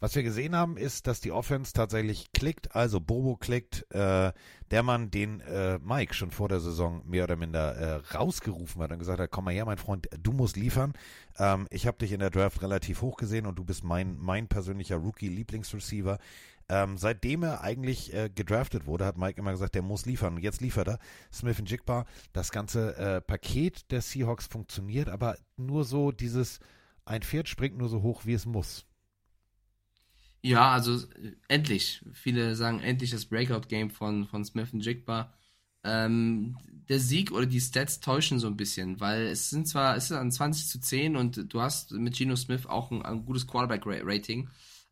Was 0.01 0.14
wir 0.14 0.22
gesehen 0.22 0.55
haben, 0.55 0.76
ist, 0.76 1.09
dass 1.09 1.20
die 1.20 1.32
Offense 1.32 1.72
tatsächlich 1.72 2.32
klickt, 2.32 2.74
also 2.76 3.01
Bobo 3.01 3.36
klickt, 3.36 3.84
äh, 3.92 4.32
der 4.70 4.82
Mann, 4.84 5.11
den 5.11 5.40
äh, 5.40 5.80
Mike 5.80 6.14
schon 6.14 6.30
vor 6.30 6.49
der 6.49 6.61
Saison 6.61 7.03
mehr 7.05 7.24
oder 7.24 7.34
minder 7.34 7.74
äh, 7.74 8.16
rausgerufen 8.16 8.80
hat 8.80 8.92
und 8.92 9.01
gesagt 9.01 9.18
hat, 9.18 9.30
komm 9.32 9.46
mal 9.46 9.55
her, 9.55 9.64
mein 9.64 9.78
Freund, 9.78 10.09
du 10.22 10.32
musst 10.32 10.57
liefern. 10.57 10.92
Ähm, 11.36 11.66
ich 11.70 11.88
habe 11.88 11.99
dich 11.99 12.12
in 12.12 12.20
der 12.20 12.30
Draft 12.30 12.62
relativ 12.62 13.03
hoch 13.03 13.16
gesehen 13.16 13.46
und 13.46 13.59
du 13.59 13.64
bist 13.64 13.82
mein, 13.82 14.16
mein 14.18 14.46
persönlicher 14.46 14.96
Rookie-Lieblingsreceiver. 14.96 16.18
Ähm, 16.68 16.96
seitdem 16.96 17.42
er 17.42 17.62
eigentlich 17.62 18.14
äh, 18.14 18.30
gedraftet 18.32 18.86
wurde, 18.86 19.05
hat 19.07 19.18
Mike 19.18 19.40
immer 19.40 19.53
gesagt, 19.53 19.74
der 19.74 19.82
muss 19.82 20.07
liefern. 20.07 20.36
Und 20.36 20.42
jetzt 20.42 20.61
liefert 20.61 20.88
er. 20.88 20.99
Smith 21.32 21.59
und 21.59 21.68
Jigba, 21.70 22.05
das 22.32 22.53
ganze 22.53 22.96
äh, 22.96 23.20
Paket 23.20 23.90
der 23.90 24.03
Seahawks 24.03 24.46
funktioniert, 24.46 25.09
aber 25.09 25.38
nur 25.57 25.84
so 25.84 26.12
dieses, 26.12 26.61
ein 27.05 27.22
Pferd 27.22 27.49
springt 27.49 27.78
nur 27.78 27.88
so 27.88 28.03
hoch, 28.03 28.26
wie 28.26 28.34
es 28.34 28.46
muss. 28.46 28.88
Ja, 30.43 30.72
also 30.72 31.01
endlich. 31.49 32.05
Viele 32.12 32.55
sagen 32.55 32.80
endlich 32.80 33.11
das 33.11 33.26
Breakout-Game 33.26 33.91
von, 33.91 34.26
von 34.26 34.45
Smith 34.45 34.72
und 34.72 34.84
Jigba. 34.84 35.32
Ähm, 35.84 36.57
der 36.89 37.01
Sieg 37.01 37.32
oder 37.32 37.47
die 37.47 37.61
Stats 37.61 38.01
täuschen 38.01 38.39
so 38.39 38.47
ein 38.47 38.57
bisschen, 38.57 39.01
weil 39.01 39.26
es 39.26 39.51
sind 39.51 39.68
zwar, 39.68 39.97
es 39.97 40.11
ist 40.11 40.12
an 40.12 40.32
20 40.32 40.68
zu 40.68 40.80
10 40.80 41.16
und 41.16 41.53
du 41.53 41.61
hast 41.61 41.93
mit 41.93 42.16
Geno 42.16 42.34
Smith 42.36 42.66
auch 42.66 42.91
ein, 42.91 43.03
ein 43.03 43.24
gutes 43.24 43.47
Quarterback-Rating, 43.47 44.49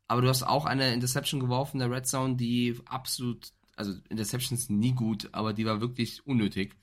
aber 0.09 0.22
du 0.22 0.28
hast 0.28 0.42
auch 0.42 0.66
eine 0.66 0.92
Interception 0.92 1.40
geworfen 1.40 1.78
der 1.78 1.90
Red 1.90 2.07
Zone, 2.07 2.36
die 2.36 2.78
absolut, 2.86 3.53
also 3.76 3.94
Interceptions 4.09 4.68
nie 4.68 4.92
gut, 4.92 5.28
aber 5.32 5.53
die 5.53 5.64
war 5.64 5.80
wirklich 5.80 6.26
unnötig. 6.26 6.76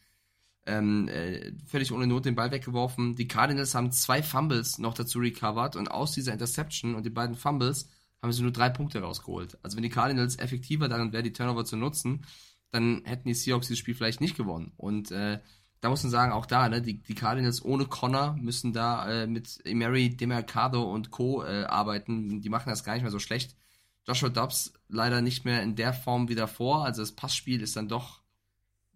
Ähm, 0.66 1.08
äh, 1.10 1.52
völlig 1.66 1.92
ohne 1.92 2.08
Not 2.08 2.26
den 2.26 2.36
Ball 2.36 2.52
weggeworfen. 2.52 3.16
Die 3.16 3.28
Cardinals 3.28 3.76
haben 3.76 3.92
zwei 3.92 4.24
Fumbles 4.24 4.78
noch 4.78 4.94
dazu 4.94 5.20
recovered 5.20 5.76
und 5.76 5.92
aus 5.92 6.14
dieser 6.14 6.34
Interception 6.34 6.96
und 6.96 7.06
den 7.06 7.14
beiden 7.14 7.36
Fumbles 7.36 7.90
haben 8.24 8.32
sie 8.32 8.42
nur 8.42 8.52
drei 8.52 8.70
Punkte 8.70 9.02
rausgeholt. 9.02 9.58
Also 9.62 9.76
wenn 9.76 9.84
die 9.84 9.90
Cardinals 9.90 10.40
effektiver 10.40 10.88
darin 10.88 11.12
wären, 11.12 11.26
die 11.26 11.34
Turnover 11.34 11.66
zu 11.66 11.76
nutzen, 11.76 12.26
dann 12.72 13.02
hätten 13.04 13.28
die 13.28 13.34
Seahawks 13.36 13.68
dieses 13.68 13.80
Spiel 13.80 13.94
vielleicht 13.94 14.22
nicht 14.22 14.38
gewonnen. 14.38 14.72
Und 14.78 15.12
äh, 15.12 15.40
da 15.82 15.90
muss 15.90 16.02
man 16.04 16.12
sagen, 16.12 16.32
auch 16.32 16.46
da, 16.46 16.70
ne, 16.70 16.82
die, 16.82 17.04
die 17.04 17.16
Cardinals 17.16 17.64
ohne 17.64 17.86
Connor 17.86 18.38
müssen 18.40 18.72
da 18.72 19.24
äh, 19.24 19.28
mit 19.28 19.60
Emery, 19.66 20.16
Demercado 20.16 20.84
und 20.84 21.12
Co. 21.12 21.44
Äh, 21.44 21.66
arbeiten. 21.66 22.42
Die 22.42 22.50
machen 22.50 22.70
das 22.70 22.86
gar 22.86 22.94
nicht 22.94 23.04
mehr 23.04 23.12
so 23.12 23.20
schlecht. 23.20 23.58
Joshua 24.08 24.30
Dobbs 24.30 24.74
leider 24.88 25.22
nicht 25.22 25.44
mehr 25.44 25.62
in 25.62 25.76
der 25.76 25.94
Form 25.94 26.30
wie 26.30 26.36
davor. 26.36 26.86
Also 26.86 27.02
das 27.02 27.12
Passspiel 27.12 27.62
ist 27.62 27.76
dann 27.76 27.90
doch 27.90 28.22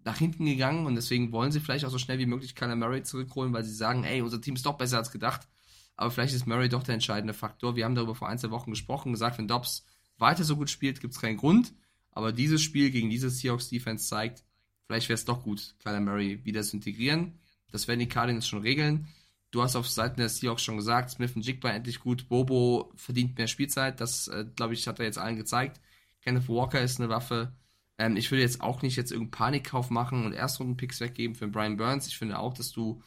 nach 0.06 0.18
hinten 0.18 0.46
gegangen 0.46 0.86
und 0.86 0.96
deswegen 0.96 1.34
wollen 1.34 1.52
sie 1.52 1.60
vielleicht 1.60 1.84
auch 1.84 1.92
so 1.92 1.98
schnell 1.98 2.20
wie 2.20 2.26
möglich 2.26 2.56
Kyler 2.56 2.78
Murray 2.78 3.04
zurückholen, 3.04 3.52
weil 3.52 3.66
sie 3.66 3.74
sagen, 3.74 4.06
ey, 4.06 4.22
unser 4.22 4.40
Team 4.40 4.56
ist 4.56 4.66
doch 4.66 4.78
besser 4.78 4.98
als 4.98 5.12
gedacht. 5.12 5.50
Aber 5.98 6.12
vielleicht 6.12 6.34
ist 6.34 6.48
Murray 6.48 6.70
doch 6.70 6.84
der 6.84 6.94
entscheidende 6.94 7.34
Faktor. 7.34 7.76
Wir 7.76 7.86
haben 7.86 7.96
darüber 7.96 8.16
vor 8.16 8.30
ein, 8.30 8.38
zwei 8.38 8.52
Wochen 8.52 8.72
gesprochen, 8.72 9.12
gesagt, 9.12 9.38
wenn 9.38 9.48
Dobbs 9.48 9.86
weiter 10.18 10.44
so 10.44 10.56
gut 10.56 10.70
spielt, 10.70 11.02
gibt 11.02 11.14
es 11.14 11.20
keinen 11.20 11.38
Grund. 11.38 11.74
Aber 12.12 12.32
dieses 12.32 12.62
Spiel 12.62 12.92
gegen 12.92 13.10
diese 13.10 13.30
Seahawks 13.30 13.70
Defense 13.70 14.08
zeigt, 14.08 14.44
vielleicht 14.86 15.10
wäre 15.10 15.16
es 15.16 15.26
doch 15.26 15.44
gut, 15.44 15.76
Kyler 15.80 16.00
Murray 16.00 16.44
wieder 16.46 16.62
zu 16.62 16.78
integrieren. 16.78 17.40
Das 17.72 17.88
werden 17.88 18.00
die 18.00 18.08
Cardinals 18.08 18.48
schon 18.48 18.62
regeln. 18.62 19.08
Du 19.52 19.62
hast 19.62 19.76
auf 19.76 19.90
Seiten 19.90 20.18
der 20.20 20.30
Seahawks 20.30 20.62
schon 20.62 20.78
gesagt, 20.78 21.12
Smith 21.12 21.36
und 21.36 21.46
Jigba 21.46 21.70
endlich 21.70 22.00
gut. 22.00 22.28
Bobo 22.28 22.92
verdient 22.96 23.38
mehr 23.38 23.48
Spielzeit. 23.48 24.00
Das, 24.00 24.28
äh, 24.28 24.46
glaube 24.56 24.74
ich, 24.74 24.88
hat 24.88 25.00
er 25.00 25.06
jetzt 25.06 25.18
allen 25.18 25.38
gezeigt. 25.38 25.82
Kenneth 26.22 26.50
Walker 26.50 26.82
ist 26.82 27.00
eine 27.00 27.10
Waffe. 27.10 27.54
Ähm, 27.98 28.18
ich 28.18 28.30
würde 28.30 28.42
jetzt 28.42 28.62
auch 28.62 28.82
nicht 28.82 28.98
jetzt 28.98 29.12
irgendeinen 29.12 29.32
Panikkauf 29.32 29.90
machen 29.90 30.26
und 30.26 30.34
Erstrunden-Picks 30.34 31.00
weggeben 31.00 31.36
für 31.36 31.48
Brian 31.48 31.78
Burns. 31.78 32.08
Ich 32.08 32.18
finde 32.18 32.40
auch, 32.40 32.54
dass 32.54 32.72
du 32.72 33.02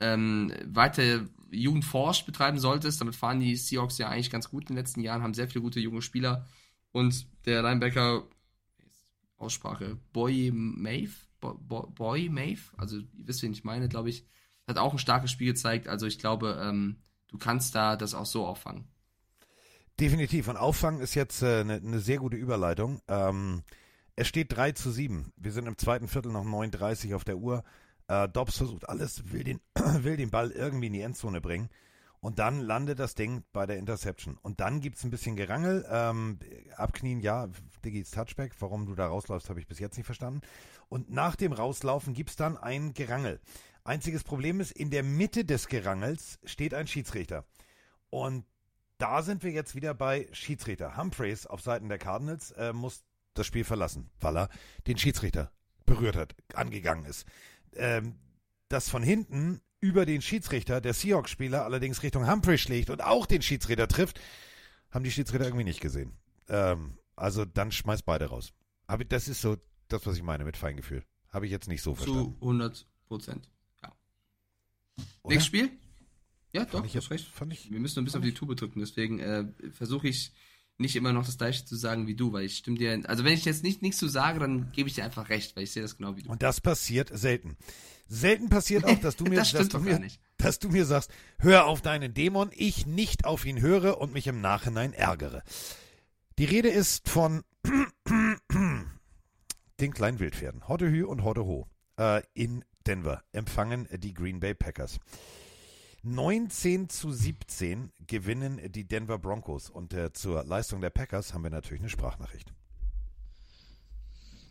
ähm, 0.00 0.52
weiter 0.66 1.26
Jugendforsch 1.50 2.24
betreiben 2.24 2.58
solltest. 2.58 3.00
Damit 3.00 3.14
fahren 3.14 3.40
die 3.40 3.56
Seahawks 3.56 3.98
ja 3.98 4.08
eigentlich 4.08 4.30
ganz 4.30 4.50
gut 4.50 4.64
in 4.64 4.68
den 4.68 4.76
letzten 4.76 5.00
Jahren, 5.00 5.22
haben 5.22 5.34
sehr 5.34 5.48
viele 5.48 5.62
gute 5.62 5.80
junge 5.80 6.02
Spieler. 6.02 6.46
Und 6.92 7.26
der 7.46 7.62
Linebacker, 7.62 8.24
Aussprache, 9.36 9.98
Boy 10.12 10.50
Mave, 10.52 11.10
Boy 11.40 12.28
Mave, 12.28 12.60
also 12.76 12.98
ihr 12.98 13.06
wisst, 13.14 13.42
wen 13.42 13.52
ich 13.52 13.64
meine, 13.64 13.88
glaube 13.88 14.08
ich, 14.08 14.26
hat 14.66 14.78
auch 14.78 14.92
ein 14.92 14.98
starkes 14.98 15.30
Spiel 15.30 15.48
gezeigt. 15.48 15.88
Also 15.88 16.06
ich 16.06 16.18
glaube, 16.18 16.58
ähm, 16.62 16.96
du 17.28 17.38
kannst 17.38 17.74
da 17.74 17.96
das 17.96 18.14
auch 18.14 18.26
so 18.26 18.46
auffangen. 18.46 18.86
Definitiv. 20.00 20.48
Und 20.48 20.56
auffangen 20.56 21.00
ist 21.00 21.14
jetzt 21.14 21.42
eine 21.42 21.60
äh, 21.60 21.64
ne, 21.64 21.80
ne 21.82 22.00
sehr 22.00 22.18
gute 22.18 22.36
Überleitung. 22.36 23.00
Ähm, 23.08 23.62
es 24.16 24.28
steht 24.28 24.56
3 24.56 24.72
zu 24.72 24.90
7. 24.90 25.32
Wir 25.36 25.52
sind 25.52 25.66
im 25.66 25.78
zweiten 25.78 26.08
Viertel 26.08 26.32
noch 26.32 26.44
39 26.44 27.14
auf 27.14 27.24
der 27.24 27.36
Uhr. 27.36 27.64
Äh, 28.08 28.28
Dobbs 28.28 28.58
versucht 28.58 28.88
alles, 28.88 29.32
will 29.32 29.44
den, 29.44 29.60
will 29.74 30.16
den 30.16 30.30
Ball 30.30 30.50
irgendwie 30.50 30.88
in 30.88 30.92
die 30.92 31.00
Endzone 31.00 31.40
bringen. 31.40 31.68
Und 32.20 32.38
dann 32.38 32.60
landet 32.60 32.98
das 32.98 33.14
Ding 33.14 33.44
bei 33.52 33.66
der 33.66 33.76
Interception. 33.76 34.38
Und 34.40 34.60
dann 34.60 34.80
gibt 34.80 34.96
es 34.96 35.04
ein 35.04 35.10
bisschen 35.10 35.36
Gerangel. 35.36 35.84
Ähm, 35.90 36.38
abknien, 36.74 37.20
ja, 37.20 37.48
Diggis 37.84 38.12
Touchback. 38.12 38.54
Warum 38.60 38.86
du 38.86 38.94
da 38.94 39.08
rausläufst, 39.08 39.50
habe 39.50 39.60
ich 39.60 39.66
bis 39.66 39.78
jetzt 39.78 39.98
nicht 39.98 40.06
verstanden. 40.06 40.40
Und 40.88 41.10
nach 41.10 41.36
dem 41.36 41.52
Rauslaufen 41.52 42.14
gibt 42.14 42.30
es 42.30 42.36
dann 42.36 42.56
ein 42.56 42.94
Gerangel. 42.94 43.40
Einziges 43.84 44.24
Problem 44.24 44.60
ist, 44.60 44.72
in 44.72 44.88
der 44.88 45.02
Mitte 45.02 45.44
des 45.44 45.68
Gerangels 45.68 46.38
steht 46.44 46.72
ein 46.72 46.86
Schiedsrichter. 46.86 47.44
Und 48.08 48.46
da 48.96 49.20
sind 49.20 49.42
wir 49.42 49.50
jetzt 49.50 49.74
wieder 49.74 49.92
bei 49.92 50.26
Schiedsrichter. 50.32 50.96
Humphreys 50.96 51.46
auf 51.46 51.60
Seiten 51.60 51.90
der 51.90 51.98
Cardinals 51.98 52.52
äh, 52.52 52.72
muss 52.72 53.04
das 53.34 53.46
Spiel 53.46 53.64
verlassen, 53.64 54.08
weil 54.20 54.38
er 54.38 54.48
den 54.86 54.96
Schiedsrichter 54.96 55.50
berührt 55.84 56.16
hat, 56.16 56.34
angegangen 56.54 57.04
ist 57.04 57.26
ähm, 57.76 58.16
das 58.68 58.88
von 58.88 59.02
hinten 59.02 59.60
über 59.80 60.06
den 60.06 60.22
Schiedsrichter, 60.22 60.80
der 60.80 60.94
Seahawks-Spieler, 60.94 61.64
allerdings 61.64 62.02
Richtung 62.02 62.30
Humphrey 62.30 62.58
schlägt 62.58 62.90
und 62.90 63.02
auch 63.02 63.26
den 63.26 63.42
Schiedsrichter 63.42 63.86
trifft, 63.86 64.20
haben 64.90 65.04
die 65.04 65.10
Schiedsrichter 65.10 65.44
irgendwie 65.44 65.64
nicht 65.64 65.80
gesehen. 65.80 66.16
Ähm, 66.48 66.96
also 67.16 67.44
dann 67.44 67.70
schmeißt 67.70 68.06
beide 68.06 68.26
raus. 68.26 68.52
Aber 68.86 69.04
das 69.04 69.28
ist 69.28 69.40
so 69.40 69.56
das, 69.88 70.06
was 70.06 70.16
ich 70.16 70.22
meine 70.22 70.44
mit 70.44 70.56
Feingefühl. 70.56 71.04
Habe 71.28 71.46
ich 71.46 71.52
jetzt 71.52 71.68
nicht 71.68 71.82
so 71.82 71.94
verstanden. 71.94 72.36
Zu 72.38 72.46
100 72.46 72.86
Prozent. 73.06 73.50
Ja. 73.82 73.92
Nächstes 75.24 75.46
Spiel? 75.46 75.70
Ja, 76.52 76.60
fand 76.62 76.74
doch, 76.74 76.84
ich 76.84 76.94
jetzt, 76.94 77.10
recht. 77.10 77.26
Fand 77.26 77.52
ich, 77.52 77.70
Wir 77.70 77.80
müssen 77.80 77.98
ein 77.98 78.04
bisschen 78.04 78.20
auf 78.20 78.24
die 78.24 78.34
Tube 78.34 78.56
drücken, 78.56 78.80
deswegen 78.80 79.18
äh, 79.18 79.44
versuche 79.72 80.08
ich 80.08 80.32
nicht 80.78 80.96
immer 80.96 81.12
noch 81.12 81.24
das 81.24 81.38
gleiche 81.38 81.64
zu 81.64 81.76
sagen 81.76 82.06
wie 82.06 82.14
du, 82.14 82.32
weil 82.32 82.44
ich 82.44 82.56
stimme 82.56 82.78
dir, 82.78 83.00
also 83.04 83.24
wenn 83.24 83.32
ich 83.32 83.44
jetzt 83.44 83.62
nicht 83.62 83.82
nichts 83.82 83.98
zu 83.98 84.08
sage, 84.08 84.40
dann 84.40 84.72
gebe 84.72 84.88
ich 84.88 84.94
dir 84.94 85.04
einfach 85.04 85.28
recht, 85.28 85.54
weil 85.56 85.64
ich 85.64 85.72
sehe 85.72 85.82
das 85.82 85.96
genau 85.96 86.16
wie 86.16 86.22
du. 86.22 86.30
Und 86.30 86.42
das 86.42 86.60
passiert 86.60 87.10
selten. 87.16 87.56
Selten 88.08 88.48
passiert 88.48 88.84
auch, 88.84 88.98
dass 89.00 89.16
du 89.16 89.24
mir, 89.28 89.36
das 89.36 89.52
dass, 89.52 89.68
du 89.68 89.78
mir 89.78 90.00
dass 90.36 90.58
du 90.58 90.68
mir 90.68 90.84
sagst, 90.84 91.10
hör 91.38 91.66
auf 91.66 91.80
deinen 91.80 92.12
Dämon, 92.12 92.50
ich 92.52 92.86
nicht 92.86 93.24
auf 93.24 93.44
ihn 93.44 93.60
höre 93.60 94.00
und 94.00 94.12
mich 94.12 94.26
im 94.26 94.40
Nachhinein 94.40 94.92
ärgere. 94.92 95.42
Die 96.38 96.44
Rede 96.44 96.68
ist 96.68 97.08
von 97.08 97.44
den 99.80 99.92
kleinen 99.92 100.18
Wildpferden, 100.18 100.66
Horde 100.68 100.90
Hü 100.90 101.04
und 101.04 101.22
Horde 101.22 101.44
Ho, 101.44 101.68
äh, 101.98 102.22
in 102.34 102.64
Denver 102.86 103.22
empfangen 103.32 103.88
die 103.92 104.12
Green 104.12 104.40
Bay 104.40 104.54
Packers. 104.54 104.98
19 106.06 106.90
zu 106.90 107.10
17 107.12 107.90
gewinnen 108.06 108.60
die 108.70 108.84
Denver 108.84 109.18
Broncos. 109.18 109.70
Und 109.70 109.94
äh, 109.94 110.12
zur 110.12 110.44
Leistung 110.44 110.82
der 110.82 110.90
Packers 110.90 111.32
haben 111.32 111.44
wir 111.44 111.50
natürlich 111.50 111.80
eine 111.80 111.88
Sprachnachricht. 111.88 112.52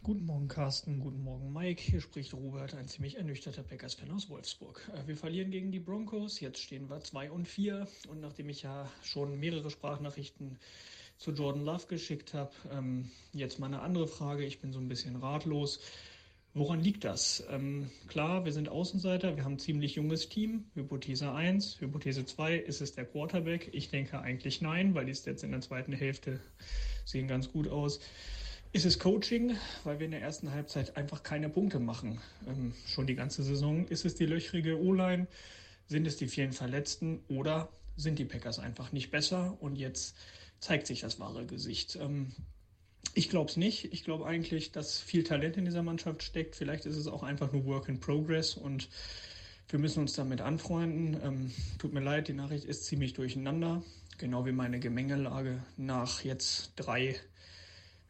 Guten 0.01 0.25
Morgen, 0.25 0.47
Carsten. 0.47 0.99
Guten 0.99 1.23
Morgen, 1.23 1.53
Mike. 1.53 1.79
Hier 1.79 2.01
spricht 2.01 2.33
Robert, 2.33 2.73
ein 2.73 2.87
ziemlich 2.87 3.17
ernüchterter 3.17 3.61
Packers-Fan 3.61 4.09
aus 4.09 4.31
Wolfsburg. 4.31 4.81
Äh, 4.95 5.07
wir 5.07 5.15
verlieren 5.15 5.51
gegen 5.51 5.71
die 5.71 5.79
Broncos. 5.79 6.39
Jetzt 6.39 6.57
stehen 6.57 6.89
wir 6.89 7.01
2 7.01 7.29
und 7.29 7.47
4. 7.47 7.87
Und 8.07 8.19
nachdem 8.19 8.49
ich 8.49 8.63
ja 8.63 8.89
schon 9.03 9.39
mehrere 9.39 9.69
Sprachnachrichten 9.69 10.57
zu 11.19 11.33
Jordan 11.33 11.63
Love 11.63 11.85
geschickt 11.85 12.33
habe, 12.33 12.51
ähm, 12.71 13.11
jetzt 13.31 13.59
mal 13.59 13.67
eine 13.67 13.81
andere 13.81 14.07
Frage. 14.07 14.43
Ich 14.43 14.59
bin 14.59 14.73
so 14.73 14.79
ein 14.79 14.87
bisschen 14.87 15.17
ratlos. 15.17 15.81
Woran 16.55 16.81
liegt 16.81 17.03
das? 17.03 17.43
Ähm, 17.49 17.89
klar, 18.07 18.45
wir 18.45 18.53
sind 18.53 18.69
Außenseiter, 18.69 19.35
wir 19.35 19.43
haben 19.43 19.53
ein 19.53 19.59
ziemlich 19.59 19.95
junges 19.95 20.29
Team. 20.29 20.65
Hypothese 20.75 21.31
1, 21.31 21.81
Hypothese 21.81 22.25
2, 22.25 22.57
ist 22.57 22.79
es 22.79 22.93
der 22.93 23.05
Quarterback? 23.05 23.69
Ich 23.73 23.89
denke 23.89 24.19
eigentlich 24.19 24.61
nein, 24.61 24.93
weil 24.93 25.05
die 25.05 25.15
Stats 25.15 25.41
in 25.41 25.49
der 25.49 25.61
zweiten 25.61 25.93
Hälfte 25.93 26.39
sehen 27.05 27.27
ganz 27.27 27.51
gut 27.51 27.67
aus. 27.67 27.99
Ist 28.71 28.85
es 28.85 28.99
Coaching, 28.99 29.57
weil 29.83 29.97
wir 29.97 30.05
in 30.05 30.11
der 30.11 30.21
ersten 30.21 30.51
Halbzeit 30.51 30.95
einfach 30.95 31.23
keine 31.23 31.49
Punkte 31.49 31.79
machen? 31.79 32.21
Ähm, 32.47 32.73
schon 32.85 33.07
die 33.07 33.15
ganze 33.15 33.41
Saison. 33.41 33.87
Ist 33.87 34.05
es 34.05 34.13
die 34.13 34.27
löchrige 34.27 34.79
O-Line? 34.79 35.25
Sind 35.87 36.05
es 36.05 36.17
die 36.17 36.27
vielen 36.27 36.53
Verletzten? 36.53 37.23
Oder 37.29 37.69
sind 37.95 38.19
die 38.19 38.25
Packers 38.25 38.59
einfach 38.59 38.91
nicht 38.91 39.09
besser? 39.09 39.57
Und 39.59 39.75
jetzt 39.75 40.15
zeigt 40.59 40.85
sich 40.85 41.01
das 41.01 41.19
wahre 41.19 41.47
Gesicht. 41.47 41.95
Ähm, 41.95 42.31
ich 43.13 43.29
glaube 43.29 43.49
es 43.49 43.57
nicht. 43.57 43.93
Ich 43.93 44.03
glaube 44.03 44.25
eigentlich, 44.25 44.71
dass 44.71 44.99
viel 44.99 45.23
Talent 45.23 45.57
in 45.57 45.65
dieser 45.65 45.83
Mannschaft 45.83 46.23
steckt. 46.23 46.55
Vielleicht 46.55 46.85
ist 46.85 46.97
es 46.97 47.07
auch 47.07 47.23
einfach 47.23 47.51
nur 47.51 47.65
Work 47.65 47.89
in 47.89 47.99
Progress 47.99 48.55
und 48.55 48.89
wir 49.69 49.79
müssen 49.79 49.99
uns 50.01 50.13
damit 50.13 50.41
anfreunden. 50.41 51.19
Ähm, 51.23 51.51
tut 51.79 51.93
mir 51.93 52.01
leid, 52.01 52.27
die 52.27 52.33
Nachricht 52.33 52.65
ist 52.65 52.85
ziemlich 52.85 53.13
durcheinander. 53.13 53.83
Genau 54.17 54.45
wie 54.45 54.51
meine 54.51 54.79
Gemengelage 54.79 55.63
nach 55.77 56.23
jetzt 56.23 56.73
drei 56.75 57.15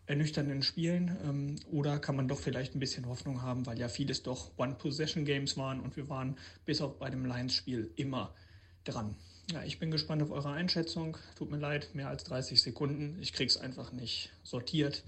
ernüchternden 0.05 0.63
Spielen? 0.63 1.17
Ähm, 1.23 1.55
oder 1.71 1.99
kann 1.99 2.15
man 2.15 2.27
doch 2.27 2.39
vielleicht 2.39 2.75
ein 2.75 2.79
bisschen 2.79 3.07
Hoffnung 3.07 3.41
haben, 3.41 3.65
weil 3.65 3.79
ja 3.79 3.87
vieles 3.87 4.23
doch 4.23 4.51
One-Possession-Games 4.57 5.57
waren 5.57 5.79
und 5.79 5.95
wir 5.95 6.09
waren 6.09 6.37
bis 6.65 6.81
auf 6.81 6.99
bei 6.99 7.09
dem 7.09 7.25
Lions-Spiel 7.25 7.91
immer 7.95 8.33
dran. 8.83 9.15
Ja, 9.51 9.61
ich 9.63 9.79
bin 9.79 9.91
gespannt 9.91 10.21
auf 10.23 10.31
eure 10.31 10.51
Einschätzung. 10.51 11.17
Tut 11.35 11.51
mir 11.51 11.57
leid, 11.57 11.89
mehr 11.93 12.07
als 12.07 12.23
30 12.23 12.61
Sekunden. 12.61 13.17
Ich 13.21 13.33
krieg's 13.33 13.57
einfach 13.57 13.91
nicht 13.91 14.31
sortiert 14.43 15.03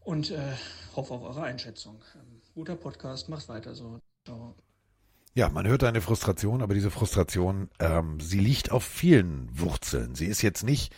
und 0.00 0.30
äh, 0.30 0.52
hoffe 0.94 1.14
auf 1.14 1.22
eure 1.22 1.42
Einschätzung. 1.42 2.02
Ähm, 2.14 2.42
guter 2.54 2.76
Podcast, 2.76 3.28
macht 3.28 3.48
weiter 3.48 3.74
so. 3.74 3.98
Ciao. 4.26 4.54
Ja, 5.34 5.48
man 5.48 5.66
hört 5.66 5.82
deine 5.82 6.00
Frustration, 6.00 6.62
aber 6.62 6.74
diese 6.74 6.90
Frustration, 6.90 7.68
ähm, 7.80 8.20
sie 8.20 8.38
liegt 8.38 8.70
auf 8.70 8.84
vielen 8.84 9.48
Wurzeln. 9.58 10.14
Sie 10.14 10.26
ist 10.26 10.42
jetzt 10.42 10.62
nicht 10.62 10.94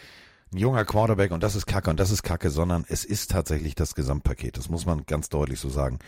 ein 0.52 0.58
junger 0.58 0.84
Quarterback 0.84 1.30
und 1.30 1.42
das 1.42 1.54
ist 1.54 1.66
Kacke 1.66 1.88
und 1.88 1.98
das 1.98 2.10
ist 2.10 2.22
Kacke, 2.22 2.50
sondern 2.50 2.84
es 2.88 3.04
ist 3.04 3.30
tatsächlich 3.30 3.74
das 3.74 3.94
Gesamtpaket. 3.94 4.58
Das 4.58 4.68
muss 4.68 4.84
man 4.84 5.06
ganz 5.06 5.28
deutlich 5.28 5.58
so 5.58 5.70
sagen. 5.70 6.00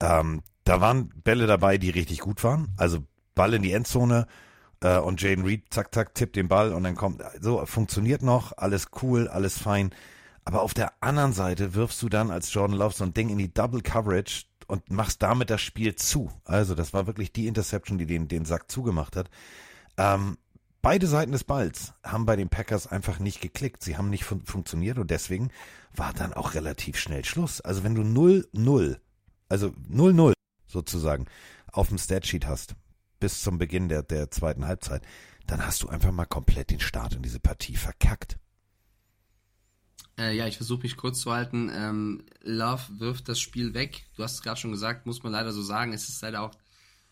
Ähm, 0.00 0.42
da 0.64 0.80
waren 0.80 1.08
Bälle 1.24 1.46
dabei, 1.46 1.78
die 1.78 1.90
richtig 1.90 2.20
gut 2.20 2.44
waren. 2.44 2.68
Also 2.76 3.00
Ball 3.34 3.54
in 3.54 3.62
die 3.62 3.72
Endzone 3.72 4.26
äh, 4.80 4.98
und 4.98 5.20
Jaden 5.20 5.44
Reed, 5.44 5.64
zack, 5.70 5.94
zack, 5.94 6.14
tippt 6.14 6.36
den 6.36 6.48
Ball 6.48 6.72
und 6.72 6.84
dann 6.84 6.94
kommt, 6.94 7.22
so, 7.40 7.64
funktioniert 7.66 8.22
noch, 8.22 8.56
alles 8.56 8.88
cool, 9.02 9.28
alles 9.28 9.58
fein. 9.58 9.90
Aber 10.44 10.62
auf 10.62 10.74
der 10.74 10.92
anderen 11.00 11.32
Seite 11.32 11.74
wirfst 11.74 12.00
du 12.02 12.08
dann 12.08 12.30
als 12.30 12.52
Jordan 12.54 12.76
Love 12.76 12.94
so 12.94 13.04
ein 13.04 13.14
Ding 13.14 13.30
in 13.30 13.38
die 13.38 13.52
Double 13.52 13.82
Coverage 13.82 14.44
und 14.68 14.90
machst 14.90 15.22
damit 15.22 15.50
das 15.50 15.60
Spiel 15.60 15.96
zu. 15.96 16.30
Also 16.44 16.74
das 16.74 16.92
war 16.92 17.06
wirklich 17.06 17.32
die 17.32 17.46
Interception, 17.46 17.98
die 17.98 18.06
den, 18.06 18.28
den 18.28 18.44
Sack 18.44 18.70
zugemacht 18.70 19.16
hat. 19.16 19.30
Ähm, 19.96 20.38
beide 20.82 21.06
Seiten 21.06 21.32
des 21.32 21.44
Balls 21.44 21.94
haben 22.04 22.26
bei 22.26 22.36
den 22.36 22.48
Packers 22.48 22.86
einfach 22.86 23.18
nicht 23.18 23.40
geklickt. 23.40 23.82
Sie 23.82 23.96
haben 23.96 24.10
nicht 24.10 24.24
fun 24.24 24.42
funktioniert 24.44 24.98
und 24.98 25.10
deswegen 25.10 25.50
war 25.94 26.12
dann 26.12 26.32
auch 26.32 26.54
relativ 26.54 26.98
schnell 26.98 27.24
Schluss. 27.24 27.60
Also 27.60 27.82
wenn 27.82 27.94
du 27.94 28.02
0-0, 28.02 28.98
also 29.48 29.68
0-0 29.90 30.32
sozusagen 30.66 31.26
auf 31.72 31.88
dem 31.88 31.98
Statsheet 31.98 32.46
hast, 32.46 32.74
bis 33.26 33.42
zum 33.42 33.58
Beginn 33.58 33.88
der, 33.88 34.04
der 34.04 34.30
zweiten 34.30 34.66
Halbzeit, 34.66 35.02
dann 35.48 35.66
hast 35.66 35.82
du 35.82 35.88
einfach 35.88 36.12
mal 36.12 36.26
komplett 36.26 36.70
den 36.70 36.78
Start 36.78 37.14
in 37.16 37.22
diese 37.22 37.40
Partie 37.40 37.74
verkackt. 37.74 38.38
Äh, 40.16 40.36
ja, 40.36 40.46
ich 40.46 40.58
versuche 40.58 40.82
mich 40.82 40.96
kurz 40.96 41.22
zu 41.22 41.32
halten. 41.32 41.68
Ähm, 41.74 42.24
Love 42.42 43.00
wirft 43.00 43.28
das 43.28 43.40
Spiel 43.40 43.74
weg. 43.74 44.06
Du 44.14 44.22
hast 44.22 44.34
es 44.34 44.42
gerade 44.42 44.60
schon 44.60 44.70
gesagt, 44.70 45.06
muss 45.06 45.24
man 45.24 45.32
leider 45.32 45.52
so 45.52 45.60
sagen. 45.60 45.92
Es 45.92 46.08
ist 46.08 46.22
leider 46.22 46.42
auch 46.42 46.52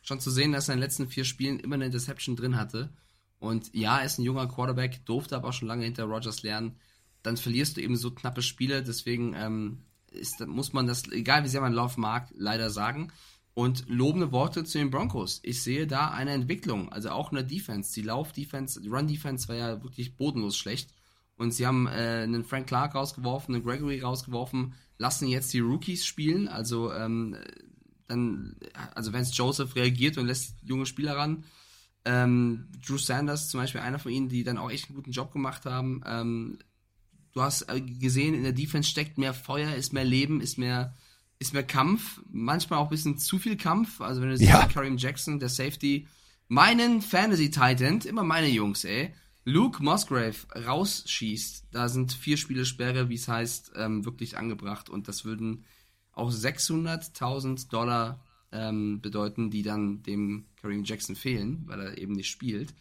schon 0.03 0.21
zu 0.21 0.31
sehen, 0.31 0.53
dass 0.53 0.69
er 0.69 0.75
in 0.75 0.79
den 0.79 0.85
letzten 0.85 1.09
vier 1.09 1.25
Spielen 1.25 1.59
immer 1.59 1.75
eine 1.75 1.87
Interception 1.87 2.37
drin 2.37 2.57
hatte. 2.57 2.95
Und 3.41 3.75
ja, 3.75 3.99
er 3.99 4.05
ist 4.05 4.19
ein 4.19 4.25
junger 4.25 4.47
Quarterback, 4.47 5.05
durfte 5.07 5.35
aber 5.35 5.49
auch 5.49 5.53
schon 5.53 5.67
lange 5.67 5.85
hinter 5.85 6.05
Rogers 6.05 6.45
lernen. 6.45 6.77
Dann 7.25 7.37
verlierst 7.37 7.77
du 7.77 7.81
eben 7.81 7.97
so 7.97 8.13
knappe 8.13 8.43
Spiele. 8.43 8.85
Deswegen 8.85 9.35
ähm, 9.35 9.83
ist, 10.13 10.47
muss 10.47 10.73
man 10.73 10.87
das, 10.87 11.11
egal 11.11 11.43
wie 11.43 11.49
sehr 11.49 11.61
man 11.61 11.73
Love 11.73 12.01
mag, 12.01 12.29
leider 12.37 12.71
sagen. 12.71 13.11
Und 13.55 13.89
lobende 13.89 14.33
Worte 14.33 14.65
zu 14.65 14.79
den 14.79 14.91
Broncos. 14.91 15.41
Ich 15.45 15.63
sehe 15.63 15.87
da 15.87 16.11
eine 16.11 16.33
Entwicklung, 16.33 16.91
also 16.91 17.11
auch 17.11 17.31
in 17.31 17.37
der 17.37 17.45
Defense. 17.45 17.95
Die 17.95 18.03
Lauf-Defense, 18.03 18.81
die 18.81 18.89
Run-Defense 18.89 19.49
war 19.49 19.55
ja 19.55 19.83
wirklich 19.83 20.17
bodenlos 20.17 20.57
schlecht. 20.57 20.93
Und 21.37 21.53
sie 21.53 21.67
haben 21.67 21.87
äh, 21.87 22.23
einen 22.23 22.45
Frank 22.45 22.67
Clark 22.67 22.95
rausgeworfen, 22.95 23.55
einen 23.55 23.65
Gregory 23.65 24.01
rausgeworfen, 24.01 24.75
lassen 24.99 25.29
jetzt 25.29 25.53
die 25.53 25.61
Rookies 25.61 26.05
spielen. 26.05 26.49
Also 26.49 26.93
ähm, 26.93 27.37
dann, 28.09 28.57
also 28.95 29.13
Vance 29.13 29.33
Joseph 29.33 29.75
reagiert 29.77 30.19
und 30.19 30.27
lässt 30.27 30.57
junge 30.63 30.87
Spieler 30.87 31.17
ran. 31.17 31.45
Ähm, 32.05 32.69
Drew 32.87 32.99
Sanders 32.99 33.49
zum 33.49 33.61
Beispiel 33.61 33.81
einer 33.81 33.99
von 33.99 34.13
ihnen, 34.13 34.29
die 34.29 34.45
dann 34.45 34.59
auch 34.59 34.71
echt 34.71 34.89
einen 34.89 34.97
guten 34.97 35.13
Job 35.13 35.33
gemacht 35.33 35.65
haben. 35.65 36.03
Ähm, 36.07 36.59
du 37.33 37.43
hast 37.43 37.63
äh, 37.63 37.81
gesehen, 37.81 38.35
in 38.35 38.43
der 38.43 38.53
Defense 38.53 38.89
steckt 38.89 39.17
mehr 39.17 39.33
Feuer, 39.33 39.75
ist 39.75 39.93
mehr 39.93 40.05
Leben, 40.05 40.41
ist 40.41 40.59
mehr, 40.59 40.95
ist 41.39 41.53
mehr 41.53 41.67
Kampf. 41.67 42.21
Manchmal 42.31 42.79
auch 42.79 42.85
ein 42.87 42.91
bisschen 42.91 43.19
zu 43.19 43.39
viel 43.39 43.57
Kampf. 43.57 44.01
Also 44.01 44.21
wenn 44.21 44.31
du 44.31 44.37
siehst, 44.37 44.51
ja. 44.51 44.67
Kareem 44.67 44.97
Jackson, 44.97 45.39
der 45.39 45.49
Safety, 45.49 46.07
meinen 46.49 47.03
Fantasy 47.03 47.51
Titan, 47.51 48.01
immer 48.01 48.25
meine 48.25 48.49
Jungs, 48.49 48.85
ey 48.85 49.13
Luke 49.45 49.83
Musgrave 49.83 50.37
rausschießt, 50.55 51.67
da 51.71 51.89
sind 51.89 52.13
vier 52.13 52.37
Spiele 52.37 52.65
Sperre, 52.65 53.11
wie 53.11 53.15
es 53.15 53.29
heißt, 53.29 53.73
ähm, 53.77 54.05
wirklich 54.05 54.39
angebracht 54.39 54.89
und 54.89 55.07
das 55.07 55.25
würden 55.25 55.65
auch 56.13 56.33
600.000 56.33 57.69
Dollar 57.69 58.25
ähm, 58.53 59.01
bedeuten, 59.03 59.51
die 59.51 59.63
dann 59.63 60.03
dem 60.03 60.47
Kareem 60.57 60.85
Jackson 60.85 61.15
fehlen, 61.15 61.65
weil 61.67 61.81
er 61.81 61.99
eben 61.99 62.15
nicht 62.15 62.31
spielt. 62.31 62.73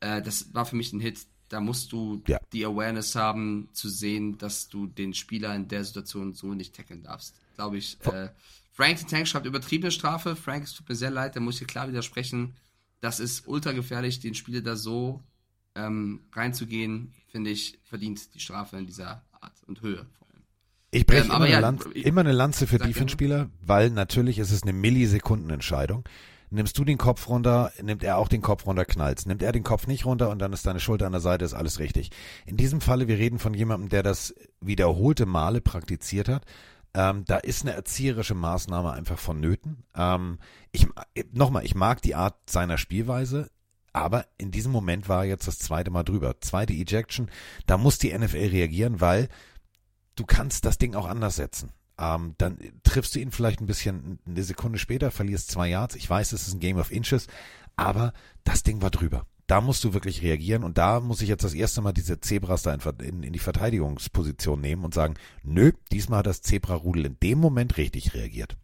Äh, 0.00 0.22
das 0.22 0.54
war 0.54 0.64
für 0.64 0.76
mich 0.76 0.92
ein 0.92 1.00
Hit. 1.00 1.26
Da 1.48 1.60
musst 1.60 1.90
du 1.92 2.22
ja. 2.28 2.38
die 2.52 2.64
Awareness 2.64 3.14
haben, 3.14 3.68
zu 3.72 3.88
sehen, 3.88 4.36
dass 4.38 4.68
du 4.68 4.86
den 4.86 5.14
Spieler 5.14 5.54
in 5.54 5.68
der 5.68 5.84
Situation 5.84 6.34
so 6.34 6.54
nicht 6.54 6.74
tackeln 6.74 7.02
darfst. 7.02 7.40
Glaube 7.56 7.78
ich. 7.78 7.98
Äh, 8.04 8.28
Frank 8.72 8.98
the 8.98 9.06
Tank 9.06 9.26
schreibt 9.26 9.46
übertriebene 9.46 9.90
Strafe. 9.90 10.36
Frank, 10.36 10.64
es 10.64 10.74
tut 10.74 10.88
mir 10.88 10.94
sehr 10.94 11.10
leid, 11.10 11.34
da 11.34 11.40
muss 11.40 11.54
ich 11.54 11.60
dir 11.60 11.66
klar 11.66 11.88
widersprechen. 11.88 12.54
Das 13.00 13.20
ist 13.20 13.48
ultra 13.48 13.72
gefährlich, 13.72 14.20
den 14.20 14.34
Spieler 14.34 14.60
da 14.60 14.76
so 14.76 15.22
ähm, 15.74 16.20
reinzugehen, 16.32 17.14
finde 17.28 17.50
ich, 17.50 17.78
verdient 17.84 18.34
die 18.34 18.40
Strafe 18.40 18.76
in 18.76 18.86
dieser 18.86 19.24
Art 19.40 19.62
und 19.66 19.82
Höhe. 19.82 20.06
Ich 20.90 21.06
breche 21.06 21.24
ähm, 21.24 21.36
immer, 21.36 21.48
ja, 21.48 21.58
eine 21.58 21.78
immer, 21.94 22.20
eine 22.20 22.32
Lanze 22.32 22.66
für 22.66 22.78
Defense-Spieler, 22.78 23.50
weil 23.60 23.90
natürlich 23.90 24.38
ist 24.38 24.50
es 24.50 24.62
eine 24.62 24.72
Millisekundenentscheidung. 24.72 26.04
Nimmst 26.48 26.78
du 26.78 26.84
den 26.84 26.96
Kopf 26.96 27.28
runter, 27.28 27.72
nimmt 27.82 28.04
er 28.04 28.18
auch 28.18 28.28
den 28.28 28.40
Kopf 28.40 28.66
runter, 28.66 28.84
knallst. 28.84 29.26
Nimmt 29.26 29.42
er 29.42 29.52
den 29.52 29.64
Kopf 29.64 29.88
nicht 29.88 30.06
runter 30.06 30.30
und 30.30 30.38
dann 30.38 30.52
ist 30.52 30.64
deine 30.64 30.78
Schulter 30.78 31.06
an 31.06 31.12
der 31.12 31.20
Seite, 31.20 31.44
ist 31.44 31.54
alles 31.54 31.80
richtig. 31.80 32.10
In 32.46 32.56
diesem 32.56 32.80
Falle, 32.80 33.08
wir 33.08 33.18
reden 33.18 33.38
von 33.38 33.52
jemandem, 33.52 33.88
der 33.88 34.04
das 34.04 34.34
wiederholte 34.60 35.26
Male 35.26 35.60
praktiziert 35.60 36.28
hat. 36.28 36.44
Ähm, 36.96 37.26
da 37.26 37.36
ist 37.36 37.62
eine 37.62 37.74
erzieherische 37.74 38.34
Maßnahme 38.34 38.90
einfach 38.90 39.18
vonnöten. 39.18 39.84
Ähm, 39.94 40.38
ich, 40.72 40.86
nochmal, 41.30 41.66
ich 41.66 41.74
mag 41.74 42.00
die 42.00 42.14
Art 42.14 42.36
seiner 42.48 42.78
Spielweise. 42.78 43.50
Aber 43.92 44.26
in 44.38 44.50
diesem 44.50 44.72
Moment 44.72 45.08
war 45.08 45.26
jetzt 45.26 45.46
das 45.46 45.58
zweite 45.58 45.90
Mal 45.90 46.04
drüber. 46.04 46.40
Zweite 46.40 46.72
Ejection. 46.72 47.30
Da 47.66 47.76
muss 47.76 47.98
die 47.98 48.16
NFL 48.16 48.48
reagieren, 48.48 49.00
weil 49.02 49.28
du 50.16 50.24
kannst 50.24 50.64
das 50.64 50.78
Ding 50.78 50.94
auch 50.94 51.06
anders 51.06 51.36
setzen. 51.36 51.70
Ähm, 51.98 52.34
dann 52.38 52.58
triffst 52.82 53.14
du 53.14 53.18
ihn 53.18 53.30
vielleicht 53.30 53.60
ein 53.60 53.66
bisschen 53.66 54.18
eine 54.26 54.42
Sekunde 54.42 54.78
später, 54.78 55.10
verlierst 55.10 55.50
zwei 55.50 55.68
Yards. 55.68 55.96
Ich 55.96 56.08
weiß, 56.08 56.32
es 56.32 56.48
ist 56.48 56.54
ein 56.54 56.60
Game 56.60 56.78
of 56.78 56.90
Inches, 56.90 57.26
aber 57.76 58.14
das 58.44 58.62
Ding 58.62 58.80
war 58.80 58.90
drüber. 58.90 59.26
Da 59.46 59.60
musst 59.60 59.84
du 59.84 59.94
wirklich 59.94 60.22
reagieren 60.22 60.64
und 60.64 60.76
da 60.76 61.00
muss 61.00 61.22
ich 61.22 61.28
jetzt 61.28 61.44
das 61.44 61.54
erste 61.54 61.80
Mal 61.80 61.92
diese 61.92 62.20
Zebras 62.20 62.62
da 62.62 62.74
in, 62.74 63.22
in, 63.22 63.32
die 63.32 63.38
Verteidigungsposition 63.38 64.60
nehmen 64.60 64.84
und 64.84 64.92
sagen, 64.92 65.14
nö, 65.44 65.72
diesmal 65.92 66.20
hat 66.20 66.26
das 66.26 66.42
Zebra-Rudel 66.42 67.06
in 67.06 67.16
dem 67.20 67.38
Moment 67.38 67.76
richtig 67.76 68.14
reagiert. 68.14 68.56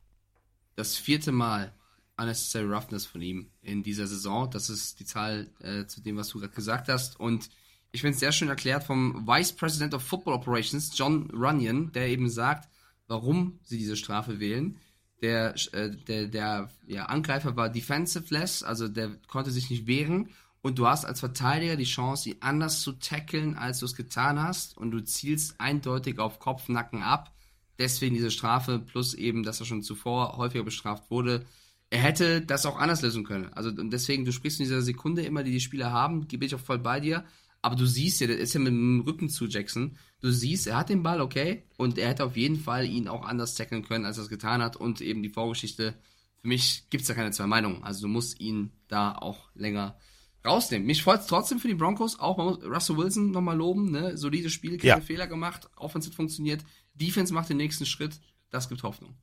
Das 0.75 0.97
vierte 0.97 1.31
Mal 1.31 1.73
Unnecessary 2.17 2.67
Roughness 2.67 3.07
von 3.07 3.23
ihm 3.23 3.51
in 3.63 3.83
dieser 3.83 4.07
Saison. 4.07 4.51
Das 4.51 4.71
ist 4.71 5.01
die 5.01 5.05
Zahl 5.05 5.51
äh, 5.61 5.87
zu 5.87 6.01
dem, 6.01 6.17
was 6.17 6.29
du 6.29 6.41
gerade 6.41 6.55
gesagt 6.55 6.89
hast. 6.89 7.19
Und 7.19 7.49
ich 7.93 8.01
finde 8.01 8.15
es 8.15 8.21
sehr 8.21 8.33
schön 8.33 8.49
erklärt 8.49 8.85
vom 8.85 9.27
Vice 9.27 9.53
President 9.53 9.95
of 9.95 10.03
Football 10.03 10.35
Operations, 10.35 10.97
John 10.97 11.31
Runyon, 11.31 11.93
der 11.93 12.09
eben 12.09 12.29
sagt, 12.29 12.69
warum 13.07 13.61
sie 13.63 13.79
diese 13.79 13.97
Strafe 13.97 14.41
wählen. 14.41 14.79
Der, 15.21 15.55
äh, 15.73 15.91
der, 15.91 16.27
der 16.27 16.71
ja, 16.87 17.07
Angreifer 17.07 17.55
war 17.55 17.69
defensiveless, 17.69 18.63
also 18.63 18.89
der 18.89 19.17
konnte 19.29 19.51
sich 19.51 19.71
nicht 19.71 19.87
wehren. 19.87 20.31
Und 20.63 20.79
du 20.79 20.87
hast 20.87 21.05
als 21.05 21.21
Verteidiger 21.21 21.77
die 21.77 21.85
Chance, 21.85 22.31
ihn 22.31 22.37
anders 22.41 22.81
zu 22.81 22.93
tackeln, 22.93 23.57
als 23.57 23.81
du 23.81 23.87
es 23.87 23.97
getan 23.97 24.41
hast. 24.41 24.77
Und 24.79 24.93
du 24.93 25.05
zielst 25.05 25.61
eindeutig 25.61 26.21
auf 26.21 26.39
Kopf, 26.39 26.69
Nacken 26.69 27.03
ab. 27.03 27.35
Deswegen 27.79 28.15
diese 28.15 28.31
Strafe, 28.31 28.79
plus 28.79 29.15
eben, 29.15 29.43
dass 29.43 29.59
er 29.59 29.67
schon 29.67 29.83
zuvor 29.83 30.37
häufiger 30.37 30.63
bestraft 30.63 31.11
wurde, 31.11 31.45
er 31.91 31.99
hätte 31.99 32.41
das 32.41 32.65
auch 32.65 32.79
anders 32.79 33.03
lösen 33.03 33.25
können. 33.25 33.53
Also 33.53 33.71
und 33.71 33.91
deswegen, 33.91 34.25
du 34.25 34.33
sprichst 34.33 34.61
in 34.61 34.65
dieser 34.65 34.83
Sekunde 34.83 35.23
immer, 35.23 35.43
die 35.43 35.51
die 35.51 35.61
Spieler 35.61 35.91
haben, 35.91 36.29
gebe 36.29 36.47
ich 36.47 36.55
auch 36.55 36.61
voll 36.61 36.79
bei 36.79 37.01
dir. 37.01 37.25
Aber 37.61 37.77
du 37.77 37.85
siehst 37.85 38.21
ja, 38.21 38.29
der 38.29 38.39
ist 38.39 38.55
ja 38.55 38.61
mit 38.61 38.73
dem 38.73 39.01
Rücken 39.01 39.29
zu 39.29 39.47
Jackson. 39.47 39.99
Du 40.21 40.31
siehst, 40.31 40.67
er 40.67 40.77
hat 40.77 40.89
den 40.89 41.03
Ball, 41.03 41.21
okay, 41.21 41.65
und 41.77 41.99
er 41.99 42.09
hätte 42.09 42.25
auf 42.25 42.37
jeden 42.37 42.59
Fall 42.59 42.87
ihn 42.87 43.09
auch 43.09 43.25
anders 43.27 43.55
tackeln 43.55 43.85
können, 43.85 44.05
als 44.05 44.17
er 44.17 44.25
es 44.25 44.31
getan 44.31 44.63
hat. 44.63 44.77
Und 44.77 45.01
eben 45.01 45.23
die 45.23 45.29
Vorgeschichte, 45.29 45.95
für 46.41 46.49
mich 46.49 46.87
gibt 46.91 47.03
es 47.03 47.09
da 47.09 47.15
keine 47.15 47.31
zwei 47.33 47.47
Meinungen. 47.47 47.83
Also 47.83 48.03
du 48.03 48.09
musst 48.09 48.41
ihn 48.41 48.71
da 48.89 49.13
auch 49.13 49.51
länger 49.55 49.97
rausnehmen. 50.45 50.87
Mich 50.87 51.03
freut 51.03 51.21
es 51.21 51.27
trotzdem 51.27 51.59
für 51.59 51.69
die 51.69 51.75
Broncos, 51.75 52.19
auch 52.19 52.39
Russell 52.39 52.97
Wilson 52.97 53.31
nochmal 53.31 53.57
loben, 53.57 53.91
ne? 53.91 54.17
Solides 54.17 54.53
Spiel, 54.53 54.79
keine 54.79 54.89
ja. 54.89 55.01
Fehler 55.01 55.27
gemacht, 55.27 55.69
Offensive 55.77 56.15
funktioniert, 56.15 56.65
Defense 56.95 57.33
macht 57.33 57.49
den 57.49 57.57
nächsten 57.57 57.87
Schritt, 57.87 58.21
das 58.51 58.69
gibt 58.69 58.83
Hoffnung. 58.83 59.15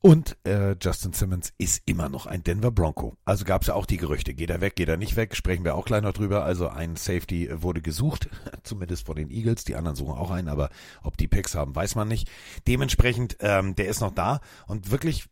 Und 0.00 0.36
äh, 0.44 0.76
Justin 0.80 1.12
Simmons 1.12 1.52
ist 1.58 1.82
immer 1.86 2.08
noch 2.08 2.26
ein 2.26 2.44
Denver 2.44 2.70
Bronco. 2.70 3.16
Also 3.24 3.44
gab 3.44 3.62
es 3.62 3.68
ja 3.68 3.74
auch 3.74 3.86
die 3.86 3.96
Gerüchte, 3.96 4.32
geht 4.32 4.48
er 4.48 4.60
weg, 4.60 4.76
geht 4.76 4.88
er 4.88 4.96
nicht 4.96 5.16
weg, 5.16 5.34
sprechen 5.34 5.64
wir 5.64 5.74
auch 5.74 5.84
gleich 5.84 6.02
noch 6.02 6.12
drüber. 6.12 6.44
Also 6.44 6.68
ein 6.68 6.94
Safety 6.94 7.48
wurde 7.52 7.82
gesucht, 7.82 8.28
zumindest 8.62 9.06
von 9.06 9.16
den 9.16 9.30
Eagles, 9.30 9.64
die 9.64 9.74
anderen 9.74 9.96
suchen 9.96 10.16
auch 10.16 10.30
einen, 10.30 10.48
aber 10.48 10.70
ob 11.02 11.16
die 11.16 11.26
Picks 11.26 11.56
haben, 11.56 11.74
weiß 11.74 11.96
man 11.96 12.06
nicht. 12.06 12.30
Dementsprechend, 12.68 13.38
ähm, 13.40 13.74
der 13.74 13.88
ist 13.88 14.00
noch 14.00 14.14
da 14.14 14.40
und 14.68 14.92
wirklich 14.92 15.28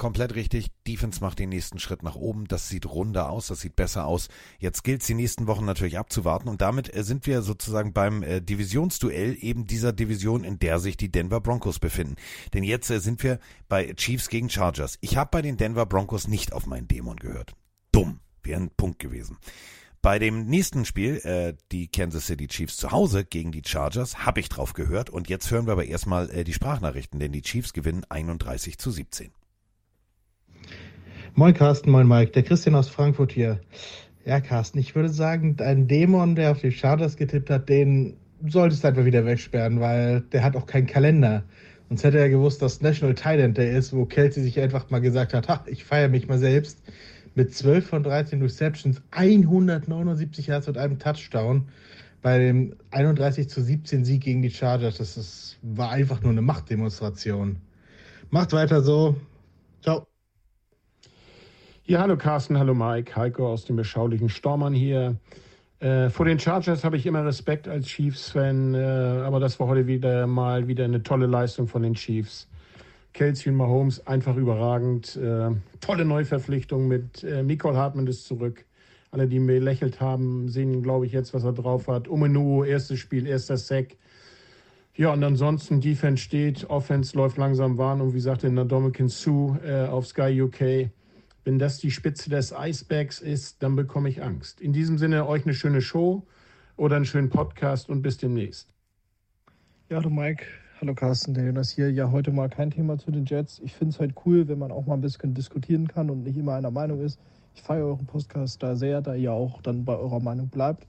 komplett 0.00 0.34
richtig. 0.34 0.70
Defense 0.88 1.20
macht 1.20 1.38
den 1.38 1.50
nächsten 1.50 1.78
Schritt 1.78 2.02
nach 2.02 2.16
oben. 2.16 2.48
Das 2.48 2.68
sieht 2.68 2.86
runder 2.86 3.28
aus, 3.28 3.48
das 3.48 3.60
sieht 3.60 3.76
besser 3.76 4.06
aus. 4.06 4.28
Jetzt 4.58 4.82
gilt 4.82 5.02
es 5.02 5.06
die 5.06 5.14
nächsten 5.14 5.46
Wochen 5.46 5.66
natürlich 5.66 5.98
abzuwarten 5.98 6.48
und 6.48 6.62
damit 6.62 6.92
äh, 6.96 7.04
sind 7.04 7.26
wir 7.26 7.42
sozusagen 7.42 7.92
beim 7.92 8.22
äh, 8.22 8.40
Divisionsduell 8.40 9.36
eben 9.38 9.66
dieser 9.66 9.92
Division, 9.92 10.42
in 10.42 10.58
der 10.58 10.80
sich 10.80 10.96
die 10.96 11.12
Denver 11.12 11.42
Broncos 11.42 11.78
befinden. 11.78 12.16
Denn 12.54 12.64
jetzt 12.64 12.90
äh, 12.90 12.98
sind 12.98 13.22
wir 13.22 13.38
bei 13.68 13.92
Chiefs 13.92 14.30
gegen 14.30 14.48
Chargers. 14.48 14.96
Ich 15.02 15.18
habe 15.18 15.28
bei 15.30 15.42
den 15.42 15.58
Denver 15.58 15.84
Broncos 15.84 16.26
nicht 16.26 16.54
auf 16.54 16.66
meinen 16.66 16.88
Dämon 16.88 17.16
gehört. 17.16 17.52
Dumm, 17.92 18.20
wäre 18.42 18.58
ein 18.58 18.70
Punkt 18.70 19.00
gewesen. 19.00 19.36
Bei 20.00 20.18
dem 20.18 20.46
nächsten 20.46 20.86
Spiel, 20.86 21.16
äh, 21.24 21.54
die 21.72 21.88
Kansas 21.88 22.24
City 22.24 22.48
Chiefs 22.48 22.78
zu 22.78 22.90
Hause 22.90 23.26
gegen 23.26 23.52
die 23.52 23.62
Chargers, 23.66 24.24
habe 24.24 24.40
ich 24.40 24.48
drauf 24.48 24.72
gehört. 24.72 25.10
Und 25.10 25.28
jetzt 25.28 25.50
hören 25.50 25.66
wir 25.66 25.72
aber 25.72 25.84
erstmal 25.84 26.30
äh, 26.30 26.42
die 26.42 26.54
Sprachnachrichten, 26.54 27.20
denn 27.20 27.32
die 27.32 27.42
Chiefs 27.42 27.74
gewinnen 27.74 28.06
31 28.08 28.78
zu 28.78 28.90
17. 28.90 29.30
Moin 31.34 31.54
Carsten, 31.54 31.92
moin 31.92 32.08
Mike, 32.08 32.32
der 32.32 32.42
Christian 32.42 32.74
aus 32.74 32.88
Frankfurt 32.88 33.32
hier. 33.32 33.60
Ja, 34.24 34.40
Carsten, 34.40 34.78
ich 34.78 34.94
würde 34.96 35.08
sagen, 35.08 35.56
dein 35.56 35.86
Dämon, 35.86 36.34
der 36.34 36.50
auf 36.50 36.60
die 36.60 36.72
Chargers 36.72 37.16
getippt 37.16 37.50
hat, 37.50 37.68
den 37.68 38.16
solltest 38.46 38.82
du 38.82 38.88
einfach 38.88 39.04
wieder 39.04 39.24
wegsperren, 39.24 39.80
weil 39.80 40.22
der 40.32 40.42
hat 40.42 40.56
auch 40.56 40.66
keinen 40.66 40.86
Kalender. 40.86 41.44
Sonst 41.88 42.02
hätte 42.02 42.18
er 42.18 42.28
gewusst, 42.28 42.62
dass 42.62 42.80
National 42.80 43.14
Thailand 43.14 43.56
Day 43.56 43.76
ist, 43.76 43.92
wo 43.92 44.06
Kelsey 44.06 44.42
sich 44.42 44.58
einfach 44.58 44.90
mal 44.90 45.00
gesagt 45.00 45.32
hat, 45.32 45.48
ha, 45.48 45.64
ich 45.66 45.84
feiere 45.84 46.08
mich 46.08 46.26
mal 46.26 46.38
selbst 46.38 46.82
mit 47.36 47.54
12 47.54 47.86
von 47.86 48.02
13 48.02 48.42
Receptions, 48.42 49.00
179 49.12 50.48
Yards 50.48 50.66
und 50.66 50.78
einem 50.78 50.98
Touchdown 50.98 51.68
bei 52.22 52.38
dem 52.38 52.74
31 52.90 53.48
zu 53.48 53.62
17 53.62 54.04
Sieg 54.04 54.22
gegen 54.22 54.42
die 54.42 54.50
Chargers. 54.50 54.98
Das 54.98 55.16
ist, 55.16 55.58
war 55.62 55.90
einfach 55.90 56.22
nur 56.22 56.32
eine 56.32 56.42
Machtdemonstration. 56.42 57.56
Macht 58.30 58.52
weiter 58.52 58.82
so. 58.82 59.16
Ciao. 59.82 60.09
Ja, 61.90 62.02
hallo 62.02 62.16
Carsten, 62.16 62.56
hallo 62.56 62.72
Mike, 62.72 63.16
Heiko 63.16 63.48
aus 63.48 63.64
dem 63.64 63.74
beschaulichen 63.74 64.28
Stormann 64.28 64.74
hier. 64.74 65.16
Äh, 65.80 66.08
vor 66.08 66.24
den 66.24 66.38
Chargers 66.38 66.84
habe 66.84 66.96
ich 66.96 67.04
immer 67.04 67.24
Respekt 67.24 67.66
als 67.66 67.88
Chiefs-Fan, 67.88 68.74
äh, 68.74 68.78
aber 68.78 69.40
das 69.40 69.58
war 69.58 69.66
heute 69.66 69.88
wieder 69.88 70.28
mal 70.28 70.68
wieder 70.68 70.84
eine 70.84 71.02
tolle 71.02 71.26
Leistung 71.26 71.66
von 71.66 71.82
den 71.82 71.94
Chiefs. 71.94 72.46
Kelsey 73.12 73.50
und 73.50 73.56
Mahomes 73.56 74.06
einfach 74.06 74.36
überragend. 74.36 75.16
Äh, 75.16 75.50
tolle 75.80 76.04
Neuverpflichtung 76.04 76.86
mit 76.86 77.24
äh, 77.24 77.42
Nicole 77.42 77.76
Hartmann 77.76 78.06
ist 78.06 78.24
zurück. 78.24 78.64
Alle, 79.10 79.26
die 79.26 79.40
mir 79.40 79.58
lächelt 79.58 80.00
haben, 80.00 80.48
sehen, 80.48 80.84
glaube 80.84 81.06
ich, 81.06 81.12
jetzt, 81.12 81.34
was 81.34 81.42
er 81.42 81.54
drauf 81.54 81.88
hat. 81.88 82.06
Umenu, 82.06 82.62
erstes 82.62 83.00
Spiel, 83.00 83.26
erster 83.26 83.56
Sack. 83.56 83.96
Ja, 84.94 85.12
und 85.12 85.24
ansonsten 85.24 85.80
Defense 85.80 86.22
steht, 86.22 86.70
Offense 86.70 87.16
läuft 87.16 87.36
langsam 87.36 87.78
warm 87.78 88.00
und 88.00 88.14
wie 88.14 88.20
sagte 88.20 88.48
Nadomican 88.48 89.08
Sue 89.08 89.58
äh, 89.66 89.88
auf 89.88 90.06
Sky 90.06 90.40
UK, 90.40 90.92
wenn 91.44 91.58
das 91.58 91.78
die 91.78 91.90
Spitze 91.90 92.30
des 92.30 92.52
Eisbergs 92.52 93.20
ist, 93.20 93.62
dann 93.62 93.76
bekomme 93.76 94.08
ich 94.08 94.22
Angst. 94.22 94.60
In 94.60 94.72
diesem 94.72 94.98
Sinne, 94.98 95.26
euch 95.26 95.44
eine 95.44 95.54
schöne 95.54 95.80
Show 95.80 96.26
oder 96.76 96.96
einen 96.96 97.04
schönen 97.04 97.30
Podcast 97.30 97.88
und 97.88 98.02
bis 98.02 98.18
demnächst. 98.18 98.68
Ja, 99.88 99.96
hallo 99.96 100.10
Mike, 100.10 100.44
hallo 100.80 100.94
Carsten, 100.94 101.34
der 101.34 101.46
Jonas 101.46 101.70
hier. 101.70 101.90
Ja, 101.90 102.10
heute 102.10 102.30
mal 102.30 102.48
kein 102.48 102.70
Thema 102.70 102.98
zu 102.98 103.10
den 103.10 103.24
Jets. 103.24 103.60
Ich 103.64 103.74
finde 103.74 103.94
es 103.94 104.00
halt 104.00 104.14
cool, 104.24 104.48
wenn 104.48 104.58
man 104.58 104.70
auch 104.70 104.86
mal 104.86 104.94
ein 104.94 105.00
bisschen 105.00 105.34
diskutieren 105.34 105.88
kann 105.88 106.10
und 106.10 106.22
nicht 106.22 106.36
immer 106.36 106.54
einer 106.54 106.70
Meinung 106.70 107.00
ist. 107.00 107.18
Ich 107.54 107.62
feiere 107.62 107.86
euren 107.86 108.06
Podcast 108.06 108.62
da 108.62 108.76
sehr, 108.76 109.02
da 109.02 109.14
ihr 109.14 109.32
auch 109.32 109.60
dann 109.62 109.84
bei 109.84 109.96
eurer 109.96 110.20
Meinung 110.20 110.48
bleibt. 110.48 110.86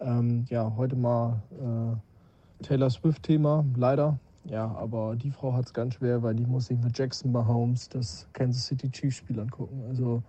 Ähm, 0.00 0.46
ja, 0.48 0.74
heute 0.76 0.96
mal 0.96 1.42
äh, 1.52 2.64
Taylor 2.64 2.90
Swift-Thema, 2.90 3.64
leider. 3.76 4.18
Ja, 4.44 4.66
aber 4.74 5.14
die 5.16 5.30
Frau 5.30 5.52
hat 5.52 5.66
es 5.66 5.72
ganz 5.72 5.94
schwer, 5.94 6.22
weil 6.22 6.34
die 6.34 6.44
muss 6.44 6.66
sich 6.66 6.78
mit 6.78 6.96
Jackson 6.98 7.30
Mahomes 7.30 7.88
das 7.88 8.26
Kansas 8.32 8.66
City 8.66 8.90
Chiefs-Spiel 8.90 9.38
angucken. 9.38 9.84
Also 9.88 10.22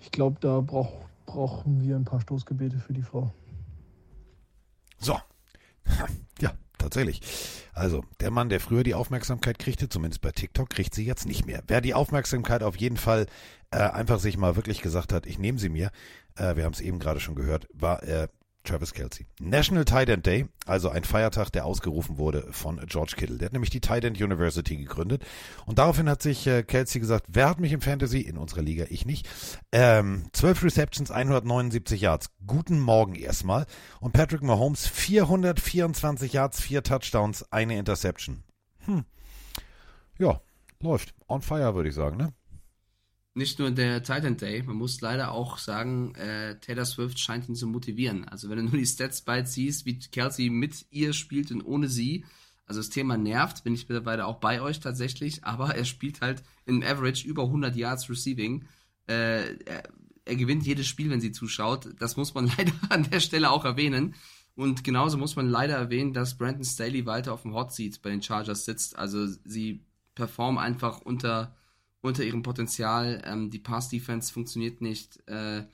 ich 0.00 0.10
glaube, 0.10 0.38
da 0.40 0.60
brauch, 0.60 0.92
brauchen 1.26 1.80
wir 1.82 1.96
ein 1.96 2.04
paar 2.04 2.20
Stoßgebete 2.20 2.78
für 2.78 2.92
die 2.92 3.02
Frau. 3.02 3.32
So. 4.98 5.16
Ja, 6.40 6.52
tatsächlich. 6.78 7.20
Also, 7.72 8.04
der 8.20 8.30
Mann, 8.30 8.48
der 8.48 8.60
früher 8.60 8.84
die 8.84 8.94
Aufmerksamkeit 8.94 9.58
kriegte, 9.58 9.88
zumindest 9.88 10.20
bei 10.20 10.30
TikTok, 10.30 10.70
kriegt 10.70 10.94
sie 10.94 11.04
jetzt 11.04 11.26
nicht 11.26 11.46
mehr. 11.46 11.64
Wer 11.66 11.80
die 11.80 11.94
Aufmerksamkeit 11.94 12.62
auf 12.62 12.76
jeden 12.76 12.96
Fall 12.96 13.26
äh, 13.72 13.78
einfach 13.78 14.20
sich 14.20 14.36
mal 14.36 14.54
wirklich 14.54 14.82
gesagt 14.82 15.12
hat, 15.12 15.26
ich 15.26 15.38
nehme 15.38 15.58
sie 15.58 15.68
mir, 15.68 15.90
äh, 16.36 16.54
wir 16.54 16.64
haben 16.64 16.72
es 16.72 16.80
eben 16.80 17.00
gerade 17.00 17.18
schon 17.18 17.34
gehört, 17.34 17.66
war 17.72 18.02
äh, 18.04 18.28
Travis 18.68 18.92
Kelsey. 18.92 19.26
National 19.40 19.84
Tight 19.84 20.08
End 20.08 20.26
Day, 20.26 20.46
also 20.66 20.90
ein 20.90 21.04
Feiertag, 21.04 21.50
der 21.50 21.64
ausgerufen 21.64 22.18
wurde 22.18 22.46
von 22.52 22.78
George 22.86 23.14
Kittle. 23.16 23.38
Der 23.38 23.46
hat 23.46 23.52
nämlich 23.52 23.70
die 23.70 23.80
Tight 23.80 24.04
End 24.04 24.20
University 24.20 24.76
gegründet. 24.76 25.24
Und 25.64 25.78
daraufhin 25.78 26.08
hat 26.08 26.22
sich 26.22 26.46
äh, 26.46 26.62
Kelsey 26.62 27.00
gesagt, 27.00 27.26
wer 27.28 27.48
hat 27.48 27.60
mich 27.60 27.72
im 27.72 27.80
Fantasy? 27.80 28.20
In 28.20 28.36
unserer 28.36 28.62
Liga, 28.62 28.84
ich 28.90 29.06
nicht. 29.06 29.28
Ähm, 29.72 30.26
12 30.32 30.64
Receptions, 30.64 31.10
179 31.10 32.00
Yards. 32.00 32.30
Guten 32.46 32.78
Morgen 32.78 33.14
erstmal. 33.14 33.66
Und 34.00 34.12
Patrick 34.12 34.42
Mahomes, 34.42 34.86
424 34.86 36.32
Yards, 36.34 36.60
4 36.60 36.82
Touchdowns, 36.82 37.50
eine 37.50 37.78
Interception. 37.78 38.42
Hm. 38.84 39.04
Ja, 40.18 40.42
läuft. 40.80 41.14
On 41.26 41.40
fire, 41.40 41.74
würde 41.74 41.88
ich 41.88 41.94
sagen, 41.94 42.16
ne? 42.18 42.34
Nicht 43.38 43.58
nur 43.58 43.70
der 43.70 44.02
Titan 44.02 44.36
Day, 44.36 44.62
man 44.62 44.76
muss 44.76 45.00
leider 45.00 45.32
auch 45.32 45.58
sagen, 45.58 46.14
äh, 46.16 46.58
Taylor 46.60 46.84
Swift 46.84 47.18
scheint 47.18 47.48
ihn 47.48 47.54
zu 47.54 47.66
motivieren. 47.66 48.28
Also 48.28 48.50
wenn 48.50 48.58
du 48.58 48.64
nur 48.64 48.76
die 48.76 48.86
Stats 48.86 49.22
bald 49.22 49.48
siehst, 49.48 49.86
wie 49.86 49.98
Kelsey 49.98 50.50
mit 50.50 50.86
ihr 50.90 51.12
spielt 51.12 51.50
und 51.50 51.62
ohne 51.62 51.88
sie, 51.88 52.24
also 52.66 52.80
das 52.80 52.90
Thema 52.90 53.16
nervt, 53.16 53.64
bin 53.64 53.74
ich 53.74 53.88
mittlerweile 53.88 54.26
auch 54.26 54.40
bei 54.40 54.60
euch 54.60 54.80
tatsächlich, 54.80 55.44
aber 55.44 55.74
er 55.74 55.84
spielt 55.84 56.20
halt 56.20 56.42
im 56.66 56.82
Average 56.82 57.26
über 57.26 57.44
100 57.44 57.76
Yards 57.76 58.10
Receiving. 58.10 58.66
Äh, 59.06 59.54
er, 59.64 59.84
er 60.24 60.36
gewinnt 60.36 60.66
jedes 60.66 60.86
Spiel, 60.86 61.08
wenn 61.08 61.20
sie 61.20 61.32
zuschaut. 61.32 61.88
Das 61.98 62.16
muss 62.16 62.34
man 62.34 62.50
leider 62.58 62.72
an 62.90 63.08
der 63.08 63.20
Stelle 63.20 63.50
auch 63.50 63.64
erwähnen. 63.64 64.14
Und 64.56 64.82
genauso 64.82 65.16
muss 65.16 65.36
man 65.36 65.48
leider 65.48 65.76
erwähnen, 65.76 66.12
dass 66.12 66.36
Brandon 66.36 66.64
Staley 66.64 67.06
weiter 67.06 67.32
auf 67.32 67.42
dem 67.42 67.54
Hot 67.54 67.72
Seat 67.72 68.02
bei 68.02 68.10
den 68.10 68.22
Chargers 68.22 68.64
sitzt. 68.64 68.98
Also 68.98 69.26
sie 69.44 69.84
performen 70.16 70.58
einfach 70.58 71.00
unter 71.00 71.54
unter 72.00 72.24
ihrem 72.24 72.42
Potenzial. 72.42 73.22
Ähm, 73.24 73.50
die 73.50 73.58
Pass-Defense 73.58 74.32
funktioniert 74.32 74.80
nicht. 74.80 75.26
Äh, 75.28 75.64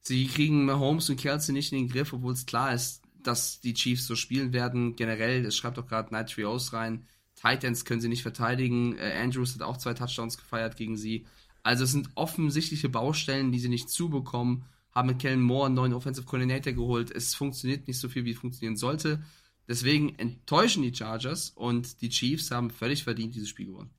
sie 0.00 0.26
kriegen 0.26 0.64
Mahomes 0.64 1.08
und 1.10 1.20
Kelsey 1.20 1.52
nicht 1.52 1.72
in 1.72 1.78
den 1.78 1.88
Griff, 1.88 2.12
obwohl 2.12 2.32
es 2.32 2.46
klar 2.46 2.74
ist, 2.74 3.02
dass 3.22 3.60
die 3.60 3.74
Chiefs 3.74 4.06
so 4.06 4.16
spielen 4.16 4.52
werden. 4.52 4.96
Generell, 4.96 5.42
das 5.42 5.56
schreibt 5.56 5.78
doch 5.78 5.86
gerade 5.86 6.12
Night 6.12 6.30
Trios 6.30 6.72
rein. 6.72 7.06
Titans 7.34 7.84
können 7.84 8.00
sie 8.00 8.08
nicht 8.08 8.22
verteidigen. 8.22 8.96
Äh, 8.98 9.18
Andrews 9.22 9.54
hat 9.54 9.62
auch 9.62 9.76
zwei 9.76 9.94
Touchdowns 9.94 10.38
gefeiert 10.38 10.76
gegen 10.76 10.96
sie. 10.96 11.26
Also 11.62 11.84
es 11.84 11.92
sind 11.92 12.10
offensichtliche 12.14 12.88
Baustellen, 12.88 13.52
die 13.52 13.60
sie 13.60 13.68
nicht 13.68 13.88
zubekommen. 13.88 14.64
Haben 14.90 15.08
mit 15.08 15.20
Kellen 15.20 15.40
Moore 15.40 15.66
einen 15.66 15.74
neuen 15.74 15.94
Offensive 15.94 16.26
Coordinator 16.26 16.72
geholt. 16.72 17.10
Es 17.10 17.34
funktioniert 17.34 17.86
nicht 17.86 17.98
so 17.98 18.08
viel, 18.08 18.24
wie 18.24 18.32
es 18.32 18.38
funktionieren 18.38 18.76
sollte. 18.76 19.22
Deswegen 19.68 20.14
enttäuschen 20.16 20.82
die 20.82 20.94
Chargers 20.94 21.50
und 21.50 22.02
die 22.02 22.10
Chiefs 22.10 22.50
haben 22.50 22.70
völlig 22.70 23.04
verdient 23.04 23.34
dieses 23.34 23.48
Spiel 23.48 23.66
gewonnen. 23.66 23.90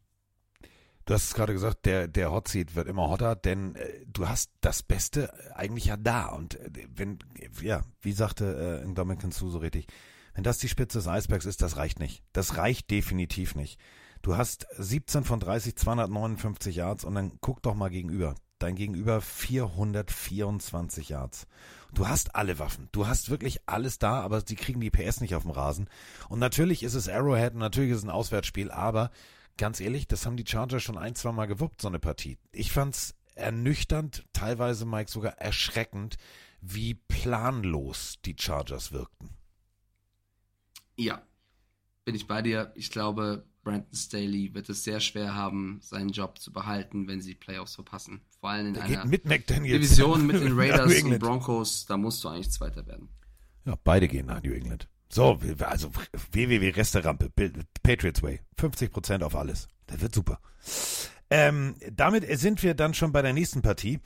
Du 1.06 1.14
hast 1.14 1.26
es 1.26 1.34
gerade 1.34 1.54
gesagt, 1.54 1.86
der, 1.86 2.08
der 2.08 2.32
Hot 2.32 2.48
Seat 2.48 2.76
wird 2.76 2.88
immer 2.88 3.10
hotter, 3.10 3.36
denn 3.36 3.76
äh, 3.76 4.06
du 4.08 4.28
hast 4.28 4.52
das 4.62 4.84
Beste 4.84 5.34
eigentlich 5.56 5.86
ja 5.86 5.98
da. 5.98 6.28
Und 6.28 6.56
äh, 6.60 6.70
wenn, 6.96 7.20
ja, 7.62 7.82
wie 8.02 8.14
sagte 8.14 8.84
äh, 8.86 8.94
Dominican 8.94 9.32
Sue 9.32 9.52
so 9.52 9.58
richtig, 9.58 9.88
wenn 10.34 10.44
das 10.44 10.60
die 10.60 10.70
Spitze 10.70 10.98
des 11.00 11.08
Eisbergs 11.08 11.46
ist, 11.46 11.62
das 11.62 11.78
reicht 11.78 12.00
nicht. 12.00 12.24
Das 12.32 12.58
reicht 12.58 12.90
definitiv 12.90 13.56
nicht. 13.56 13.80
Du 14.22 14.38
hast 14.38 14.66
17 14.78 15.26
von 15.26 15.42
30, 15.42 15.76
259 15.76 16.78
Yards 16.78 17.04
und 17.04 17.16
dann 17.16 17.34
guck 17.42 17.62
doch 17.62 17.76
mal 17.76 17.90
gegenüber. 17.90 18.36
Dein 18.58 18.76
Gegenüber 18.76 19.20
424 19.20 21.10
Yards. 21.10 21.48
Du 21.94 22.08
hast 22.08 22.34
alle 22.34 22.60
Waffen. 22.60 22.88
Du 22.94 23.08
hast 23.08 23.30
wirklich 23.30 23.60
alles 23.66 24.00
da, 24.00 24.22
aber 24.22 24.42
sie 24.46 24.56
kriegen 24.56 24.80
die 24.80 24.90
PS 24.90 25.20
nicht 25.20 25.36
auf 25.36 25.44
dem 25.44 25.52
Rasen. 25.52 25.90
Und 26.30 26.40
natürlich 26.40 26.82
ist 26.84 26.94
es 26.94 27.10
Arrowhead 27.10 27.56
und 27.56 27.60
natürlich 27.60 27.92
ist 27.92 27.98
es 27.98 28.04
ein 28.06 28.10
Auswärtsspiel, 28.10 28.72
aber 28.72 29.12
ganz 29.58 29.80
ehrlich, 29.80 30.08
das 30.08 30.26
haben 30.26 30.38
die 30.38 30.46
Chargers 30.48 30.84
schon 30.84 30.98
ein, 30.98 31.16
zwei 31.16 31.32
Mal 31.32 31.46
gewuppt, 31.46 31.82
so 31.82 31.88
eine 31.88 32.00
Partie. 32.00 32.38
Ich 32.52 32.72
fand's 32.72 33.16
ernüchternd, 33.36 34.26
teilweise, 34.34 34.86
Mike, 34.86 35.10
sogar 35.10 35.34
erschreckend, 35.38 36.18
wie 36.62 36.94
planlos 36.94 38.20
die 38.26 38.36
Chargers 38.40 38.92
wirkten. 38.92 39.30
Ja, 40.96 41.22
bin 42.06 42.16
ich 42.16 42.28
bei 42.28 42.42
dir. 42.42 42.72
Ich 42.76 42.92
glaube, 42.92 43.46
Brandon 43.64 43.94
Staley 43.94 44.54
wird 44.54 44.70
es 44.70 44.84
sehr 44.84 45.00
schwer 45.00 45.34
haben, 45.34 45.80
seinen 45.82 46.10
Job 46.10 46.40
zu 46.40 46.52
behalten, 46.52 47.08
wenn 47.08 47.22
sie 47.22 47.34
Playoffs 47.34 47.76
verpassen. 47.76 48.22
Vor 48.40 48.50
allem 48.50 48.68
in 48.68 48.74
Der 48.74 48.84
einer 48.84 49.06
Division 49.06 50.28
mit 50.28 50.42
den 50.42 50.54
Raiders 50.60 51.02
und 51.04 51.20
Broncos, 51.20 51.86
da 51.86 51.98
musst 51.98 52.24
du 52.24 52.30
eigentlich 52.30 52.52
Zweiter 52.52 52.86
werden. 52.86 53.10
Ja, 53.66 53.78
beide 53.84 54.08
gehen 54.08 54.26
nach 54.26 54.44
New 54.44 54.52
England. 54.52 54.90
So, 55.14 55.40
also 55.60 55.92
www.resterampe, 56.32 57.30
Patriots 57.84 58.24
Way, 58.24 58.40
50% 58.60 59.22
auf 59.22 59.36
alles. 59.36 59.68
Das 59.86 60.02
wird 60.02 60.16
super. 60.16 60.40
Ähm, 61.30 61.76
damit 61.92 62.26
sind 62.40 62.64
wir 62.64 62.74
dann 62.74 62.96
schon 62.96 63.12
bei 63.12 63.22
der 63.22 63.34
nächsten 63.34 63.62
Partie. 63.62 64.00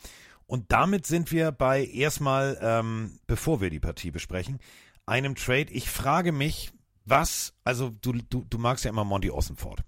Und 0.47 0.71
damit 0.71 1.05
sind 1.05 1.31
wir 1.31 1.53
bei 1.53 1.85
erstmal, 1.85 2.57
ähm, 2.61 3.19
bevor 3.25 3.61
wir 3.61 3.69
die 3.69 3.79
Partie 3.79 4.11
besprechen, 4.11 4.59
einem 5.05 5.35
Trade. 5.35 5.71
Ich 5.71 5.89
frage 5.89 6.33
mich, 6.33 6.71
was, 7.05 7.53
also 7.63 7.89
du, 7.89 8.11
du, 8.13 8.43
du 8.43 8.57
magst 8.57 8.83
ja 8.83 8.91
immer 8.91 9.05
Monty 9.05 9.29
Ossenford. 9.29 9.85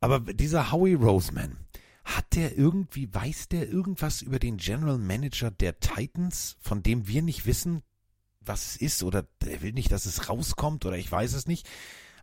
Aber 0.00 0.20
dieser 0.20 0.72
Howie 0.72 0.94
Roseman, 0.94 1.58
Hat 2.04 2.34
der 2.34 2.56
irgendwie, 2.56 3.12
weiß 3.12 3.48
der 3.48 3.68
irgendwas 3.68 4.22
über 4.22 4.38
den 4.38 4.58
General 4.58 4.98
Manager 4.98 5.50
der 5.50 5.80
Titans, 5.80 6.56
von 6.60 6.82
dem 6.82 7.08
wir 7.08 7.22
nicht 7.22 7.46
wissen, 7.46 7.82
was 8.46 8.66
es 8.66 8.76
ist 8.76 9.02
oder 9.02 9.26
der 9.42 9.62
will 9.62 9.72
nicht, 9.72 9.92
dass 9.92 10.06
es 10.06 10.28
rauskommt 10.28 10.84
oder 10.84 10.96
ich 10.96 11.10
weiß 11.10 11.34
es 11.34 11.46
nicht. 11.46 11.68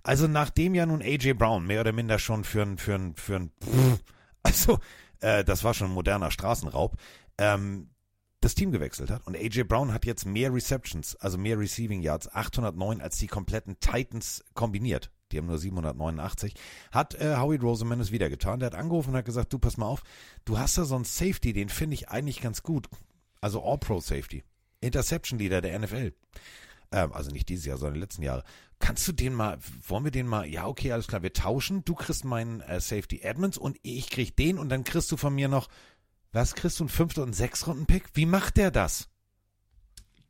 Also 0.03 0.27
nachdem 0.27 0.73
ja 0.73 0.85
nun 0.85 1.01
AJ 1.01 1.33
Brown 1.33 1.65
mehr 1.65 1.81
oder 1.81 1.91
minder 1.91 2.19
schon 2.19 2.43
für 2.43 2.63
ein, 2.63 2.77
für 2.77 2.95
ein, 2.95 3.15
für 3.15 3.35
ein, 3.35 3.51
also 4.43 4.79
äh, 5.19 5.43
das 5.43 5.63
war 5.63 5.73
schon 5.73 5.91
ein 5.91 5.93
moderner 5.93 6.31
Straßenraub, 6.31 6.97
ähm, 7.37 7.89
das 8.41 8.55
Team 8.55 8.71
gewechselt 8.71 9.11
hat. 9.11 9.25
Und 9.27 9.37
AJ 9.37 9.63
Brown 9.63 9.93
hat 9.93 10.05
jetzt 10.05 10.25
mehr 10.25 10.51
Receptions, 10.51 11.15
also 11.17 11.37
mehr 11.37 11.59
Receiving 11.59 12.01
Yards, 12.01 12.33
809 12.33 13.01
als 13.01 13.17
die 13.17 13.27
kompletten 13.27 13.79
Titans 13.79 14.43
kombiniert. 14.55 15.11
Die 15.31 15.37
haben 15.37 15.45
nur 15.45 15.59
789. 15.59 16.55
Hat 16.91 17.15
äh, 17.15 17.37
Howie 17.37 17.57
Roseman 17.57 17.99
es 17.99 18.11
wieder 18.11 18.29
getan. 18.29 18.59
Der 18.59 18.67
hat 18.67 18.75
angerufen 18.75 19.11
und 19.11 19.17
hat 19.17 19.25
gesagt, 19.25 19.53
du 19.53 19.59
pass 19.59 19.77
mal 19.77 19.85
auf, 19.85 20.03
du 20.43 20.57
hast 20.57 20.77
da 20.77 20.83
so 20.85 20.95
einen 20.95 21.05
Safety, 21.05 21.53
den 21.53 21.69
finde 21.69 21.93
ich 21.93 22.09
eigentlich 22.09 22.41
ganz 22.41 22.63
gut. 22.63 22.89
Also 23.39 23.63
All-Pro 23.63 23.99
Safety. 23.99 24.43
Interception 24.81 25.39
Leader 25.39 25.61
der 25.61 25.79
NFL. 25.79 26.13
Ähm, 26.91 27.13
also 27.13 27.31
nicht 27.31 27.49
dieses 27.49 27.65
Jahr, 27.65 27.77
sondern 27.77 27.95
die 27.95 28.01
letzten 28.01 28.23
Jahre. 28.23 28.43
Kannst 28.79 29.07
du 29.07 29.11
den 29.11 29.33
mal, 29.33 29.59
wollen 29.87 30.03
wir 30.03 30.11
den 30.11 30.27
mal, 30.27 30.47
ja, 30.47 30.65
okay, 30.65 30.91
alles 30.91 31.07
klar, 31.07 31.23
wir 31.23 31.33
tauschen. 31.33 31.85
Du 31.85 31.95
kriegst 31.95 32.25
meinen 32.25 32.61
äh, 32.61 32.81
Safety 32.81 33.21
Edmonds 33.21 33.57
und 33.57 33.77
ich 33.83 34.09
krieg 34.09 34.35
den 34.35 34.57
und 34.57 34.69
dann 34.69 34.83
kriegst 34.83 35.11
du 35.11 35.17
von 35.17 35.33
mir 35.33 35.47
noch, 35.47 35.69
was 36.31 36.55
kriegst 36.55 36.79
du, 36.79 36.83
einen 36.83 36.89
fünften 36.89 37.21
und 37.21 37.33
sechs 37.33 37.67
Runden 37.67 37.85
Pick? 37.85 38.09
Wie 38.13 38.25
macht 38.25 38.57
der 38.57 38.71
das? 38.71 39.09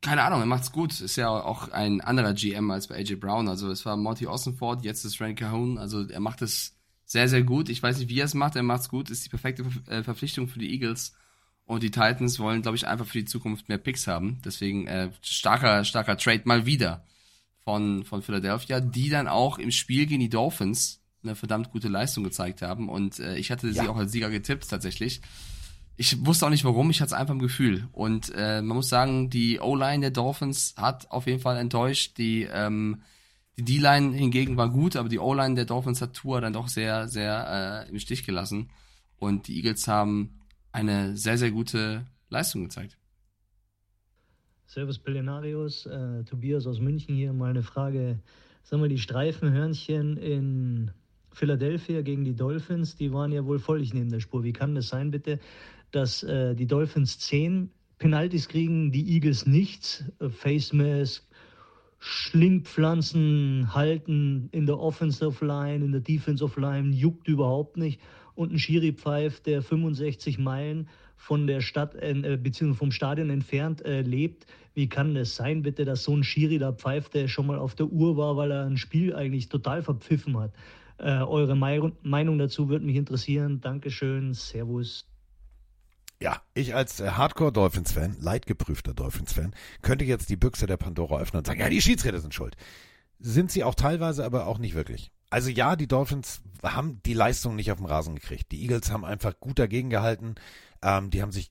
Keine 0.02 0.24
Ahnung, 0.24 0.40
er 0.40 0.46
macht's 0.46 0.72
gut. 0.72 1.00
Ist 1.00 1.16
ja 1.16 1.28
auch 1.28 1.68
ein 1.68 2.00
anderer 2.00 2.34
GM 2.34 2.70
als 2.72 2.88
bei 2.88 2.96
AJ 2.96 3.16
Brown. 3.16 3.48
Also 3.48 3.70
es 3.70 3.86
war 3.86 3.96
Monty 3.96 4.26
Ossenford, 4.26 4.84
jetzt 4.84 5.04
ist 5.04 5.20
Randy 5.20 5.36
Cahoon. 5.36 5.78
Also 5.78 6.06
er 6.08 6.20
macht 6.20 6.42
es 6.42 6.76
sehr, 7.04 7.28
sehr 7.28 7.44
gut. 7.44 7.68
Ich 7.68 7.82
weiß 7.82 7.98
nicht, 7.98 8.08
wie 8.08 8.18
er 8.18 8.24
es 8.24 8.34
macht. 8.34 8.56
Er 8.56 8.64
macht's 8.64 8.88
gut. 8.88 9.10
Ist 9.10 9.24
die 9.24 9.28
perfekte 9.28 9.64
äh, 9.86 10.02
Verpflichtung 10.02 10.48
für 10.48 10.58
die 10.58 10.72
Eagles. 10.72 11.14
Und 11.64 11.82
die 11.82 11.90
Titans 11.90 12.38
wollen, 12.38 12.62
glaube 12.62 12.76
ich, 12.76 12.86
einfach 12.86 13.06
für 13.06 13.18
die 13.18 13.24
Zukunft 13.24 13.68
mehr 13.68 13.78
Picks 13.78 14.06
haben. 14.06 14.40
Deswegen 14.44 14.86
äh, 14.86 15.10
starker, 15.22 15.84
starker 15.84 16.16
Trade 16.16 16.42
mal 16.44 16.66
wieder 16.66 17.04
von, 17.64 18.04
von 18.04 18.22
Philadelphia, 18.22 18.80
die 18.80 19.08
dann 19.08 19.28
auch 19.28 19.58
im 19.58 19.70
Spiel 19.70 20.06
gegen 20.06 20.20
die 20.20 20.28
Dolphins 20.28 21.00
eine 21.22 21.36
verdammt 21.36 21.70
gute 21.70 21.88
Leistung 21.88 22.24
gezeigt 22.24 22.62
haben. 22.62 22.88
Und 22.88 23.20
äh, 23.20 23.36
ich 23.36 23.50
hatte 23.50 23.68
ja. 23.68 23.82
sie 23.82 23.88
auch 23.88 23.96
als 23.96 24.12
Sieger 24.12 24.30
getippt 24.30 24.68
tatsächlich. 24.68 25.22
Ich 25.96 26.24
wusste 26.26 26.46
auch 26.46 26.50
nicht 26.50 26.64
warum, 26.64 26.90
ich 26.90 27.00
hatte 27.00 27.14
es 27.14 27.20
einfach 27.20 27.34
im 27.34 27.38
Gefühl. 27.38 27.88
Und 27.92 28.32
äh, 28.34 28.60
man 28.60 28.78
muss 28.78 28.88
sagen, 28.88 29.30
die 29.30 29.60
O-Line 29.60 30.00
der 30.00 30.10
Dolphins 30.10 30.74
hat 30.76 31.10
auf 31.10 31.26
jeden 31.26 31.40
Fall 31.40 31.58
enttäuscht. 31.58 32.18
Die 32.18 32.42
ähm, 32.42 33.02
die 33.56 33.64
D-Line 33.64 34.14
hingegen 34.16 34.56
war 34.56 34.70
gut, 34.70 34.96
aber 34.96 35.08
die 35.08 35.18
O-Line 35.18 35.54
der 35.54 35.66
Dolphins 35.66 36.00
hat 36.00 36.14
Tour 36.14 36.40
dann 36.40 36.54
doch 36.54 36.68
sehr, 36.68 37.08
sehr 37.08 37.84
äh, 37.86 37.90
im 37.90 37.98
Stich 37.98 38.24
gelassen. 38.24 38.70
Und 39.18 39.46
die 39.46 39.56
Eagles 39.56 39.86
haben 39.88 40.40
eine 40.72 41.16
sehr, 41.16 41.38
sehr 41.38 41.50
gute 41.50 42.06
Leistung 42.28 42.64
gezeigt. 42.64 42.96
Servus 44.66 44.98
Pelenarius, 44.98 45.86
äh, 45.86 46.24
Tobias 46.24 46.66
aus 46.66 46.80
München 46.80 47.14
hier. 47.14 47.32
Mal 47.32 47.50
eine 47.50 47.62
Frage. 47.62 48.18
Sagen 48.62 48.82
wir, 48.82 48.88
die 48.88 48.98
Streifenhörnchen 48.98 50.16
in 50.16 50.90
Philadelphia 51.30 52.02
gegen 52.02 52.24
die 52.24 52.34
Dolphins, 52.34 52.96
die 52.96 53.12
waren 53.12 53.32
ja 53.32 53.44
wohl 53.44 53.58
völlig 53.58 53.92
neben 53.92 54.10
der 54.10 54.20
Spur. 54.20 54.44
Wie 54.44 54.52
kann 54.52 54.74
das 54.74 54.88
sein, 54.88 55.10
bitte, 55.10 55.40
dass 55.90 56.22
äh, 56.22 56.54
die 56.54 56.66
Dolphins 56.66 57.18
10 57.18 57.70
Penalties 57.98 58.48
kriegen, 58.48 58.92
die 58.92 59.12
Eagles 59.14 59.46
nichts? 59.46 60.04
Äh, 60.20 60.30
Face 60.30 60.72
Mask, 60.72 61.22
Schlingpflanzen 61.98 63.74
halten 63.74 64.48
in 64.52 64.66
der 64.66 64.78
Offensive 64.78 65.44
Line, 65.44 65.84
in 65.84 65.92
der 65.92 66.00
Defensive 66.00 66.60
Line, 66.60 66.94
juckt 66.94 67.28
überhaupt 67.28 67.76
nicht. 67.76 68.00
Und 68.34 68.52
ein 68.52 68.58
Schiri 68.58 68.92
pfeift, 68.92 69.46
der 69.46 69.62
65 69.62 70.38
Meilen 70.38 70.88
von 71.16 71.46
der 71.46 71.60
Stadt 71.60 71.94
äh, 71.94 72.38
bzw. 72.40 72.74
vom 72.74 72.90
Stadion 72.92 73.30
entfernt 73.30 73.84
äh, 73.84 74.02
lebt. 74.02 74.46
Wie 74.74 74.88
kann 74.88 75.14
das 75.14 75.36
sein, 75.36 75.62
bitte, 75.62 75.84
dass 75.84 76.02
so 76.02 76.16
ein 76.16 76.24
Schiri 76.24 76.58
da 76.58 76.72
pfeift, 76.72 77.14
der 77.14 77.28
schon 77.28 77.46
mal 77.46 77.58
auf 77.58 77.74
der 77.74 77.86
Uhr 77.86 78.16
war, 78.16 78.36
weil 78.36 78.50
er 78.50 78.64
ein 78.64 78.78
Spiel 78.78 79.14
eigentlich 79.14 79.48
total 79.48 79.82
verpfiffen 79.82 80.36
hat? 80.38 80.52
Äh, 80.98 81.22
eure 81.22 81.56
Meinung 81.56 82.38
dazu 82.38 82.68
würde 82.68 82.86
mich 82.86 82.96
interessieren. 82.96 83.60
Dankeschön. 83.60 84.34
Servus. 84.34 85.06
Ja, 86.22 86.40
ich 86.54 86.74
als 86.74 87.00
äh, 87.00 87.10
Hardcore-Dolphins-Fan, 87.10 88.18
leidgeprüfter 88.20 88.94
Dolphins-Fan, 88.94 89.54
könnte 89.82 90.04
jetzt 90.04 90.30
die 90.30 90.36
Büchse 90.36 90.66
der 90.66 90.76
Pandora 90.76 91.18
öffnen 91.18 91.38
und 91.38 91.46
sagen, 91.46 91.58
ja, 91.58 91.68
die 91.68 91.82
Schiedsrichter 91.82 92.20
sind 92.20 92.32
schuld. 92.32 92.56
Sind 93.18 93.50
sie 93.50 93.64
auch 93.64 93.74
teilweise, 93.74 94.24
aber 94.24 94.46
auch 94.46 94.58
nicht 94.58 94.74
wirklich. 94.74 95.10
Also 95.32 95.48
ja, 95.48 95.76
die 95.76 95.88
Dolphins 95.88 96.42
haben 96.62 97.00
die 97.06 97.14
Leistung 97.14 97.56
nicht 97.56 97.72
auf 97.72 97.78
dem 97.78 97.86
Rasen 97.86 98.16
gekriegt. 98.16 98.52
Die 98.52 98.60
Eagles 98.60 98.90
haben 98.92 99.02
einfach 99.02 99.40
gut 99.40 99.58
dagegen 99.58 99.88
gehalten. 99.88 100.34
Ähm, 100.82 101.08
die 101.08 101.22
haben 101.22 101.32
sich 101.32 101.50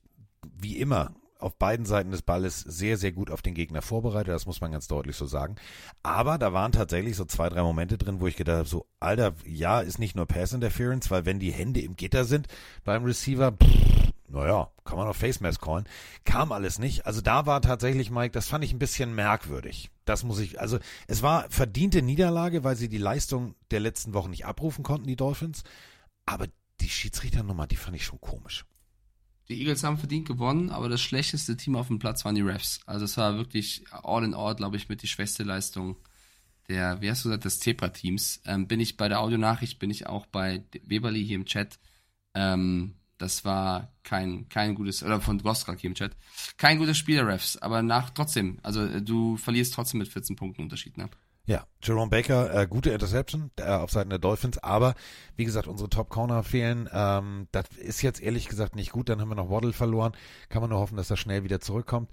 wie 0.56 0.78
immer 0.78 1.16
auf 1.40 1.56
beiden 1.56 1.84
Seiten 1.84 2.12
des 2.12 2.22
Balles 2.22 2.60
sehr, 2.60 2.96
sehr 2.96 3.10
gut 3.10 3.28
auf 3.28 3.42
den 3.42 3.54
Gegner 3.54 3.82
vorbereitet, 3.82 4.32
das 4.32 4.46
muss 4.46 4.60
man 4.60 4.70
ganz 4.70 4.86
deutlich 4.86 5.16
so 5.16 5.26
sagen. 5.26 5.56
Aber 6.04 6.38
da 6.38 6.52
waren 6.52 6.70
tatsächlich 6.70 7.16
so 7.16 7.24
zwei, 7.24 7.48
drei 7.48 7.62
Momente 7.62 7.98
drin, 7.98 8.20
wo 8.20 8.28
ich 8.28 8.36
gedacht 8.36 8.58
habe, 8.58 8.68
so, 8.68 8.86
Alter, 9.00 9.34
ja, 9.44 9.80
ist 9.80 9.98
nicht 9.98 10.14
nur 10.14 10.26
Pass 10.26 10.52
Interference, 10.52 11.10
weil 11.10 11.26
wenn 11.26 11.40
die 11.40 11.50
Hände 11.50 11.80
im 11.80 11.96
Gitter 11.96 12.24
sind 12.24 12.46
beim 12.84 13.02
Receiver, 13.02 13.50
pff, 13.50 14.01
naja, 14.32 14.70
kann 14.84 14.96
man 14.96 15.06
auf 15.06 15.16
Face 15.16 15.40
Mask 15.40 15.60
callen, 15.60 15.86
kam 16.24 16.52
alles 16.52 16.78
nicht. 16.78 17.06
Also 17.06 17.20
da 17.20 17.44
war 17.46 17.60
tatsächlich, 17.60 18.10
Mike, 18.10 18.32
das 18.32 18.48
fand 18.48 18.64
ich 18.64 18.72
ein 18.72 18.78
bisschen 18.78 19.14
merkwürdig. 19.14 19.90
Das 20.04 20.24
muss 20.24 20.38
ich, 20.38 20.60
also 20.60 20.78
es 21.06 21.22
war 21.22 21.48
verdiente 21.50 22.02
Niederlage, 22.02 22.64
weil 22.64 22.76
sie 22.76 22.88
die 22.88 22.98
Leistung 22.98 23.54
der 23.70 23.80
letzten 23.80 24.14
Wochen 24.14 24.30
nicht 24.30 24.46
abrufen 24.46 24.82
konnten, 24.82 25.06
die 25.06 25.16
Dolphins. 25.16 25.64
Aber 26.24 26.46
die 26.80 26.88
Schiedsrichternummer, 26.88 27.66
die 27.66 27.76
fand 27.76 27.94
ich 27.94 28.04
schon 28.04 28.20
komisch. 28.20 28.64
Die 29.48 29.60
Eagles 29.60 29.84
haben 29.84 29.98
verdient 29.98 30.26
gewonnen, 30.26 30.70
aber 30.70 30.88
das 30.88 31.02
schlechteste 31.02 31.56
Team 31.56 31.76
auf 31.76 31.88
dem 31.88 31.98
Platz 31.98 32.24
waren 32.24 32.34
die 32.34 32.40
Refs. 32.40 32.80
Also 32.86 33.04
es 33.04 33.16
war 33.18 33.36
wirklich 33.36 33.84
all 33.90 34.24
in 34.24 34.34
all, 34.34 34.56
glaube 34.56 34.76
ich, 34.76 34.88
mit 34.88 35.02
die 35.02 35.08
schwächste 35.08 35.42
Leistung 35.42 35.96
der, 36.68 37.02
wie 37.02 37.10
hast 37.10 37.24
du 37.24 37.28
gesagt, 37.28 37.44
des 37.44 37.58
Zebra-Teams. 37.58 38.40
Ähm, 38.46 38.66
bin 38.66 38.80
ich 38.80 38.96
bei 38.96 39.08
der 39.08 39.20
Audionachricht, 39.20 39.78
bin 39.78 39.90
ich 39.90 40.06
auch 40.06 40.24
bei 40.26 40.64
Weberly 40.84 41.22
hier 41.24 41.36
im 41.36 41.44
Chat. 41.44 41.78
Ähm, 42.34 42.94
das 43.22 43.44
war 43.44 43.88
kein, 44.02 44.48
kein 44.48 44.74
gutes, 44.74 45.02
oder 45.02 45.20
von 45.20 45.38
Gostrak 45.38 45.78
hier 45.78 45.88
im 45.88 45.94
Chat, 45.94 46.16
kein 46.56 46.78
gutes 46.78 46.98
Spiel 46.98 47.16
der 47.16 47.28
Refs, 47.28 47.56
aber 47.56 47.80
nach 47.82 48.10
trotzdem, 48.10 48.58
also 48.62 48.84
äh, 48.84 49.00
du 49.00 49.36
verlierst 49.36 49.74
trotzdem 49.74 49.98
mit 49.98 50.08
14 50.08 50.34
Punkten 50.34 50.62
Unterschied, 50.62 50.98
ne? 50.98 51.08
Ja, 51.44 51.66
Jerome 51.82 52.10
Baker, 52.10 52.54
äh, 52.54 52.66
gute 52.66 52.90
Interception 52.90 53.50
äh, 53.56 53.64
auf 53.64 53.90
Seiten 53.90 54.10
der 54.10 54.18
Dolphins, 54.18 54.58
aber 54.58 54.94
wie 55.36 55.44
gesagt, 55.44 55.68
unsere 55.68 55.88
Top 55.88 56.08
Corner 56.08 56.42
fehlen. 56.42 56.88
Ähm, 56.92 57.48
das 57.50 57.66
ist 57.78 58.02
jetzt 58.02 58.20
ehrlich 58.20 58.48
gesagt 58.48 58.76
nicht 58.76 58.92
gut. 58.92 59.08
Dann 59.08 59.20
haben 59.20 59.28
wir 59.28 59.34
noch 59.34 59.50
Waddle 59.50 59.72
verloren. 59.72 60.12
Kann 60.48 60.62
man 60.62 60.70
nur 60.70 60.78
hoffen, 60.78 60.96
dass 60.96 61.10
er 61.10 61.16
schnell 61.16 61.42
wieder 61.42 61.58
zurückkommt. 61.58 62.10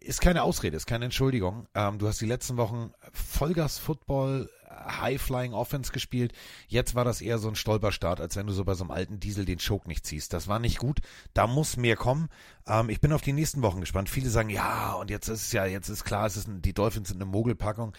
Ist 0.00 0.20
keine 0.20 0.42
Ausrede, 0.42 0.76
ist 0.76 0.86
keine 0.86 1.06
Entschuldigung. 1.06 1.66
Ähm, 1.74 1.98
du 1.98 2.06
hast 2.06 2.20
die 2.20 2.26
letzten 2.26 2.58
Wochen 2.58 2.92
Vollgas 3.10 3.78
Football 3.78 4.50
High-Flying 4.70 5.54
Offense 5.54 5.92
gespielt. 5.92 6.32
Jetzt 6.66 6.94
war 6.94 7.04
das 7.04 7.20
eher 7.20 7.38
so 7.38 7.48
ein 7.48 7.54
Stolperstart, 7.54 8.20
als 8.20 8.36
wenn 8.36 8.46
du 8.46 8.52
so 8.52 8.64
bei 8.64 8.74
so 8.74 8.84
einem 8.84 8.90
alten 8.90 9.20
Diesel 9.20 9.44
den 9.44 9.58
Choke 9.58 9.88
nicht 9.88 10.06
ziehst. 10.06 10.32
Das 10.32 10.48
war 10.48 10.58
nicht 10.58 10.78
gut. 10.78 11.00
Da 11.34 11.46
muss 11.46 11.76
mehr 11.76 11.96
kommen. 11.96 12.28
Ähm, 12.66 12.90
ich 12.90 13.00
bin 13.00 13.12
auf 13.12 13.22
die 13.22 13.32
nächsten 13.32 13.62
Wochen 13.62 13.80
gespannt. 13.80 14.08
Viele 14.08 14.30
sagen, 14.30 14.50
ja, 14.50 14.92
und 14.94 15.10
jetzt 15.10 15.28
ist 15.28 15.42
es 15.42 15.52
ja, 15.52 15.64
jetzt 15.66 15.88
ist 15.88 16.04
klar, 16.04 16.26
es 16.26 16.36
ist 16.36 16.48
ein, 16.48 16.62
die 16.62 16.74
Dolphins 16.74 17.08
sind 17.08 17.20
eine 17.20 17.30
Mogelpackung. 17.30 17.94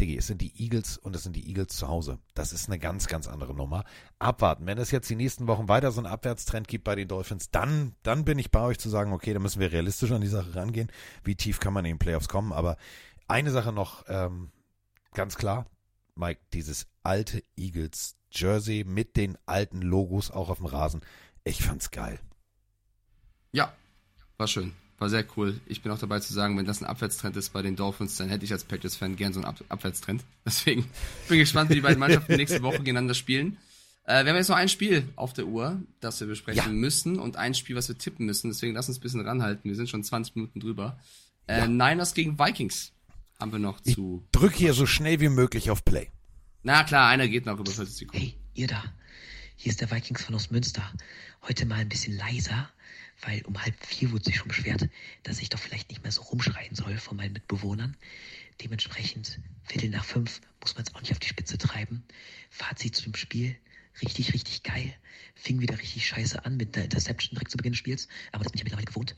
Diggi, 0.00 0.16
es 0.16 0.26
sind 0.26 0.40
die 0.40 0.52
Eagles 0.60 0.98
und 0.98 1.14
es 1.14 1.22
sind 1.22 1.36
die 1.36 1.46
Eagles 1.48 1.68
zu 1.68 1.86
Hause. 1.86 2.18
Das 2.34 2.52
ist 2.52 2.68
eine 2.68 2.80
ganz, 2.80 3.06
ganz 3.06 3.28
andere 3.28 3.54
Nummer. 3.54 3.84
Abwarten. 4.18 4.66
Wenn 4.66 4.78
es 4.78 4.90
jetzt 4.90 5.08
die 5.08 5.14
nächsten 5.14 5.46
Wochen 5.46 5.68
weiter 5.68 5.92
so 5.92 6.00
einen 6.00 6.12
Abwärtstrend 6.12 6.66
gibt 6.66 6.82
bei 6.82 6.96
den 6.96 7.06
Dolphins, 7.06 7.50
dann, 7.50 7.94
dann 8.02 8.24
bin 8.24 8.38
ich 8.38 8.50
bei 8.50 8.60
euch 8.60 8.78
zu 8.78 8.88
sagen, 8.88 9.12
okay, 9.12 9.32
da 9.32 9.38
müssen 9.38 9.60
wir 9.60 9.70
realistisch 9.70 10.10
an 10.10 10.20
die 10.20 10.26
Sache 10.26 10.56
rangehen. 10.56 10.90
Wie 11.22 11.36
tief 11.36 11.60
kann 11.60 11.72
man 11.72 11.84
in 11.84 11.92
den 11.92 11.98
Playoffs 11.98 12.28
kommen? 12.28 12.52
Aber 12.52 12.76
eine 13.28 13.52
Sache 13.52 13.72
noch, 13.72 14.04
ähm, 14.08 14.50
ganz 15.12 15.36
klar. 15.36 15.66
Mike, 16.16 16.40
dieses 16.52 16.86
alte 17.02 17.42
Eagles 17.56 18.16
Jersey 18.30 18.84
mit 18.84 19.16
den 19.16 19.38
alten 19.46 19.82
Logos 19.82 20.30
auch 20.30 20.48
auf 20.48 20.58
dem 20.58 20.66
Rasen. 20.66 21.02
Ich 21.44 21.62
fand's 21.62 21.90
geil. 21.90 22.18
Ja, 23.52 23.72
war 24.36 24.48
schön. 24.48 24.72
War 24.98 25.08
sehr 25.08 25.24
cool. 25.36 25.60
Ich 25.66 25.82
bin 25.82 25.90
auch 25.90 25.98
dabei 25.98 26.20
zu 26.20 26.32
sagen, 26.32 26.56
wenn 26.56 26.66
das 26.66 26.80
ein 26.80 26.86
Abwärtstrend 26.86 27.36
ist 27.36 27.52
bei 27.52 27.62
den 27.62 27.76
Dolphins, 27.76 28.16
dann 28.16 28.28
hätte 28.28 28.44
ich 28.44 28.52
als 28.52 28.64
Patriots-Fan 28.64 29.16
gern 29.16 29.32
so 29.32 29.40
einen 29.40 29.46
Ab 29.46 29.62
Abwärtstrend. 29.68 30.24
Deswegen 30.46 30.82
bin 31.28 31.38
ich 31.38 31.42
gespannt, 31.42 31.70
wie 31.70 31.74
die 31.74 31.80
beiden 31.80 31.98
Mannschaften 31.98 32.36
nächste 32.36 32.62
Woche 32.62 32.78
gegeneinander 32.78 33.14
spielen. 33.14 33.58
Äh, 34.04 34.24
wir 34.24 34.30
haben 34.30 34.36
jetzt 34.36 34.48
noch 34.48 34.56
ein 34.56 34.68
Spiel 34.68 35.08
auf 35.16 35.32
der 35.32 35.46
Uhr, 35.46 35.82
das 36.00 36.20
wir 36.20 36.28
besprechen 36.28 36.62
ja. 36.64 36.72
müssen 36.72 37.18
und 37.18 37.36
ein 37.36 37.54
Spiel, 37.54 37.74
was 37.74 37.88
wir 37.88 37.98
tippen 37.98 38.26
müssen. 38.26 38.50
Deswegen 38.50 38.74
lass 38.74 38.88
uns 38.88 38.98
ein 38.98 39.02
bisschen 39.02 39.26
ranhalten. 39.26 39.68
Wir 39.68 39.76
sind 39.76 39.88
schon 39.88 40.04
20 40.04 40.36
Minuten 40.36 40.60
drüber. 40.60 40.98
Äh, 41.46 41.58
ja. 41.58 41.66
Niners 41.66 42.14
gegen 42.14 42.38
Vikings 42.38 42.92
haben 43.38 43.52
wir 43.52 43.58
noch 43.58 43.80
zu. 43.80 44.22
Ich 44.24 44.30
drück 44.32 44.54
hier 44.54 44.74
so 44.74 44.86
schnell 44.86 45.20
wie 45.20 45.28
möglich 45.28 45.70
auf 45.70 45.84
Play. 45.84 46.10
Na 46.62 46.84
klar, 46.84 47.08
einer 47.08 47.28
geht 47.28 47.46
noch 47.46 47.58
über 47.58 47.70
40 47.70 47.94
Sekunden. 47.94 48.18
Hey, 48.18 48.38
ihr 48.54 48.66
da. 48.66 48.82
Hier 49.56 49.70
ist 49.70 49.80
der 49.80 49.90
Vikings 49.90 50.24
von 50.24 50.34
aus 50.34 50.50
Münster. 50.50 50.90
Heute 51.42 51.66
mal 51.66 51.76
ein 51.76 51.88
bisschen 51.88 52.16
leiser, 52.16 52.68
weil 53.22 53.42
um 53.42 53.60
halb 53.62 53.74
vier 53.84 54.12
wurde 54.12 54.24
sich 54.24 54.36
schon 54.36 54.48
beschwert, 54.48 54.88
dass 55.22 55.40
ich 55.40 55.48
doch 55.48 55.58
vielleicht 55.58 55.90
nicht 55.90 56.02
mehr 56.02 56.12
so 56.12 56.22
rumschreien 56.22 56.74
soll 56.74 56.96
von 56.98 57.16
meinen 57.16 57.32
Mitbewohnern. 57.32 57.96
Dementsprechend, 58.62 59.40
Viertel 59.64 59.90
nach 59.90 60.04
fünf 60.04 60.40
muss 60.60 60.74
man 60.74 60.84
es 60.84 60.94
auch 60.94 61.00
nicht 61.00 61.12
auf 61.12 61.18
die 61.18 61.28
Spitze 61.28 61.58
treiben. 61.58 62.04
Fazit 62.50 62.96
zu 62.96 63.02
dem 63.02 63.14
Spiel. 63.14 63.56
richtig, 64.02 64.32
richtig 64.32 64.62
geil. 64.62 64.94
Fing 65.34 65.60
wieder 65.60 65.78
richtig 65.78 66.06
scheiße 66.06 66.44
an 66.44 66.56
mit 66.56 66.74
einer 66.76 66.84
Interception 66.84 67.34
direkt 67.34 67.50
zu 67.50 67.56
Beginn 67.56 67.72
des 67.72 67.78
Spiels, 67.78 68.08
aber 68.32 68.44
das 68.44 68.52
bin 68.52 68.58
ich 68.58 68.60
ja 68.60 68.64
mittlerweile 68.64 68.86
gewohnt. 68.86 69.14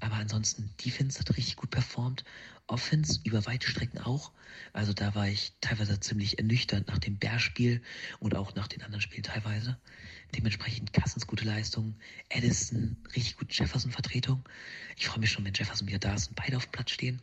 Aber 0.00 0.16
ansonsten, 0.16 0.70
Defense 0.84 1.18
hat 1.18 1.30
richtig 1.36 1.56
gut 1.56 1.70
performt. 1.70 2.24
Offense 2.72 3.20
über 3.24 3.44
weite 3.46 3.68
Strecken 3.68 3.98
auch. 3.98 4.32
Also 4.72 4.92
da 4.92 5.14
war 5.14 5.28
ich 5.28 5.52
teilweise 5.60 6.00
ziemlich 6.00 6.38
ernüchtert 6.38 6.88
nach 6.88 6.98
dem 6.98 7.18
Bears-Spiel 7.18 7.82
und 8.18 8.34
auch 8.34 8.54
nach 8.54 8.66
den 8.66 8.82
anderen 8.82 9.02
Spielen 9.02 9.22
teilweise. 9.22 9.78
Dementsprechend 10.34 10.92
Cousins 10.92 11.26
gute 11.26 11.44
Leistung. 11.44 11.94
Addison, 12.32 12.96
richtig 13.14 13.36
gut 13.36 13.52
Jefferson-Vertretung. 13.52 14.48
Ich 14.96 15.06
freue 15.06 15.20
mich 15.20 15.30
schon, 15.30 15.44
wenn 15.44 15.54
Jefferson 15.54 15.86
wieder 15.86 15.98
da 15.98 16.14
ist 16.14 16.28
und 16.28 16.36
beide 16.36 16.56
auf 16.56 16.66
dem 16.66 16.72
Platz 16.72 16.90
stehen. 16.90 17.20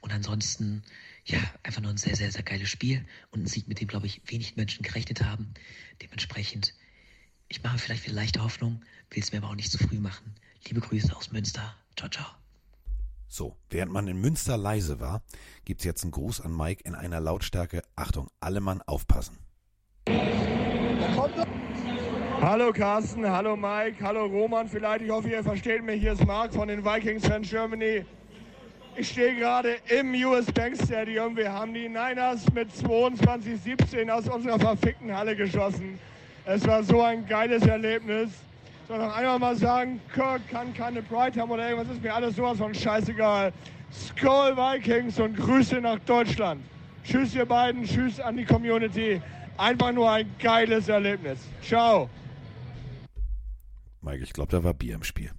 Und 0.00 0.12
ansonsten, 0.12 0.82
ja, 1.24 1.40
einfach 1.62 1.80
nur 1.80 1.90
ein 1.90 1.96
sehr, 1.96 2.16
sehr, 2.16 2.30
sehr 2.30 2.42
geiles 2.42 2.68
Spiel 2.68 3.06
und 3.30 3.42
ein 3.42 3.46
Sieg, 3.46 3.68
mit 3.68 3.80
dem, 3.80 3.88
glaube 3.88 4.06
ich, 4.06 4.20
wenig 4.26 4.56
Menschen 4.56 4.82
gerechnet 4.82 5.22
haben. 5.22 5.52
Dementsprechend, 6.02 6.74
ich 7.48 7.62
mache 7.62 7.78
vielleicht 7.78 8.04
wieder 8.04 8.14
leichte 8.14 8.42
Hoffnung, 8.42 8.82
will 9.10 9.22
es 9.22 9.32
mir 9.32 9.38
aber 9.38 9.48
auch 9.48 9.54
nicht 9.54 9.70
zu 9.70 9.78
früh 9.78 9.98
machen. 9.98 10.34
Liebe 10.66 10.80
Grüße 10.80 11.14
aus 11.14 11.32
Münster. 11.32 11.76
Ciao, 11.96 12.08
ciao. 12.08 12.39
So, 13.32 13.54
während 13.70 13.92
man 13.92 14.08
in 14.08 14.20
Münster 14.20 14.56
leise 14.56 14.98
war, 14.98 15.22
gibt's 15.64 15.84
jetzt 15.84 16.02
einen 16.02 16.10
Gruß 16.10 16.40
an 16.40 16.54
Mike 16.54 16.82
in 16.84 16.96
einer 16.96 17.20
Lautstärke. 17.20 17.80
Achtung, 17.94 18.28
alle 18.40 18.60
Mann 18.60 18.82
aufpassen. 18.82 19.38
Hallo 22.40 22.72
Carsten, 22.72 23.30
hallo 23.30 23.56
Mike, 23.56 24.02
hallo 24.02 24.24
Roman 24.24 24.68
vielleicht. 24.68 25.02
Ich 25.02 25.10
hoffe, 25.10 25.28
ihr 25.28 25.44
versteht 25.44 25.84
mich. 25.84 26.00
Hier 26.00 26.14
ist 26.14 26.26
Marc 26.26 26.52
von 26.52 26.66
den 26.66 26.84
Vikings 26.84 27.24
Fans 27.24 27.48
Germany. 27.48 28.04
Ich 28.96 29.10
stehe 29.10 29.36
gerade 29.36 29.76
im 29.88 30.12
US 30.24 30.46
Bank 30.46 30.76
Stadium. 30.76 31.36
Wir 31.36 31.52
haben 31.52 31.72
die 31.72 31.88
Niners 31.88 32.50
mit 32.52 32.72
22-17 32.72 34.10
aus 34.10 34.28
unserer 34.28 34.58
verfickten 34.58 35.16
Halle 35.16 35.36
geschossen. 35.36 36.00
Es 36.46 36.66
war 36.66 36.82
so 36.82 37.00
ein 37.00 37.24
geiles 37.26 37.62
Erlebnis. 37.64 38.30
Ich 38.90 38.96
soll 38.96 39.06
noch 39.06 39.14
einmal 39.14 39.38
mal 39.38 39.56
sagen, 39.56 40.00
Kirk 40.12 40.48
kann 40.48 40.74
keine 40.74 41.00
Pride 41.00 41.40
haben 41.40 41.52
oder 41.52 41.70
irgendwas, 41.70 41.94
ist 41.94 42.02
mir 42.02 42.12
alles 42.12 42.34
sowas 42.34 42.58
von 42.58 42.74
scheißegal. 42.74 43.52
Skull 43.92 44.56
Vikings 44.56 45.20
und 45.20 45.36
Grüße 45.36 45.80
nach 45.80 46.00
Deutschland. 46.00 46.64
Tschüss 47.04 47.32
ihr 47.36 47.46
beiden, 47.46 47.84
tschüss 47.84 48.18
an 48.18 48.36
die 48.36 48.44
Community. 48.44 49.22
Einfach 49.56 49.92
nur 49.92 50.10
ein 50.10 50.34
geiles 50.40 50.88
Erlebnis. 50.88 51.38
Ciao. 51.62 52.10
Mike, 54.00 54.24
ich 54.24 54.32
glaube, 54.32 54.50
da 54.50 54.64
war 54.64 54.74
Bier 54.74 54.96
im 54.96 55.04
Spiel. 55.04 55.30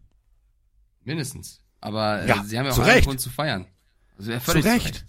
Mindestens. 1.04 1.62
Aber 1.82 2.22
äh, 2.22 2.30
Ja, 2.30 2.46
sie 2.46 2.58
haben 2.58 2.68
ja 2.68 2.72
auch 2.72 2.76
zu 2.76 2.84
einen 2.84 2.92
Recht. 2.92 3.06
Grund 3.06 3.20
zu 3.20 3.30
feiern. 3.30 3.66
Also 4.18 4.32
ja, 4.32 4.40
Zu 4.40 4.46
völlig 4.46 4.66
Recht. 4.66 5.06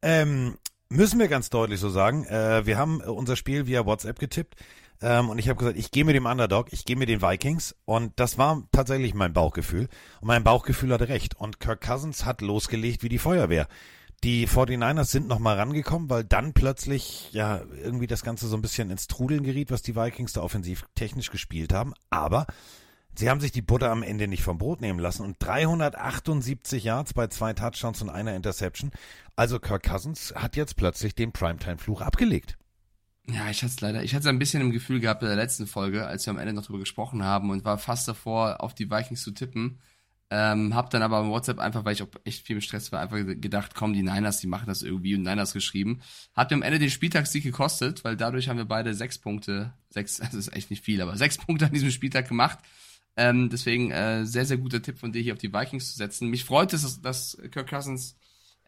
Ähm, 0.00 0.56
müssen 0.88 1.20
wir 1.20 1.28
ganz 1.28 1.50
deutlich 1.50 1.78
so 1.78 1.90
sagen. 1.90 2.24
Äh, 2.24 2.64
wir 2.64 2.78
haben 2.78 3.02
unser 3.02 3.36
Spiel 3.36 3.66
via 3.66 3.84
WhatsApp 3.84 4.18
getippt. 4.18 4.54
Ähm, 5.00 5.30
und 5.30 5.38
ich 5.38 5.48
habe 5.48 5.58
gesagt, 5.58 5.78
ich 5.78 5.90
gehe 5.90 6.04
mit 6.04 6.16
dem 6.16 6.26
Underdog, 6.26 6.72
ich 6.72 6.84
gehe 6.84 6.96
mit 6.96 7.08
den 7.08 7.22
Vikings. 7.22 7.76
Und 7.84 8.12
das 8.16 8.38
war 8.38 8.62
tatsächlich 8.72 9.14
mein 9.14 9.32
Bauchgefühl. 9.32 9.88
Und 10.20 10.28
mein 10.28 10.44
Bauchgefühl 10.44 10.92
hatte 10.92 11.08
recht. 11.08 11.36
Und 11.36 11.60
Kirk 11.60 11.80
Cousins 11.80 12.24
hat 12.24 12.40
losgelegt 12.40 13.02
wie 13.02 13.08
die 13.08 13.18
Feuerwehr. 13.18 13.68
Die 14.24 14.48
49ers 14.48 15.04
sind 15.04 15.28
nochmal 15.28 15.56
rangekommen, 15.56 16.10
weil 16.10 16.24
dann 16.24 16.52
plötzlich 16.52 17.32
ja 17.32 17.62
irgendwie 17.80 18.08
das 18.08 18.24
Ganze 18.24 18.48
so 18.48 18.56
ein 18.56 18.62
bisschen 18.62 18.90
ins 18.90 19.06
Trudeln 19.06 19.44
geriet, 19.44 19.70
was 19.70 19.82
die 19.82 19.94
Vikings 19.94 20.32
da 20.32 20.42
offensiv 20.42 20.84
technisch 20.96 21.30
gespielt 21.30 21.72
haben. 21.72 21.94
Aber 22.10 22.46
sie 23.14 23.30
haben 23.30 23.40
sich 23.40 23.52
die 23.52 23.62
Butter 23.62 23.92
am 23.92 24.02
Ende 24.02 24.26
nicht 24.26 24.42
vom 24.42 24.58
Brot 24.58 24.80
nehmen 24.80 24.98
lassen 24.98 25.24
und 25.24 25.36
378 25.38 26.82
Yards 26.82 27.14
bei 27.14 27.28
zwei 27.28 27.52
Touchdowns 27.52 28.02
und 28.02 28.10
einer 28.10 28.34
Interception. 28.34 28.90
Also 29.36 29.60
Kirk 29.60 29.84
Cousins 29.84 30.34
hat 30.34 30.56
jetzt 30.56 30.74
plötzlich 30.74 31.14
den 31.14 31.30
Primetime-Fluch 31.30 32.00
abgelegt. 32.00 32.58
Ja, 33.30 33.50
ich 33.50 33.58
hatte 33.62 33.72
es 33.72 33.80
leider, 33.80 34.02
ich 34.02 34.14
hatte 34.14 34.22
es 34.22 34.26
ein 34.26 34.38
bisschen 34.38 34.62
im 34.62 34.70
Gefühl 34.70 35.00
gehabt 35.00 35.20
bei 35.20 35.26
der 35.26 35.36
letzten 35.36 35.66
Folge, 35.66 36.06
als 36.06 36.24
wir 36.26 36.30
am 36.30 36.38
Ende 36.38 36.54
noch 36.54 36.64
drüber 36.64 36.78
gesprochen 36.78 37.22
haben 37.22 37.50
und 37.50 37.64
war 37.64 37.76
fast 37.76 38.08
davor, 38.08 38.62
auf 38.62 38.74
die 38.74 38.90
Vikings 38.90 39.22
zu 39.22 39.32
tippen. 39.32 39.78
Ähm, 40.30 40.74
hab 40.74 40.90
dann 40.90 41.02
aber 41.02 41.20
im 41.20 41.30
WhatsApp 41.30 41.58
einfach, 41.58 41.84
weil 41.84 41.94
ich 41.94 42.02
auch 42.02 42.08
echt 42.24 42.46
viel 42.46 42.56
im 42.56 42.62
Stress 42.62 42.90
war, 42.92 43.00
einfach 43.00 43.18
gedacht, 43.18 43.74
komm, 43.74 43.92
die 43.94 44.02
Niners, 44.02 44.40
die 44.40 44.46
machen 44.46 44.66
das 44.66 44.82
irgendwie 44.82 45.14
und 45.14 45.22
Niners 45.22 45.52
geschrieben. 45.52 46.00
Hat 46.34 46.50
mir 46.50 46.56
am 46.56 46.62
Ende 46.62 46.78
den 46.78 46.90
Spieltagssieg 46.90 47.42
gekostet, 47.42 48.04
weil 48.04 48.16
dadurch 48.16 48.48
haben 48.48 48.58
wir 48.58 48.66
beide 48.66 48.94
sechs 48.94 49.18
Punkte, 49.18 49.72
sechs, 49.90 50.16
das 50.18 50.34
ist 50.34 50.54
echt 50.54 50.70
nicht 50.70 50.84
viel, 50.84 51.00
aber 51.02 51.16
sechs 51.16 51.36
Punkte 51.38 51.66
an 51.66 51.72
diesem 51.72 51.90
Spieltag 51.90 52.28
gemacht. 52.28 52.58
Ähm, 53.16 53.50
deswegen 53.50 53.90
äh, 53.90 54.24
sehr, 54.24 54.46
sehr 54.46 54.58
guter 54.58 54.80
Tipp 54.80 54.98
von 54.98 55.12
dir, 55.12 55.20
hier 55.20 55.32
auf 55.34 55.38
die 55.38 55.52
Vikings 55.52 55.92
zu 55.92 55.98
setzen. 55.98 56.28
Mich 56.28 56.44
freut 56.44 56.72
es, 56.72 56.82
dass, 56.82 57.00
dass 57.02 57.38
Kirk 57.50 57.68
Cousins 57.68 58.16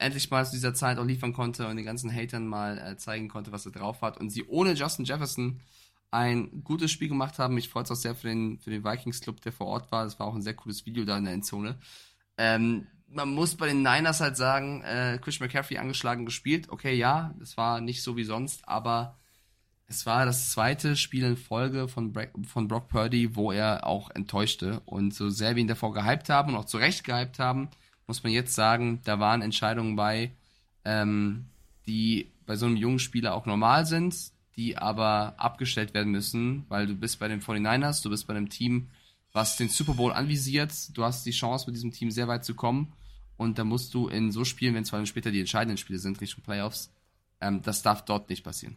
endlich 0.01 0.31
mal 0.31 0.44
zu 0.44 0.52
dieser 0.52 0.74
Zeit 0.74 0.98
auch 0.98 1.05
liefern 1.05 1.32
konnte 1.32 1.68
und 1.68 1.77
den 1.77 1.85
ganzen 1.85 2.12
Hatern 2.14 2.47
mal 2.47 2.78
äh, 2.78 2.97
zeigen 2.97 3.28
konnte, 3.28 3.52
was 3.52 3.66
er 3.66 3.72
drauf 3.72 4.02
hat. 4.02 4.18
Und 4.18 4.31
sie 4.31 4.44
ohne 4.44 4.72
Justin 4.72 5.05
Jefferson 5.05 5.60
ein 6.10 6.64
gutes 6.64 6.90
Spiel 6.90 7.09
gemacht 7.09 7.39
haben. 7.39 7.55
Mich 7.55 7.68
freut 7.68 7.86
es 7.86 7.93
auch 7.93 7.97
sehr 7.97 8.14
für 8.14 8.28
den, 8.28 8.59
für 8.59 8.70
den 8.70 8.85
Vikings 8.85 9.20
Club, 9.20 9.40
der 9.43 9.52
vor 9.52 9.66
Ort 9.66 9.93
war. 9.93 10.05
Das 10.05 10.18
war 10.18 10.27
auch 10.27 10.35
ein 10.35 10.43
sehr 10.43 10.55
cooles 10.55 10.86
Video 10.86 11.05
da 11.05 11.18
in 11.18 11.24
der 11.24 11.35
Endzone. 11.35 11.78
Ähm, 12.36 12.86
man 13.09 13.35
muss 13.35 13.56
bei 13.56 13.66
den 13.66 13.82
Niners 13.82 14.20
halt 14.20 14.36
sagen, 14.36 14.82
äh, 14.82 15.18
Chris 15.20 15.40
McCaffrey 15.40 15.78
angeschlagen 15.78 16.24
gespielt. 16.24 16.68
Okay, 16.70 16.94
ja, 16.94 17.35
das 17.39 17.56
war 17.56 17.81
nicht 17.81 18.02
so 18.02 18.16
wie 18.16 18.24
sonst, 18.24 18.66
aber 18.68 19.18
es 19.86 20.06
war 20.06 20.24
das 20.24 20.51
zweite 20.51 20.97
Spiel 20.97 21.24
in 21.24 21.36
Folge 21.36 21.89
von, 21.89 22.12
Bra 22.12 22.27
von 22.47 22.68
Brock 22.68 22.89
Purdy, 22.89 23.35
wo 23.35 23.51
er 23.51 23.86
auch 23.86 24.10
enttäuschte. 24.10 24.81
Und 24.85 25.12
so 25.12 25.28
sehr 25.31 25.56
wir 25.56 25.60
ihn 25.60 25.68
davor 25.68 25.93
gehypt 25.93 26.28
haben 26.28 26.52
und 26.52 26.60
auch 26.60 26.64
zu 26.64 26.78
Recht 26.78 27.02
gehypt 27.02 27.40
haben, 27.40 27.68
muss 28.11 28.24
man 28.24 28.32
jetzt 28.32 28.57
sagen, 28.57 29.01
da 29.05 29.20
waren 29.20 29.41
Entscheidungen 29.41 29.95
bei, 29.95 30.32
ähm, 30.85 31.47
die 31.87 32.27
bei 32.45 32.57
so 32.57 32.66
einem 32.66 32.77
jungen 32.77 32.99
Spieler 32.99 33.35
auch 33.37 33.47
normal 33.47 33.87
sind, 33.87 34.32
die 34.57 34.77
aber 34.77 35.35
abgestellt 35.37 35.95
werden 35.95 36.11
müssen, 36.11 36.65
weil 36.69 36.89
du 36.89 36.97
bist 36.97 37.20
bei 37.20 37.28
den 37.28 37.41
49ers, 37.41 38.03
du 38.03 38.11
bist 38.11 38.27
bei 38.27 38.35
einem 38.35 38.49
Team, 38.49 38.89
was 39.32 39.57
den 39.57 39.69
Super 39.69 39.95
Bowl 39.95 40.12
anvisiert, 40.12 40.73
du 40.97 41.05
hast 41.05 41.24
die 41.24 41.31
Chance, 41.31 41.66
mit 41.66 41.77
diesem 41.77 41.93
Team 41.93 42.11
sehr 42.11 42.27
weit 42.27 42.45
zu 42.45 42.55
kommen 42.55 42.93
und 43.37 43.61
da 43.61 43.65
musst 43.65 43.95
du 43.95 44.09
in 44.09 44.32
so 44.32 44.45
Spielen, 44.45 44.74
wenn 44.74 44.82
es 44.82 45.09
später 45.09 45.31
die 45.31 45.39
entscheidenden 45.39 45.77
Spiele 45.77 46.01
sind, 46.01 46.20
Richtung 46.20 46.43
Playoffs, 46.43 46.93
ähm, 47.41 47.62
das 47.62 47.82
darf 47.82 48.05
dort 48.05 48.28
nicht 48.28 48.43
passieren. 48.43 48.74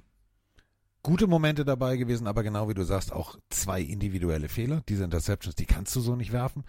Gute 1.01 1.25
Momente 1.25 1.65
dabei 1.65 1.97
gewesen, 1.97 2.27
aber 2.27 2.43
genau 2.43 2.69
wie 2.69 2.75
du 2.75 2.83
sagst, 2.83 3.11
auch 3.11 3.39
zwei 3.49 3.81
individuelle 3.81 4.47
Fehler. 4.47 4.83
Diese 4.87 5.03
Interceptions, 5.03 5.55
die 5.55 5.65
kannst 5.65 5.95
du 5.95 6.01
so 6.01 6.15
nicht 6.15 6.31
werfen. 6.31 6.65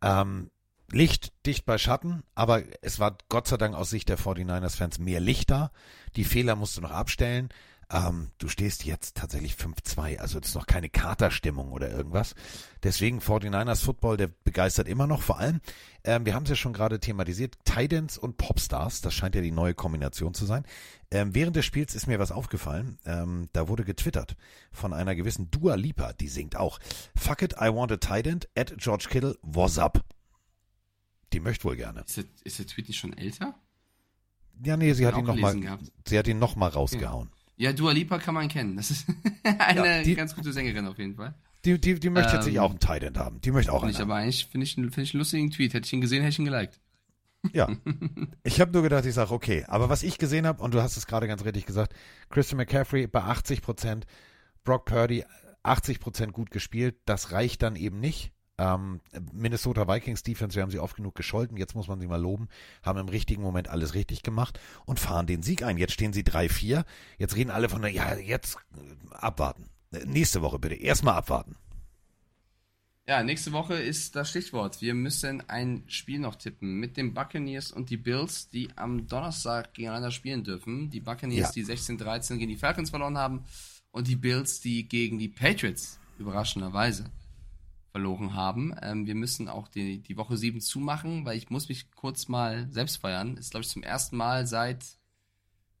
Ähm, 0.00 0.50
Licht 0.90 1.32
dicht 1.44 1.66
bei 1.66 1.78
Schatten, 1.78 2.22
aber 2.34 2.62
es 2.80 3.00
war 3.00 3.18
Gott 3.28 3.48
sei 3.48 3.56
Dank 3.56 3.74
aus 3.74 3.90
Sicht 3.90 4.08
der 4.08 4.18
49ers-Fans 4.18 4.98
mehr 4.98 5.20
Licht 5.20 5.50
da. 5.50 5.72
Die 6.14 6.24
Fehler 6.24 6.56
musst 6.56 6.76
du 6.76 6.80
noch 6.80 6.92
abstellen. 6.92 7.48
Ähm, 7.88 8.30
du 8.38 8.48
stehst 8.48 8.84
jetzt 8.84 9.16
tatsächlich 9.16 9.54
5-2, 9.54 10.18
also 10.18 10.40
es 10.40 10.48
ist 10.48 10.54
noch 10.56 10.66
keine 10.66 10.88
Katerstimmung 10.88 11.70
oder 11.70 11.88
irgendwas. 11.88 12.34
Deswegen 12.82 13.20
49ers 13.20 13.84
Football, 13.84 14.16
der 14.16 14.26
begeistert 14.26 14.88
immer 14.88 15.06
noch. 15.06 15.22
Vor 15.22 15.38
allem, 15.38 15.60
ähm, 16.02 16.26
wir 16.26 16.34
haben 16.34 16.42
es 16.42 16.50
ja 16.50 16.56
schon 16.56 16.72
gerade 16.72 16.98
thematisiert, 16.98 17.54
Titans 17.64 18.18
und 18.18 18.38
Popstars, 18.38 19.02
das 19.02 19.14
scheint 19.14 19.36
ja 19.36 19.40
die 19.40 19.52
neue 19.52 19.74
Kombination 19.74 20.34
zu 20.34 20.46
sein. 20.46 20.64
Ähm, 21.12 21.32
während 21.36 21.54
des 21.54 21.64
Spiels 21.64 21.94
ist 21.94 22.08
mir 22.08 22.18
was 22.18 22.32
aufgefallen. 22.32 22.98
Ähm, 23.06 23.48
da 23.52 23.68
wurde 23.68 23.84
getwittert 23.84 24.34
von 24.72 24.92
einer 24.92 25.14
gewissen 25.14 25.52
Dua 25.52 25.76
Lipa, 25.76 26.12
die 26.12 26.28
singt 26.28 26.56
auch. 26.56 26.80
Fuck 27.16 27.42
it, 27.42 27.54
I 27.60 27.72
want 27.72 27.92
a 27.92 27.98
Titan 27.98 28.40
at 28.56 28.74
George 28.78 29.06
Kittle, 29.08 29.38
was 29.42 29.78
up? 29.78 30.04
Die 31.32 31.40
möchte 31.40 31.64
wohl 31.64 31.76
gerne. 31.76 32.00
Ist 32.06 32.16
der, 32.18 32.24
ist 32.44 32.58
der 32.58 32.66
Tweet 32.66 32.88
nicht 32.88 32.98
schon 32.98 33.16
älter? 33.16 33.54
Ja, 34.64 34.76
nee, 34.76 34.92
sie 34.94 35.06
hat 35.06 35.16
ihn 35.18 35.24
noch 35.24 35.36
mal, 35.36 35.58
gehabt. 35.58 35.84
sie 36.06 36.18
hat 36.18 36.26
ihn 36.28 36.38
noch 36.38 36.56
mal 36.56 36.68
rausgehauen. 36.68 37.30
Ja, 37.56 37.72
Dua 37.72 37.92
Lipa 37.92 38.18
kann 38.18 38.34
man 38.34 38.48
kennen. 38.48 38.76
Das 38.76 38.90
ist 38.90 39.06
eine 39.44 39.86
Ja, 39.98 40.02
die- 40.02 40.14
ganz 40.14 40.34
gute 40.34 40.52
Sängerin 40.52 40.86
auf 40.86 40.98
jeden 40.98 41.14
Fall. 41.16 41.34
Die, 41.64 41.80
die, 41.80 41.98
die 41.98 42.10
möchte 42.10 42.34
jetzt 42.36 42.44
sich 42.44 42.54
Ähm, 42.54 42.60
auch 42.60 42.70
einen 42.70 42.78
Titan 42.78 43.16
haben. 43.18 43.40
Die 43.40 43.50
möchte 43.50 43.72
auch 43.72 43.82
einen 43.82 43.90
ich 43.90 44.00
aber 44.00 44.14
eigentlich, 44.14 44.46
finde 44.46 44.64
ich, 44.64 44.74
finde 44.74 45.02
ich 45.02 45.14
einen 45.14 45.18
lustigen 45.18 45.50
Tweet. 45.50 45.74
Hätte 45.74 45.84
ich 45.86 45.92
ihn 45.92 46.00
gesehen, 46.00 46.22
hätte 46.22 46.30
ich 46.30 46.38
ihn 46.38 46.44
geliked. 46.44 46.80
Ja. 47.52 47.68
Ich 48.44 48.60
habe 48.60 48.70
nur 48.72 48.82
gedacht, 48.82 49.04
ich 49.04 49.14
sage, 49.14 49.32
okay. 49.32 49.64
Aber 49.66 49.88
was 49.88 50.04
ich 50.04 50.18
gesehen 50.18 50.46
habe, 50.46 50.62
und 50.62 50.72
du 50.74 50.80
hast 50.80 50.96
es 50.96 51.06
gerade 51.06 51.26
ganz 51.26 51.44
richtig 51.44 51.66
gesagt, 51.66 51.92
Christian 52.30 52.58
McCaffrey 52.58 53.08
bei 53.08 53.22
80 53.22 53.60
Prozent, 53.62 54.06
Brock 54.62 54.84
Purdy 54.84 55.24
80 55.64 55.98
Prozent 55.98 56.32
gut 56.32 56.52
gespielt, 56.52 56.96
das 57.06 57.32
reicht 57.32 57.62
dann 57.62 57.74
eben 57.74 57.98
nicht. 57.98 58.32
Ähm, 58.58 59.00
Minnesota 59.32 59.86
Vikings 59.86 60.22
Defense, 60.22 60.54
wir 60.56 60.62
haben 60.62 60.70
sie 60.70 60.78
oft 60.78 60.96
genug 60.96 61.14
gescholten, 61.14 61.56
jetzt 61.58 61.74
muss 61.74 61.88
man 61.88 62.00
sie 62.00 62.06
mal 62.06 62.20
loben, 62.20 62.48
haben 62.82 62.98
im 62.98 63.08
richtigen 63.08 63.42
Moment 63.42 63.68
alles 63.68 63.92
richtig 63.94 64.22
gemacht 64.22 64.58
und 64.86 64.98
fahren 64.98 65.26
den 65.26 65.42
Sieg 65.42 65.62
ein. 65.62 65.76
Jetzt 65.76 65.92
stehen 65.92 66.12
sie 66.14 66.22
3-4. 66.22 66.84
Jetzt 67.18 67.36
reden 67.36 67.50
alle 67.50 67.68
von, 67.68 67.82
der, 67.82 67.90
ja, 67.90 68.14
jetzt 68.16 68.56
äh, 68.74 69.14
abwarten. 69.14 69.68
Äh, 69.92 70.06
Nächste 70.06 70.40
Woche 70.42 70.58
bitte. 70.58 70.74
Erstmal 70.74 71.14
abwarten. 71.16 71.56
Ja, 73.08 73.22
nächste 73.22 73.52
Woche 73.52 73.74
ist 73.74 74.16
das 74.16 74.30
Stichwort. 74.30 74.80
Wir 74.80 74.92
müssen 74.92 75.40
ein 75.48 75.84
Spiel 75.86 76.18
noch 76.18 76.34
tippen 76.34 76.80
mit 76.80 76.96
den 76.96 77.14
Buccaneers 77.14 77.70
und 77.70 77.88
die 77.90 77.96
Bills, 77.96 78.48
die 78.50 78.68
am 78.74 79.06
Donnerstag 79.06 79.74
gegeneinander 79.74 80.10
spielen 80.10 80.42
dürfen. 80.42 80.90
Die 80.90 80.98
Buccaneers, 80.98 81.54
Ja. 81.54 81.62
die 81.62 81.64
16-13 81.64 82.38
gegen 82.38 82.48
die 82.50 82.56
Falcons 82.56 82.90
verloren 82.90 83.16
haben 83.16 83.44
und 83.92 84.08
die 84.08 84.16
Bills, 84.16 84.60
die 84.60 84.88
gegen 84.88 85.18
die 85.18 85.28
Patriots 85.28 86.00
überraschenderweise 86.18 87.04
verloren 87.96 88.34
haben. 88.34 88.74
Ähm, 88.82 89.06
wir 89.06 89.14
müssen 89.14 89.48
auch 89.48 89.68
die, 89.68 90.02
die 90.02 90.18
Woche 90.18 90.36
7 90.36 90.60
zumachen, 90.60 91.24
weil 91.24 91.38
ich 91.38 91.48
muss 91.48 91.70
mich 91.70 91.90
kurz 91.92 92.28
mal 92.28 92.68
selbst 92.70 92.96
feiern. 92.96 93.38
Ist, 93.38 93.52
glaube 93.52 93.64
ich, 93.64 93.70
zum 93.70 93.82
ersten 93.82 94.18
Mal 94.18 94.46
seit 94.46 94.84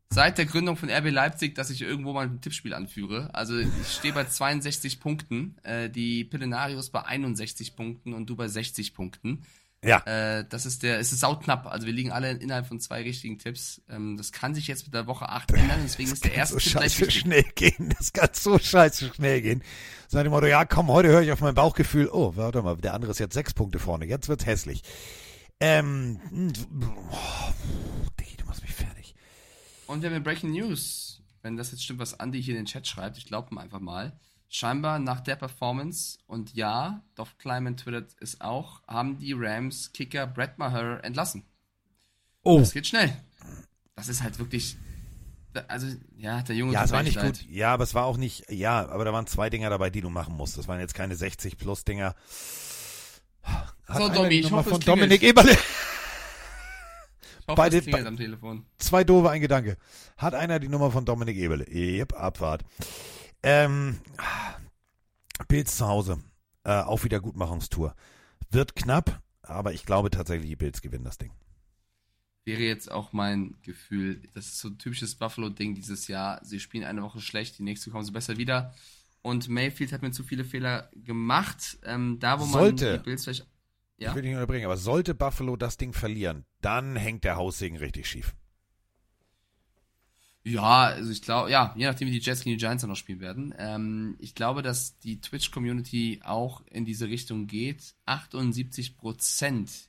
seit 0.08 0.38
der 0.38 0.46
Gründung 0.46 0.78
von 0.78 0.88
RB 0.88 1.10
Leipzig, 1.10 1.54
dass 1.56 1.68
ich 1.68 1.82
irgendwo 1.82 2.14
mal 2.14 2.26
ein 2.26 2.40
Tippspiel 2.40 2.72
anführe. 2.72 3.34
Also 3.34 3.58
ich 3.58 3.68
stehe 3.86 4.14
bei 4.14 4.24
62 4.24 4.98
Punkten, 4.98 5.58
äh, 5.62 5.90
die 5.90 6.24
Pillenarius 6.24 6.88
bei 6.88 7.02
61 7.02 7.76
Punkten 7.76 8.14
und 8.14 8.30
du 8.30 8.34
bei 8.34 8.48
60 8.48 8.94
Punkten. 8.94 9.44
Ja. 9.86 10.00
Äh, 10.00 10.44
das 10.48 10.66
ist 10.66 10.82
der, 10.82 10.98
es 10.98 11.12
ist 11.12 11.20
sauknapp. 11.20 11.66
Also 11.66 11.86
wir 11.86 11.92
liegen 11.92 12.10
alle 12.12 12.32
innerhalb 12.32 12.66
von 12.66 12.80
zwei 12.80 13.02
richtigen 13.02 13.38
Tipps. 13.38 13.80
Ähm, 13.88 14.16
das 14.16 14.32
kann 14.32 14.54
sich 14.54 14.66
jetzt 14.66 14.84
mit 14.84 14.94
der 14.94 15.06
Woche 15.06 15.28
8 15.28 15.52
ändern, 15.52 15.80
deswegen 15.84 16.12
ist 16.12 16.24
der 16.24 16.34
erste 16.34 16.54
so 16.54 16.60
Tipp 16.60 16.72
gleich 16.72 16.92
scheiße 16.92 17.06
wichtig. 17.06 17.20
schnell 17.20 17.44
gehen. 17.54 17.94
Das 17.96 18.12
kann 18.12 18.28
so 18.32 18.58
scheiße 18.58 19.14
schnell 19.14 19.42
gehen. 19.42 19.62
Sag 20.08 20.24
dem 20.24 20.30
Motto, 20.32 20.46
ja 20.46 20.64
komm, 20.64 20.88
heute 20.88 21.08
höre 21.08 21.22
ich 21.22 21.32
auf 21.32 21.40
mein 21.40 21.54
Bauchgefühl. 21.54 22.08
Oh, 22.12 22.32
warte 22.36 22.62
mal, 22.62 22.76
der 22.76 22.94
andere 22.94 23.12
ist 23.12 23.18
jetzt 23.18 23.34
sechs 23.34 23.54
Punkte 23.54 23.78
vorne. 23.78 24.06
Jetzt 24.06 24.28
wird's 24.28 24.46
hässlich. 24.46 24.82
Ähm, 25.60 26.20
oh, 27.10 27.52
Diggi, 28.20 28.36
du 28.36 28.44
machst 28.46 28.62
mich 28.62 28.74
fertig. 28.74 29.14
Und 29.86 30.02
wir 30.02 30.10
haben 30.10 30.22
Breaking 30.22 30.50
News. 30.52 31.22
Wenn 31.42 31.56
das 31.56 31.70
jetzt 31.70 31.84
stimmt, 31.84 32.00
was 32.00 32.14
Andy 32.14 32.42
hier 32.42 32.54
in 32.54 32.62
den 32.62 32.66
Chat 32.66 32.86
schreibt, 32.86 33.18
ich 33.18 33.26
glaube 33.26 33.48
ihm 33.52 33.58
einfach 33.58 33.80
mal. 33.80 34.18
Scheinbar 34.48 34.98
nach 35.00 35.20
der 35.20 35.36
Performance 35.36 36.18
und 36.26 36.54
ja, 36.54 37.02
Dov 37.16 37.36
Kleiman 37.38 37.76
twittert 37.76 38.14
es 38.20 38.40
auch, 38.40 38.80
haben 38.86 39.18
die 39.18 39.32
Rams 39.36 39.92
Kicker 39.92 40.26
Brett 40.26 40.56
Maher 40.58 41.02
entlassen. 41.04 41.44
Oh. 42.42 42.60
Das 42.60 42.72
geht 42.72 42.86
schnell. 42.86 43.12
Das 43.96 44.08
ist 44.08 44.22
halt 44.22 44.38
wirklich. 44.38 44.76
Also, 45.68 45.86
ja, 46.18 46.42
der 46.42 46.54
Junge 46.54 46.74
Ja, 46.74 46.84
es 46.84 46.92
war 46.92 47.02
nicht 47.02 47.18
gut. 47.20 47.42
Ja, 47.48 47.72
aber 47.72 47.82
es 47.84 47.94
war 47.94 48.04
auch 48.04 48.18
nicht, 48.18 48.50
ja, 48.50 48.86
aber 48.88 49.04
da 49.06 49.12
waren 49.12 49.26
zwei 49.26 49.48
Dinger 49.50 49.70
dabei, 49.70 49.88
die 49.90 50.02
du 50.02 50.10
machen 50.10 50.36
musst. 50.36 50.58
Das 50.58 50.68
waren 50.68 50.78
jetzt 50.80 50.94
keine 50.94 51.16
60 51.16 51.56
plus 51.58 51.82
Dinger. 51.84 52.14
Hat 53.42 53.74
So, 53.96 54.04
einer 54.04 54.14
Domi, 54.14 54.34
ich 54.34 54.50
hoffe, 54.52 54.68
es 54.68 54.72
von 54.74 54.80
klingelt. 54.80 55.02
Dominik 55.10 55.22
Eberle. 55.22 55.52
Ich 55.52 55.58
hoffe, 57.48 57.56
Beide- 57.56 57.78
es 57.78 57.84
klingelt 57.84 58.06
am 58.06 58.16
Telefon. 58.16 58.66
Zwei 58.78 59.02
doofe, 59.02 59.30
ein 59.30 59.40
Gedanke. 59.40 59.76
Hat 60.18 60.34
einer 60.34 60.58
die 60.60 60.68
Nummer 60.68 60.90
von 60.90 61.04
Dominik 61.04 61.36
Eberle? 61.36 61.64
Yep, 61.68 62.12
Abfahrt. 62.14 62.62
Ähm, 63.46 64.00
Bills 65.46 65.76
zu 65.76 65.86
Hause. 65.86 66.18
Äh, 66.64 66.72
auf 66.72 67.04
Wiedergutmachungstour. 67.04 67.94
Wird 68.50 68.74
knapp, 68.74 69.22
aber 69.42 69.72
ich 69.72 69.86
glaube 69.86 70.10
tatsächlich, 70.10 70.50
die 70.50 70.56
Bills 70.56 70.82
gewinnen 70.82 71.04
das 71.04 71.16
Ding. 71.16 71.30
Wäre 72.44 72.62
jetzt 72.62 72.90
auch 72.90 73.12
mein 73.12 73.54
Gefühl. 73.62 74.20
Das 74.34 74.46
ist 74.46 74.58
so 74.58 74.68
ein 74.68 74.78
typisches 74.78 75.14
Buffalo-Ding 75.14 75.76
dieses 75.76 76.08
Jahr. 76.08 76.44
Sie 76.44 76.58
spielen 76.58 76.82
eine 76.82 77.02
Woche 77.02 77.20
schlecht, 77.20 77.58
die 77.58 77.62
nächste 77.62 77.90
kommen 77.90 78.04
sie 78.04 78.10
besser 78.10 78.36
wieder. 78.36 78.74
Und 79.22 79.48
Mayfield 79.48 79.92
hat 79.92 80.02
mir 80.02 80.10
zu 80.10 80.24
viele 80.24 80.44
Fehler 80.44 80.90
gemacht. 80.94 81.78
Ähm, 81.84 82.18
da, 82.18 82.40
wo 82.40 82.46
man 82.46 82.52
Sollte. 82.52 82.98
die 82.98 83.04
Bills 83.04 83.24
vielleicht. 83.24 83.46
Ja? 83.98 84.10
Ich 84.10 84.14
will 84.16 84.22
nicht 84.22 84.34
unterbringen, 84.34 84.66
aber 84.66 84.76
sollte 84.76 85.14
Buffalo 85.14 85.56
das 85.56 85.76
Ding 85.76 85.92
verlieren, 85.92 86.44
dann 86.62 86.96
hängt 86.96 87.22
der 87.22 87.36
Haussegen 87.36 87.78
richtig 87.78 88.08
schief. 88.08 88.34
Ja, 90.46 90.84
also 90.84 91.10
ich 91.10 91.22
glaube, 91.22 91.50
ja, 91.50 91.74
je 91.76 91.86
nachdem, 91.86 92.06
wie 92.06 92.12
die 92.12 92.24
Jets 92.24 92.44
gegen 92.44 92.56
die 92.56 92.60
Giants 92.60 92.82
dann 92.82 92.90
noch 92.90 92.96
spielen 92.96 93.18
werden. 93.18 93.52
Ähm, 93.58 94.14
ich 94.20 94.36
glaube, 94.36 94.62
dass 94.62 94.96
die 95.00 95.20
Twitch-Community 95.20 96.20
auch 96.22 96.62
in 96.70 96.84
diese 96.84 97.08
Richtung 97.08 97.48
geht. 97.48 97.96
78% 98.06 99.88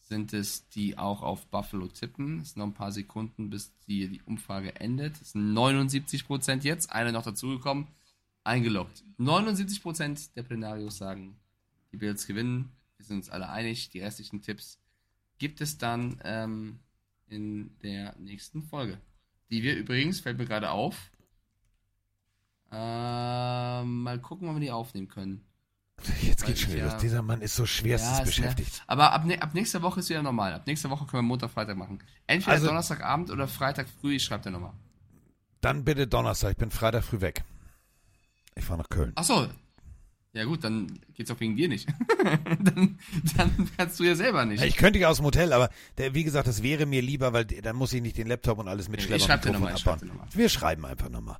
sind 0.00 0.32
es, 0.32 0.68
die 0.70 0.98
auch 0.98 1.22
auf 1.22 1.46
Buffalo 1.46 1.86
tippen. 1.86 2.40
Es 2.40 2.48
sind 2.48 2.56
noch 2.56 2.66
ein 2.66 2.74
paar 2.74 2.90
Sekunden, 2.90 3.48
bis 3.48 3.78
die, 3.86 4.08
die 4.08 4.22
Umfrage 4.22 4.74
endet. 4.80 5.22
Es 5.22 5.32
sind 5.32 5.56
79% 5.56 6.64
jetzt, 6.64 6.90
eine 6.90 7.12
noch 7.12 7.22
dazugekommen, 7.22 7.86
eingeloggt. 8.42 9.04
79% 9.20 10.34
der 10.34 10.42
Plenarios 10.42 10.98
sagen, 10.98 11.36
die 11.92 11.98
Bills 11.98 12.26
gewinnen. 12.26 12.72
Wir 12.96 13.06
sind 13.06 13.18
uns 13.18 13.30
alle 13.30 13.48
einig. 13.50 13.90
Die 13.90 14.00
restlichen 14.00 14.42
Tipps 14.42 14.80
gibt 15.38 15.60
es 15.60 15.78
dann 15.78 16.20
ähm, 16.24 16.80
in 17.28 17.78
der 17.84 18.16
nächsten 18.18 18.64
Folge. 18.64 18.98
Die 19.52 19.62
wir 19.62 19.76
übrigens, 19.76 20.18
fällt 20.20 20.38
mir 20.38 20.46
gerade 20.46 20.70
auf, 20.70 21.10
ähm, 22.72 24.02
mal 24.02 24.18
gucken, 24.20 24.48
wann 24.48 24.56
wir 24.56 24.60
die 24.60 24.70
aufnehmen 24.70 25.08
können. 25.08 25.44
Jetzt 26.22 26.44
geht's 26.46 26.62
schon 26.62 26.72
wieder 26.72 26.86
los. 26.86 26.96
Dieser 26.96 27.22
Mann 27.22 27.42
ist 27.42 27.54
so 27.54 27.66
schwerstes 27.66 28.10
Ja, 28.10 28.18
ist 28.20 28.24
beschäftigt. 28.24 28.68
nervig. 28.70 28.82
Aber 28.86 29.12
ab, 29.12 29.24
ne 29.26 29.40
ab 29.40 29.54
nächster 29.54 29.82
Woche 29.82 30.00
ist 30.00 30.08
wieder 30.08 30.22
normal. 30.22 30.54
Ab 30.54 30.66
nächster 30.66 30.90
Woche 30.90 31.04
können 31.06 31.22
wir 31.22 31.28
Montag, 31.28 31.50
Freitag 31.50 31.76
machen. 31.76 32.02
Entweder 32.26 32.52
Also- 32.52 32.66
Donnerstagabend 32.66 33.30
oder 33.30 33.46
Freitag 33.46 33.86
früh, 34.00 34.14
ich 34.16 34.24
schreibe 34.24 34.42
dir 34.44 34.50
nochmal. 34.50 34.72
Dann 35.60 35.84
bitte 35.84 36.06
Donnerstag, 36.08 36.52
ich 36.52 36.56
bin 36.56 36.70
Freitag 36.70 37.04
früh 37.04 37.20
weg. 37.20 37.44
Ich 38.56 38.64
fahre 38.64 38.78
nach 38.80 38.88
Köln. 38.88 39.12
Achso. 39.14 39.48
Ja 40.34 40.44
gut, 40.44 40.64
dann 40.64 40.98
geht's 41.12 41.30
auch 41.30 41.38
wegen 41.40 41.56
dir 41.56 41.68
nicht. 41.68 41.86
dann, 42.24 42.98
dann 43.36 43.70
kannst 43.76 44.00
du 44.00 44.04
ja 44.04 44.14
selber 44.14 44.46
nicht. 44.46 44.64
Ich 44.64 44.76
könnte 44.76 44.98
ja 44.98 45.10
aus 45.10 45.18
dem 45.18 45.26
Hotel, 45.26 45.52
aber 45.52 45.68
der, 45.98 46.14
wie 46.14 46.24
gesagt, 46.24 46.48
das 46.48 46.62
wäre 46.62 46.86
mir 46.86 47.02
lieber, 47.02 47.34
weil 47.34 47.44
dann 47.44 47.76
muss 47.76 47.92
ich 47.92 48.00
nicht 48.00 48.16
den 48.16 48.28
Laptop 48.28 48.58
und 48.58 48.66
alles 48.66 48.88
mitschleppen. 48.88 49.16
Ich 49.16 49.22
und 49.24 49.26
schreib 49.28 49.42
dir 49.42 49.52
nochmal, 49.52 49.74
nochmal. 49.74 50.26
Wir 50.32 50.48
schreiben 50.48 50.86
einfach 50.86 51.10
nochmal. 51.10 51.36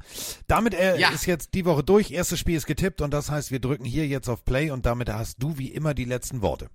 Damit 0.46 0.74
äh, 0.74 0.98
Ja. 0.98 1.08
ist 1.08 1.24
jetzt 1.24 1.54
die 1.54 1.64
Woche 1.64 1.82
durch. 1.82 2.10
Erstes 2.10 2.38
Spiel 2.38 2.54
ist 2.56 2.66
getippt 2.66 3.00
und 3.00 3.12
das 3.14 3.30
heißt, 3.30 3.50
wir 3.50 3.60
drücken 3.60 3.86
hier 3.86 4.06
jetzt 4.06 4.28
auf 4.28 4.44
Play 4.44 4.70
und 4.70 4.84
damit 4.84 5.08
hast 5.08 5.42
du 5.42 5.56
wie 5.56 5.68
immer 5.68 5.94
die 5.94 6.04
letzten 6.04 6.42
Worte. 6.42 6.68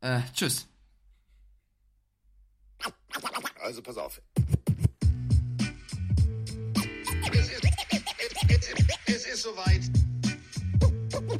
Äh, 0.00 0.20
tschüss. 0.32 0.68
Also 3.60 3.82
pass 3.82 3.96
auf. 3.96 4.22
Es 7.32 7.48
ist, 7.48 7.62
es 9.06 9.26
ist 9.26 9.42
soweit. 9.42 9.80
Pille, 11.14 11.38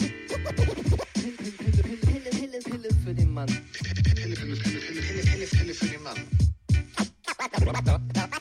Pille, 2.31 2.61
Pille 2.61 2.89
für 3.05 3.15
den 3.15 3.33
Mann. 3.33 3.49
Pille, 3.49 3.95
Pille, 3.95 4.15
Pille, 4.15 4.37
Pille, 4.37 4.57
Pille, 4.57 5.23
Pille, 5.23 5.47
Pille 5.47 5.75
für 5.75 5.87
den 5.87 6.03
Mann. 6.03 6.17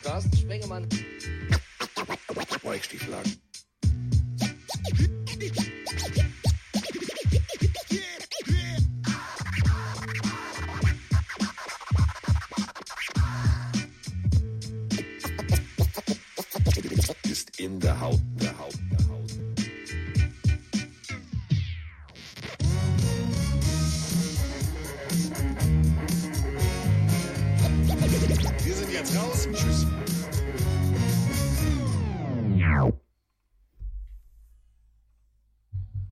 Carsten 0.04 0.38
Spengemann. 0.38 0.88
Weichstieflagen. 2.64 3.53
Wir 29.12 29.22